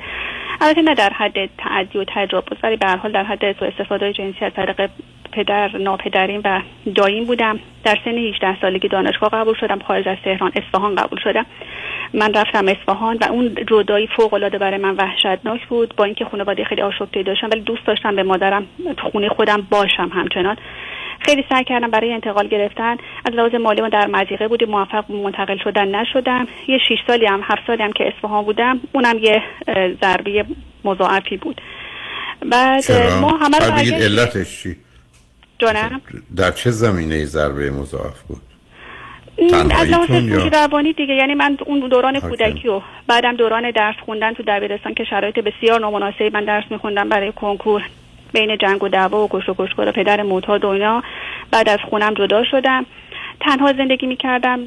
البته 0.62 0.82
نه 0.82 0.94
در 0.94 1.10
حد 1.10 1.50
تعدی 1.58 2.00
و 2.00 2.06
تجاوز 2.08 2.58
ولی 2.64 2.76
به 2.78 2.88
حال 2.88 3.12
در 3.12 3.24
حد 3.24 3.60
سوء 3.60 3.68
استفاده 3.68 4.14
جنسی 4.14 4.46
از 4.46 4.54
طریق 4.54 4.90
پدر 5.32 5.78
ناپدرین 5.78 6.42
و 6.46 6.62
دایم 6.96 7.24
بودم. 7.24 7.60
در 7.84 7.98
سن 8.06 8.18
18 8.18 8.62
سالگی 8.62 8.88
دانشگاه 8.88 9.30
قبول 9.30 9.56
شدم 9.60 9.80
خارج 9.80 10.08
از 10.08 10.18
تهران 10.24 10.52
اصفهان 10.56 10.96
قبول 10.96 11.20
شدم. 11.24 11.46
من 12.14 12.34
رفتم 12.34 12.68
اصفهان 12.68 13.18
و 13.22 13.32
اون 13.32 13.56
جدایی 13.68 14.08
فوق 14.08 14.34
العاده 14.34 14.58
برای 14.58 14.78
من 14.78 14.96
وحشتناک 14.96 15.68
بود. 15.68 15.94
با 15.98 16.04
اینکه 16.04 16.26
خانواده 16.26 16.64
خیلی 16.64 16.82
آشفته 16.82 17.24
داشتم 17.24 17.50
ولی 17.52 17.62
دوست 17.62 17.86
داشتم 17.86 18.16
به 18.16 18.24
مادرم 18.24 18.68
تو 18.98 19.10
خونه 19.10 19.30
خودم 19.30 19.68
باشم 19.70 20.10
همچنان. 20.14 20.58
خیلی 21.20 21.46
سعی 21.50 21.64
کردم 21.64 21.92
برای 21.92 22.14
انتقال 22.14 22.48
گرفتن. 22.48 22.98
از 23.26 23.34
لحاظ 23.34 23.56
مالی 23.56 23.82
ما 23.82 23.90
در 23.90 24.08
مضیقه 24.08 24.48
بودیم 24.48 24.70
موفق 24.70 25.12
منتقل 25.12 25.58
شدن 25.64 25.96
نشدم. 25.96 26.48
یه 26.68 26.78
شیش 26.88 27.00
سالی 27.08 27.26
هم 27.26 27.42
هفت 27.44 27.68
سالی 27.68 27.84
هم 27.84 27.92
که 27.92 28.08
اصفهان 28.08 28.46
بودم 28.46 28.80
اونم 28.92 29.18
یه 29.18 29.42
ضربه 30.02 30.46
مضاعفی 30.84 31.38
بود. 31.38 31.62
بعد 32.52 32.92
ما 33.22 33.38
همه 33.38 33.58
رو 33.58 33.74
علتش 34.04 34.64
چی؟ 34.64 34.76
جانم؟ 35.60 36.02
در 36.36 36.52
چه 36.52 36.72
زمینه 36.72 37.26
ضربه 37.26 37.72
مضاعف 37.72 38.22
بود؟ 38.22 38.42
از 39.54 39.90
لحاظ 39.90 40.10
روانی 40.54 40.94
دیگه 40.94 41.14
یعنی 41.14 41.34
من 41.34 41.58
اون 41.66 41.80
دوران 41.80 42.20
کودکی 42.20 42.68
و 42.68 42.82
بعدم 43.08 43.36
دوران 43.36 43.72
درس 43.72 43.96
خوندن 44.06 44.34
تو 44.34 44.44
دبیرستان 44.48 44.94
که 44.94 45.04
شرایط 45.04 45.40
بسیار 45.40 45.80
نامناسبی 45.80 46.30
من 46.30 46.46
درس 46.46 46.64
میخوندم 46.70 47.10
برای 47.10 47.32
کنکور. 47.32 47.84
بین 48.34 48.58
جنگ 48.58 48.84
و 48.84 48.88
دعوا 48.88 49.24
و 49.24 49.28
کش 49.32 49.50
و 49.50 49.56
کشکار 49.58 49.92
پدر 49.92 50.24
معتاد 50.24 50.66
و 50.66 51.02
بعد 51.52 51.70
از 51.70 51.80
خونم 51.90 52.14
جدا 52.14 52.44
شدم. 52.44 52.86
تنها 53.40 53.74
زندگی 53.74 54.08
می‌کردم. 54.08 54.60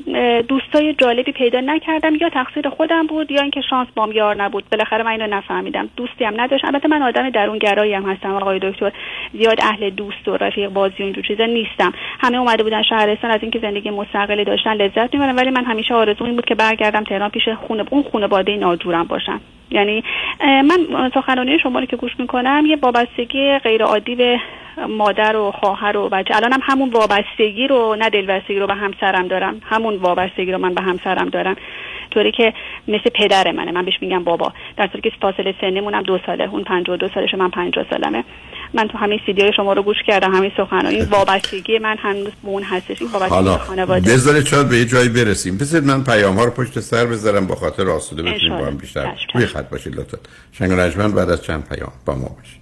دوستای 0.49 0.95
جالبی 0.95 1.33
پیدا 1.33 1.61
نکردم. 1.61 2.15
یا 2.15 2.29
تقصیر 2.29 2.69
خودم 2.69 3.07
بود 3.07 3.31
یا 3.31 3.43
اینکه 3.43 3.61
شانس 3.61 3.89
بام 3.95 4.13
یار 4.13 4.37
نبود. 4.37 4.65
بالاخره 4.73 5.03
من 5.03 5.11
اینو 5.11 5.27
نفهمیدم. 5.27 5.89
دوستی 5.97 6.25
هم 6.25 6.41
نداشت. 6.41 6.65
البته 6.65 6.89
من 6.89 7.03
آدم 7.03 7.31
درونگرایی 7.31 7.95
هم 7.95 8.11
هستم 8.11 8.35
آقای 8.35 8.59
دکتر. 8.63 8.93
زیاد 9.33 9.59
اهل 9.63 9.91
دوست 9.91 10.29
و 10.29 10.37
رفیق 10.37 10.69
بازی 10.69 10.95
و 10.99 11.03
اینجور 11.03 11.25
چیزا 11.25 11.45
نیستم. 11.45 11.93
همه 12.21 12.39
اومده 12.39 12.63
بودن 12.63 12.83
شهرستان 12.83 13.31
از 13.31 13.39
اینکه 13.43 13.59
زندگی 13.59 13.91
مستقلی 13.91 14.45
داشتن 14.45 14.75
لذت 14.75 15.15
می‌برم 15.15 15.37
ولی 15.37 15.51
من 15.51 15.65
همیشه 15.65 15.95
آرزو 15.95 16.25
این 16.25 16.35
بود 16.35 16.45
که 16.45 16.55
برگردم 16.55 17.05
تهران 17.05 17.31
پیش 17.31 17.49
خونه 17.49 17.85
اون 17.91 18.05
خانواده 18.13 18.57
ناجورم 18.57 19.05
باشم. 19.05 19.41
یعنی 19.71 20.05
من 20.41 21.11
سخنرانی 21.15 21.59
شما 21.59 21.79
رو 21.79 21.87
که 21.87 21.97
گوش 21.97 22.13
می‌کنم 22.19 22.65
یه 22.67 22.77
وابستگی 22.83 23.59
غیر 23.59 23.83
عادی 23.83 24.15
به 24.15 24.41
مادر 24.89 25.37
و 25.37 25.51
خواهر 25.51 25.97
و 25.97 26.09
بچه. 26.09 26.37
الان 26.37 26.53
هم 26.53 26.61
همون 26.63 26.89
وابستگی 26.89 27.67
رو 27.67 27.97
نه 27.99 28.11
دلبستگی 28.11 28.59
رو 28.59 28.67
به 28.67 28.75
همسرم 28.75 29.29
دارم 29.29 29.61
همون 29.65 29.97
وابستگی 29.97 30.53
رو 30.53 30.59
من 30.59 30.75
به 30.75 30.83
همسرم 30.83 31.29
دارم. 31.29 31.57
طوری 32.11 32.33
که 32.33 32.53
مثل 32.89 33.11
پدر 33.15 33.53
منه. 33.53 33.73
من 33.73 33.85
بهش 33.85 33.99
میگم 34.01 34.25
بابا. 34.25 34.53
در 34.77 34.89
صورتی 34.93 35.11
که 35.11 35.17
فاصله 35.21 35.55
سنمون 35.61 35.95
هم 35.95 36.03
دو 36.03 36.19
ساله. 36.27 36.49
اون 36.53 36.65
52 36.65 37.09
سالشه 37.09 37.37
من 37.37 37.51
50 37.51 37.87
سالمه. 37.91 38.25
من 38.75 38.89
تو 38.89 38.99
همین 38.99 39.21
سیدیای 39.27 39.53
شما 39.57 39.73
رو 39.73 39.83
گوش 39.83 39.97
کردم 40.07 40.35
همین 40.35 40.53
سخنرانی 40.57 41.01
وابستگی 41.01 41.79
من 41.79 41.97
هنوز 41.99 42.33
به 42.43 42.49
اون 42.49 42.63
هستش 42.63 43.03
این 43.03 43.11
وابستگی 43.11 43.65
خانواده. 43.67 44.13
بذارید 44.13 44.47
شاید 44.47 44.69
به 44.69 44.79
یه 44.79 44.85
جایی 44.85 45.09
برسیم. 45.09 45.59
بذارید 45.59 45.89
من 45.89 46.05
پیام 46.05 46.37
ها 46.37 46.45
رو 46.45 46.51
پشت 46.51 46.81
سر 46.81 47.07
بذارم 47.07 47.47
با 47.47 47.55
خاطر 47.55 47.89
آسوده 47.91 48.23
بتونیم 48.23 48.59
با 48.59 48.67
هم 48.67 48.77
بیشتر 48.77 49.13
روی 49.35 49.47
خط 49.47 49.69
باشید 49.71 49.97
لطفا. 49.97 50.19
شنگ 50.53 51.15
بعد 51.15 51.31
از 51.31 51.43
چند 51.43 51.69
پیام 51.69 51.93
با 52.07 52.15
ما 52.15 52.29
باشید. 52.29 52.61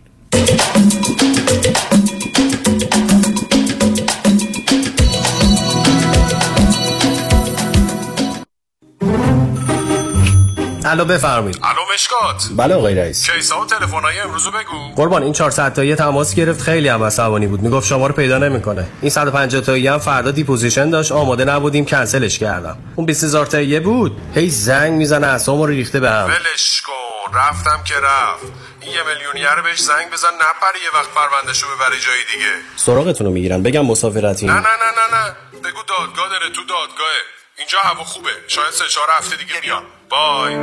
الو 10.91 11.05
بفرمایید. 11.05 11.59
الو 11.63 11.81
مشکات. 11.95 12.49
بله 12.57 12.75
آقای 12.75 12.95
رئیس. 12.95 13.31
case 13.31 13.55
ا 13.55 13.61
و 13.61 13.67
تلفن‌های 13.67 14.21
امروزو 14.21 14.51
بگو. 14.51 14.95
قربان 14.97 15.23
این 15.23 15.33
400 15.33 15.73
تایی 15.73 15.95
تماس 15.95 16.35
گرفت. 16.35 16.61
خیلی 16.63 16.89
هم 16.89 17.03
عصبانی 17.05 17.47
بود. 17.47 17.61
می‌گفت 17.63 17.87
شما 17.87 18.07
رو 18.07 18.15
پیدا 18.15 18.39
نمی‌کنه. 18.39 18.87
این 19.01 19.11
150 19.11 19.63
تایی 19.63 19.87
هم 19.87 19.99
فردا 19.99 20.31
deposition 20.31 20.91
داشت. 20.91 21.13
آماده 21.13 21.45
نبودیم. 21.45 21.85
کنسلش 21.85 22.39
کردم. 22.39 22.79
اون 22.97 23.07
20000 23.07 23.47
تایی 23.47 23.81
بود. 23.81 24.21
هی 24.35 24.51
زنگ 24.51 24.93
می‌زنه 24.93 25.27
اسمو 25.27 25.67
رو 25.67 25.73
ریخته 25.73 26.01
به 26.01 26.11
هم. 26.11 26.25
ولش 26.25 26.83
کن. 26.83 26.93
رفتم 27.35 27.85
که 27.85 27.95
رفت. 27.95 28.45
این 28.81 28.93
یه 28.93 28.99
میلیونیر 29.03 29.63
بهش 29.65 29.79
زنگ 29.81 30.11
بزن. 30.13 30.29
نپره 30.29 30.79
یه 30.85 31.01
وقت 31.01 31.11
پروندهشو 31.15 31.67
ببره 31.67 31.97
جای 32.01 32.19
دیگه. 32.33 32.53
سراغتون 32.77 33.27
رو 33.27 33.33
می‌گیرن. 33.33 33.63
بگم 33.63 33.87
مسافرتی. 33.87 34.47
نه 34.47 34.53
نه 34.53 34.61
نه 34.61 34.91
نه 34.99 35.19
نه. 35.19 35.31
بگو 35.65 35.83
دادگاه 35.89 36.29
داره 36.29 36.51
تو 36.55 36.61
دادگاهه. 36.61 37.21
اینجا 37.59 37.79
هوا 37.83 38.05
خوبه. 38.05 38.31
شاید 38.49 38.71
سه 38.71 38.85
چهار 38.89 39.09
هفته 39.19 39.37
دیگه 39.37 39.61
بیان 39.61 39.83
بای. 40.11 40.57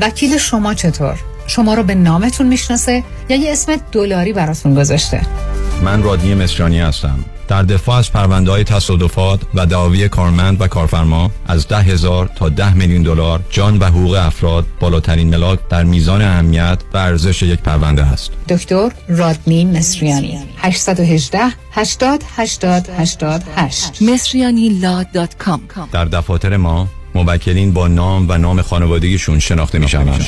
وکیل 0.00 0.38
شما 0.38 0.74
چطور؟ 0.74 1.18
شما 1.46 1.74
رو 1.74 1.82
به 1.82 1.94
نامتون 1.94 2.46
می‌شناسه 2.46 3.04
یا 3.28 3.36
یه 3.36 3.52
اسم 3.52 3.76
دلاری 3.92 4.32
براتون 4.32 4.74
گذاشته؟ 4.74 5.20
من 5.84 6.02
رادنی 6.02 6.34
مصریانی 6.34 6.80
هستم. 6.80 7.24
در 7.48 7.62
دفاع 7.62 7.96
از 7.96 8.12
پرونده 8.12 8.50
های 8.50 8.64
تصادفات 8.64 9.40
و 9.54 9.66
دعاوی 9.66 10.08
کارمند 10.08 10.60
و 10.60 10.66
کارفرما 10.66 11.30
از 11.46 11.68
ده 11.68 11.78
هزار 11.78 12.30
تا 12.36 12.48
ده 12.48 12.74
میلیون 12.74 13.02
دلار 13.02 13.40
جان 13.50 13.78
و 13.78 13.84
حقوق 13.84 14.14
افراد 14.14 14.66
بالاترین 14.80 15.28
ملاک 15.28 15.58
در 15.68 15.84
میزان 15.84 16.22
اهمیت 16.22 16.78
و 16.92 16.96
ارزش 16.96 17.42
یک 17.42 17.60
پرونده 17.60 18.02
است. 18.02 18.30
دکتر 18.48 18.90
رادنی 19.08 19.64
مصریانی. 19.64 20.38
818 20.58 21.40
80 21.72 22.24
80 22.36 22.88
88 22.98 24.02
مصریانی 24.02 24.80
در 25.92 26.04
دفاتر 26.04 26.56
ما 26.56 26.88
موکلین 27.14 27.72
با 27.72 27.88
نام 27.88 28.26
و 28.28 28.38
نام 28.38 28.62
خانوادگیشون 28.62 29.38
شناخته 29.38 29.78
می 29.78 29.88
شوند. 29.88 30.26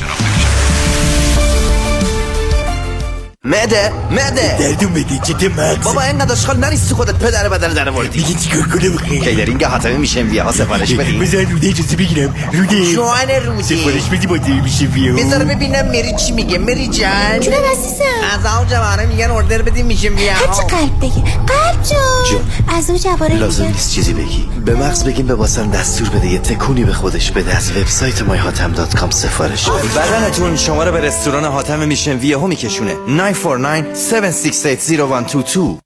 مده 3.44 3.92
مده. 4.10 4.56
دردون 4.58 4.92
بده 4.92 5.18
چه 5.22 5.48
مغز. 5.48 5.84
بابا 5.84 6.00
اینقدر 6.00 6.32
اشغال 6.32 6.56
نریستی 6.56 6.94
خودت 6.94 7.14
پدر 7.14 7.48
بدن 7.48 7.72
در 7.72 7.90
وردی 7.90 8.22
دیگه 8.22 8.40
چیکار 8.40 8.62
کنم؟ 8.62 8.96
خیلی 8.96 9.20
کیدرینگ 9.20 9.64
حاتمی 9.64 9.96
میشه 9.96 10.22
ویا 10.22 10.44
ها 10.44 10.52
سفارش 10.52 10.92
بدی. 10.92 11.18
بذار 11.18 11.44
روده 11.44 11.68
اجازه 11.68 11.96
بگیرم. 11.96 12.34
روده 12.52 12.92
جوان 12.92 13.30
روده 13.46 13.62
سفارش 13.62 14.04
بدی 14.04 14.26
با 14.26 14.36
میشه 14.64 14.84
ویا 14.84 15.14
بذار 15.16 15.44
ببینم 15.44 15.86
مری 15.88 16.16
چی 16.16 16.32
میگه. 16.32 16.58
مری 16.58 16.88
جان. 16.88 17.40
جونم 17.40 17.56
عزیزم. 17.72 18.04
از 18.32 18.56
اون 18.56 18.68
جوانه 18.68 19.06
میگن 19.06 19.30
اوردر 19.30 19.62
بدیم 19.62 19.86
میشه 19.86 20.08
ویا 20.08 20.32
هرچی 20.32 20.62
قلب 20.62 20.98
بگی 21.00 21.22
قلب 21.46 21.82
جون. 22.30 22.40
از 22.78 22.90
اون 22.90 22.98
جوانه 22.98 23.36
لازم 23.36 23.64
نیست 23.64 23.92
چیزی 23.92 24.12
بگی. 24.12 24.48
به 24.64 24.74
مغز 24.74 25.04
بگیم 25.04 25.26
به 25.26 25.34
واسن 25.34 25.70
دستور 25.70 26.08
بده. 26.08 26.26
یه 26.26 26.38
تکونی 26.38 26.84
به 26.84 26.92
خودش 26.92 27.30
بده. 27.30 27.56
از 27.56 27.70
وبسایت 27.76 28.18
myhatam.com 28.18 29.10
سفارش. 29.10 29.68
بدنتون 29.70 30.56
شما 30.56 30.84
رو 30.84 30.92
به 30.92 31.00
رستوران 31.00 31.44
حاتم 31.44 31.88
میشن 31.88 32.18
ویا 32.18 32.46
میکشونه. 32.46 32.94
949 33.32 33.94
7680122 33.94 35.78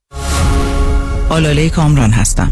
آلاله 1.31 1.69
کامران 1.69 2.11
هستم 2.13 2.51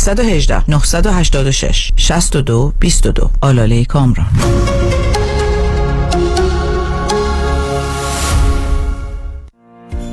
818 0.01 0.63
986 0.67 1.91
62 1.95 2.73
22 2.79 3.29
آلاله 3.41 3.85
کامران. 3.85 4.27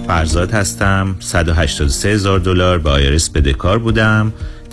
فرزاد 0.06 0.52
هستم. 0.52 1.16
183 1.20 2.08
هزار 2.08 2.38
دلار 2.38 2.78
به 2.78 2.90
IRS 2.90 3.30
بدهکار 3.30 3.78
بودم. 3.78 4.32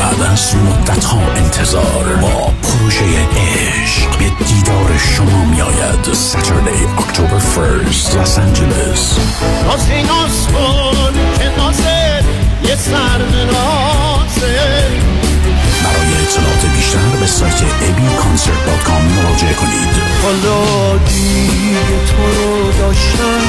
بعد 0.00 0.22
از 0.32 0.56
مدت 0.56 1.04
ها 1.04 1.20
انتظار 1.36 2.16
با 2.20 2.52
پروژه 2.62 3.04
عشق 3.36 4.18
به 4.18 4.44
دیدار 4.44 4.98
شما 4.98 5.44
می 5.44 5.60
آید 5.60 6.12
ساتردی 6.12 6.84
اکتبر 6.98 7.38
فرست 7.38 8.16
لس 8.16 8.38
آنجلس 8.38 9.18
نازی 9.64 10.02
ناز 10.02 10.46
کن 10.46 11.38
که 11.38 11.50
نازه 11.58 12.24
یه 12.68 12.76
سر 12.76 13.18
نازه 13.52 14.54
برای 15.84 16.12
اطلاعات 16.22 16.66
بیشتر 16.76 17.16
به 17.20 17.26
سایت 17.26 17.60
abconcert.com 17.60 19.02
مراجعه 19.16 19.54
کنید. 19.54 19.88
حالا 20.22 20.98
دیگه 20.98 21.80
تو 22.06 22.42
رو 22.42 22.72
داشتم 22.72 23.40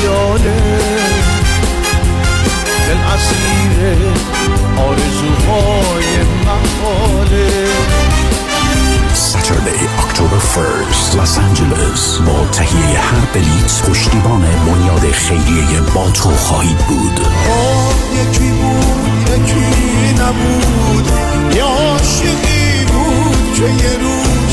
خیاله. 0.00 1.41
دل 2.92 2.98
اسیر 2.98 3.98
آرزوهای 4.76 6.22
محاله. 6.44 7.66
Saturday, 9.32 9.82
October 10.02 10.40
1st, 10.54 11.16
لس 11.16 11.38
آنجلس 11.38 12.18
با 12.18 12.46
تهیه 12.52 12.98
هر 12.98 13.26
بلیت 13.34 13.82
پشتیبان 13.88 14.40
بنیاد 14.40 15.12
خیریه 15.12 15.80
با 15.94 16.10
تو 16.10 16.30
خواهید 16.30 16.78
بود. 16.78 17.20
یکی 18.14 18.50
بود 18.50 19.28
یکی 19.28 20.22
نبود. 20.22 21.12
یه 21.56 21.62
عاشقی 21.62 22.84
بود 22.84 23.54
که 23.54 23.62
یه 23.62 23.98
روز 24.02 24.52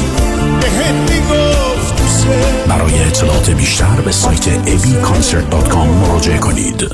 بهت 0.61 1.11
می‌گفت 1.11 2.27
برای 2.67 3.03
اطلاعات 3.03 3.49
بیشتر 3.49 4.01
به 4.01 4.11
سایت 4.11 4.65
abconcert.com 4.65 5.75
مراجعه 5.75 6.37
کنید. 6.37 6.89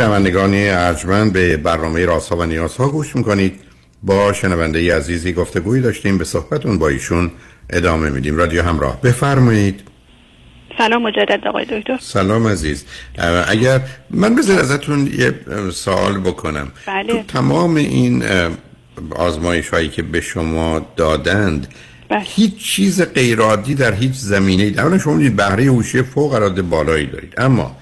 شنوندگان 0.00 0.54
ارجمند 0.54 1.32
به 1.32 1.56
برنامه 1.56 2.04
راسا 2.04 2.36
و 2.36 2.42
نیازها 2.44 2.88
گوش 2.88 3.16
می‌کنید. 3.16 3.60
با 4.02 4.32
شنونده 4.32 4.96
عزیزی 4.96 5.32
گفتگوی 5.32 5.80
داشتیم 5.80 6.18
به 6.18 6.24
صحبتون 6.24 6.78
با 6.78 6.88
ایشون 6.88 7.30
ادامه 7.70 8.10
میدیم. 8.10 8.36
رادیو 8.36 8.62
همراه. 8.62 9.00
بفرمایید. 9.00 9.80
سلام 10.78 11.02
مجدد 11.02 11.46
آقای 11.46 11.64
دکتر. 11.64 11.98
سلام 12.00 12.46
عزیز. 12.46 12.84
اگر 13.48 13.80
من 14.10 14.34
بذار 14.34 14.60
ازتون 14.60 15.06
یه 15.18 15.34
سوال 15.72 16.20
بکنم. 16.20 16.72
بله. 16.86 17.12
تو 17.12 17.22
تمام 17.22 17.76
این 17.76 18.24
آزمایش 19.16 19.68
هایی 19.68 19.88
که 19.88 20.02
به 20.02 20.20
شما 20.20 20.86
دادند 20.96 21.66
بله. 22.08 22.20
هیچ 22.24 22.56
چیز 22.56 23.02
غیرعادی 23.02 23.74
در 23.74 23.94
هیچ 23.94 24.14
زمینه 24.14 24.70
در 24.70 24.98
شما 24.98 25.30
بهره 25.36 25.64
هوشی 25.64 26.02
فوق 26.02 26.32
العاده 26.32 26.62
بالایی 26.62 27.06
دارید. 27.06 27.34
اما. 27.38 27.76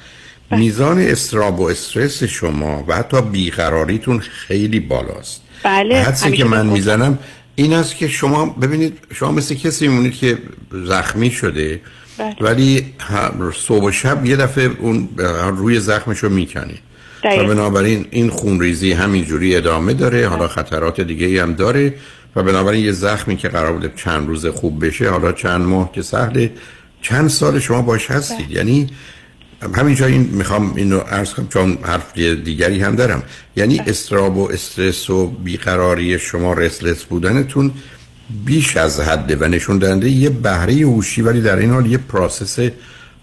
میزان 0.51 0.99
استراب 0.99 1.61
و 1.61 1.63
استرس 1.63 2.23
شما 2.25 2.85
و 2.89 2.97
حتی 2.97 3.23
بیقراریتون 3.23 4.19
خیلی 4.19 4.81
بالاست 4.81 5.43
بله 5.65 6.03
حدسی 6.03 6.33
که 6.33 6.45
من. 6.45 6.67
می‌زنم 6.67 7.19
این 7.55 7.73
است 7.73 7.97
که 7.97 8.09
شما 8.09 8.47
ببینید 8.47 8.99
شما 9.15 9.33
مثل 9.33 9.55
کسی 9.55 9.89
میمونید 9.89 10.15
که 10.15 10.39
زخمی 10.73 11.31
شده 11.31 11.81
بله. 12.19 12.37
ولی 12.41 12.95
صبح 13.55 13.85
و 13.85 13.91
شب 13.91 14.27
یه 14.27 14.37
دفعه 14.37 14.71
اون 14.79 15.09
روی 15.57 15.81
زخمش 15.81 16.19
رو 16.19 16.29
می‌کنید 16.29 16.79
و. 17.25 17.45
بنابراین 17.45 18.07
این 18.11 18.31
خونریزی 18.31 18.93
همینجوری 18.93 19.57
ادامه 19.57 19.95
داره 19.95 20.29
حالا 20.29 20.49
خطرات 20.49 21.01
دیگه 21.01 21.27
ای 21.27 21.39
هم 21.39 21.55
داره 21.55 21.95
و 22.37 22.43
بنابراین 22.43 22.85
یه 22.85 22.93
زخمی 22.93 23.37
که 23.37 23.49
قرار 23.49 23.73
بوده 23.73 23.93
چند 23.97 24.29
روز 24.29 24.47
خوب 24.47 24.87
بشه 24.87 25.11
حالا 25.11 25.33
چند 25.33 25.61
ماه 25.61 25.93
که 25.93 26.03
سهله 26.03 26.53
چند 27.03 27.29
سال 27.29 27.59
شما 27.59 27.83
باش 27.83 28.11
هستید 28.11 28.51
یعنی 28.51 28.91
همینجا 29.77 30.07
این 30.07 30.29
می‌خوام 30.33 30.75
اینو 30.77 30.99
عرض 30.99 31.35
کنم 31.35 31.49
چون 31.49 31.79
حرف 31.83 32.19
دیگری 32.19 32.81
هم 32.81 32.97
دارم. 32.97 33.23
یعنی 33.57 33.81
استراب 33.87 34.37
و 34.37 34.51
استرس 34.53 35.11
و 35.11 35.27
بیقراری 35.27 36.19
شما 36.19 36.53
رسلس 36.53 37.05
بودنتون 37.05 37.71
بیش 38.45 38.77
از 38.77 39.01
حده 39.01 39.37
و 39.37 39.45
نشون 39.45 39.79
دهنده 39.79 40.11
یه 40.11 40.31
بهره 40.31 40.73
هوشی 40.75 41.23
ولی 41.23 41.41
در 41.41 41.57
این 41.57 41.71
حال 41.71 41.87
یه 41.87 41.99
process 41.99 42.71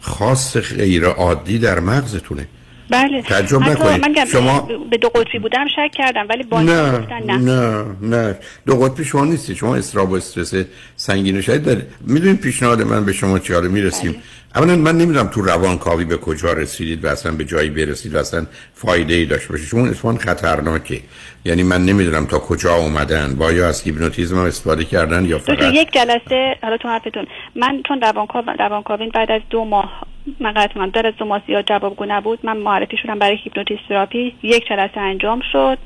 خاص 0.01 0.57
غیر 0.57 1.05
عادی 1.05 1.59
در 1.59 1.79
مغزتونه. 1.79 2.47
بله. 2.89 3.21
تعجب 3.21 3.61
نکنید. 3.61 4.05
من 4.05 4.25
شما- 4.25 4.67
به 4.91 4.97
دو 4.97 5.09
قطبی 5.09 5.39
بودم 5.39 5.65
شک 5.75 5.91
کردم 5.93 6.25
ولی 6.29 6.43
با 6.43 6.61
نه 6.61 6.91
نه. 7.25 7.37
نه 7.37 7.85
نه. 8.01 8.35
دو 8.65 8.75
قطبی 8.75 9.05
شما 9.05 9.25
نیستی 9.25 9.55
شما 9.55 9.75
اضطراب 9.75 10.11
و 10.11 10.15
استرس 10.15 10.53
سنگین 10.95 11.41
شدید 11.41 11.63
دارید. 11.63 11.83
می‌دونید 12.01 12.39
پیشنهاد 12.39 12.81
من 12.81 13.05
به 13.05 13.13
شما 13.13 13.39
چی 13.39 13.53
حالا؟ 13.53 13.67
می‌رسیم. 13.69 14.15
اولا 14.55 14.75
من 14.75 14.97
نمی‌دونم 14.97 15.27
تو 15.27 15.41
روانکاوی 15.41 16.05
به 16.05 16.17
کجا 16.17 16.53
رسیدید 16.53 17.05
و 17.05 17.07
اصلا 17.07 17.31
به 17.31 17.45
جایی 17.45 17.69
برسید 17.69 18.15
و 18.15 18.17
اصلا 18.17 18.45
فایده 18.73 19.13
ای 19.13 19.25
داشته 19.25 19.49
باشه 19.49 19.65
چون 19.65 19.89
اصلا 19.89 20.15
خطرناکه. 20.15 21.01
یعنی 21.45 21.63
من 21.63 21.85
نمی‌دونم 21.85 22.25
تا 22.25 22.39
کجا 22.39 22.75
اومدن. 22.75 23.35
با 23.35 23.51
یا 23.51 23.67
از 23.67 23.83
هیپنوتیزم 23.83 24.37
استفاده 24.37 24.83
کردن 24.83 25.25
یا 25.25 25.39
فقط 25.39 25.73
یک 25.73 25.91
جلسه 25.91 26.55
حالا 26.61 26.77
تو 26.77 26.87
حرفتون. 26.87 27.27
من 27.55 27.81
چون 27.87 28.01
روانکاو 28.01 28.43
روانکاوین 28.59 29.09
بعد 29.09 29.31
از 29.31 29.41
دو 29.49 29.65
ماه 29.65 30.01
من 30.39 30.51
قطع 30.51 30.73
کنم 30.73 30.89
در 30.89 31.07
از 31.07 31.13
دو 31.17 31.25
ماه 31.25 31.41
زیاد 31.47 31.65
جوابگو 31.65 32.05
نبود. 32.05 32.39
من 32.43 32.57
معرفی 32.57 32.97
شدم 32.97 33.19
برای 33.19 33.37
هیپنوتیز 33.43 33.77
تراپی. 33.89 34.35
یک 34.43 34.67
جلسه 34.69 34.99
انجام 34.99 35.41
شد. 35.51 35.77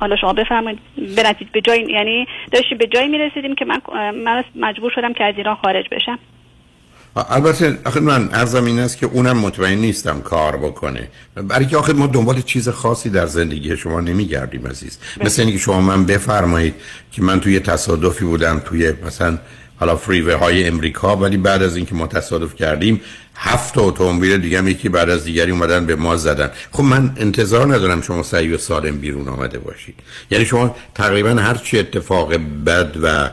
حالا 0.00 0.16
شما 0.16 0.32
بفرمایید 0.32 0.78
به 1.16 1.22
نتیجه 1.22 1.50
به 1.52 1.60
جای 1.60 1.86
یعنی 1.88 2.26
داشتیم 2.52 2.78
به 2.78 2.86
جایی 2.86 3.08
می‌رسیدیم 3.08 3.54
که 3.54 3.64
من 3.64 3.80
من 4.24 4.44
مجبور 4.56 4.92
شدم 4.94 5.12
که 5.12 5.24
از 5.24 5.34
ایران 5.36 5.56
خارج 5.56 5.84
بشم. 5.92 6.18
البته 7.16 7.78
آخه 7.84 8.00
من 8.00 8.28
عرضم 8.32 8.64
این 8.64 8.78
است 8.78 8.96
که 8.96 9.06
اونم 9.06 9.38
مطمئن 9.38 9.78
نیستم 9.78 10.20
کار 10.20 10.56
بکنه. 10.56 11.08
برای 11.34 11.66
که 11.66 11.76
آخه 11.76 11.92
ما 11.92 12.06
دنبال 12.06 12.40
چیز 12.40 12.68
خاصی 12.68 13.10
در 13.10 13.26
زندگی 13.26 13.76
شما 13.76 14.00
نمیگردیم 14.00 14.66
عزیز. 14.66 14.98
مثل 15.24 15.42
اینکه 15.42 15.58
شما 15.58 15.80
من 15.80 16.04
بفرمایید 16.06 16.74
که 17.12 17.22
من 17.22 17.40
توی 17.40 17.60
تصادفی 17.60 18.24
بودم 18.24 18.62
توی 18.64 18.92
مثلا 19.06 19.38
حالا 19.80 19.96
فریوه 19.96 20.34
های 20.34 20.68
امریکا 20.68 21.16
ولی 21.16 21.36
بعد 21.36 21.62
از 21.62 21.76
اینکه 21.76 21.94
ما 21.94 22.06
تصادف 22.06 22.54
کردیم 22.54 23.00
هفت 23.36 23.78
اتومبیل 23.78 24.38
دیگه 24.38 24.58
هم 24.58 24.68
یکی 24.68 24.88
بعد 24.88 25.10
از 25.10 25.24
دیگری 25.24 25.50
اومدن 25.50 25.86
به 25.86 25.96
ما 25.96 26.16
زدن. 26.16 26.50
خب 26.72 26.82
من 26.82 27.12
انتظار 27.16 27.74
ندارم 27.74 28.02
شما 28.02 28.22
سعی 28.22 28.52
و 28.52 28.58
سالم 28.58 28.98
بیرون 28.98 29.28
آمده 29.28 29.58
باشید. 29.58 29.94
یعنی 30.30 30.44
شما 30.44 30.76
تقریبا 30.94 31.30
هر 31.30 31.54
چی 31.54 31.78
اتفاق 31.78 32.34
بد 32.66 32.96
و 33.02 33.30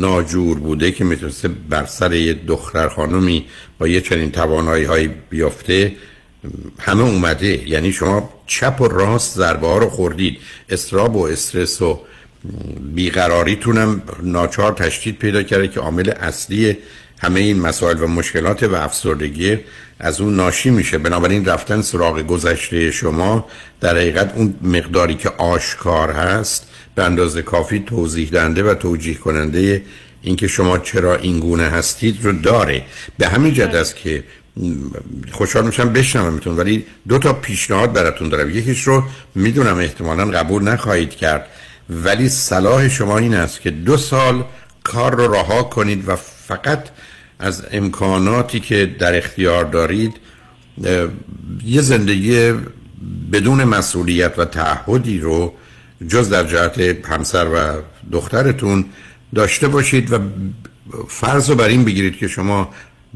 ناجور 0.00 0.58
بوده 0.58 0.92
که 0.92 1.04
می‌تونسته 1.04 1.48
بر 1.48 1.86
سر 1.86 2.12
یه 2.12 2.34
دختر 2.34 2.88
خانمی 2.88 3.44
با 3.78 3.88
یه 3.88 4.00
چنین 4.00 4.30
توانایی 4.30 4.84
های 4.84 5.08
بیافته 5.30 5.92
همه 6.78 7.02
اومده. 7.02 7.68
یعنی 7.68 7.92
شما 7.92 8.30
چپ 8.46 8.80
و 8.80 8.88
راست 8.88 9.36
ضربه 9.36 9.66
ها 9.66 9.78
رو 9.78 9.88
خوردید. 9.88 10.38
استراب 10.68 11.16
و 11.16 11.26
استرس 11.26 11.82
و 11.82 12.00
بیقراریتونم 12.94 14.02
ناچار 14.22 14.72
تشدید 14.72 15.18
پیدا 15.18 15.42
کرده 15.42 15.68
که 15.68 15.80
عامل 15.80 16.10
اصلی 16.10 16.76
همه 17.18 17.40
این 17.40 17.60
مسائل 17.60 18.02
و 18.02 18.06
مشکلات 18.06 18.62
و 18.62 18.74
افسردگی 18.74 19.58
از 19.98 20.20
اون 20.20 20.36
ناشی 20.36 20.70
میشه. 20.70 20.98
بنابراین 20.98 21.44
رفتن 21.44 21.82
سراغ 21.82 22.22
گذشته 22.22 22.90
شما 22.90 23.46
در 23.80 23.96
حقیقت 23.96 24.32
اون 24.36 24.54
مقداری 24.62 25.14
که 25.14 25.28
آشکار 25.28 26.10
هست 26.10 26.69
به 27.00 27.06
اندازه 27.06 27.42
کافی 27.42 27.78
توضیح 27.86 28.28
دنده 28.30 28.62
و 28.62 28.74
توجیه 28.74 29.14
کننده 29.14 29.82
اینکه 30.22 30.48
شما 30.48 30.78
چرا 30.78 31.16
این 31.16 31.40
گونه 31.40 31.62
هستید 31.62 32.24
رو 32.24 32.32
داره. 32.32 32.82
به 33.18 33.28
همین 33.28 33.54
جد 33.54 33.74
است 33.74 33.96
که 33.96 34.24
خوشحال 35.32 35.66
میشم 35.66 35.92
بشنومتون 35.92 36.56
ولی 36.56 36.84
دو 37.08 37.18
تا 37.18 37.32
پیشنهاد 37.32 37.92
براتون 37.92 38.28
دارم. 38.28 38.50
یکیش 38.50 38.82
رو 38.82 39.02
می‌دونم 39.34 39.78
احتمالا 39.78 40.26
قبول 40.26 40.62
نخواهید 40.62 41.10
کرد 41.10 41.46
ولی 41.90 42.28
صلاح 42.28 42.88
شما 42.88 43.18
این 43.18 43.34
است 43.34 43.60
که 43.60 43.70
دو 43.70 43.96
سال 43.96 44.44
کار 44.84 45.14
رو 45.14 45.34
رها 45.34 45.62
کنید 45.62 46.08
و 46.08 46.16
فقط 46.16 46.88
از 47.38 47.64
امکاناتی 47.72 48.60
که 48.60 48.86
در 48.98 49.18
اختیار 49.18 49.64
دارید 49.64 50.12
یه 51.64 51.80
زندگی 51.80 52.52
بدون 53.32 53.64
مسئولیت 53.64 54.38
و 54.38 54.44
تعهدی 54.44 55.18
رو 55.18 55.54
جز 56.08 56.30
در 56.30 56.44
جهت 56.44 57.06
همسر 57.08 57.44
و 57.44 57.82
دخترتون 58.12 58.84
داشته 59.34 59.68
باشید 59.68 60.12
و 60.12 60.18
فرض 61.08 61.50
رو 61.50 61.56
بر 61.56 61.68
این 61.68 61.84
بگیرید 61.84 62.16
که 62.16 62.28
شما 62.28 62.70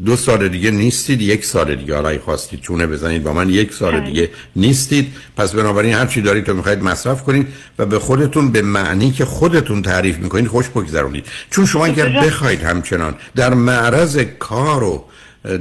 دو 0.05 0.16
سال 0.16 0.48
دیگه 0.48 0.70
نیستید 0.70 1.20
یک 1.20 1.44
سال 1.44 1.74
دیگه. 1.74 1.94
حالا 1.94 2.19
خواستید 2.19 2.61
چونه 2.61 2.86
بزنید 2.86 3.23
با 3.23 3.32
من 3.32 3.48
یک 3.48 3.73
سال 3.73 3.93
بله. 3.93 4.06
دیگه 4.06 4.31
نیستید. 4.56 5.12
پس 5.36 5.52
بنابراین 5.52 5.94
هر 5.94 6.06
چی 6.06 6.23
دارید 6.23 6.44
تو 6.44 6.55
می‌خواید 6.55 6.82
مصرف 6.82 7.23
کنید 7.23 7.47
و 7.78 7.86
به 7.86 7.98
خودتون 7.98 8.52
به 8.52 8.62
معنی 8.62 9.11
که 9.11 9.24
خودتون 9.24 9.82
تعریف 9.82 10.19
می‌کنید 10.19 10.47
خوش 10.47 10.69
بگذرونید. 10.69 11.27
چون 11.51 11.66
شما 11.66 11.86
اگر 11.86 12.09
بخواید 12.09 12.62
همچنان 12.62 13.15
در 13.36 13.55
معرض 13.55 14.19
کار 14.39 14.82
و 14.82 15.05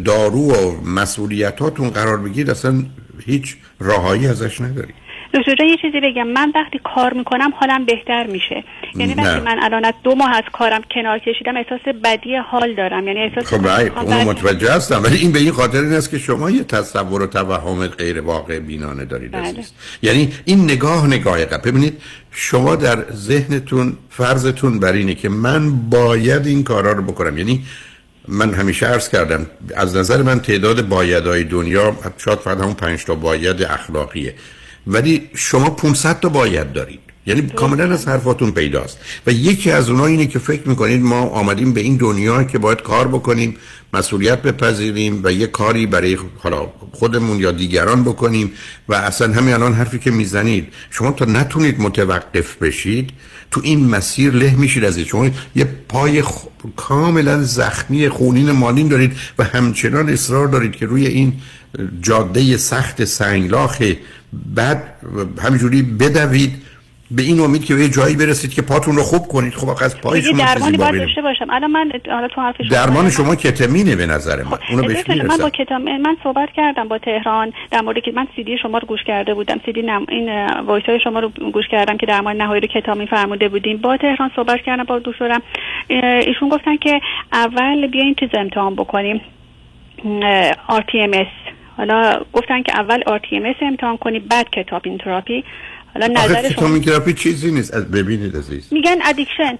دارو 0.06 0.52
و 0.52 0.82
مسئولیتاتون 0.86 1.90
قرار 1.90 2.18
بگیرید 2.18 2.50
اصلا 2.50 2.84
هیچ 3.26 3.56
راهایی 3.80 4.28
ازش 4.28 4.62
ندارید. 4.62 5.03
دکتر 5.34 5.64
یه 5.64 5.78
چیزی 5.82 6.00
بگم. 6.00 6.28
من 6.28 6.52
وقتی 6.56 6.80
کار 6.96 7.14
می‌کنم 7.14 7.52
حالم 7.60 7.86
بهتر 7.86 8.28
میشه. 8.28 8.64
یعنی 8.96 9.14
وقتی 9.14 9.40
من 9.40 9.64
الان 9.64 9.86
از 9.86 9.94
دو 10.04 10.16
ماه 10.16 10.36
از 10.36 10.44
کارم 10.54 10.82
کنار 10.96 11.20
کشیدم 11.20 11.58
احساس 11.58 11.96
بدی 12.04 12.36
حال 12.36 12.76
دارم. 12.76 13.08
یعنی 13.08 13.20
احساس 13.20 13.54
خب 13.54 13.68
اون 13.98 14.24
متوجه 14.24 14.74
هستم. 14.74 15.04
ولی 15.04 15.18
این 15.18 15.32
به 15.32 15.40
این 15.40 15.52
خاطر 15.52 15.78
این 15.78 15.94
است 15.94 16.12
که 16.12 16.18
شما 16.18 16.50
یه 16.50 16.64
تصور 16.64 17.22
و 17.22 17.28
توهم 17.28 17.88
غیر 17.88 18.22
واقع 18.22 18.60
بینانه 18.60 19.06
دارید 19.06 19.32
بله. 19.32 19.54
یعنی 20.02 20.34
این 20.46 20.64
نگاه 20.64 21.08
نگاه 21.08 21.46
قبل. 21.46 21.72
ببینید 21.72 22.02
شما 22.32 22.76
در 22.76 23.06
ذهنتون 23.12 23.98
فرضتون 24.10 24.80
بر 24.80 24.94
اینه 24.94 25.16
که 25.16 25.30
من 25.30 25.90
باید 25.90 26.48
این 26.48 26.64
کارا 26.64 26.92
رو 26.92 27.04
بکنم. 27.04 27.38
یعنی 27.38 27.64
من 28.28 28.54
همیشه 28.54 28.86
عرض 28.86 29.10
کردم 29.10 29.48
از 29.76 29.96
نظر 29.96 30.22
من 30.22 30.40
تعداد 30.40 30.88
بایدهای 30.88 31.44
دنیا 31.44 31.96
شاید 32.18 32.40
فقط 32.40 32.58
همون 32.58 32.74
پنج 32.74 33.06
تا 33.06 33.16
باید 33.16 33.64
اخلاقیه. 33.64 34.34
ولی 34.88 35.30
شما 35.36 35.70
500 35.70 36.20
تا 36.20 36.30
باید 36.30 36.74
دارید. 36.74 37.00
یعنی 37.26 37.42
کاملا 37.42 37.94
از 37.94 38.08
حرفاتون 38.08 38.52
پیداست. 38.52 38.98
و 39.28 39.32
یکی 39.32 39.72
از 39.72 39.90
اونها 39.90 40.06
اینه 40.06 40.28
که 40.28 40.40
فکر 40.40 40.70
می‌کنید 40.70 41.02
ما 41.02 41.22
آمدیم 41.22 41.74
به 41.74 41.82
این 41.82 41.98
دنیا 41.98 42.44
که 42.44 42.58
باید 42.58 42.82
کار 42.82 43.08
بکنیم 43.08 43.56
مسئولیت 43.94 44.42
بپذیریم 44.42 45.22
و 45.24 45.32
یه 45.32 45.48
کاری 45.48 45.86
برای 45.86 46.18
حالا 46.38 46.68
خودمون 46.92 47.40
یا 47.40 47.52
دیگران 47.52 48.04
بکنیم 48.04 48.52
و 48.90 48.94
اصلا 48.94 49.34
همین 49.34 49.54
الان 49.54 49.74
حرفی 49.74 50.00
که 50.00 50.12
می‌زنید 50.12 50.74
شما 50.90 51.12
تا 51.12 51.26
نتونید 51.26 51.80
متوقف 51.80 52.56
بشید 52.56 53.10
تو 53.52 53.62
این 53.64 53.90
مسیر 53.90 54.34
له 54.34 54.56
میشید 54.56 54.86
از 54.86 55.00
شما 55.00 55.30
یه 55.56 55.68
پای 55.90 56.22
خ... 56.22 56.46
کاملا 56.76 57.44
زخمی 57.44 58.10
خونین 58.10 58.52
مالین 58.52 58.88
دارید 58.88 59.18
و 59.40 59.44
همچنان 59.44 60.10
اصرار 60.10 60.48
دارید 60.48 60.72
که 60.72 60.86
روی 60.86 61.08
این 61.08 61.34
جاده 62.02 62.58
سخت 62.58 63.06
سنگلاخ 63.06 63.84
بعد 64.56 64.84
همینجوری 65.44 65.82
بدوید 65.82 66.64
به 67.12 67.22
این 67.22 67.40
امید 67.40 67.66
که 67.66 67.76
به 67.76 67.82
یه 67.82 67.90
جایی 67.90 68.16
برسید 68.16 68.54
که 68.54 68.62
پاتون 68.62 68.96
رو 68.96 69.04
خوب 69.04 69.28
کنید. 69.28 69.54
خب 69.54 69.84
از 69.84 70.02
پای 70.02 70.22
شما 70.22 70.38
درمانی 70.38 70.78
باید 70.78 70.96
داشته 70.96 71.22
باشم. 71.22 71.50
الان 71.50 71.72
من 71.72 71.92
حالا 72.08 72.28
تو 72.28 72.42
حرف 72.42 72.56
شما 72.58 72.68
درمان 72.70 73.10
شما 73.10 73.36
کتامینه 73.36 73.96
به 73.96 74.06
نظر 74.06 74.44
من. 74.44 74.50
خب، 74.50 74.60
اونو 74.70 74.88
بهش 74.88 75.10
من 75.10 75.38
با 75.38 75.50
کتامین 75.50 76.02
من 76.02 76.18
صحبت 76.24 76.50
کردم 76.56 76.88
با 76.88 76.98
تهران 76.98 77.54
در 77.72 77.82
مورد 77.82 78.00
که 78.00 78.12
من 78.16 78.28
سی 78.36 78.44
دی 78.44 78.58
شما 78.58 78.78
رو 78.78 78.88
گوش 78.88 79.04
کرده 79.04 79.34
بودم. 79.34 79.60
سی 79.66 79.72
دی 79.72 79.82
نم... 79.82 80.06
این 80.10 80.48
voice 80.48 80.86
های 80.86 81.00
شما 81.04 81.20
رو 81.20 81.30
گوش 81.30 81.66
کردم 81.72 81.98
که 81.98 82.06
درمان 82.06 82.38
نهایی 82.38 82.62
رو 82.62 82.68
کتامین 82.68 83.08
فرموده 83.08 83.50
بودیم. 83.50 83.78
با 83.78 83.98
تهران 83.98 84.32
صحبت 84.36 84.62
کردم 84.62 84.84
با 84.84 85.00
دکترم 85.06 85.42
ایشون 85.90 86.50
گفتن 86.50 86.78
که 86.78 87.02
اول 87.34 87.88
بیاین 87.88 88.16
چیز 88.20 88.30
امتحان 88.34 88.76
بکنیم. 88.76 89.22
RTMS 90.70 91.53
حالا 91.78 92.26
گفتن 92.34 92.64
که 92.64 92.80
اول 92.80 93.02
RTMS 93.02 93.64
امتحان 93.64 93.98
کنی 93.98 94.20
بعد 94.20 94.50
کتابین 94.50 94.98
تراپی 94.98 95.44
حالا 95.94 96.08
نظر 96.08 96.50
شما؟ 96.50 96.80
تراپی 96.80 97.14
چیزی 97.14 97.52
نیست. 97.52 97.74
از 97.74 97.92
ببینید 97.92 98.38
عزیز. 98.38 98.74
میگن 98.74 98.96
addiction. 99.06 99.58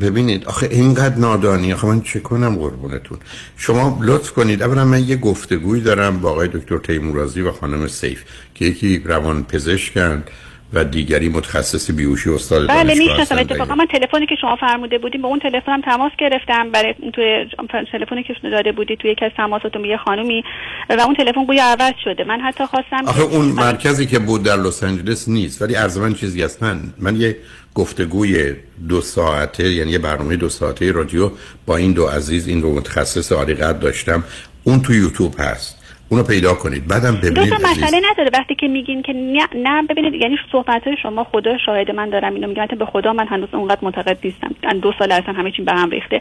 ببینید. 0.00 0.44
آخه 0.44 0.68
اینقدر 0.70 1.18
نادانی. 1.18 1.72
آخه 1.72 1.86
من 1.86 2.02
چه 2.02 2.20
کنم 2.20 2.56
قربونتون؟ 2.56 3.18
شما 3.56 3.98
لطف 4.02 4.32
کنید. 4.32 4.62
اولا 4.62 4.84
من 4.84 5.04
یه 5.04 5.16
گفتگوی 5.16 5.80
دارم 5.80 6.20
با 6.20 6.30
آقای 6.30 6.48
دکتر 6.48 6.78
تیمورازی 6.78 7.40
و 7.40 7.52
خانم 7.52 7.86
سیف 7.86 8.24
که 8.54 8.64
یکی 8.64 8.98
روان 8.98 9.44
پزشکند 9.44 10.30
و 10.74 10.84
دیگری 10.84 11.28
متخصص 11.28 11.90
بیوشی 11.90 12.30
استاد 12.30 12.68
بله 12.68 12.94
می‌شناسم 12.94 13.38
اتفاقا 13.38 13.74
من 13.74 13.86
تلفنی 13.86 14.26
که 14.26 14.34
شما 14.40 14.56
فرموده 14.56 14.98
بودیم 14.98 15.22
با 15.22 15.28
اون 15.28 15.38
تلفنم 15.38 15.80
تماس 15.80 16.12
گرفتم. 16.18 16.70
برای 16.70 16.94
توی 17.12 17.46
تلفنی 17.92 18.22
که 18.22 18.34
داده 18.42 18.72
بودی 18.72 18.96
توی 18.96 19.10
یکی 19.10 19.24
از 19.24 19.32
تماساتون 19.36 19.84
یه 19.84 19.96
خانومی 19.96 20.44
و 20.90 21.00
اون 21.00 21.14
تلفن 21.14 21.44
گویا 21.44 21.64
عوض 21.64 21.94
شده. 22.04 22.24
من 22.24 22.40
حتی 22.40 22.66
خواستم 22.66 23.06
آخه 23.06 23.22
اون 23.22 23.44
مرکزی 23.44 24.06
که 24.06 24.18
بود 24.18 24.42
در 24.42 24.56
لس 24.56 24.84
آنجلس 24.84 25.28
نیست 25.28 25.62
ولی 25.62 25.74
عرض 25.74 25.98
من 25.98 26.14
چیزی 26.14 26.42
هست 26.42 26.62
من 26.62 26.80
من 26.98 27.16
یه 27.16 27.36
گفتگوی 27.74 28.54
دو 28.88 29.00
ساعته 29.00 29.72
یعنی 29.72 29.90
یه 29.92 29.98
برنامه 29.98 30.36
دو 30.36 30.48
ساعته 30.48 30.92
رادیو 30.92 31.30
با 31.66 31.76
این 31.76 31.92
دو 31.92 32.06
عزیز 32.06 32.48
این 32.48 32.60
دو 32.60 32.74
متخصص 32.74 33.32
عالی 33.32 33.54
داشتم. 33.54 34.24
اون 34.64 34.82
تو 34.82 34.94
یوتیوب 34.94 35.34
هست. 35.38 35.83
اونو 36.08 36.22
پیدا 36.22 36.54
کنید. 36.54 36.88
بعدم 36.88 37.16
ببینید 37.16 37.50
دو 37.50 37.54
مسئله 37.54 38.00
نداره. 38.10 38.30
وقتی 38.32 38.54
که 38.54 38.68
میگین 38.68 39.02
که 39.02 39.12
نه, 39.12 39.48
نه 39.54 39.82
ببینید 39.82 40.14
یعنی 40.14 40.38
صحبت 40.52 40.86
های 40.86 40.96
شما 41.02 41.24
خدا 41.24 41.58
شاهد 41.66 41.90
من 41.90 42.10
دارم 42.10 42.34
اینو 42.34 42.48
میگم. 42.48 42.66
به 42.78 42.86
خدا 42.86 43.12
من 43.12 43.26
هنوز 43.26 43.48
اونقدر 43.52 43.78
معتقد 43.82 44.18
نیستم. 44.24 44.54
دو 44.82 44.92
سال 44.98 45.12
اصلا 45.12 45.34
همه 45.34 45.50
چی 45.50 45.62
به 45.62 45.72
هم 45.72 45.90
ریخته. 45.90 46.20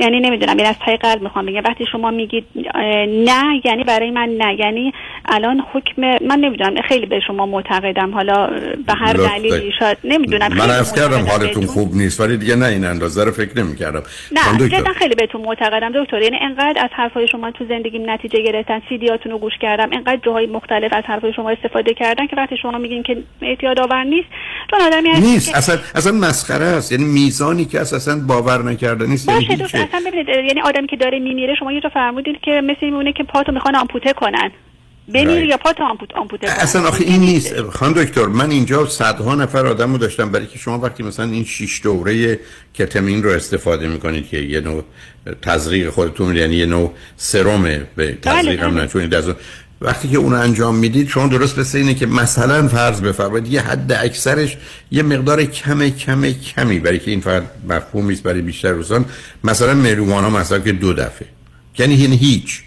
یعنی 0.00 0.20
نمی‌دونم 0.20 0.58
یعنی 0.58 0.68
از 0.68 0.78
پای 0.78 0.96
قلب 0.96 1.22
می‌خوام 1.22 1.46
بگم. 1.46 1.62
وقتی 1.64 1.84
شما 1.92 2.10
میگید 2.10 2.44
نه 3.26 3.60
یعنی 3.64 3.84
برای 3.84 4.10
من 4.10 4.28
نه. 4.28 4.56
یعنی 4.58 4.92
الان 5.24 5.62
حکم 5.72 6.02
من 6.02 6.38
نمی‌دونم 6.38 6.82
خیلی 6.82 7.06
به 7.06 7.20
شما 7.26 7.46
معتقدم. 7.46 8.10
حالا 8.14 8.46
به 8.86 8.94
هر 8.94 9.12
دلیلی 9.12 9.72
شاید 9.78 9.98
نمی‌دونم. 10.04 10.52
من 10.52 10.70
از 10.70 10.94
کردم 10.94 11.24
حالتون 11.30 11.66
خوب 11.66 11.94
نیست 11.94 12.20
ولی 12.20 12.36
دیگه 12.36 12.56
نه 12.56 12.66
این 12.66 12.84
اندازه 12.84 13.24
رو 13.24 13.30
فکر 13.30 13.58
نمی‌کردم. 13.58 14.02
نه 14.32 14.68
جدا 14.68 14.92
خیلی 14.92 15.14
بهتون 15.14 15.40
معتقدم 15.40 15.92
دکتر. 16.04 16.22
یعنی 16.22 16.36
انقدر 16.40 16.84
از 16.84 16.90
حرفای 16.92 17.28
شما 17.28 17.50
تو 17.50 17.64
زندگیم 17.68 18.10
نتیجه 18.10 18.42
گرفتن 18.42 18.80
سیدیاتون 19.12 19.32
رو 19.32 19.38
گوش 19.38 19.52
کردم. 19.60 19.88
انقدر 19.92 20.20
جاهای 20.24 20.46
مختلف 20.46 20.92
از 20.92 21.04
حرفای 21.06 21.32
شما 21.32 21.50
استفاده 21.50 21.94
کردن 21.94 22.26
که 22.26 22.36
وقتی 22.36 22.56
شما 22.62 22.78
میگین 22.78 23.02
که 23.02 23.16
اعتیاد 23.42 23.80
آور 23.80 24.04
نیست 24.04 24.28
چون 24.70 24.80
آدمی 24.80 25.08
نیست. 25.20 25.54
اصلا 25.54 25.78
اصلا 25.94 26.12
مسخره 26.12 26.64
است. 26.64 26.92
یعنی 26.92 27.04
میزانی 27.04 27.64
که 27.64 27.80
اصلا 27.80 28.20
باور 28.28 28.62
نکردنی 28.62 29.08
نیست. 29.08 29.28
یعنی 29.28 29.62
اصلا 29.62 30.00
ببینید 30.06 30.28
یعنی 30.28 30.60
آدمی 30.60 30.86
که 30.86 30.96
داره 30.96 31.18
میمیره 31.18 31.54
شما 31.54 31.72
یه 31.72 31.80
جا 31.80 31.88
فرمودید 31.88 32.40
که 32.40 32.60
مثل 32.64 32.78
میمونه 32.82 33.12
که 33.12 33.22
پاتو 33.24 33.52
می‌خوان 33.52 33.76
آمپوته 33.76 34.12
کنن. 34.12 34.50
بمیر 35.08 35.44
یا 35.44 35.56
پات 35.56 35.80
آمپوت 35.80 36.14
آمپوته 36.14 36.50
اصلا 36.50 36.88
آخه 36.88 37.04
این 37.04 37.20
نیست. 37.20 37.62
خان 37.62 37.92
دکتر 37.92 38.26
من 38.26 38.50
اینجا 38.50 38.86
صدها 38.86 39.34
نفر 39.34 39.66
آدم 39.66 39.92
رو 39.92 39.98
داشتم. 39.98 40.30
برای 40.30 40.46
که 40.46 40.58
شما 40.58 40.78
وقتی 40.78 41.02
مثلا 41.02 41.26
این 41.26 41.44
شیش 41.44 41.82
دوره 41.82 42.40
کتمین 42.74 43.22
رو 43.22 43.30
استفاده 43.30 43.88
می‌کنید 43.88 44.28
که 44.28 44.38
یه 44.38 44.60
نوع 44.60 44.84
تزریق 45.42 45.90
خودتون 45.90 46.36
یعنی 46.36 46.54
یه 46.54 46.66
نوع 46.66 46.94
سرمه 47.16 47.86
به 47.96 48.18
تزریق 48.22 48.62
هم 48.62 48.78
نچونید 48.78 49.14
از 49.14 49.24
وقتی 49.80 50.08
که 50.08 50.16
اون 50.16 50.34
انجام 50.34 50.76
می‌دید 50.76 51.08
شما 51.08 51.26
درست 51.26 51.58
مثل 51.58 51.78
اینه 51.78 51.94
که 51.94 52.06
مثلا 52.06 52.68
فرض 52.68 53.00
بفرمایید 53.00 53.48
یه 53.48 53.60
حد 53.60 53.92
اکثرش 53.92 54.56
یه 54.90 55.02
مقدار 55.02 55.44
کم 55.44 55.88
کم 55.88 56.30
کمی. 56.32 56.78
برای 56.78 56.98
که 56.98 57.10
این 57.10 57.20
فقط 57.20 57.42
مفهومی 57.68 58.12
است 58.12 58.22
برای 58.22 58.42
بیشتر 58.42 58.70
روزان 58.70 59.04
مثلا 59.44 59.74
مریوانا 59.74 60.30
مثلا 60.30 60.58
که 60.58 60.72
دو 60.72 60.92
دفعه. 60.92 61.26
یعنی 61.78 61.94
هیچ. 61.94 62.62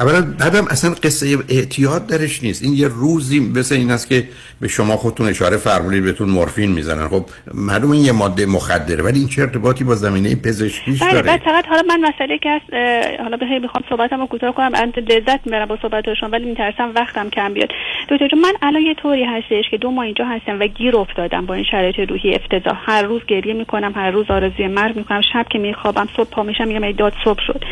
اولا 0.00 0.34
بعدم 0.40 0.64
اصلا 0.70 0.90
قصه 0.90 1.38
اعتیاد 1.48 2.06
درش 2.06 2.42
نیست. 2.42 2.62
این 2.62 2.72
یه 2.72 2.88
روزی 2.88 3.40
مثل 3.40 3.74
این 3.74 3.90
است 3.90 4.08
که 4.08 4.28
به 4.60 4.68
شما 4.68 4.96
خودتون 4.96 5.28
اشاره 5.28 5.56
فرمودید 5.56 6.04
بهتون 6.04 6.28
مورفین 6.28 6.72
می‌زنن. 6.72 7.08
خب 7.08 7.24
معلوم 7.54 7.90
این 7.90 8.04
یه 8.04 8.12
ماده 8.12 8.46
مخدره 8.46 9.04
ولی 9.04 9.18
این 9.18 9.28
چه 9.28 9.42
ارتباطی 9.42 9.84
با 9.84 9.94
زمینه 9.94 10.34
پزشکیش 10.34 11.02
بله 11.02 11.12
داره؟ 11.12 11.26
بعد 11.26 11.40
فقط 11.40 11.66
حالا 11.66 11.82
من 11.88 12.00
مسئله 12.00 12.38
که 12.38 12.50
هست 12.50 12.74
حالا 13.20 13.36
به 13.36 13.58
می‌خوام 13.58 13.84
صحبتمو 13.88 14.26
کوتاه 14.26 14.54
کنم. 14.54 14.72
من 14.72 14.92
لذت 14.96 15.40
می‌برم 15.46 15.66
با 15.66 15.78
صحبتشون 15.82 16.30
ولی 16.30 16.44
میترسم 16.44 16.92
وقتم 16.94 17.30
کم 17.30 17.54
بیاد. 17.54 17.68
دکتر 18.08 18.36
من 18.36 18.52
الان 18.62 18.82
یه 18.82 18.94
طوری 18.94 19.24
هستش 19.24 19.70
که 19.70 19.76
دو 19.76 19.90
ماه 19.90 20.04
اینجا 20.04 20.24
هستم 20.24 20.60
و 20.60 20.66
گیر 20.66 20.96
افتادم 20.96 21.46
با 21.46 21.54
این 21.54 21.64
شرایط 21.70 22.10
روحی 22.10 22.34
افتضاح. 22.34 22.76
هر 22.86 23.02
روز 23.02 23.22
گریه 23.28 23.54
می‌کنم 23.54 23.92
هر 23.96 24.10
روز 24.10 24.30
آرزوی 24.30 24.68
مرگ 24.68 24.96
می‌کنم 24.96 25.20
شب 25.32 25.46
که 25.50 25.58
میخوابم 25.58 26.08
صبح 26.16 26.30
پا 26.30 26.42
میشم 26.42 26.68
میگم 26.68 26.82
ای 26.82 26.92
داد 26.92 27.12
صبح 27.24 27.40
شد. 27.46 27.64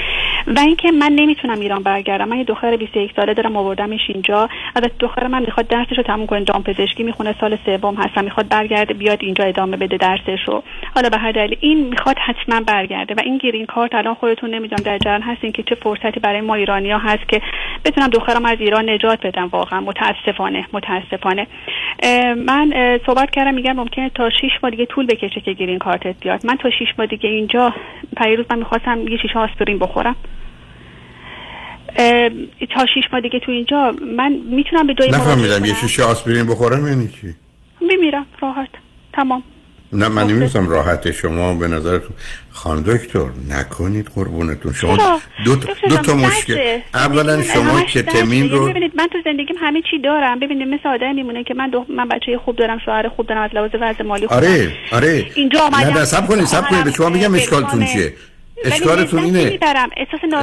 و 0.46 0.58
اینکه 0.58 0.90
من 0.92 1.12
نمی‌تونم 1.12 1.60
ایران 1.60 1.82
برگردم 1.82 2.13
من 2.22 2.36
یه 2.36 2.44
دختر 2.44 2.76
21 2.76 3.12
ساله 3.16 3.34
دارم 3.34 3.56
آوردمش 3.56 4.00
اینجا. 4.08 4.48
البته 4.76 4.94
دختر 4.98 5.26
من 5.26 5.40
می‌خواد 5.40 5.68
درسش 5.68 5.96
رو 5.96 6.02
تموم 6.02 6.26
کنه 6.26 6.44
دام 6.44 6.62
پزشکی 6.62 7.02
می‌خونه 7.02 7.34
سال 7.40 7.58
سوم 7.66 7.94
هستم. 7.94 8.24
می‌خواد 8.24 8.48
برگرده 8.48 8.94
بیاد 8.94 9.18
اینجا 9.20 9.44
ادامه 9.44 9.76
بده 9.76 9.96
درسش 9.96 10.38
رو 10.46 10.62
حالا 10.94 11.08
به 11.08 11.18
هر 11.18 11.32
دلیل 11.32 11.58
این 11.60 11.88
می‌خواد 11.88 12.16
حتما 12.18 12.60
برگرده 12.60 13.14
و 13.14 13.20
این 13.24 13.38
گرین 13.38 13.66
کارت 13.66 13.94
الان 13.94 14.14
خودتون 14.14 14.50
نمی‌دونم 14.54 14.82
در 14.82 14.98
جریان 14.98 15.22
هستین 15.22 15.52
که 15.52 15.62
چه 15.62 15.74
فرصتی 15.74 16.20
برای 16.20 16.40
ما 16.40 16.54
ایرانیا 16.54 16.98
هست 16.98 17.28
که 17.28 17.40
بتونم 17.84 18.08
دخترم 18.08 18.44
از 18.44 18.56
ایران 18.60 18.90
نجات 18.90 19.26
بدم. 19.26 19.46
واقعا 19.46 19.80
متاسفانه 19.80 20.66
متاسفانه. 20.72 21.46
من 22.36 22.98
صحبت 23.06 23.30
کردم 23.30 23.54
میگم 23.54 23.72
ممکنه 23.72 24.10
تا 24.14 24.30
6 24.30 24.42
ماه 24.62 24.70
دیگه 24.70 24.86
طول 24.86 25.06
بکشه 25.06 25.40
که 25.40 25.52
گرین 25.52 25.78
کارتت 25.78 26.14
بیاد. 26.20 26.46
من 26.46 26.56
تا 26.56 26.70
6 26.70 26.74
ماه 26.98 27.06
دیگه 27.06 27.30
اینجا 27.30 27.74
پیروز 28.16 28.46
من 28.50 28.58
می‌خواستم 28.58 29.08
یه 29.08 29.16
شیشه 29.16 29.38
آسپرین 29.38 29.78
بخورم. 29.78 30.16
تا 32.74 32.86
6 32.86 33.02
ماه 33.12 33.20
دیگه 33.20 33.38
تو 33.38 33.52
اینجا 33.52 33.94
من 34.16 34.32
می‌تونم 34.32 34.86
به 34.86 34.94
جای 34.94 35.10
نفهمیدم 35.10 35.64
یه 35.64 35.74
شیشه 35.74 36.02
آسپرین 36.02 36.46
بخورم 36.46 36.86
یعنی 36.86 37.08
چی؟ 37.08 37.34
میمیرم 37.80 38.26
راحت. 38.42 38.68
تمام. 39.12 39.42
نه 39.92 40.08
من 40.08 40.26
نمی‌دونم 40.26 40.68
راحت 40.68 41.10
شما 41.10 41.54
به 41.54 41.68
نظرتون. 41.68 42.16
خان 42.50 42.82
دکتر 42.82 43.26
نکنید 43.50 44.10
قربونتون. 44.14 44.72
شما؟ 44.72 45.20
دو, 45.44 45.56
دکتر 45.56 45.88
دو 45.88 45.96
تا. 45.96 46.14
مشکل. 46.14 46.78
اولا 46.94 47.42
شما. 47.42 47.80
کتمین 47.82 48.44
یعنی 48.44 48.48
رو 48.48 48.68
ببینید 48.68 48.92
من 48.96 49.08
تو 49.12 49.18
زندگیم 49.24 49.56
همه 49.60 49.82
چی 49.90 49.98
دارم. 49.98 50.40
ببینید 50.40 50.68
مثل 50.68 50.88
آدم 50.88 51.14
میمونه 51.14 51.44
که 51.44 51.54
من 51.54 51.70
دو... 51.70 51.86
من 51.88 52.08
بچه 52.08 52.38
خوب 52.38 52.56
دارم 52.56 52.78
شوهر 52.84 53.08
خوب 53.08 53.26
دارم 53.26 53.42
از 53.42 53.50
لحاظ 53.54 53.70
وضع 53.80 54.04
مالی 54.04 54.26
خوب 54.26 54.36
آره 54.36 54.72
آره. 54.92 55.26
اینجا 55.34 55.60
آمدم 55.60 55.78
نه 55.78 55.98
نه 55.98 56.04
سب 56.04 56.26
کنید 56.26 56.44
سب 56.44 56.68
کنید. 56.68 56.84
به 56.84 56.90
شما 56.90 57.08
میگم 57.08 57.34
اشکالتون 57.34 57.84
چیه؟ 57.86 58.12
اشکالتون 58.64 59.24
اینه. 59.24 59.58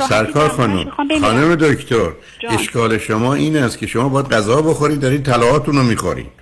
سرکار. 0.10 0.50
خانم. 0.50 0.90
خانم 1.22 1.56
دکتر. 1.56 2.10
اشکال 2.50 2.98
شما 2.98 3.34
این 3.34 3.58
است 3.58 3.80
که 3.80 3.88
شما 3.88 4.10
باید 4.10 4.30
غذا 4.30 4.62
بخورید 4.62 5.00
دارید 5.00 5.24
طلاهاتون 5.24 5.76
رو 5.76 5.84
می‌خورید. 5.84 6.42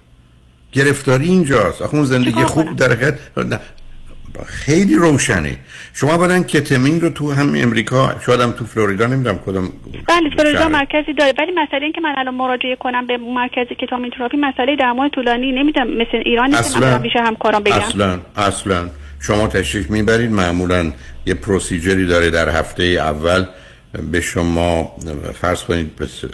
گرفتاری 0.72 1.26
اینجاست. 1.26 1.82
آخه 1.82 1.96
اون 1.96 2.06
زندگی 2.06 2.44
خوب 2.44 2.76
در 2.76 2.92
حقیقت. 2.92 3.20
خیلی 4.46 4.96
روشنه. 4.96 5.58
شما 5.94 6.18
بدن 6.18 6.44
کتمین 6.44 7.02
رو 7.02 7.10
تو 7.10 7.32
هم 7.32 7.54
امریکا 7.56 8.16
شاید 8.26 8.42
هم 8.42 8.52
تو 8.52 8.66
فلوریدا 8.66 9.08
نمی‌دونم 9.08 9.38
کدام 9.38 9.70
بله 10.08 10.30
فلوریدا. 10.38 10.68
مرکزی 10.68 11.14
داره. 11.14 11.34
ولی 11.40 11.52
مسئله 11.52 11.84
این 11.84 11.92
که 11.92 12.02
من 12.02 12.14
الان 12.18 12.36
مراجعه 12.36 12.76
کنم 12.76 13.08
به 13.08 13.18
مرکز 13.18 13.68
کتامین 13.68 14.12
تراپی 14.12 14.38
مسئله 14.38 14.76
درمان 14.76 15.10
طولانی 15.10 15.52
نمی‌دونم 15.52 15.88
مثل 15.88 16.22
ایران 16.26 16.50
نیست 16.50 16.78
من 16.78 17.02
پیش 17.02 17.16
همکارم 17.16 17.64
بگم. 17.64 17.76
اصلا 17.76 18.20
اصلا. 18.36 18.90
شما 19.20 19.48
تشریف 19.48 19.90
می‌برید. 19.90 20.32
معمولا 20.32 20.94
یه 21.26 21.34
پروسیجری 21.34 22.08
داره 22.08 22.30
در 22.30 22.50
هفته 22.50 22.84
اول. 22.84 23.46
به 24.12 24.22
شما 24.22 24.96
فرض 25.42 25.64
کنید 25.64 25.92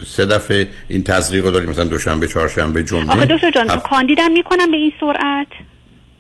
سه 0.08 0.26
دفعه 0.26 0.68
این 0.88 1.04
تزریق 1.04 1.46
رو 1.46 1.52
دارید 1.52 1.70
مثلا 1.70 1.84
دوشنبه 1.84 2.28
چهارشنبه 2.28 2.84
جمعه. 2.84 3.12
آخه 3.12 3.26
دکتر 3.26 3.52
جان 3.52 3.70
هفت- 3.70 3.90
کاندیدم 3.90 4.32
می‌کنم 4.32 4.72
به 4.72 4.78
این 4.78 4.92
سرعت. 5.00 5.48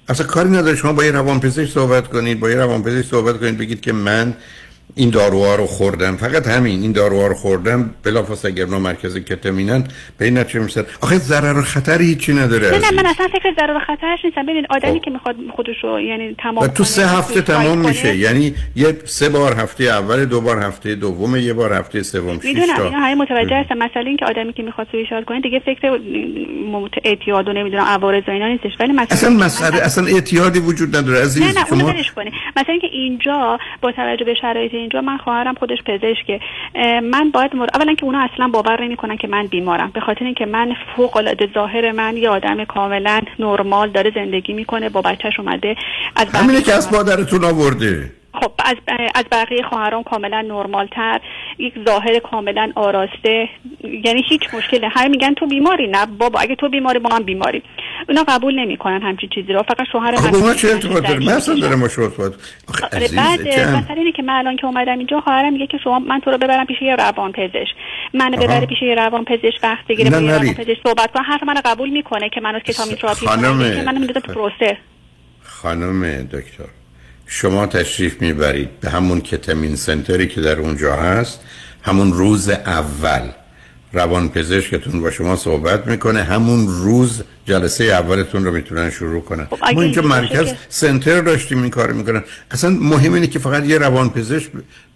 اصلا 0.08 0.28
کاری 0.28 0.50
نداره. 0.50 0.76
شما 0.76 0.94
با 0.94 1.06
یه 1.06 1.12
روانپزشک 1.12 1.72
صحبت 1.72 2.08
کنید. 2.08 2.40
با 2.40 2.50
یه 2.50 2.56
روانپزشک 2.56 3.10
صحبت 3.10 3.40
کنید. 3.40 3.58
بگید 3.58 3.82
که 3.82 3.94
من 3.94 4.34
این 4.96 5.10
داروها 5.10 5.56
رو 5.56 5.66
خوردم. 5.66 6.16
فقط 6.16 6.48
همین 6.48 6.82
این 6.82 6.92
داروها 6.92 7.28
رو 7.28 7.34
خوردم. 7.34 7.90
بلافاصله 8.04 8.52
اگر 8.52 8.64
اونا 8.64 8.80
مرکز 8.80 9.18
کتامینن 9.18 9.84
به 10.18 10.26
این 10.26 10.38
نتیجه 10.38 10.60
می‌رسن 10.60 10.86
آخه 11.02 11.18
ضرر 11.18 11.58
و 11.58 11.62
خطری 11.62 12.06
هیچی 12.06 12.34
نداره 12.34 12.70
نه 12.70 12.92
من 12.92 13.06
اصلا 13.06 13.28
فکر 13.28 13.54
ضرر 13.60 13.78
و 13.78 13.80
خطرش 13.80 14.20
نیستم. 14.26 14.46
ببین 14.46 14.66
آدمی 14.70 15.00
که 15.00 15.12
می‌خواد 15.12 15.36
خودش 15.56 15.76
رو 15.84 16.02
یعنی 16.02 16.36
تمام 16.40 16.68
تو 16.68 16.84
سه 16.84 17.08
هفته 17.08 17.42
تمام. 17.42 17.78
میشه. 17.78 18.16
یعنی 18.18 18.54
یه 18.76 18.98
سه 19.06 19.30
بار 19.30 19.54
هفته 19.54 19.84
اول 19.84 20.26
دو 20.26 20.42
بار 20.42 20.64
هفته 20.64 20.96
دوم 20.96 21.36
یه 21.36 21.54
بار 21.54 21.74
هفته 21.74 22.04
سوم 22.04 22.40
شش 22.40 22.46
می‌دونم 22.46 22.78
تا. 22.78 22.84
اینا 22.84 22.98
همه 22.98 23.16
متوجه 23.16 23.56
هستم 23.56 23.78
مسئله 23.78 24.08
این 24.08 24.18
که 24.18 24.26
آدمی 24.26 24.54
که 24.54 24.64
می‌خواد 24.64 24.88
سویساید 24.92 25.26
کنه 25.26 25.42
دیگه 25.42 25.60
فکر 25.60 26.00
اعتیاد 27.04 27.48
و 27.48 27.54
نمی‌دونم 27.54 27.84
عوارض 27.84 28.24
و 28.28 28.32
اینا 28.32 28.48
نیستش. 28.48 28.72
ولی 28.80 28.94
مسئله 28.94 29.12
اصلا 29.12 29.30
مسئله 29.30 29.82
اصلا 29.82 30.06
اعتیادی 30.08 30.60
وجود 30.60 30.96
نداره 30.96 31.22
عزیز. 31.22 31.44
نه 31.44 31.60
نه 31.60 31.66
شما 31.70 31.94
مثلا 32.58 32.74
اینکه 32.74 32.88
اینجا 32.88 33.60
با 33.82 33.92
توجه 33.92 34.26
به 34.26 34.34
شرایط 34.42 34.75
اینجا؟ 34.78 35.02
من 35.02 35.18
خواهرم 35.18 35.54
خودش 35.54 35.78
پزشکه. 35.86 36.40
من 37.04 37.32
باید 37.32 37.56
مر... 37.56 37.68
اولا 37.74 37.94
که 37.94 38.06
اونا 38.06 38.28
اصلا 38.34 38.48
باور 38.48 38.84
نمی‌کنن 38.84 39.18
که 39.18 39.28
من 39.28 39.48
بیمارم. 39.48 39.92
به 39.94 40.00
خاطر 40.00 40.26
اینکه 40.26 40.46
من 40.46 40.76
فوق 40.96 41.18
العاده 41.18 41.50
ظاهر 41.54 41.92
من 41.92 42.18
یه 42.18 42.30
آدم 42.30 42.66
کاملا 42.66 43.22
نرمال 43.40 43.90
داره 43.90 44.12
زندگی 44.16 44.54
می‌کنه 44.54 44.90
با 44.90 45.02
بچهش 45.02 45.40
اومده 45.40 45.76
از 46.16 46.28
همینه 46.36 46.62
که 46.62 46.74
از 46.74 46.94
مادرتون 46.94 47.44
آورده. 47.44 48.12
خب 48.42 48.52
از 48.66 48.76
از 49.16 49.26
بقیه 49.32 49.64
خواهرام 49.64 50.04
کاملا 50.04 50.42
نرمال 50.42 50.88
تر 50.88 51.22
یک 51.60 51.74
ظاهر 51.86 52.20
کاملا 52.20 52.72
آراسته. 52.76 53.50
یعنی 53.84 54.24
هیچ 54.30 54.42
مشکلی. 54.54 54.86
همه 54.92 55.08
میگن 55.08 55.34
تو 55.34 55.48
بیماری. 55.48 55.88
نه 55.88 56.06
بابا 56.06 56.40
اگه 56.40 56.56
تو 56.56 56.70
بیماری 56.70 57.00
با 57.00 57.10
هم 57.16 57.24
بیماری 57.24 57.64
اونا 58.10 58.24
قبول 58.28 58.60
نمی‌کنن 58.60 59.02
همچین 59.02 59.30
چیزی 59.36 59.54
رو. 59.54 59.64
فقط 59.64 59.88
شوهر 59.92 60.16
خب 60.16 60.36
من 60.36 60.42
ما 60.42 60.54
چه 60.54 60.68
ارتباط 60.68 61.04
داره 61.08 61.20
من 61.20 61.34
اصلا 61.34 61.76
ما 61.76 61.86
آخه 61.86 62.86
آره، 62.94 63.08
بعد 63.18 63.42
مثلا 63.48 63.96
اینه 63.96 64.12
که 64.12 64.24
من 64.24 64.34
الان 64.34 64.56
که 64.58 64.66
اومدم 64.66 64.98
اینجا 64.98 65.22
خواهرم 65.22 65.54
میگه 65.54 65.68
که 65.68 65.78
شما 65.84 66.00
من 66.00 66.20
تو 66.20 66.32
رو 66.32 66.38
ببرم 66.38 66.66
پیش 66.66 66.82
یه 66.82 66.96
روان 66.96 67.32
پزشک. 67.32 67.76
منو 68.14 68.38
آها. 68.38 68.46
ببره 68.46 68.66
پیش 68.66 68.82
یه 68.82 68.96
روان 68.96 69.26
پزشک 69.26 69.60
وقت 69.64 69.88
بگیره 69.88 70.10
با 70.10 70.18
روان. 70.18 70.54
پزشک 70.54 70.78
صحبت 70.88 71.12
کنه. 71.12 71.24
حرف 71.24 71.44
منو 71.44 71.62
قبول 71.66 71.90
می‌کنه 71.90 72.30
که 72.30 72.42
منو 72.42 72.60
کتامین 72.60 72.96
تراپی 72.96 73.26
خانم- 73.28 73.58
کنه 73.58 73.76
که 73.76 73.82
منو 73.82 74.00
می‌داده 74.00 74.20
تو 74.20 74.34
پروسه. 74.34 74.78
خانم 75.44 76.24
دکتر. 76.24 76.70
شما 77.28 77.66
تشریف 77.66 78.22
می‌برید 78.22 78.80
به 78.80 78.90
همون 78.90 79.22
کتامین 79.22 79.76
سنتری 79.76 80.28
که 80.28 80.42
در 80.42 80.60
اونجا 80.60 80.96
هست 80.96 81.40
همون 81.82 82.14
روز 82.14 82.50
اول. 82.50 83.30
روان 83.94 84.30
پزشکتون 84.30 85.02
با 85.02 85.12
شما 85.12 85.36
صحبت 85.36 85.88
می‌کنه 85.88 86.24
همون 86.24 86.68
روز 86.68 87.24
جلسه 87.46 87.84
اولتون 87.84 88.46
رو 88.46 88.52
می‌تونن 88.52 88.90
شروع 88.90 89.22
کنن. 89.22 89.46
خب 89.46 89.58
ما 89.74 89.82
اینجا 89.82 90.02
مرکز 90.02 90.46
که- 90.50 90.58
سنتر 90.70 91.22
داشتیم 91.22 91.62
این 91.62 91.70
کار 91.70 91.92
می‌کنن. 91.92 92.24
اصلا 92.52 92.70
مهم 92.70 93.14
اینه 93.14 93.28
که 93.28 93.40
فقط 93.40 93.66
یه 93.66 93.78
روان 93.78 94.10
پزشک 94.10 94.52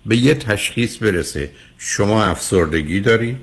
به 0.05 0.17
یه 0.17 0.33
تشخیص 0.33 0.97
برسه. 0.97 1.49
شما 1.77 2.23
افسردگی 2.23 2.99
دارید 2.99 3.37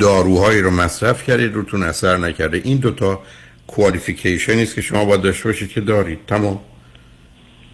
داروهایی 0.00 0.60
رو 0.60 0.70
مصرف 0.70 1.22
کردید 1.22 1.54
روتون 1.54 1.82
اثر 1.82 2.16
نکرده. 2.16 2.60
این 2.64 2.76
دوتا 2.76 3.22
کوالیفیکیشنی 3.66 4.62
است 4.62 4.74
که 4.74 4.80
شما 4.80 5.04
باید 5.04 5.22
داشته 5.22 5.44
باشید 5.44 5.68
که 5.68 5.80
دارید. 5.80 6.18
تمام. 6.26 6.60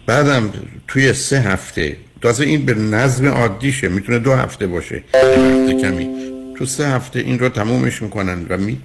بعدم 0.05 0.49
توی 0.87 1.13
سه 1.13 1.39
هفته 1.39 1.97
تازه 2.21 2.45
این 2.45 2.65
به 2.65 2.73
نظم 2.73 3.27
عادیشه 3.27 3.87
می‌تونه 3.87 4.19
دو 4.19 4.33
هفته 4.33 4.67
باشه. 4.67 5.03
هفته 5.13 5.81
کمی. 5.81 6.09
تو 6.57 6.65
سه 6.65 6.87
هفته 6.87 7.19
این 7.19 7.39
رو 7.39 7.49
تمومش 7.49 8.01
می‌کنن 8.01 8.45
و 8.49 8.57
می... 8.57 8.77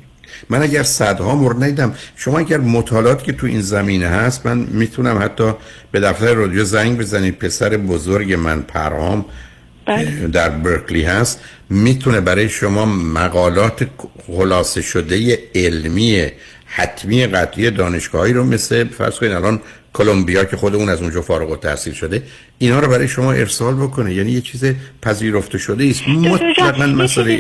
من 0.49 0.63
اگر 0.63 0.83
صدها 0.83 1.35
مورد 1.35 1.63
ندیدم 1.63 1.95
شما 2.17 2.39
اگر 2.39 2.59
مطالعات 2.59 3.25
که 3.25 3.33
تو 3.33 3.47
این 3.47 3.61
زمینه 3.61 4.07
هست 4.07 4.47
من 4.47 4.59
می‌تونم 4.59 5.23
حتی 5.23 5.53
به 5.93 6.01
دفتر 6.01 6.35
رادیو 6.35 6.65
زنگ 6.65 6.99
بزنید. 6.99 7.39
پسر 7.39 7.69
بزرگ 7.77 8.33
من 8.33 8.63
پرهام 8.63 9.25
در 10.33 10.49
برکلی 10.49 11.03
هست. 11.03 11.41
می‌تونه 11.71 12.21
برای 12.21 12.49
شما 12.49 12.87
مقالات 12.87 13.87
خلاصه 14.27 14.83
شده 14.83 15.39
علمی 15.55 16.27
حتمی 16.67 17.27
قطعی 17.27 17.71
دانشگاهی 17.71 18.33
رو 18.33 18.45
مثل 18.45 18.85
فرض 18.85 19.19
کنید 19.19 19.33
الان 19.33 19.61
کلمبیا 19.99 20.45
که 20.45 20.57
خود 20.57 20.75
اون 20.75 20.89
از 20.89 21.03
اونجا 21.03 21.23
فارغ 21.23 21.51
التحصیل 21.51 21.93
شده 21.93 22.23
اینا 22.59 22.81
رو 22.81 22.89
برای 22.89 23.09
شما 23.09 23.33
ارسال 23.33 23.75
بکنه. 23.75 24.15
یعنی 24.15 24.33
یه 24.33 24.41
چیز 24.41 24.65
پذیرفته 25.03 25.59
شده 25.59 25.85
است. 25.85 26.09
مطلقاً 26.09 26.87
مسئله 26.87 27.33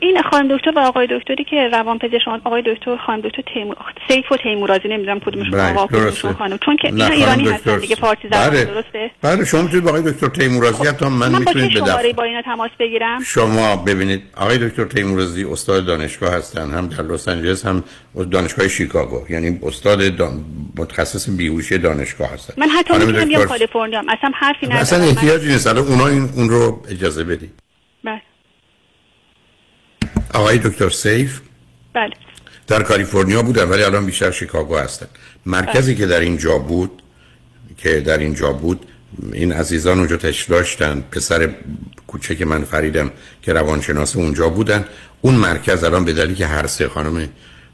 این 0.00 0.22
خانم 0.30 0.56
دکتر 0.56 0.72
و 0.76 0.78
آقای 0.78 1.08
دکتری 1.10 1.44
که 1.50 1.56
روان 1.72 1.98
پزشک 1.98 2.28
آقای 2.44 2.62
دکتر 2.66 2.96
خانم 3.06 3.20
دکتر 3.20 3.42
تیمور 3.54 3.76
سیف 4.08 4.32
و 4.32 4.36
تیمورازی 4.36 4.88
نمی‌دونم 4.88 5.20
کدومشون 5.20 5.50
بله، 5.50 5.78
آقا. 5.78 5.86
کدومشون 5.86 6.32
خانم. 6.32 6.58
چون 6.64 6.76
که 6.76 6.88
اینا 6.88 7.06
ایرانی 7.06 7.48
هستن 7.48 7.78
دیگه 7.78 7.94
فارسی 7.94 8.28
زبان 8.28 8.50
بله. 8.50 8.64
درسته. 8.64 9.10
بله 9.22 9.44
شما 9.44 9.62
می‌تونید 9.62 9.88
آقای 9.88 10.02
دکتر 10.12 10.28
تیمورازی 10.28 10.84
حتی 10.88 11.06
من, 11.06 11.38
می‌تونید 11.38 11.74
به 11.74 11.80
دفتر 11.80 12.12
با 12.12 12.22
اینا 12.22 12.42
تماس 12.42 12.70
بگیرم؟ 12.80 13.22
شما 13.22 13.76
ببینید 13.76 14.22
آقای 14.36 14.58
دکتر 14.58 14.84
تیمورازی 14.84 15.44
استاد 15.44 15.86
دانشگاه 15.86 16.34
هستن 16.34 16.70
هم 16.70 16.88
در 16.88 17.02
لس 17.02 17.28
آنجلس 17.28 17.66
هم 17.66 17.84
دانشگاه 18.30 18.68
شیکاگو. 18.68 19.20
یعنی 19.30 19.58
استاد. 19.62 20.00
متخصص 20.76 21.30
بیهوشی 21.30 21.78
دانشگاه 22.04 22.32
هستن. 22.32 22.54
من 22.56 22.68
حتی 22.68 22.94
می‌تونم 22.98 23.28
بیام 23.28 23.44
کالیفرنیا. 23.44 24.02
اصلا 24.08 24.30
حرفی 24.34 24.66
ندارم. 24.66 24.80
اصلا 24.80 25.04
احتیاجی 25.04 25.48
نیست. 25.48 25.66
الان 25.66 25.86
اونا 25.86 26.06
این 26.06 26.30
اون 26.36 26.48
رو 26.48 26.82
اجازه 26.88 27.24
بدید 27.24 27.50
بله. 28.04 28.22
آقای 30.34 30.58
دکتر 30.58 30.88
سیف؟ 30.88 31.40
بله. 31.94 32.14
در 32.66 32.82
کالیفرنیا 32.82 33.42
بودن 33.42 33.64
ولی 33.64 33.82
الان 33.82 34.06
بیشتر 34.06 34.30
شیکاگو 34.30 34.76
هستن. 34.76 35.06
مرکزی 35.46 35.94
که 35.94 36.06
در 36.06 36.20
اینجا 36.20 36.58
بود 36.58 37.02
که 37.78 38.00
در 38.00 38.18
اینجا 38.18 38.52
بود 38.52 38.86
این 39.32 39.52
عزیزان 39.52 39.98
اونجا 39.98 40.16
تشریف 40.16 40.48
داشتن. 40.48 41.04
پسر 41.10 41.54
کوچک 42.06 42.42
من 42.42 42.64
فریدم 42.64 43.10
که 43.42 43.52
روانشناس 43.52 44.16
اونجا 44.16 44.48
بودن. 44.48 44.84
اون 45.20 45.34
مرکز 45.34 45.84
الان 45.84 46.04
به 46.04 46.12
دلیلی 46.12 46.34
که 46.34 46.46
هر 46.46 46.66
سه 46.66 46.88
خانم 46.88 47.28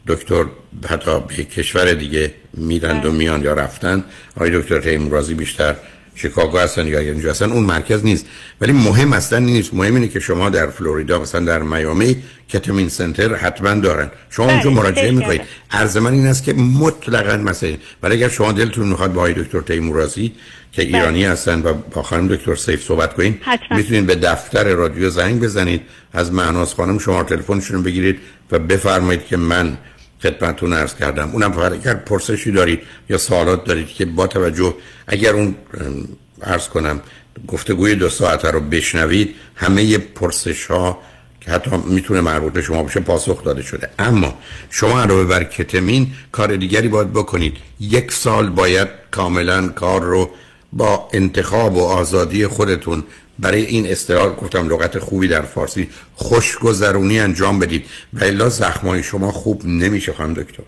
دکتر 0.07 0.45
حتی 0.89 1.21
به 1.21 1.45
کشور 1.45 1.95
دیگه 1.95 2.35
میرند 2.55 3.07
و 3.07 3.13
میان 3.13 3.43
یا 3.43 3.55
رفتن 3.55 4.05
آقای 4.37 4.61
دکتر 4.61 4.81
تیمورازی 4.81 5.35
بیشتر 5.35 5.77
شیکاگو 6.23 6.59
هستن 6.59 6.87
یا 6.87 6.99
اینجا 6.99 7.31
هستن 7.31 7.53
اون 7.53 7.65
مرکز 7.65 8.05
نیست. 8.05 8.27
ولی 8.61 8.73
مهم 8.73 9.13
اصلا 9.13 9.39
نیست. 9.39 9.75
مهم 9.75 9.95
اینه 9.95 10.09
که 10.09 10.21
شما 10.21 10.51
در 10.51 10.67
فلوریدا 10.67 11.19
مثلا 11.19 11.45
در 11.45 11.63
میامی 11.63 12.17
کتامین 12.49 12.89
سنتر 12.89 13.35
حتما 13.35 13.75
دارن. 13.75 14.11
شما 14.31 14.47
بله، 14.47 14.55
اونجا 14.55 14.71
مراجعه 14.71 15.11
می‌کنید. 15.11 15.41
عرض 15.71 15.97
من 15.97 16.13
این 16.13 16.27
است 16.27 16.45
که 16.45 16.53
مطلقا 16.53 17.37
مسئله. 17.37 17.79
ولی 18.03 18.15
اگر 18.15 18.29
شما 18.29 18.53
دلتون 18.53 18.89
می‌خواد 18.89 19.13
با 19.13 19.21
آقای 19.21 19.35
دکتر 19.35 19.61
تیمورازی 19.61 20.33
که 20.73 20.83
ایرانی 20.83 21.25
هستن 21.25 21.63
و 21.63 21.75
با 21.75 22.03
خانم 22.03 22.29
دکتر 22.29 22.55
سیف 22.55 22.85
صحبت 22.85 23.15
کنید. 23.15 23.41
می‌تونید 23.71 24.07
به 24.07 24.15
دفتر 24.15 24.65
رادیو 24.75 25.11
زنگ 25.11 25.41
بزنید. 25.41 25.83
از 26.13 26.33
معناس 26.33 26.75
خانم 26.75 26.99
شما 26.99 27.23
تلفنشون 27.23 27.83
بگیرید 27.83 28.19
و 28.53 28.59
بفرمایید 28.59 29.27
که 29.27 29.37
من 29.37 29.79
خدمتتون 30.23 30.73
عرض 30.73 30.95
کردم. 30.95 31.31
اونم 31.31 31.53
فقط 31.53 31.73
اگر 31.73 31.95
پرسشی 31.95 32.51
دارید 32.51 32.81
یا 33.09 33.19
سوالات 33.19 33.65
دارید 33.65 33.89
که 33.89 34.05
با 34.05 34.27
توجه 34.27 34.75
اگر 35.07 35.33
اون 35.33 35.55
عرض 36.43 36.69
کنم 36.69 37.01
گفتگوی 37.49 37.95
دو 37.95 38.09
ساعته 38.09 38.51
رو 38.51 38.61
بشنوید 38.61 39.35
همه 39.55 39.99
پرسش 39.99 40.67
ها 40.67 40.99
که 41.41 41.51
حتی 41.51 41.71
می‌تونه 41.87 42.21
مربوط 42.21 42.53
به 42.53 42.63
شما 42.63 42.83
باشه 42.83 43.01
پاسخ 43.01 43.45
داده 43.45 43.63
شده. 43.63 43.89
اما 43.99 44.39
شما 44.71 45.03
علاوه 45.03 45.25
بر 45.25 45.45
کتمین 45.45 46.13
کار 46.33 46.57
دیگری 46.57 46.89
باید 46.89 47.13
بکنید. 47.13 47.57
یک 47.81 48.13
سال 48.13 48.51
باید 48.51 48.89
کاملا 49.11 49.69
کار 49.69 50.03
رو 50.03 50.31
با 50.73 51.09
انتخاب 51.13 51.77
و 51.77 51.85
آزادی 51.85 52.47
خودتون 52.47 53.05
برای 53.41 53.67
این 53.67 53.87
اصطلاح 53.87 54.35
گفتم 54.35 54.69
لغت 54.69 54.99
خوبی 54.99 55.29
در 55.29 55.43
فارسی. 55.43 55.89
خوشگذرونی 56.15 57.21
انجام 57.21 57.59
بدید. 57.59 57.85
و 58.13 58.25
الا 58.25 58.49
زخمای 58.49 59.03
شما 59.03 59.33
خوب 59.33 59.63
نمیشه 59.65 60.13
خانم 60.13 60.35
دکتر. 60.35 60.63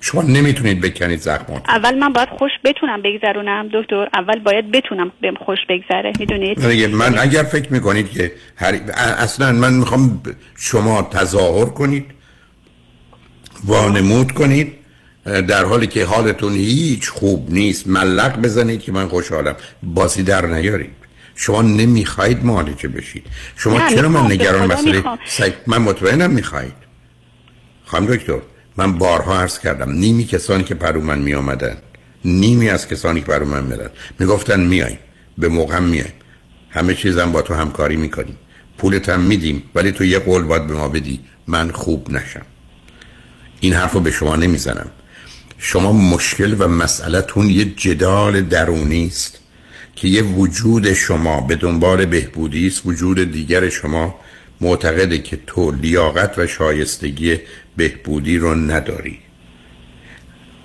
شما 0.00 0.22
نمی‌تونید 0.22 0.80
بکنید 0.80 1.20
زخمات. 1.20 1.62
اول 1.68 1.98
من 1.98 2.12
باید 2.12 2.28
خوش 2.38 2.50
بتونم 2.64 3.02
بگذرونم 3.02 3.68
دکتر. 3.74 4.08
اول 4.14 4.38
باید 4.38 4.70
بتونم 4.70 5.12
بهم 5.20 5.34
خوش 5.34 5.58
بگذره 5.68 6.12
می‌دونید؟ 6.18 6.64
من 6.94 7.18
اگر 7.18 7.42
فکر 7.42 7.72
می‌کنید 7.72 8.10
که 8.10 8.32
هر... 8.56 8.80
اصلا 8.96 9.52
من 9.52 9.72
می‌خوام 9.72 10.22
شما 10.56 11.02
تظاهر 11.02 11.64
کنید 11.64 12.04
وانمود 13.64 14.32
کنید 14.32 14.72
در 15.24 15.64
حالی 15.64 15.86
که 15.86 16.04
حالتون 16.04 16.52
هیچ 16.52 17.08
خوب 17.08 17.50
نیست. 17.50 17.86
ملق 17.86 18.40
بزنید 18.40 18.80
که 18.80 18.92
من 18.92 19.08
خوشحالم. 19.08 19.56
بازی 19.82 20.22
در 20.22 20.46
نیارید. 20.46 20.99
شما 21.42 21.62
نمی‌خواید 21.62 22.44
معالجه 22.44 22.88
بشید. 22.88 23.26
شما 23.56 23.78
نه، 23.78 23.94
چرا 23.94 24.08
من 24.08 24.32
نگران 24.32 24.72
مسئله. 24.72 25.04
سعی- 25.26 25.52
من 25.66 25.78
مطمئنم 25.78 26.30
می‌خواید 26.30 26.72
خانم 27.84 28.06
دکتر 28.06 28.38
من 28.76 28.98
بارها 28.98 29.40
عرض 29.40 29.58
کردم 29.58 29.92
نیمی 29.92 30.24
کسانی 30.24 30.64
که 30.64 30.74
پرو 30.74 31.00
من 31.00 31.18
می 31.18 31.34
آمدن 31.34 31.76
نیمی 32.24 32.68
از 32.68 32.88
کسانی 32.88 33.20
که 33.20 33.26
پرو 33.26 33.44
من 33.46 33.64
میرن. 33.64 33.90
می‌گفتن 34.18 34.60
میایم 34.60 34.98
به 35.38 35.48
موقع 35.48 35.78
میایم. 35.78 36.12
همه 36.70 36.94
چیزم 36.94 37.32
با 37.32 37.42
تو 37.42 37.54
همکاری 37.54 37.96
می‌کنیم. 37.96 38.36
پولت 38.78 39.08
هم 39.08 39.20
میدیم 39.20 39.62
ولی 39.74 39.92
تو 39.92 40.04
یه 40.04 40.18
قول 40.18 40.42
باید 40.42 40.66
به 40.66 40.74
ما 40.74 40.88
بدی 40.88 41.20
من 41.46 41.70
خوب 41.70 42.10
نشم. 42.10 42.46
این 43.60 43.72
حرف 43.72 43.92
رو 43.92 44.00
به 44.00 44.10
شما 44.10 44.36
نمی‌زنم. 44.36 44.90
شما 45.58 45.92
مشکل 45.92 46.56
و 46.58 46.68
مسئلهتون 46.68 47.50
یه 47.50 47.64
جدال 47.64 48.40
درونی 48.40 49.06
است. 49.06 49.39
که 50.00 50.08
یه 50.08 50.22
وجود 50.22 50.92
شما 50.92 51.40
به 51.40 51.56
دنبال 51.56 52.04
بهبودی 52.04 52.66
است 52.66 52.82
وجود 52.86 53.32
دیگر 53.32 53.68
شما 53.68 54.14
معتقده 54.60 55.18
که 55.18 55.38
تو 55.46 55.70
لیاقت 55.70 56.38
و 56.38 56.46
شایستگی 56.46 57.38
بهبودی 57.76 58.38
رو 58.38 58.54
نداری. 58.54 59.18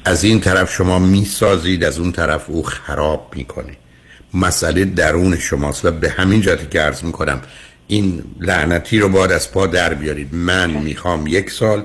از 0.06 0.24
این 0.24 0.40
طرف 0.40 0.74
شما 0.74 1.00
می‌سازید 1.00 1.84
از 1.84 2.00
اون 2.00 2.12
طرف 2.12 2.50
او 2.50 2.64
خراب 2.64 3.34
می‌کنه. 3.36 3.78
مسئله 4.34 4.86
درون 4.86 5.38
شماست 5.38 5.86
و 5.86 5.92
به 5.92 6.10
همین 6.10 6.42
جهتی 6.42 6.68
که 6.68 6.80
عرض 6.80 7.04
می‌کنم 7.04 7.42
این 7.88 8.24
لعنتی 8.40 9.00
رو 9.00 9.10
باید 9.10 9.32
از 9.32 9.52
پا 9.52 9.68
در 9.68 9.94
بیارید. 9.94 10.36
من 10.36 10.72
می‌خوام 10.72 11.28
یک 11.28 11.52
سال 11.52 11.84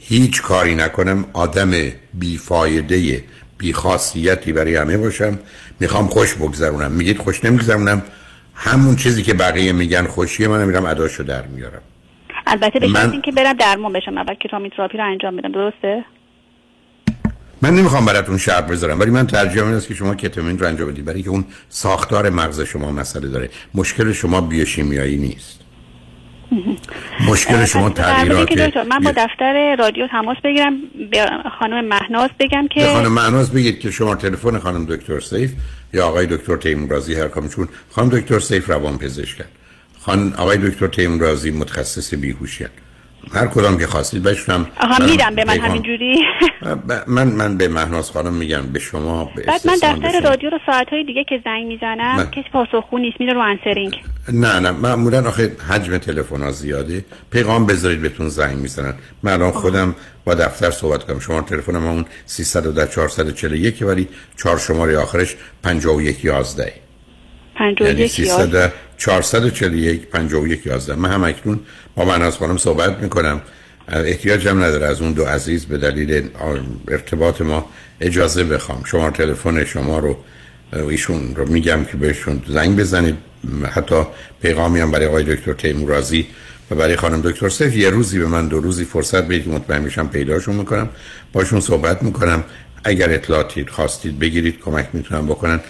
هیچ 0.00 0.42
کاری 0.42 0.74
نکنم 0.74 1.24
آدم 1.32 1.72
بیفایده 2.14 3.24
بیخاصیتی 3.62 4.52
برای 4.52 4.76
همه 4.76 4.96
باشم. 4.96 5.38
می‌خوام 5.80 6.06
خوش 6.06 6.34
بگذرونم. 6.34 6.92
میگید 6.92 7.18
خوش 7.18 7.44
نمیگذرونم. 7.44 8.02
همون 8.54 8.96
چیزی 8.96 9.22
که 9.22 9.34
بقیه 9.34 9.72
میگن 9.72 10.06
خوشیه 10.06 10.48
من 10.48 10.64
میرم 10.64 10.84
اداشو 10.84 11.22
در 11.22 11.46
میارم. 11.46 11.82
البته 12.46 12.78
به 12.78 12.88
من- 12.88 13.10
اینکه 13.10 13.32
برم 13.32 13.56
درمان 13.56 13.92
بشم. 13.92 14.18
اول 14.18 14.34
کتامین 14.34 14.70
تراپی 14.76 14.98
رو 14.98 15.04
انجام 15.10 15.36
بدم 15.36 15.52
درسته؟ 15.52 16.04
من 17.62 17.70
نمی‌خوام 17.74 18.04
براتون 18.04 18.38
شرط 18.38 18.66
بذارم 18.66 19.00
ولی 19.00 19.10
من 19.10 19.26
ترجیح 19.26 19.64
این 19.64 19.74
است 19.74 19.88
که 19.88 19.94
شما 19.94 20.14
کتامین 20.14 20.58
رو 20.58 20.66
انجام 20.66 20.88
بدید. 20.92 21.04
برای 21.04 21.22
که 21.22 21.30
اون 21.30 21.44
ساختار 21.68 22.30
مغز 22.30 22.60
شما 22.60 22.90
مسئله 22.92 23.28
داره. 23.28 23.50
مشکل 23.74 24.12
شما 24.12 24.40
بیوشیمیایی 24.40 25.16
نیست. 25.18 25.61
مشکل 27.28 27.64
شما 27.64 27.90
تغییرات 27.90 28.76
من 28.76 28.98
با 28.98 29.12
دفتر 29.16 29.76
رادیو 29.78 30.06
تماس 30.06 30.36
بگیرم 30.44 30.74
به 31.10 31.26
خانم 31.58 31.84
مهناز 31.84 32.30
بگم 32.40 32.62
به 32.62 32.68
که 32.68 32.86
خانم 32.86 33.12
معناز 33.12 33.52
بگید 33.52 33.80
که 33.80 33.90
شما 33.90 34.14
تلفن 34.14 34.58
خانم 34.58 34.86
دکتر 34.86 35.20
سیف 35.20 35.52
یا 35.92 36.06
آقای 36.06 36.26
دکتر 36.26 36.56
تیمورازی 36.56 37.14
هر 37.14 37.28
کامشون 37.28 37.68
خانم 37.90 38.08
دکتر 38.08 38.38
سیف 38.38 38.70
روان 38.70 38.98
پزشکن 38.98 39.44
خان 40.00 40.34
آقای 40.34 40.58
دکتر 40.58 40.86
تیمورازی 40.86 41.50
متخصص 41.50 42.14
بیهوشی 42.14 42.66
هر 43.34 43.46
کدام 43.46 43.78
که 43.78 43.86
خواستید 43.86 44.22
بشنم 44.22 44.66
آها 44.80 45.06
میدم 45.06 45.34
به 45.34 45.44
من 45.44 45.58
همینجوری. 45.58 46.18
من 47.06 47.28
من 47.28 47.56
به 47.56 47.68
مهناز 47.68 48.10
خانم 48.10 48.32
میگم 48.34 48.62
به 48.62 48.78
شما 48.78 49.24
به 49.36 49.42
بعد 49.42 49.60
من 49.66 49.74
دفتر. 49.82 50.20
رادیو 50.20 50.50
رو 50.50 50.58
ساعتهای 50.66 51.04
دیگه 51.04 51.24
که 51.24 51.40
زنگ 51.44 51.66
می‌زنم 51.66 52.16
من- 52.16 52.30
کسی 52.30 52.44
پاسخگو 52.52 52.98
نیست 52.98 53.20
میره 53.20 53.32
رو 53.32 53.40
انسرینگ 53.40 53.96
نه 54.32 54.58
نه 54.60 54.70
معمولا 54.70 55.28
آخه 55.28 55.56
حجم 55.68 55.98
تلفن 55.98 56.42
ها 56.42 56.50
زیاده. 56.50 57.04
پیغام 57.30 57.66
بذارید 57.66 58.02
بهتون 58.02 58.28
زنگ 58.28 58.56
می‌زنن. 58.58 58.94
من 59.22 59.32
الان 59.32 59.50
خودم 59.52 59.94
با 60.24 60.34
دفتر 60.34 60.70
صحبت 60.70 61.04
کنم. 61.04 61.18
شما 61.20 61.42
تلفن 61.42 61.76
ما 61.78 61.90
اون 61.90 62.04
310 62.26 62.86
441 62.86 63.82
ولی 63.82 64.08
چهار 64.36 64.58
شماره 64.58 64.98
آخرش 64.98 65.36
51 65.62 66.24
11 66.24 66.62
یعنی 67.60 67.72
51 67.74 68.10
310 68.10 68.72
441 69.02 70.06
51 70.10 70.66
11 70.66 70.94
من 70.94 71.10
هم 71.10 71.24
اکنون 71.24 71.60
با 71.96 72.04
من 72.04 72.22
از 72.22 72.36
خانم 72.36 72.56
صحبت 72.56 72.98
می‌کنم. 72.98 73.40
احتیاجم 73.88 74.62
نداره 74.62 74.86
از 74.86 75.00
اون 75.00 75.12
دو 75.12 75.24
عزیز 75.24 75.66
به 75.66 75.78
دلیل 75.78 76.28
ارتباط 76.88 77.40
ما 77.40 77.70
اجازه 78.00 78.44
بخوام. 78.44 78.82
شما 78.84 79.10
تلفن 79.10 79.64
شما 79.64 79.98
رو 79.98 80.16
ایشون 80.72 81.34
رو 81.36 81.48
میگم 81.48 81.84
که 81.84 81.96
بهشون 81.96 82.42
زنگ 82.48 82.76
بزنید. 82.76 83.16
حتی 83.70 84.02
پیغامی 84.42 84.80
هم 84.80 84.90
برای 84.90 85.06
آقای 85.06 85.36
دکتر 85.36 85.52
تیمورازی 85.52 86.26
و 86.70 86.74
برای 86.74 86.96
خانم 86.96 87.20
دکتر 87.20 87.48
سیف. 87.48 87.76
یه 87.76 87.90
روزی 87.90 88.18
به 88.18 88.26
من 88.26 88.48
دو 88.48 88.60
روزی 88.60 88.84
فرصت 88.84 89.24
بدید 89.24 89.48
مطمئن 89.48 89.82
میشم 89.82 90.08
پیداشون 90.08 90.54
می‌کنم. 90.56 90.88
باشون 91.32 91.60
صحبت 91.60 92.02
می‌کنم. 92.02 92.44
اگر 92.84 93.10
اطلاعاتی 93.10 93.66
خواستید 93.66 94.18
بگیرید 94.18 94.60
کمک 94.60 94.88
می‌تونم 94.92 95.26
بکنن. 95.26 95.60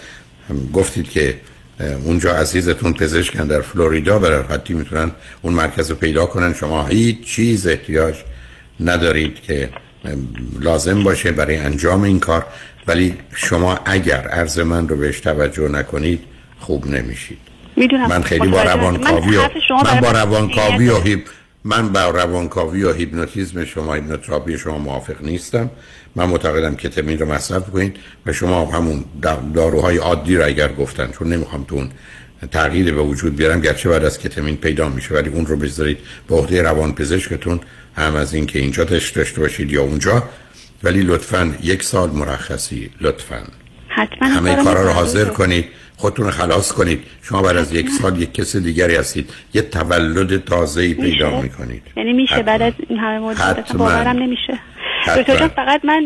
هم 0.49 0.69
گفتید 0.73 1.09
که 1.09 1.35
اونجا 1.79 2.35
عزیزتون 2.35 2.93
پزشکن 2.93 3.47
در 3.47 3.61
فلوریدا 3.61 4.19
برای 4.19 4.43
حتی 4.49 4.73
می‌تونن 4.73 5.11
اون 5.41 5.53
مرکز 5.53 5.89
رو 5.89 5.95
پیدا 5.95 6.25
کنن. 6.25 6.53
شما 6.53 6.85
هیچ 6.85 7.25
چیز 7.25 7.67
احتیاج 7.67 8.15
ندارید 8.79 9.41
که 9.41 9.69
لازم 10.59 11.03
باشه 11.03 11.31
برای 11.31 11.57
انجام 11.57 12.03
این 12.03 12.19
کار. 12.19 12.45
ولی 12.87 13.17
شما 13.35 13.79
اگر 13.85 14.27
عرض 14.27 14.59
من 14.59 14.87
رو 14.87 14.95
بهش 14.95 15.19
توجه 15.19 15.67
نکنید 15.67 16.19
خوب 16.59 16.87
نمیشید. 16.87 17.37
من 18.09 18.21
خیلی 18.21 18.47
با 18.47 18.63
روانکاوی 18.63 19.37
و 19.37 19.41
من 19.85 19.99
با 20.01 20.11
روانکاوی 20.11 20.89
و 20.89 20.99
هیپ 20.99 21.19
من 21.63 21.89
با 21.89 22.09
روانکاوی 22.09 22.83
و 22.83 22.93
هیپنوتیزم 22.93 23.65
شما 23.65 23.93
هیپنوتراپی 23.93 24.57
شما 24.57 24.77
موافق 24.77 25.21
نیستم. 25.21 25.69
من 26.15 26.25
معتقدم 26.25 26.75
کتامین 26.75 27.19
رو 27.19 27.33
مصرف 27.33 27.69
کنید 27.69 27.95
و 28.25 28.33
شما 28.33 28.65
همون 28.65 29.05
داروهای 29.53 29.97
عادی 29.97 30.37
رو 30.37 30.45
اگر 30.45 30.73
گفتن 30.73 31.11
چون 31.11 31.33
نمی‌خوام 31.33 31.63
تو 31.63 31.75
اون 31.75 31.89
تغییر 32.51 32.93
به 32.93 33.01
وجود 33.01 33.35
بیارم 33.35 33.61
گرچه 33.61 33.89
بعد 33.89 34.05
از 34.05 34.19
کتامین 34.19 34.57
پیدا 34.57 34.89
میشه 34.89 35.13
ولی 35.13 35.29
اون 35.29 35.45
رو 35.45 35.57
بذارید 35.57 35.97
به 36.27 36.35
عهده 36.35 36.61
روان 36.61 36.95
پزشکتون 36.95 37.59
هم 37.95 38.15
از 38.15 38.33
اینکه 38.33 38.59
اینجا 38.59 38.83
داشته 38.83 39.41
باشید 39.41 39.71
یا 39.71 39.81
اونجا. 39.81 40.23
ولی 40.83 41.01
لطفا 41.01 41.55
یک 41.63 41.83
سال 41.83 42.09
مرخصی 42.09 42.89
لطفا. 43.01 43.43
حتما 43.87 44.27
همه 44.27 44.63
کارا 44.63 44.83
رو 44.83 44.89
حاضر 44.89 45.25
کنید 45.25 45.65
خودتون 45.97 46.31
خلاص 46.31 46.71
کنید. 46.71 47.03
شما 47.21 47.41
بعد 47.41 47.57
از 47.57 47.73
یک 47.73 47.89
سال 47.89 48.21
یک 48.21 48.33
کس 48.33 48.55
دیگری 48.55 48.95
هستید. 48.95 49.29
یه 49.53 49.61
تولد 49.61 50.45
تازه 50.45 50.93
پیدا 50.93 51.41
می‌کنید. 51.41 51.83
یعنی 51.97 52.13
میشه 52.13 52.43
بعد 52.43 52.61
از 52.61 52.73
این 52.89 52.99
همه 52.99 53.19
مدت 53.19 53.75
باورم 53.75 54.17
نمیشه. 54.17 54.59
دکتر 55.07 55.47
فقط 55.47 55.85
من 55.85 56.05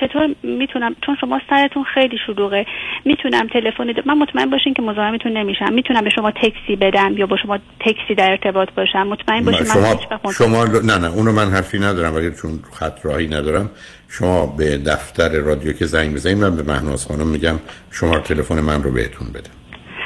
چطور 0.00 0.34
می‌تونم 0.42 0.96
چون 1.06 1.16
شما 1.20 1.40
سرتون 1.50 1.84
خیلی 1.94 2.16
شلوغه 2.26 2.66
می‌تونم 3.04 3.46
تلفن 3.48 3.86
من 4.06 4.18
مطمئن 4.18 4.50
باشین 4.50 4.74
که 4.74 4.82
مزاحمتون 4.82 5.36
نمیشم. 5.36 5.72
می‌تونم 5.72 6.04
به 6.04 6.10
شما 6.10 6.30
تکسی 6.30 6.76
بدم 6.80 7.14
یا 7.18 7.26
با 7.26 7.36
شما 7.36 7.58
تکسی 7.80 8.14
در 8.16 8.30
ارتباط 8.30 8.68
باشم؟ 8.76 9.02
مطمئن 9.02 9.44
باشین 9.44 9.64
شما 9.64 9.98
من 10.24 10.32
شما 10.32 10.64
نه 10.64 10.98
نه 10.98 11.12
اونو 11.12 11.32
من 11.32 11.50
حرفی 11.50 11.78
ندارم 11.78 12.14
ولی 12.14 12.30
چون 12.30 12.60
خط 12.72 13.06
راهی 13.06 13.28
ندارم 13.28 13.70
شما 14.08 14.46
به 14.46 14.78
دفتر 14.78 15.28
رادیو 15.28 15.72
که 15.72 15.86
زنگ 15.86 16.14
بزنید 16.14 16.38
من 16.38 16.56
به 16.56 16.62
مهناز 16.62 17.06
خانم 17.06 17.26
میگم 17.26 17.58
شما 17.90 18.18
تلفن 18.18 18.60
من 18.60 18.82
رو 18.82 18.92
بهتون 18.92 19.28
بدم 19.28 19.50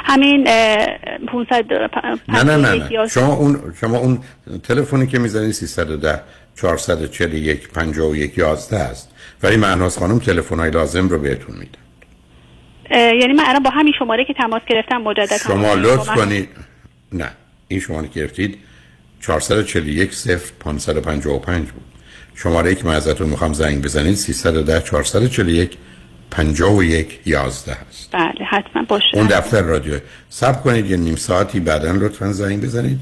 همین 0.04 0.44
500 1.26 1.64
نه 2.28 2.42
نه 2.42 2.56
نه, 2.56 2.74
نه. 2.74 3.08
شما 3.08 3.34
اون 3.34 3.74
شما 3.80 3.98
اون 3.98 4.18
تلفنی 4.62 5.06
که 5.06 5.18
می‌زنید 5.18 5.50
310 5.50 6.20
441 6.56 7.68
51 7.68 8.38
11 8.38 8.76
است. 8.76 9.10
ولی 9.42 9.56
مهناز 9.56 9.98
خانم 9.98 10.18
تلفن 10.18 10.58
های 10.58 10.70
لازم 10.70 11.08
رو 11.08 11.18
بهتون 11.18 11.56
میدن 11.56 11.78
یعنی 12.90 13.32
من 13.32 13.44
الان 13.46 13.62
با 13.62 13.70
همین 13.70 13.92
شماره 13.98 14.24
که 14.24 14.34
تماس 14.34 14.62
گرفتم 14.68 14.96
مجدد 14.96 15.36
شما 15.36 15.74
لطف 15.74 16.08
کنید 16.08 16.48
نه 17.12 17.30
این 17.68 17.80
شماره 17.80 18.08
که 18.08 18.20
گرفتید 18.20 18.58
441 19.20 20.12
0 20.12 20.40
555 20.60 21.70
بود. 21.70 21.82
شماره 22.34 22.74
که 22.74 22.84
من 22.84 22.94
ازتون 22.94 23.28
می‌خوام 23.28 23.52
زنگ 23.52 23.82
بزنید 23.82 24.14
310 24.14 24.80
441 24.80 25.76
51 26.30 27.20
11 27.26 27.72
هست 27.72 28.08
بله 28.12 28.44
حتما 28.50 28.82
باشه. 28.88 29.06
اون 29.14 29.26
دفتر 29.26 29.62
رادیو. 29.62 29.98
سب 30.28 30.62
کنید 30.62 30.90
یه 30.90 30.96
نیم 30.96 31.16
ساعتی 31.16 31.60
بعدا 31.60 31.92
لطفا 31.92 32.32
زنگ 32.32 32.60
بزنید. 32.60 32.98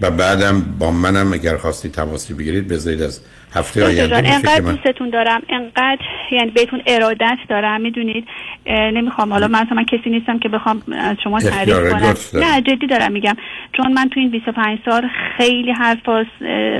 و 0.00 0.10
بعدم 0.10 0.60
با 0.78 0.90
منم 0.90 1.32
اگر 1.32 1.56
خواستی 1.56 1.88
تماسی 1.88 2.34
بگیرید 2.34 2.68
بذارید 2.68 3.02
از 3.02 3.20
هفته 3.54 3.86
آینده 3.86 4.16
انقدر 4.16 4.60
دوستتون 4.60 5.10
دارم 5.10 5.42
انقدر 5.48 5.98
یعنی 6.32 6.50
بهتون 6.50 6.82
ارادت 6.86 7.38
دارم 7.48 7.80
می‌دونید؟ 7.80 8.24
نمی‌خوام 8.66 9.32
حالا 9.32 9.48
من 9.48 9.66
من 9.76 9.84
کسی 9.84 10.10
نیستم 10.10 10.38
که 10.38 10.48
بخوام 10.48 10.82
از 10.92 11.16
شما 11.24 11.40
تعریف 11.40 11.92
کنم. 11.92 12.14
نه 12.34 12.60
جدی 12.60 12.86
دارم 12.86 13.12
میگم. 13.12 13.34
چون 13.72 13.92
من 13.92 14.08
تو 14.08 14.20
این 14.20 14.30
25 14.30 14.78
سال 14.84 15.08
خیلی 15.36 15.72
حرفاس 15.72 16.26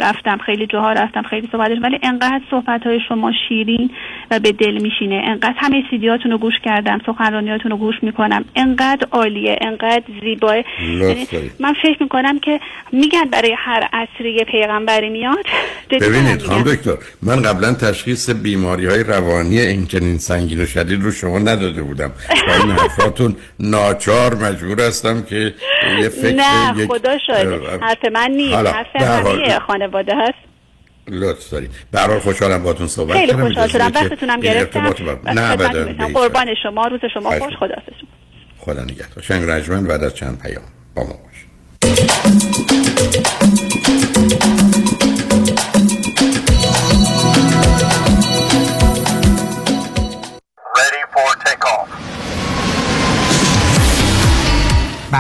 رفتم 0.01 0.39
خیلی 0.47 0.66
جاها 0.66 0.93
رفتم 0.93 1.23
خیلی 1.23 1.49
صحبتش 1.53 1.77
ولی 1.82 1.99
انقدر 2.03 2.40
صحبت 2.51 2.86
های 2.86 3.01
شما 3.09 3.32
شیرین 3.49 3.90
و 4.31 4.39
به 4.40 4.53
دل 4.53 4.78
میشینه. 4.82 5.23
انقدر 5.24 5.55
همه 5.57 5.85
سیدیاتون 5.90 6.31
رو 6.31 6.39
گوش 6.39 6.55
کردم 6.65 7.01
سخنرانیاتون 7.07 7.70
رو 7.70 7.77
گوش 7.77 7.97
می‌کنم. 8.03 8.45
انقدر 8.57 9.07
عالیه 9.12 9.57
انقدر 9.61 10.03
زیباه. 10.23 10.57
یعنی 10.57 11.27
من 11.61 11.74
فکر 11.82 12.03
می‌کنم 12.03 12.39
که 12.39 12.61
میگن 12.93 13.24
برای 13.24 13.55
هر 13.59 13.89
عصری 13.93 14.45
پیغمبری 14.45 15.11
میاد 15.11 15.47
ببینید 15.90 16.43
خانم 16.59 16.74
دکتر. 16.74 16.97
من 17.22 17.43
قبلا 17.43 17.72
تشخیص 17.72 18.30
بیماری 18.30 18.86
های 18.86 19.02
روانی 19.02 19.60
این 19.60 19.86
چنین 19.86 20.18
سنگین 20.18 20.60
و 20.60 20.66
شدید 20.66 21.02
رو 21.02 21.12
شما 21.12 21.39
نداده 21.39 21.82
بودم. 21.82 22.12
با 22.48 22.55
این 22.55 22.70
حرفاتون 22.70 23.36
ناچار 23.60 24.35
مجبور 24.35 24.80
هستم 24.80 25.22
که 25.22 25.55
یه 26.01 26.09
فکر 26.09 26.35
نه 26.35 26.86
خدا 26.86 27.18
شاید 27.26 27.48
حرف 27.82 28.05
من 28.12 28.30
نیست. 28.30 28.55
حرف 28.55 28.97
همه 28.97 29.59
خانواده 29.59 30.12
هست. 30.16 30.39
لطف 31.09 31.51
دارید. 31.51 31.70
برحال 31.93 32.18
خوشحالم 32.18 32.62
باتون 32.62 32.86
صحبت 32.86 33.16
خیلی 33.16 33.32
خوشحال 33.32 33.68
شدم. 33.68 33.93
وقتتونم 33.94 34.40
گرفتم. 34.40 34.94
نه 35.24 35.56
قربان 36.14 36.47
شما. 36.62 36.86
روز 36.86 37.01
شما 37.14 37.30
خوش. 37.30 37.55
خدا 37.59 37.74
خدا 38.59 38.85
نگهدار. 38.85 39.22
شنگ 39.22 39.51
رجمن 39.51 39.86
بعد 39.86 40.05
از 40.05 40.14
چند 40.14 40.43
پیام 40.43 40.62
با 40.94 41.02
ما 41.02 41.09
باش. 41.09 41.39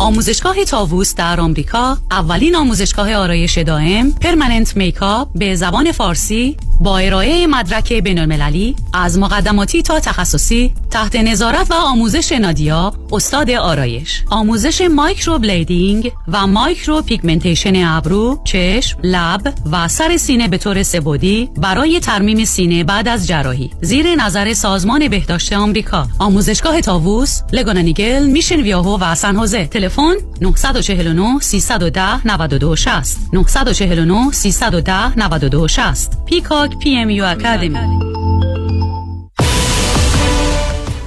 آموزشگاه 0.00 0.64
طاووس 0.64 1.14
در 1.14 1.40
آمریکا 1.40 1.98
اولین 2.10 2.56
آموزشگاه 2.56 3.14
آرایش 3.14 3.58
دائم 3.58 4.10
permanent 4.10 4.76
makeup 4.76 5.28
به 5.34 5.54
زبان 5.56 5.92
فارسی 5.92 6.56
با 6.80 6.98
ارائه 6.98 7.46
مدرک 7.46 7.92
بین 7.92 8.18
المللی 8.18 8.76
از 8.94 9.18
مقدماتی 9.18 9.82
تا 9.82 10.00
تخصصی 10.00 10.74
تحت 10.90 11.16
نظارت 11.16 11.70
و 11.70 11.74
آموزش 11.74 12.32
نادیا 12.32 12.92
استاد 13.12 13.50
آرایش. 13.50 14.24
آموزش 14.30 14.80
microblading 14.80 16.12
و 16.28 16.46
micropigmentation 16.46 17.84
ابرو 17.84 18.40
چشم 18.44 18.98
لب 19.02 19.54
و 19.72 19.88
سر 19.88 20.16
سینه 20.16 20.48
به 20.48 20.58
طور 20.58 20.82
سه 20.82 21.05
بعدی 21.05 21.50
برای 21.56 22.00
ترمیم 22.00 22.44
سینه 22.44 22.84
بعد 22.84 23.08
از 23.08 23.26
جراحی. 23.26 23.70
زیر 23.80 24.14
نظر 24.14 24.52
سازمان 24.54 25.08
بهداشت 25.08 25.52
آمریکا. 25.52 26.06
آموزشگاه 26.18 26.80
طاووس 26.80 27.40
Laguna 27.52 27.89
Niguel 27.89 28.26
Mission 28.26 28.60
Viejo 28.60 28.98
و 29.00 29.14
سن 29.14 29.36
هوزه 29.36 29.66
تلفن 29.90 30.14
949 30.40 31.40
310 31.40 32.20
92 32.24 32.76
60 32.76 33.18
949 33.32 34.32
310 34.32 35.12
92 35.16 35.68
60 35.68 36.24
پیکاک 36.26 36.78
پی 36.78 36.96
ام 36.96 37.10
یو 37.10 37.24
اکادمی. 37.24 37.78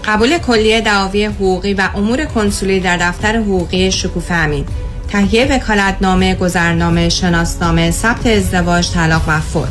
قبول 0.06 0.38
کلیه 0.38 0.82
دعاوی 0.82 1.26
حقوقی 1.26 1.74
و 1.74 1.90
امور 1.96 2.26
کنسولی 2.26 2.80
در 2.80 2.98
دفتر 2.98 3.38
حقوقی 3.38 3.92
شکوفه 3.92 4.34
امین. 4.34 4.66
تهیه 5.08 5.46
وکالتنامه 5.56 6.36
گذرنامه 6.36 7.10
شناسنامه 7.10 7.92
ثبت 7.92 8.28
ازدواج 8.28 8.92
طلاق 8.92 9.24
و 9.28 9.40
فوت. 9.40 9.70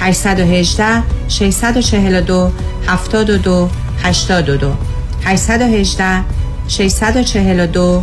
818 0.00 1.02
642 1.28 2.52
72 2.86 3.70
82 4.02 4.74
818 5.24 6.24
642 6.68 8.02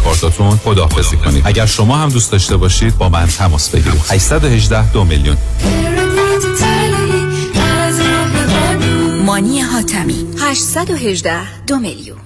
کارتاتون 0.03 0.49
خداحافظی 0.49 1.17
کنید. 1.17 1.41
اگر 1.45 1.65
شما 1.65 1.97
هم 1.97 2.09
دوست 2.09 2.31
داشته 2.31 2.57
باشید 2.57 2.97
با 2.97 3.09
من 3.09 3.27
تماس 3.27 3.69
بگیرید. 3.69 4.01
818 4.09 4.91
دو 4.91 5.03
میلیون. 5.03 5.37
مانی 9.25 9.61
حاتمی. 9.61 10.25
818 10.39 11.63
دو 11.67 11.79
میلیون. 11.79 12.17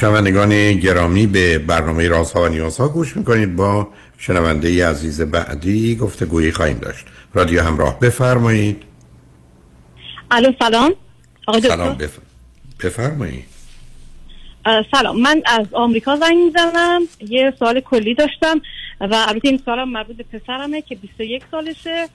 شنوندگان 0.00 0.72
گرامی 0.72 1.26
به 1.26 1.58
برنامه 1.58 2.08
رازها 2.08 2.42
و 2.42 2.48
نیازها 2.48 2.88
گوش 2.88 3.16
می‌کنید. 3.16 3.56
با 3.56 3.88
شنونده 4.18 4.88
عزیز 4.88 5.20
بعدی 5.20 5.96
گفته 5.96 6.26
گویی 6.26 6.52
خواهیم 6.52 6.78
داشت. 6.78 7.06
رادیو 7.36 7.62
همراه. 7.62 8.00
بفرمایید. 8.00 8.82
الو 10.30 10.52
سلام. 10.58 10.94
آقای 11.46 11.60
سلام 11.60 11.94
بف... 11.94 12.18
بفرمایید. 12.84 13.44
سلام. 14.90 15.20
من 15.20 15.42
از 15.46 15.66
آمریکا 15.72 16.16
زنگ 16.16 16.36
می‌زنم. 16.44 17.00
یه 17.28 17.52
سوال 17.58 17.80
کلی 17.80 18.14
داشتم 18.14 18.60
و 19.00 19.24
البته 19.28 19.48
این 19.48 19.60
سوالم 19.64 19.88
مربوط 19.88 20.16
به 20.16 20.24
پسرمه 20.38 20.82
که 20.82 20.94
21 20.94 21.42
سالشه 21.50 22.08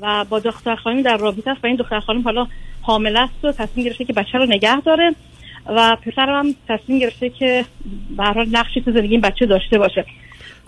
و 0.00 0.24
با 0.24 0.38
دختر 0.38 0.76
خانم 0.76 1.02
در 1.02 1.16
رابطه 1.16 1.50
است 1.50 1.64
و 1.64 1.66
این 1.66 1.76
دختر 1.76 2.00
خانم 2.00 2.22
حالا 2.22 2.46
حامل 2.82 3.16
است 3.16 3.44
و 3.44 3.52
تصمیم 3.52 3.86
گرفته 3.86 4.04
که 4.04 4.12
بچه 4.12 4.38
رو 4.38 4.46
نگه 4.46 4.80
داره 4.80 5.14
و 5.66 5.96
پسرم 5.96 6.46
هم 6.46 6.54
تصمیم 6.68 6.98
گرفته 6.98 7.30
که 7.30 7.64
به 8.16 8.22
هر 8.22 8.32
حال 8.32 8.48
نقشی 8.52 8.80
تو 8.80 8.92
زندگی 8.92 9.12
این 9.12 9.20
بچه 9.20 9.46
داشته 9.46 9.78
باشه. 9.78 10.04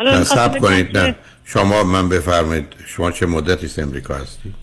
حالا 0.01 0.25
سب 0.25 0.59
کنید 0.59 0.99
نه. 0.99 1.15
شما 1.45 1.85
من 1.85 2.09
بفرمایید 2.09 2.67
شما 2.87 3.11
چه 3.11 3.27
مدتی 3.27 3.67
است 3.67 3.79
امریکا 3.79 4.15
هستی؟ 4.15 4.55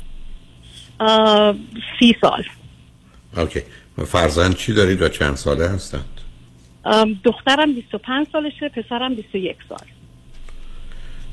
سی 1.99 2.15
سال. 2.21 2.43
اوکی. 3.37 3.61
فرزند 4.07 4.55
چی 4.55 4.73
دارید 4.73 5.01
و 5.01 5.09
چند 5.09 5.35
ساله 5.35 5.69
هستند؟ 5.69 6.05
دخترم 7.23 7.73
25 7.73 8.27
سالشه 8.31 8.69
پسرم 8.69 9.15
21 9.15 9.55
سال. 9.69 9.87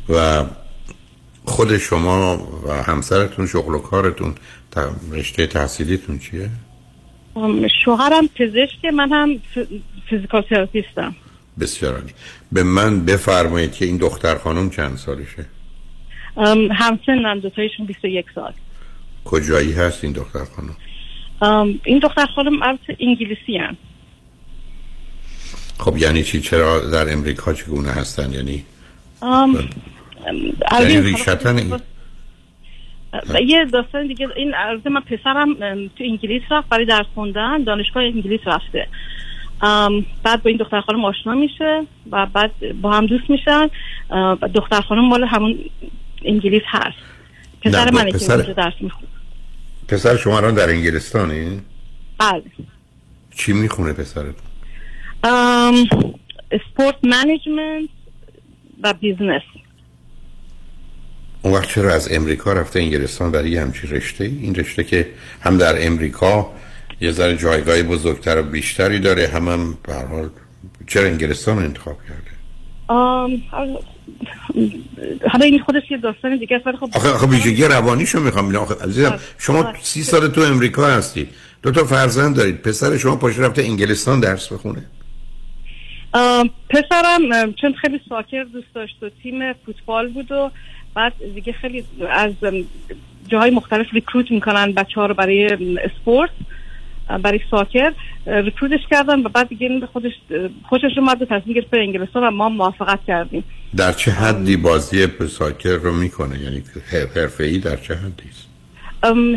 و 0.09 0.45
خود 1.45 1.79
شما 1.79 2.37
و 2.67 2.83
همسرتون 2.83 3.47
شغل 3.47 3.75
و 3.75 3.79
کارتون 3.79 4.35
رشته 5.13 5.47
تحصیلیتون 5.47 6.19
چیه؟ 6.19 6.51
شوهرم 7.85 8.29
پزشک 8.29 8.85
من 8.85 9.13
هم 9.13 9.41
فیزیکال 10.11 10.43
تراپیستم. 10.43 11.15
بسیار 11.61 11.95
عالی. 11.95 12.13
به 12.53 12.63
من 12.63 13.05
بفرمایید 13.05 13.73
که 13.73 13.85
این 13.85 13.97
دختر 13.97 14.35
خانم 14.39 14.71
چند 14.71 14.97
سالشه؟ 14.97 15.47
همسنم 16.73 17.41
دوتایشون 17.41 17.87
21 17.87 18.27
سال. 18.35 18.53
کجایی 19.25 19.73
هست 19.73 20.05
این 20.05 20.13
دختر 20.13 20.45
خانم؟ 20.45 20.77
این 21.85 21.99
دختر 21.99 22.27
خانم 22.27 22.63
از 22.63 22.79
انگلیسی 23.01 23.57
هم. 23.57 23.77
خب 25.79 25.97
یعنی 25.97 26.23
چی؟ 26.23 26.41
چرا 26.41 26.81
در 26.81 27.13
امریکا 27.13 27.53
چگونه 27.53 27.89
هستن؟ 27.89 28.33
یعنی 28.33 28.65
یعنی 30.81 31.01
ریشتن 31.01 31.81
یه 33.47 33.65
داستان 33.65 34.07
دیگه 34.07 34.29
این 34.37 34.55
عرضه 34.55 34.91
من 34.91 35.01
پسرم 35.01 35.55
تو 35.89 36.05
انگلیس 36.05 36.43
رفت 36.51 36.69
برای 36.69 36.85
درس 36.85 37.07
خوندن 37.15 37.63
دانشگاه 37.63 38.03
انگلیس 38.03 38.41
رفته. 38.47 38.89
بعد 40.23 40.43
با 40.43 40.49
این 40.49 40.57
دختر 40.57 40.81
خانم 40.81 41.05
آشنا 41.05 41.35
میشه 41.35 41.87
و 42.11 42.27
بعد 42.27 42.51
با 42.83 42.93
هم 42.93 43.07
دوست 43.07 43.31
میشن. 43.31 43.69
دختر 44.55 44.81
خانم 44.81 45.09
مال 45.09 45.25
همون 45.25 45.59
انگلیس 46.25 46.63
هست. 46.67 46.97
پسر 47.63 47.91
من 47.91 48.05
پسر... 48.05 48.43
که 48.43 48.53
درس 48.53 48.75
می‌خونه. 48.81 49.09
پسر 49.89 50.17
شما 50.17 50.37
الان 50.37 50.55
در 50.55 50.69
انگلستانی؟ 50.69 51.61
بله. 52.19 52.43
چی 53.37 53.53
می‌خونه 53.53 53.93
پسرت؟ 53.93 54.35
sport 56.71 56.97
management 57.03 57.89
و 58.83 58.95
business 58.95 59.43
اون 61.43 61.55
وقت 61.55 61.69
چرا 61.69 61.95
از 61.95 62.13
امریکا 62.13 62.53
رفته 62.53 62.81
انگلستان؟ 62.81 63.31
برای 63.31 63.57
همچی 63.57 63.87
رشته 63.87 64.25
این 64.25 64.55
رشته 64.55 64.85
که 64.85 65.09
هم 65.41 65.59
در 65.59 65.87
امریکا 65.87 66.53
یه 67.01 67.11
ذره 67.11 67.37
جایگاه 67.37 67.83
بزرگتر 67.83 68.39
و 68.39 68.43
بیشتری 68.43 68.99
داره. 68.99 69.29
هم 69.29 69.49
هم 69.49 69.79
حال 69.89 70.31
چرا 70.87 71.07
انگلستان 71.07 71.57
رو 71.57 71.65
انتخاب 71.65 71.97
کرده؟ 72.09 72.35
حالا 75.29 75.45
این 75.45 75.59
خودش 75.59 75.83
یه 75.91 75.97
داستان 75.97 76.37
دیگه 76.37 76.57
است 76.57 76.77
خب 76.77 76.91
آخه 76.95 77.09
آخه 77.09 77.27
بیسیک 77.27 77.65
روانیشو 77.65 78.21
می‌خوام 78.21 78.57
آخه 78.57 78.75
عزیزم 78.85 79.19
شما 79.39 79.75
سی 79.83 80.03
سال 80.03 80.29
تو 80.29 80.41
امریکا 80.41 80.87
هستی. 80.87 81.29
دو 81.63 81.71
تا 81.71 81.85
فرزند 81.85 82.37
دارید. 82.37 82.63
پسر 82.63 82.97
شما 82.97 83.17
پاش 83.17 83.39
رفته 83.39 83.63
انگلستان 83.63 84.21
درس 84.21 84.53
بخونه؟ 84.53 84.85
پسرم 86.71 87.53
چون 87.61 87.75
خیلی 87.75 88.01
ساکر 88.09 88.45
دوست 88.45 88.75
داشت 88.75 89.03
و 89.03 89.11
تیم 89.23 89.53
فوتبال 89.53 90.09
بود 90.09 90.33
و 90.33 90.51
بعد 90.95 91.13
دیگه 91.35 91.53
خیلی 91.53 91.85
از 92.11 92.33
جاهای 93.29 93.51
مختلف 93.51 93.87
ریکروت 93.93 94.31
می‌کنن 94.31 94.73
بچه 94.73 95.01
ها 95.01 95.07
رو 95.07 95.15
برای 95.15 95.47
اسپورت. 95.85 96.31
برای 97.23 97.41
ساکر 97.51 97.93
ریکروتش 98.27 98.81
کردن 98.91 99.21
و 99.21 99.29
بعد 99.29 99.49
دیگه 99.49 99.87
خودش 99.93 100.13
خوشش 100.69 100.99
اومد 100.99 101.23
و 101.23 101.25
تصمیم 101.25 101.55
گرفت 101.55 101.71
به 101.71 101.79
انگلستان 101.79 102.25
و 102.25 102.31
ما 102.31 102.49
موافقت 102.49 103.05
کردیم. 103.07 103.45
در 103.77 103.93
چه 103.93 104.11
حدی 104.11 104.57
بازی 104.57 105.07
ساکر 105.29 105.77
رو 105.77 105.93
می‌کنه؟ 105.93 106.41
یعنی 106.41 106.63
حرفه 107.15 107.45
ای 107.45 107.59
در 107.59 107.77
چه 107.77 107.95
حدی 107.95 108.29
است؟ 108.29 108.49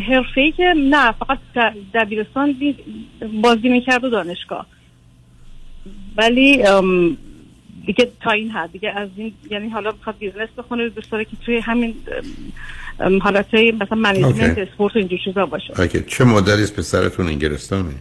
حرفه 0.10 0.41
ای 0.41 0.52
که 0.52 0.73
نه 0.77 1.11
فقط 1.11 1.39
دبیرستان 1.94 2.56
بازی 3.41 3.69
می‌کرد 3.69 4.03
و 4.03 4.10
دانشگاه. 4.10 4.65
ولی 6.18 6.64
دیگه 7.85 8.11
تا 8.22 8.31
این 8.31 8.52
حد 8.52 8.72
دیگه 8.72 8.89
از 8.89 9.10
این 9.15 9.34
یعنی 9.52 9.69
حالا 9.69 9.91
بخواد 9.91 10.18
business 10.17 10.49
بخونه 10.57 10.89
دوست 10.89 11.11
داره 11.11 11.26
که 11.26 11.31
توی 11.45 11.57
همین 11.57 11.95
حالت 12.99 13.53
مثلا 13.53 13.97
management 13.97 14.57
sport 14.57 14.95
و 14.95 14.99
اینجور 14.99 15.19
چیزا 15.25 15.45
باشه. 15.45 15.81
okay. 15.81 16.03
چه 16.07 16.23
مدلی 16.23 16.63
است 16.63 16.75
پسرتون 16.75 17.27
انگلستانه 17.27 17.93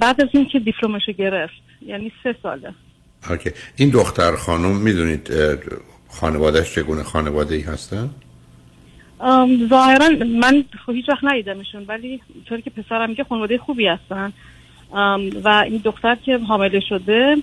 بعد 0.00 0.20
از 0.20 0.28
اینکه 0.32 0.58
دیپلمشو 0.58 1.12
گرفت 1.12 1.62
یعنی 1.86 2.12
سه 2.22 2.34
ساله. 2.42 2.74
okay. 3.30 3.50
این 3.76 3.90
دختر 3.90 4.36
خانم 4.36 4.76
می‌دونید 4.76 5.30
خانوادهش 6.08 6.74
چگونه 6.74 7.02
خانواده 7.02 7.54
ای 7.54 7.62
هستن؟ 7.62 8.10
ظاهرا 9.68 10.08
من 10.40 10.64
هیچ 10.88 11.08
وقت 11.08 11.24
ندیدمشون 11.24 11.84
ولی 11.88 12.20
طوری 12.48 12.62
که 12.62 12.70
پسرم 12.70 13.08
میگه 13.08 13.24
خانواده 13.24 13.58
خوبی 13.58 13.86
هستن. 13.86 14.32
و 15.44 15.64
این 15.66 15.80
دختر 15.84 16.14
که 16.14 16.38
حامله 16.38 16.80
شده 16.88 17.36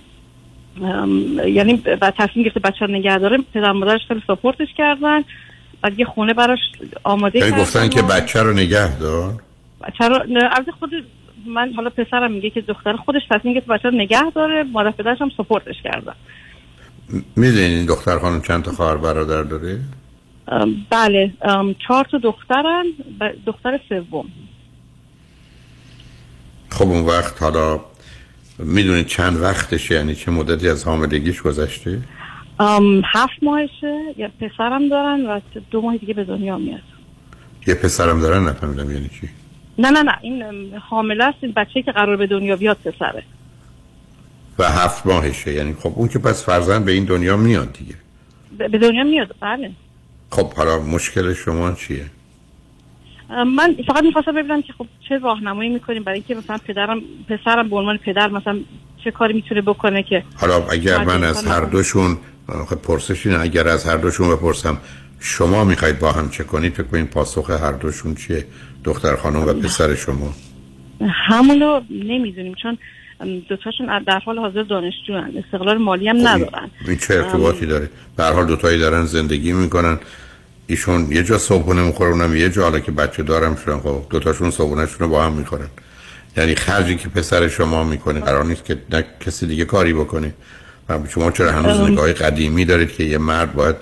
یعنی 1.46 1.82
و 2.00 2.12
تصمیم 2.18 2.44
گرفته 2.44 2.60
بچه 2.60 2.86
رو 2.86 2.92
نگه 2.92 3.18
داره 3.18 3.38
پدر 3.54 3.72
مادرش 3.72 4.00
خیلی 4.08 4.22
سپورتش 4.26 4.68
کردن. 4.76 5.24
و 5.82 5.90
یه 5.96 6.04
خونه 6.04 6.34
براش 6.34 6.58
آماده 7.04 7.38
یعنی 7.38 7.50
کردن 7.50 7.62
گفتن 7.62 7.88
که 7.88 8.02
بچه 8.02 8.42
رو 8.42 8.52
نگه 8.52 8.98
دار؟ 8.98 9.42
بچه 9.80 10.08
رو 10.08 10.14
از 10.52 10.64
خود 10.78 10.90
من 11.46 11.72
حالا 11.76 11.90
پسرم 11.90 12.32
میگه 12.32 12.50
که 12.50 12.60
دختر 12.60 12.96
خودش 12.96 13.22
تصمیم 13.30 13.54
گرفته 13.54 13.72
بچه 13.72 13.88
رو 13.88 13.94
نگه 13.94 14.30
داره 14.30 14.62
مادر 14.62 14.90
پدرش 14.90 15.20
هم 15.20 15.30
سپورتش 15.36 15.82
کردن. 15.84 16.14
می‌دونین 17.36 17.86
دختر 17.86 18.18
خانم 18.18 18.42
چند 18.42 18.62
تا 18.64 18.72
خواهر 18.72 18.96
برادر 18.96 19.42
داره؟ 19.42 19.80
بله 20.90 21.32
چهار 21.86 22.06
تا 22.10 22.18
دخترن 22.18 22.84
دختر 23.46 23.80
سوم. 23.88 24.24
خب 26.70 26.88
اون 26.88 27.04
وقت 27.04 27.42
حالا 27.42 27.80
می‌دونید 28.58 29.06
چند 29.06 29.40
وقتشه 29.40 29.94
یعنی 29.94 30.14
چه 30.14 30.30
مدتی 30.30 30.68
از 30.68 30.84
حاملگیش 30.84 31.42
گذشته؟ 31.42 32.02
هفت 33.04 33.42
ماهشه. 33.42 34.14
یا 34.16 34.30
پسرم 34.40 34.88
دارن 34.88 35.26
و 35.26 35.40
دو 35.70 35.80
ماه 35.80 35.96
دیگه 35.96 36.14
به 36.14 36.24
دنیا 36.24 36.58
میاد. 36.58 36.80
یه 37.66 37.74
پسرم 37.74 38.20
دارن 38.20 38.48
نفهمیدم 38.48 38.90
یعنی 38.90 39.10
چی؟ 39.20 39.28
نه 39.78 39.90
نه 39.90 40.02
نه. 40.02 40.18
این 40.22 40.44
حامله 40.90 41.24
است. 41.24 41.38
این 41.40 41.52
بچه 41.52 41.82
که 41.82 41.92
قرار 41.92 42.16
به 42.16 42.26
دنیا 42.26 42.56
بیاد 42.56 42.76
پسره. 42.84 43.22
و 44.58 44.64
هفت 44.64 45.06
ماهشه. 45.06 45.52
یعنی 45.52 45.74
خب 45.74 45.92
اون 45.94 46.08
که 46.08 46.18
پس 46.18 46.44
فرزند 46.44 46.84
به 46.84 46.92
این 46.92 47.04
دنیا 47.04 47.36
میاد 47.36 47.72
دیگه. 47.72 47.94
به 48.58 48.78
دنیا 48.78 49.04
میاد. 49.04 49.34
بله. 49.40 49.70
خب 50.30 50.52
حالا 50.52 50.78
مشکل 50.78 51.34
شما 51.34 51.72
چیه؟ 51.72 52.04
من 53.30 53.76
فقط 53.86 54.04
می‌خواستم 54.04 54.32
ببینم 54.32 54.62
که 54.62 54.72
خب 54.72 54.86
چه 55.08 55.18
راهنمایی 55.18 55.70
می‌کنیم 55.70 56.04
برای 56.04 56.18
اینکه 56.18 56.34
مثلا 56.34 56.58
پدرم 56.58 57.00
پسرم 57.28 57.68
به 57.68 57.76
عنوان 57.76 57.96
پدر 57.96 58.28
مثلا 58.28 58.58
چه 59.04 59.10
کاری 59.10 59.32
می‌تونه 59.32 59.60
بکنه 59.60 60.02
که 60.02 60.24
حالا 60.36 60.66
اگر 60.70 61.04
من 61.04 61.24
از 61.24 61.46
هر 61.46 61.60
دوشون 61.60 62.18
خب 62.48 62.76
پرسش 62.76 63.26
اینه 63.26 63.40
اگر 63.40 63.68
از 63.68 63.84
هر 63.84 63.96
دوشون 63.96 64.36
بپرسم 64.36 64.78
شما 65.20 65.64
می‌خواید 65.64 65.98
با 65.98 66.12
هم 66.12 66.30
چه 66.30 66.44
کنید؟ 66.44 66.74
فکر 66.74 66.82
کنید 66.82 67.10
پاسخ 67.10 67.50
هر 67.50 67.72
دوشون 67.72 68.14
چیه؟ 68.14 68.46
دختر 68.84 69.16
خانم 69.16 69.40
و 69.40 69.52
پسر 69.52 69.94
شما. 69.94 70.34
همونو 71.28 71.80
نمی‌دونیم 71.90 72.54
چون 72.62 72.78
دوتاشون 73.48 74.02
در 74.06 74.18
حال 74.18 74.38
حاضر 74.38 74.62
دانشجو 74.62 75.12
هن. 75.12 75.32
استقلال 75.44 75.78
مالی 75.78 76.08
هم 76.08 76.16
ندارن. 76.28 76.70
این 76.88 76.96
چه 76.96 77.14
ارتباطی 77.14 77.66
داره؟ 77.66 77.90
در 78.16 78.32
حال 78.32 78.46
دوتایی 78.46 78.78
دارن 78.78 79.04
زندگی 79.04 79.52
می‌کنن. 79.52 79.98
ایشون 80.66 81.12
یه 81.12 81.22
جا 81.22 81.38
صبحونه 81.38 81.82
می‌خوره 81.82 82.10
اونم 82.10 82.36
یه 82.36 82.50
جا 82.50 82.62
حالا 82.62 82.80
که 82.80 82.92
بچه 82.92 83.22
دارم 83.22 83.56
شدن 83.56 83.78
خب 83.78 84.02
دوتاشون 84.10 84.50
صبحونهشون 84.50 84.98
رو 84.98 85.08
با 85.08 85.24
هم 85.24 85.32
می‌خورن. 85.32 85.68
یعنی 86.36 86.54
خرجی 86.54 86.96
که 86.96 87.08
پسر 87.08 87.48
شما 87.48 87.84
می‌کنه 87.84 88.20
قرار 88.20 88.44
نیست 88.44 88.64
که 88.64 88.78
نه 88.90 89.04
کسی 89.20 89.46
دیگه 89.46 89.64
کاری 89.64 89.92
بکنه. 89.92 90.34
شما 91.08 91.30
چرا 91.30 91.52
هنوز 91.52 91.90
نگاه 91.90 92.12
قدیمی 92.12 92.64
دارید 92.64 92.92
که 92.92 93.04
یه 93.04 93.18
مرد 93.18 93.54
باید 93.54 93.76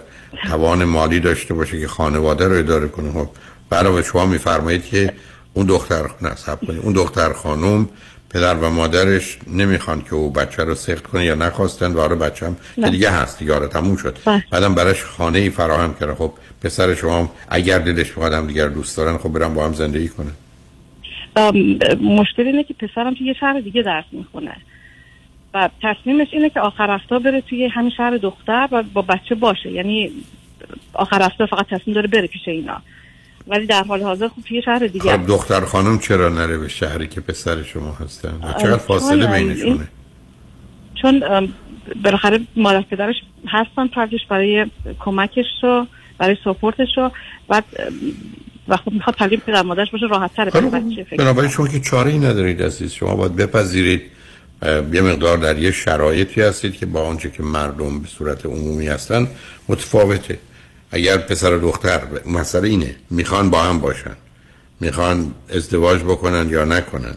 توان 0.49 0.85
مالی 0.85 1.21
داشته 1.21 1.55
باشه 1.55 1.81
که 1.81 1.89
خانواده 1.89 2.49
رو 2.49 2.55
اداره 2.55 2.89
کنه؟ 2.89 3.13
خب 3.13 3.29
علاوه 3.73 4.03
شما 4.03 4.27
میفرمایید 4.27 4.85
که 4.85 5.13
اون 5.55 5.67
دختر 5.67 6.11
نصب 6.23 6.61
کنید. 6.67 6.81
اون 6.83 6.93
دختر 6.93 7.33
خانم 7.33 7.89
پدر 8.31 8.55
و 8.55 8.71
مادرش 8.71 9.39
نمی‌خوان 9.47 10.03
که 10.03 10.15
او 10.15 10.31
بچه 10.31 10.65
رو 10.65 10.75
سخت 10.75 11.03
کنه 11.03 11.25
یا 11.25 11.35
نخواستن 11.35 11.93
و 11.93 12.01
آره 12.01 12.15
بچه 12.15 12.47
هم 12.47 12.57
که 12.75 12.91
دیگه 12.91 13.11
هست 13.11 13.39
دیگه 13.39 13.55
آره 13.55 13.67
تموم 13.69 13.97
شد. 13.97 14.19
بعدم 14.51 14.75
براش 14.75 15.05
خانه 15.05 15.39
ای 15.39 15.51
فراهم 15.51 15.95
کرده 15.95 16.15
خب 16.15 16.33
پسر 16.63 16.95
شما 16.95 17.33
اگر 17.49 17.79
دلش 17.79 18.11
بخواد 18.11 18.33
هم 18.33 18.47
دیگر 18.47 18.69
دوست 18.69 18.97
دارن 18.97 19.19
خب 19.19 19.29
برن 19.29 19.55
با 19.55 19.65
هم 19.65 19.73
زندگی 19.73 20.09
کنه 20.09 20.31
مشکل 22.03 22.43
اینه 22.43 22.65
که 22.65 22.75
پسرم 22.75 23.15
توی 23.15 23.27
یه 23.27 23.35
شهر 23.41 23.61
دیگه 23.61 23.83
درس 23.83 24.05
می‌خونه. 24.13 24.57
و 25.57 25.69
تصمیمش 25.83 26.29
اینه 26.33 26.51
که 26.51 26.61
آخر 26.61 26.95
هفته 26.95 27.19
بره 27.19 27.41
توی 27.41 27.67
همین 27.67 27.91
شهر 27.97 28.17
دختر 28.17 28.69
و 28.73 28.83
با 28.83 29.03
بچه 29.03 29.35
باشه. 29.35 29.71
یعنی 29.73 30.11
آخر 30.93 31.23
هفته 31.23 31.47
فقط 31.47 31.67
تصمیم 31.67 31.95
داره 31.95 32.09
بره 32.09 32.27
پیش 32.27 32.49
اینا. 32.49 32.83
ولی 33.47 33.67
در 33.67 33.83
حال 33.83 34.03
حاضر 34.03 34.29
خب 34.29 34.43
توی 34.49 34.63
شهر 34.63 34.87
دیگه 34.87 35.13
خب 35.13 35.27
دختر 35.27 35.65
خانم 35.65 35.99
چرا 35.99 36.29
نره 36.29 36.59
به 36.59 36.69
شهری 36.69 37.09
که 37.09 37.21
پسر 37.21 37.63
شما 37.63 37.93
هستن؟ 37.93 38.41
چقدر 38.63 38.77
فاصله 38.77 39.27
بینشونه؟ 39.27 39.89
چون 41.03 41.23
بالاخره 42.05 42.41
مادر 42.57 42.81
پدرش 42.81 43.15
هستن 43.49 43.87
پرتش 43.87 44.27
برای 44.29 44.67
کمکش 44.99 45.47
رو 45.63 45.87
برای 46.19 46.37
سپورتش 46.45 46.89
رو 46.97 47.11
بعد 47.49 47.65
و 48.69 48.77
خب 48.77 48.93
می‌خواد 48.93 49.17
تعلیم 49.17 49.43
پدر 49.47 49.63
مادرش 49.63 49.91
باشه 49.91 50.07
راحت 50.07 50.35
تره 50.35 50.51
خب، 50.51 51.17
بنابراین 51.17 51.51
شما 51.51 51.69
که 51.69 51.81
چاره 51.81 52.11
ای 52.11 52.19
ندارید 52.19 52.63
عزیز 52.63 52.93
شما 52.93 53.17
باید 53.17 53.37
بپذیرید 53.37 54.16
یه 54.63 55.01
مقدار 55.01 55.39
در 55.39 55.59
یه 55.59 55.71
شرایطی 55.71 56.43
هستید 56.43 56.77
که 56.77 56.87
با 56.87 57.03
آنچه 57.03 57.31
که 57.31 57.43
مردم 57.43 57.99
به 57.99 58.09
صورت 58.09 58.47
عمومی 58.47 58.89
هستن 58.89 59.29
متفاوته. 59.69 60.39
اگر 60.91 61.17
پسر 61.17 61.53
و 61.53 61.61
دختر 61.61 62.01
مسئله 62.27 62.69
اینه 62.69 62.97
می‌خوان 63.11 63.51
با 63.51 63.63
هم 63.63 63.79
باشن. 63.79 64.17
می‌خوان 64.81 65.35
ازدواج 65.55 66.01
بکنن 66.01 66.49
یا 66.49 66.65
نکنن. 66.65 67.17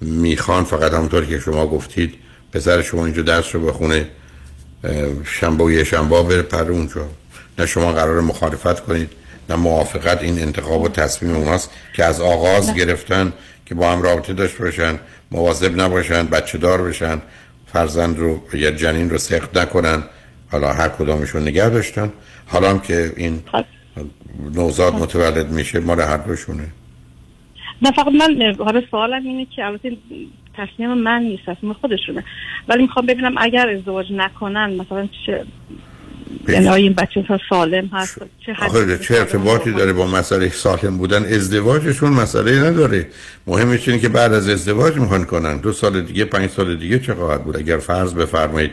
می‌خوان 0.00 0.64
فقط 0.64 0.92
همونطور 0.92 1.24
که 1.24 1.38
شما 1.38 1.66
گفتید 1.66 2.14
پسر 2.52 2.82
شما 2.82 3.04
اینجا 3.06 3.22
درس 3.22 3.54
رو 3.54 3.66
بخونه 3.66 4.08
شنبه 5.24 5.64
و 5.64 5.70
یه 5.70 5.84
شنبه 5.84 6.22
بره 6.22 6.42
پر 6.42 6.70
اونجا. 6.70 7.08
نه 7.58 7.66
شما 7.66 7.92
قرار 7.92 8.20
مخالفت 8.20 8.80
کنید 8.80 9.10
نه 9.48 9.56
موافقت. 9.56 10.22
این 10.22 10.42
انتخاب 10.42 10.82
و 10.82 10.88
تصمیم 10.88 11.36
اوناست 11.36 11.70
که 11.96 12.04
از 12.04 12.20
آغاز 12.20 12.74
گرفتن 12.74 13.32
که 13.66 13.74
با 13.74 13.92
هم 13.92 14.02
رابطه 14.02 14.32
داشت 14.32 14.58
باشن. 14.58 14.98
مواظب 15.34 15.80
نباشن 15.80 16.26
بچه 16.26 16.58
دار 16.58 16.82
بشن 16.82 17.22
فرزند 17.66 18.18
رو 18.18 18.42
یا 18.52 18.70
جنین 18.70 19.10
رو 19.10 19.18
سخت 19.18 19.58
نکنن. 19.58 20.02
حالا 20.50 20.72
هر 20.72 20.88
کدامشون 20.88 21.42
نگه 21.42 21.68
داشتن. 21.68 22.12
حالا 22.46 22.70
هم 22.70 22.80
که 22.80 23.12
این 23.16 23.42
نوزاد 24.54 24.94
متولد 24.94 25.50
میشه 25.50 25.80
مال 25.80 26.00
هر 26.00 26.16
دوشونه. 26.16 26.66
نه 27.82 27.90
فقط 27.90 28.06
من 28.06 28.54
حالا 28.58 28.82
سوالم 28.90 29.22
اینه 29.24 29.46
که 29.56 29.64
البته 29.64 29.96
تصمیم 30.56 30.94
من 30.94 31.22
نیست 31.22 31.42
تصمیم 31.46 31.72
خودشونه. 31.72 32.24
ولی 32.68 32.82
می‌خوام 32.82 33.06
ببینم 33.06 33.34
اگر 33.38 33.68
ازدواج 33.68 34.06
نکنن 34.12 34.74
مثلا 34.80 35.08
چه 35.26 35.44
یعنی 36.48 36.68
این 36.68 36.92
بچه 36.92 37.24
سالم 37.50 37.90
هست؟ 37.92 38.18
چه, 38.46 38.98
چه 38.98 39.14
ارتباطی 39.14 39.72
داره 39.72 39.92
با 39.92 40.06
مسئله 40.06 40.48
سالم 40.48 40.98
بودن؟ 40.98 41.24
ازدواجشون 41.24 42.12
مسئله 42.12 42.60
نداره. 42.60 43.06
مهمش 43.46 43.88
اینه 43.88 44.00
که 44.00 44.08
بعد 44.08 44.32
از 44.32 44.48
ازدواج 44.48 44.96
می‌خوان 44.96 45.24
کنن. 45.24 45.56
دو 45.56 45.72
سال 45.72 46.02
دیگه 46.02 46.24
پنج 46.24 46.50
سال 46.50 46.76
دیگه 46.76 46.98
چه 46.98 47.14
خواهد 47.14 47.44
بود؟ 47.44 47.56
اگر 47.56 47.78
فرض 47.78 48.14
بفرمایید 48.14 48.70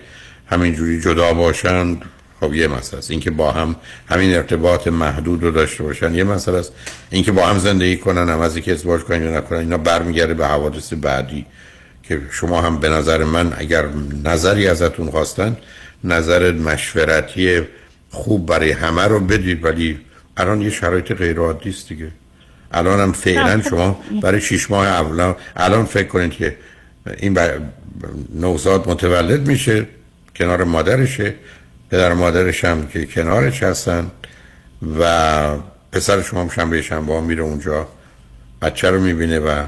همینجوری 0.47 1.01
جدا 1.01 1.33
باشن 1.33 1.97
خب 2.39 2.53
یه 2.53 2.67
مسئله 2.67 2.97
است. 2.97 3.11
اینکه 3.11 3.31
با 3.31 3.51
هم 3.51 3.75
همین 4.07 4.35
ارتباط 4.35 4.87
محدود 4.87 5.43
رو 5.43 5.51
داشته 5.51 5.83
باشن 5.83 6.15
یه 6.15 6.23
مسئله 6.23 6.57
است. 6.57 6.73
اینکه 7.09 7.31
با 7.31 7.47
هم 7.47 7.57
زندگی 7.57 7.97
کنن 7.97 8.29
هم 8.29 8.39
از 8.39 8.55
اینکه 8.55 8.71
ازدواج 8.71 9.01
کنن 9.01 9.23
یا 9.23 9.37
نکنن 9.37 9.59
اینا 9.59 9.77
برمیگرده 9.77 10.33
به 10.33 10.47
حوادث 10.47 10.93
بعدی 10.93 11.45
که 12.03 12.21
شما 12.31 12.61
هم 12.61 12.79
به 12.79 12.89
نظر 12.89 13.23
من 13.23 13.53
اگر 13.57 13.85
نظری 14.23 14.67
ازتون 14.67 15.09
خواستن 15.09 15.57
نظر 16.03 16.51
مشورتی 16.51 17.61
خوب 18.09 18.45
برای 18.45 18.71
همه 18.71 19.03
رو 19.03 19.19
بدید 19.19 19.65
ولی 19.65 19.99
الان 20.37 20.61
یه 20.61 20.69
شرایط 20.69 21.11
غیر 21.11 21.37
عادی 21.39 21.69
است 21.69 21.89
دیگه. 21.89 22.11
الان 22.73 22.99
هم 22.99 23.11
فعلا 23.11 23.61
شما 23.61 24.03
برای 24.21 24.41
شش 24.41 24.71
ماه 24.71 24.87
اول 24.87 25.33
الان 25.55 25.85
فکر 25.85 26.07
کنید 26.07 26.31
که 26.31 26.57
این 27.17 27.39
نوزاد 28.35 28.89
متولد 28.89 29.47
میشه 29.47 29.87
کنار 30.35 30.63
مادرشه 30.63 31.33
پدر 31.91 32.13
مادرش 32.13 32.65
هم 32.65 32.87
که 32.87 33.05
کنارش 33.05 33.63
هستن 33.63 34.11
و 34.99 35.57
پسر 35.91 36.21
شما 36.21 36.41
هم 36.41 36.49
شنبه 36.49 36.81
شنبه 36.81 37.21
میره 37.21 37.43
اونجا 37.43 37.87
بچه 38.61 38.89
رو 38.89 39.01
می‌بینه 39.01 39.39
و 39.39 39.65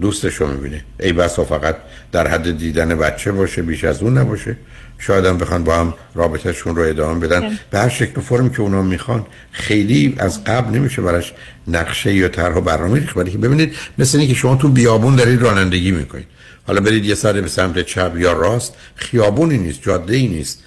دوستش 0.00 0.34
رو 0.34 0.46
می‌بینه 0.46 0.84
ای 1.00 1.12
بسا 1.12 1.44
فقط 1.44 1.76
در 2.12 2.28
حد 2.28 2.58
دیدن 2.58 2.98
بچه 2.98 3.32
باشه 3.32 3.62
بیش 3.62 3.84
از 3.84 4.02
اون 4.02 4.18
نباشه. 4.18 4.56
شاید 4.98 5.24
هم 5.24 5.38
بخوان 5.38 5.64
با 5.64 5.76
هم 5.76 5.94
رابطهشون 6.14 6.76
رو 6.76 6.82
ادامه 6.82 7.26
بدن. 7.26 7.58
به 7.70 7.78
هر 7.78 7.88
شکل 7.88 8.20
فرم 8.20 8.50
که 8.50 8.60
اونا 8.60 8.82
می‌خوان 8.82 9.26
خیلی 9.52 10.14
از 10.18 10.44
قبل 10.44 10.78
نمیشه 10.78 11.02
براش 11.02 11.32
نقشه 11.68 12.14
یا 12.14 12.28
طرح 12.28 12.54
و 12.54 12.60
برنامه 12.60 13.00
ریخت. 13.00 13.16
ولی 13.16 13.30
که 13.30 13.38
ببینید 13.38 13.74
مثل 13.98 14.18
اینکه 14.18 14.34
شما 14.34 14.56
تو 14.56 14.68
بیابون 14.68 15.16
دارید 15.16 15.42
رانندگی 15.42 15.90
می‌کنید. 15.90 16.26
حالا 16.66 16.80
برید 16.80 17.04
یه 17.04 17.14
سر 17.14 17.32
به 17.32 17.48
سمت 17.48 17.82
چپ 17.82 18.12
یا 18.18 18.32
راست 18.32 18.74
خیابونی 18.94 19.58
نیست 19.58 19.82
جاده 19.82 20.16
ای 20.16 20.28
نیست 20.28 20.62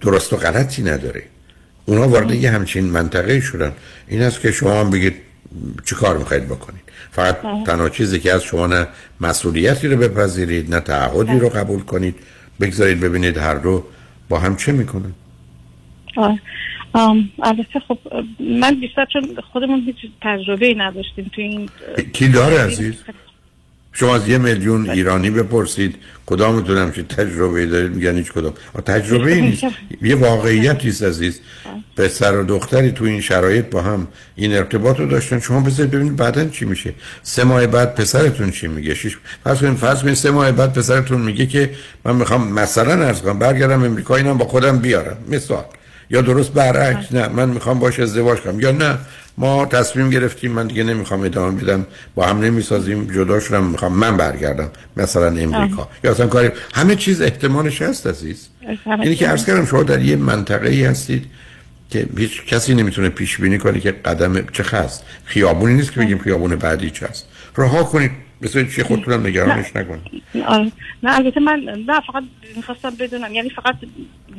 درست 0.00 0.32
و 0.32 0.36
غلطی 0.36 0.82
نداره. 0.82 1.22
اونا 1.84 2.08
وارد 2.08 2.30
یه 2.30 2.50
همچین 2.50 2.84
منطقه 2.84 3.40
شدن. 3.40 3.72
این 4.08 4.22
است 4.22 4.40
که 4.40 4.52
شما 4.52 4.80
هم 4.80 4.90
بگید 4.90 5.14
چی 5.84 5.94
کار 5.94 6.18
می‌خواید 6.18 6.44
بکنید. 6.44 6.83
فقط 7.10 7.38
تنها 7.66 7.88
چیزی 7.88 8.20
که 8.20 8.32
از 8.32 8.42
شما 8.42 8.66
نه 8.66 8.86
مسئولیتی 9.20 9.88
رو 9.88 9.96
بپذیرید 9.96 10.74
نه 10.74 10.80
تعهدی 10.80 11.38
رو 11.38 11.48
قبول 11.48 11.80
کنید 11.80 12.14
بگذارید 12.60 13.00
ببینید 13.00 13.36
هر 13.36 13.54
دو 13.54 13.84
با 14.28 14.38
هم 14.38 14.56
چه 14.56 14.72
می‌کنن. 14.72 15.12
البته 17.42 17.80
خب 17.88 17.98
من 18.40 18.74
بیشتر 18.80 19.06
چون 19.12 19.36
خودمون 19.52 19.80
هیچ 19.80 19.96
تجربه 20.22 20.66
ای 20.66 20.74
نداشتیم 20.74 21.30
تو 21.34 21.40
این 21.40 21.68
کی 22.12 22.28
داره 22.28 22.60
عزیز؟ 22.60 22.94
شما 23.94 24.14
از 24.14 24.28
یه 24.28 24.38
میلیون 24.38 24.90
ایرانی 24.90 25.30
بپرسید 25.30 25.94
کدامتون 26.26 26.92
چه 26.92 27.02
تجربه 27.02 27.66
دارید؟ 27.66 27.94
میگن 27.94 28.16
هیچ 28.16 28.32
کدام. 28.32 28.52
تجربه 28.86 29.32
ای 29.32 29.40
نیست. 29.40 29.64
یه 30.02 30.14
واقعیت 30.14 30.86
است 30.86 31.02
عزیز. 31.02 31.40
پسر 31.96 32.36
و 32.36 32.44
دختری 32.44 32.92
تو 32.92 33.04
این 33.04 33.20
شرایط 33.20 33.64
با 33.64 33.82
هم 33.82 34.08
این 34.36 34.54
ارتباط 34.54 35.00
رو 35.00 35.06
داشتن. 35.06 35.40
شما 35.40 35.60
بذارید 35.60 35.90
ببینید 35.90 36.16
بعدا 36.16 36.44
چی 36.44 36.64
میشه. 36.64 36.94
سه 37.22 37.44
ماه 37.44 37.66
بعد 37.66 37.94
پسرتون 37.94 38.50
چی 38.50 38.68
میگه؟ 38.68 38.94
شش 38.94 39.16
پس 39.44 39.62
این 39.62 39.74
فرض 39.74 40.02
کنید 40.02 40.14
سه 40.14 40.30
ماه 40.30 40.52
بعد 40.52 40.72
پسرتون 40.72 41.20
میگه 41.20 41.46
که 41.46 41.70
من 42.04 42.16
می‌خوام 42.16 42.52
مثلا 42.52 43.04
ارز 43.04 43.20
کنم 43.20 43.38
برگردم 43.38 43.82
امریکا 43.82 44.16
اینم 44.16 44.38
با 44.38 44.44
خودم 44.44 44.78
بیارم. 44.78 45.16
مثال. 45.28 45.64
یا 46.10 46.20
درست 46.20 46.52
برعکس 46.52 47.12
نه 47.12 47.28
من 47.28 47.48
می‌خوام 47.48 47.78
باش 47.78 48.00
ازدواج 48.00 48.38
کنم. 48.38 48.60
یا 48.60 48.72
نه 48.72 48.98
ما 49.38 49.66
تصمیم 49.66 50.10
گرفتیم 50.10 50.52
من 50.52 50.66
دیگه 50.66 50.84
نمی‌خوام 50.84 51.22
ادامه 51.22 51.62
بدم. 51.62 51.86
با 52.14 52.26
هم 52.26 52.40
نمی‌سازیم 52.40 53.04
جدا 53.14 53.40
شدم 53.40 53.64
می‌خوام 53.64 53.92
من 53.92 54.16
برگردم 54.16 54.70
مثلا 54.96 55.26
امریکا. 55.26 55.88
یا 56.04 56.10
اصلا 56.10 56.26
کاری 56.26 56.50
همه 56.74 56.96
چیز 56.96 57.22
احتمالش 57.22 57.82
هست 57.82 58.06
عزیز. 58.06 58.48
اینی 58.86 59.16
که 59.16 59.28
عرض 59.28 59.44
کردم 59.46 59.66
شما 59.66 59.82
در 59.82 60.02
یه 60.02 60.16
منطقه 60.16 60.68
ای 60.68 60.84
هستید 60.84 61.26
که 61.90 62.06
هیچ 62.16 62.44
کسی 62.46 62.74
نمی‌تونه 62.74 63.08
پیش 63.08 63.36
بینی 63.40 63.58
کنه 63.58 63.80
که 63.80 63.92
قدم 63.92 64.46
چه 64.52 64.62
هست 64.62 65.04
خیابونی 65.24 65.74
نیست 65.74 65.92
که 65.92 66.00
بگیم 66.00 66.18
خیابون 66.18 66.56
بعدی 66.56 66.90
چه 66.90 67.06
هست 67.06 67.26
رها 67.56 67.84
کنید. 67.84 68.10
مثل 68.40 68.66
چی 68.68 68.82
خودتونم 68.82 69.26
نگرانش 69.26 69.76
نکنید. 69.76 70.22
نه 71.02 71.16
البته 71.16 71.40
من 71.40 71.60
نه 71.86 72.00
فقط 72.00 72.22
می‌خواستم 72.56 72.90
بدونم. 73.00 73.34
یعنی 73.34 73.50
فقط 73.50 73.74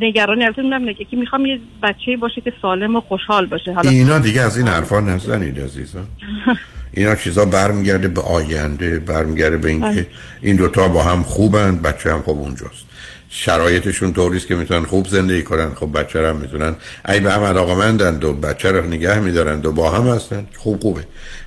نگرانی 0.01 0.43
البته 0.43 0.61
می‌دونم 0.61 0.93
که 0.93 1.17
می‌خوام 1.17 1.45
یه 1.45 1.59
بچه 1.83 2.17
باشه 2.19 2.41
که 2.41 2.53
سالم 2.61 2.95
و 2.95 3.01
خوشحال 3.01 3.45
باشه. 3.45 3.73
حالا 3.73 3.89
اینا 3.89 4.19
دیگه 4.19 4.41
از 4.41 4.57
این 4.57 4.67
حرفا 4.67 4.99
نزنید 4.99 5.59
عزیزان. 5.59 6.07
اینا 6.97 7.15
چیزا 7.15 7.45
برمیگرده 7.45 8.07
به 8.07 8.21
آینده 8.21 8.99
برمیگرده 8.99 9.57
به 9.57 9.69
اینکه 9.69 9.87
آره. 9.87 10.07
این 10.41 10.55
دوتا 10.55 10.87
با 10.87 11.03
هم 11.03 11.23
خوبن 11.23 11.77
بچه 11.77 12.11
هم 12.11 12.21
خوب 12.21 12.39
اونجاست. 12.39 12.85
شرایطشون 13.29 14.13
طوریست 14.13 14.47
که 14.47 14.55
می‌تونن 14.55 14.83
خوب 14.83 15.07
زندگی 15.07 15.43
کنن 15.43 15.73
خب 15.73 15.99
بچه 15.99 16.29
هم 16.29 16.35
می‌تونن. 16.35 16.75
ای 17.09 17.19
به 17.19 17.31
هم 17.31 17.43
علاقمندن 17.43 18.23
و 18.23 18.33
بچه 18.33 18.71
رو 18.71 18.87
نگه 18.87 19.19
میدارن 19.19 19.65
و 19.65 19.71
با 19.71 19.91
هم 19.91 20.07
هستن 20.07 20.47
خوب 20.57 20.81
خوبه. 20.81 21.03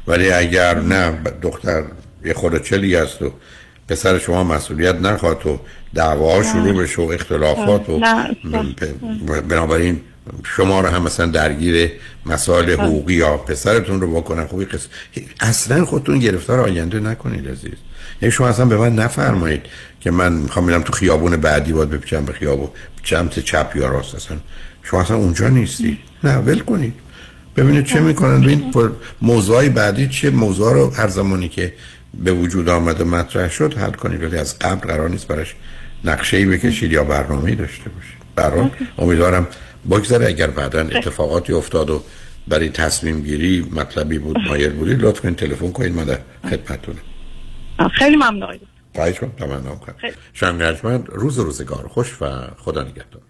ولی 0.07 0.31
اگر 0.31 0.81
نه 0.81 1.13
دختر 1.43 1.83
یه 2.25 2.35
خود 2.35 2.63
چلی 2.63 2.97
است 2.97 3.23
و 3.23 3.33
پسر 3.89 4.19
شما 4.19 4.45
مسئولیت 4.45 4.95
نخواد 4.95 5.47
و 5.47 5.61
دعواها 5.95 6.43
شروع 6.43 6.83
بشه 6.83 7.03
و 7.03 7.05
اختلافات 7.05 7.89
و 7.89 8.01
بنابراین 9.49 10.01
شما 10.45 10.81
رو 10.81 10.89
هم 10.89 11.03
مثلا 11.03 11.27
درگیر 11.27 11.91
مسائل 12.27 12.71
حقوقی 12.71 13.15
یا 13.15 13.37
پسرتون 13.37 14.01
رو 14.01 14.15
بکنن 14.15 14.47
خوبی 14.47 14.65
قصد 14.65 14.89
اصلا 15.41 15.85
خودتون 15.85 16.19
گرفتار 16.19 16.61
آینده 16.61 17.01
نکنید 17.01 17.49
عزیز. 17.49 17.73
یعنی 18.23 18.33
شما 18.33 18.49
اصلا 18.49 18.65
به 18.65 18.77
من 18.77 18.95
نفرمایید 18.95 19.63
که 20.01 20.11
من 20.11 20.33
می‌خوام 20.33 20.65
میرم 20.65 20.83
تو 20.83 20.93
خیابون 20.93 21.37
بعدی 21.37 21.73
باید 21.73 21.91
بپیچم 21.91 22.25
به 22.25 22.33
خیابون 22.33 22.69
چمت 23.03 23.39
چپ 23.39 23.73
یا 23.75 23.89
راست. 23.89 24.15
اصلا 24.15 24.37
شما 24.83 25.01
اصلا 25.01 25.17
اونجا 25.17 25.49
نیستی. 25.49 25.99
نه 26.25 26.37
ول 26.37 26.59
کنید. 26.59 26.95
ببینید 27.57 27.85
چه 27.85 28.01
می‌کنن. 28.01 28.41
ببین 28.41 28.73
موضوعی 29.23 29.69
بعدی 29.69 30.09
چه 30.09 30.31
موضوع 30.31 30.73
رو 30.73 30.91
هر 30.91 31.09
زمانی 31.09 31.49
که 31.49 31.73
به 32.15 32.33
وجود 32.33 32.69
آمده 32.69 33.05
مطرح 33.05 33.51
شد 33.51 33.75
حل 33.75 33.93
کنید. 33.93 34.23
ولی 34.23 34.39
از 34.39 34.59
قبل 34.59 34.89
قرار 34.89 35.11
نیست 35.11 35.27
براش 35.27 35.55
نقشه 36.05 36.37
ای 36.37 36.47
بکشید 36.47 36.93
یا 36.93 37.05
برنامه 37.05 37.55
داشته 37.55 37.91
باشید. 37.91 38.19
برای 38.35 38.71
امیدوارم 38.99 39.47
بگذره. 39.91 40.27
اگر 40.27 40.47
بعدا 40.47 40.81
اتفاقاتی 40.81 41.53
افتاد 41.53 41.91
و 41.91 42.03
برای 42.49 42.69
تصمیم 42.69 43.21
گیری 43.21 43.69
مطلبی 43.73 44.19
بود 44.19 44.39
مایل 44.49 44.73
بودید 44.73 45.03
لطفا 45.03 45.31
تلفن 45.31 45.73
کنید. 45.73 45.93
من 45.93 46.05
در 46.05 46.19
خدمتتونم. 46.45 46.99
خیلی 47.93 48.17
ممنون. 48.17 48.59
خواهش 48.95 49.19
کنم 49.19 49.31
تمنا 49.39 49.75
کنم 49.75 49.95
شنگ 50.33 50.63
روز 51.09 51.39
روزگار. 51.39 51.89
خوش 51.89 52.23
و 52.23 52.27
خدا 52.57 52.83
نگهدار. 52.83 53.23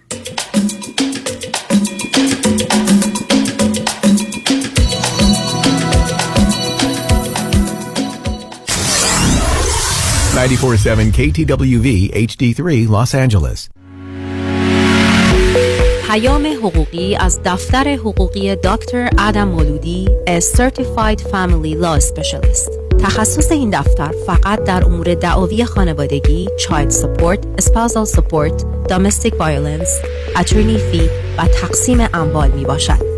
Ninety-four-seven 10.39 11.07
KTWV 11.19 11.89
HD3 12.29 12.61
Los 12.95 13.13
Angeles. 13.25 13.69
پیام 16.09 16.47
حقوقی 16.47 17.17
از 17.17 17.41
دفتر 17.45 17.95
حقوقی 17.95 18.57
دکتر 18.57 19.11
آدم 19.19 19.49
مولودی 19.49 20.09
A 20.27 20.41
Certified 20.41 21.21
Family 21.21 21.83
Law 21.83 22.01
Specialist 22.01 22.99
تخصص 22.99 23.53
این 23.53 23.71
دفتر 23.71 24.15
فقط 24.27 24.65
در 24.65 24.85
امور 24.85 25.15
دعاوی 25.15 25.65
خانوادگی، 25.65 26.49
child 26.59 26.93
support, 26.93 27.63
spousal 27.63 28.17
support, 28.17 28.65
domestic 28.89 29.33
violence, 29.33 29.91
attorney 30.37 30.79
fee 30.93 31.11
و 31.39 31.47
تقسیم 31.63 31.99
اموال 32.15 32.51
می 32.51 32.65
باشد. 32.65 33.18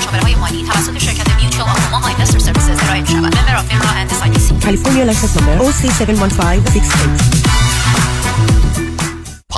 مشاوره 0.00 0.22
های 0.22 0.34
مالی 0.34 0.64
توسط 0.64 0.98
شرکت 0.98 1.34
Mutual 1.40 1.68
of 1.68 1.84
Omaha 1.84 2.08
Investor 2.08 2.38
Services 2.38 2.84
ارائه 2.84 3.00
می 3.00 3.06
شود 3.06 3.36
member 3.36 3.56
of 3.56 3.64
FINRA 3.66 3.90
and 3.90 4.10
SIPC 4.10 4.64
California 4.64 5.12
license 5.12 5.36
number 5.36 5.64
OC71568. 5.64 7.39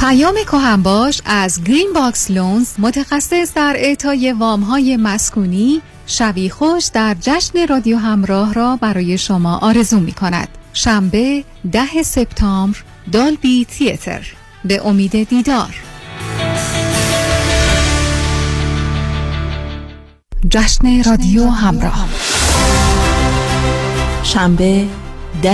پیام 0.00 0.34
کهنباش 0.34 1.22
از 1.24 1.64
Green 1.64 1.92
Box 1.94 2.30
Loans 2.30 2.68
متخصص 2.78 3.54
در 3.54 3.74
اعطای 3.78 4.32
وام 4.32 4.60
های 4.60 4.96
مسکونی 4.96 5.82
شبی 6.06 6.50
خوش 6.50 6.86
در 6.86 7.16
جشن 7.20 7.66
رادیو 7.66 7.96
همراه 7.98 8.54
را 8.54 8.76
برای 8.76 9.18
شما 9.18 9.58
آرزو 9.58 10.00
می 10.00 10.12
کند 10.12 10.48
شنبه 10.72 11.44
ده 11.72 12.02
سپتامبر 12.02 12.78
Dolby 13.12 13.64
Theatre. 13.64 14.26
به 14.64 14.86
امید 14.86 15.28
دیدار. 15.28 15.74
جشن 20.50 21.02
رادیو 21.02 21.46
همراه. 21.46 22.08
شنبه 24.22 24.86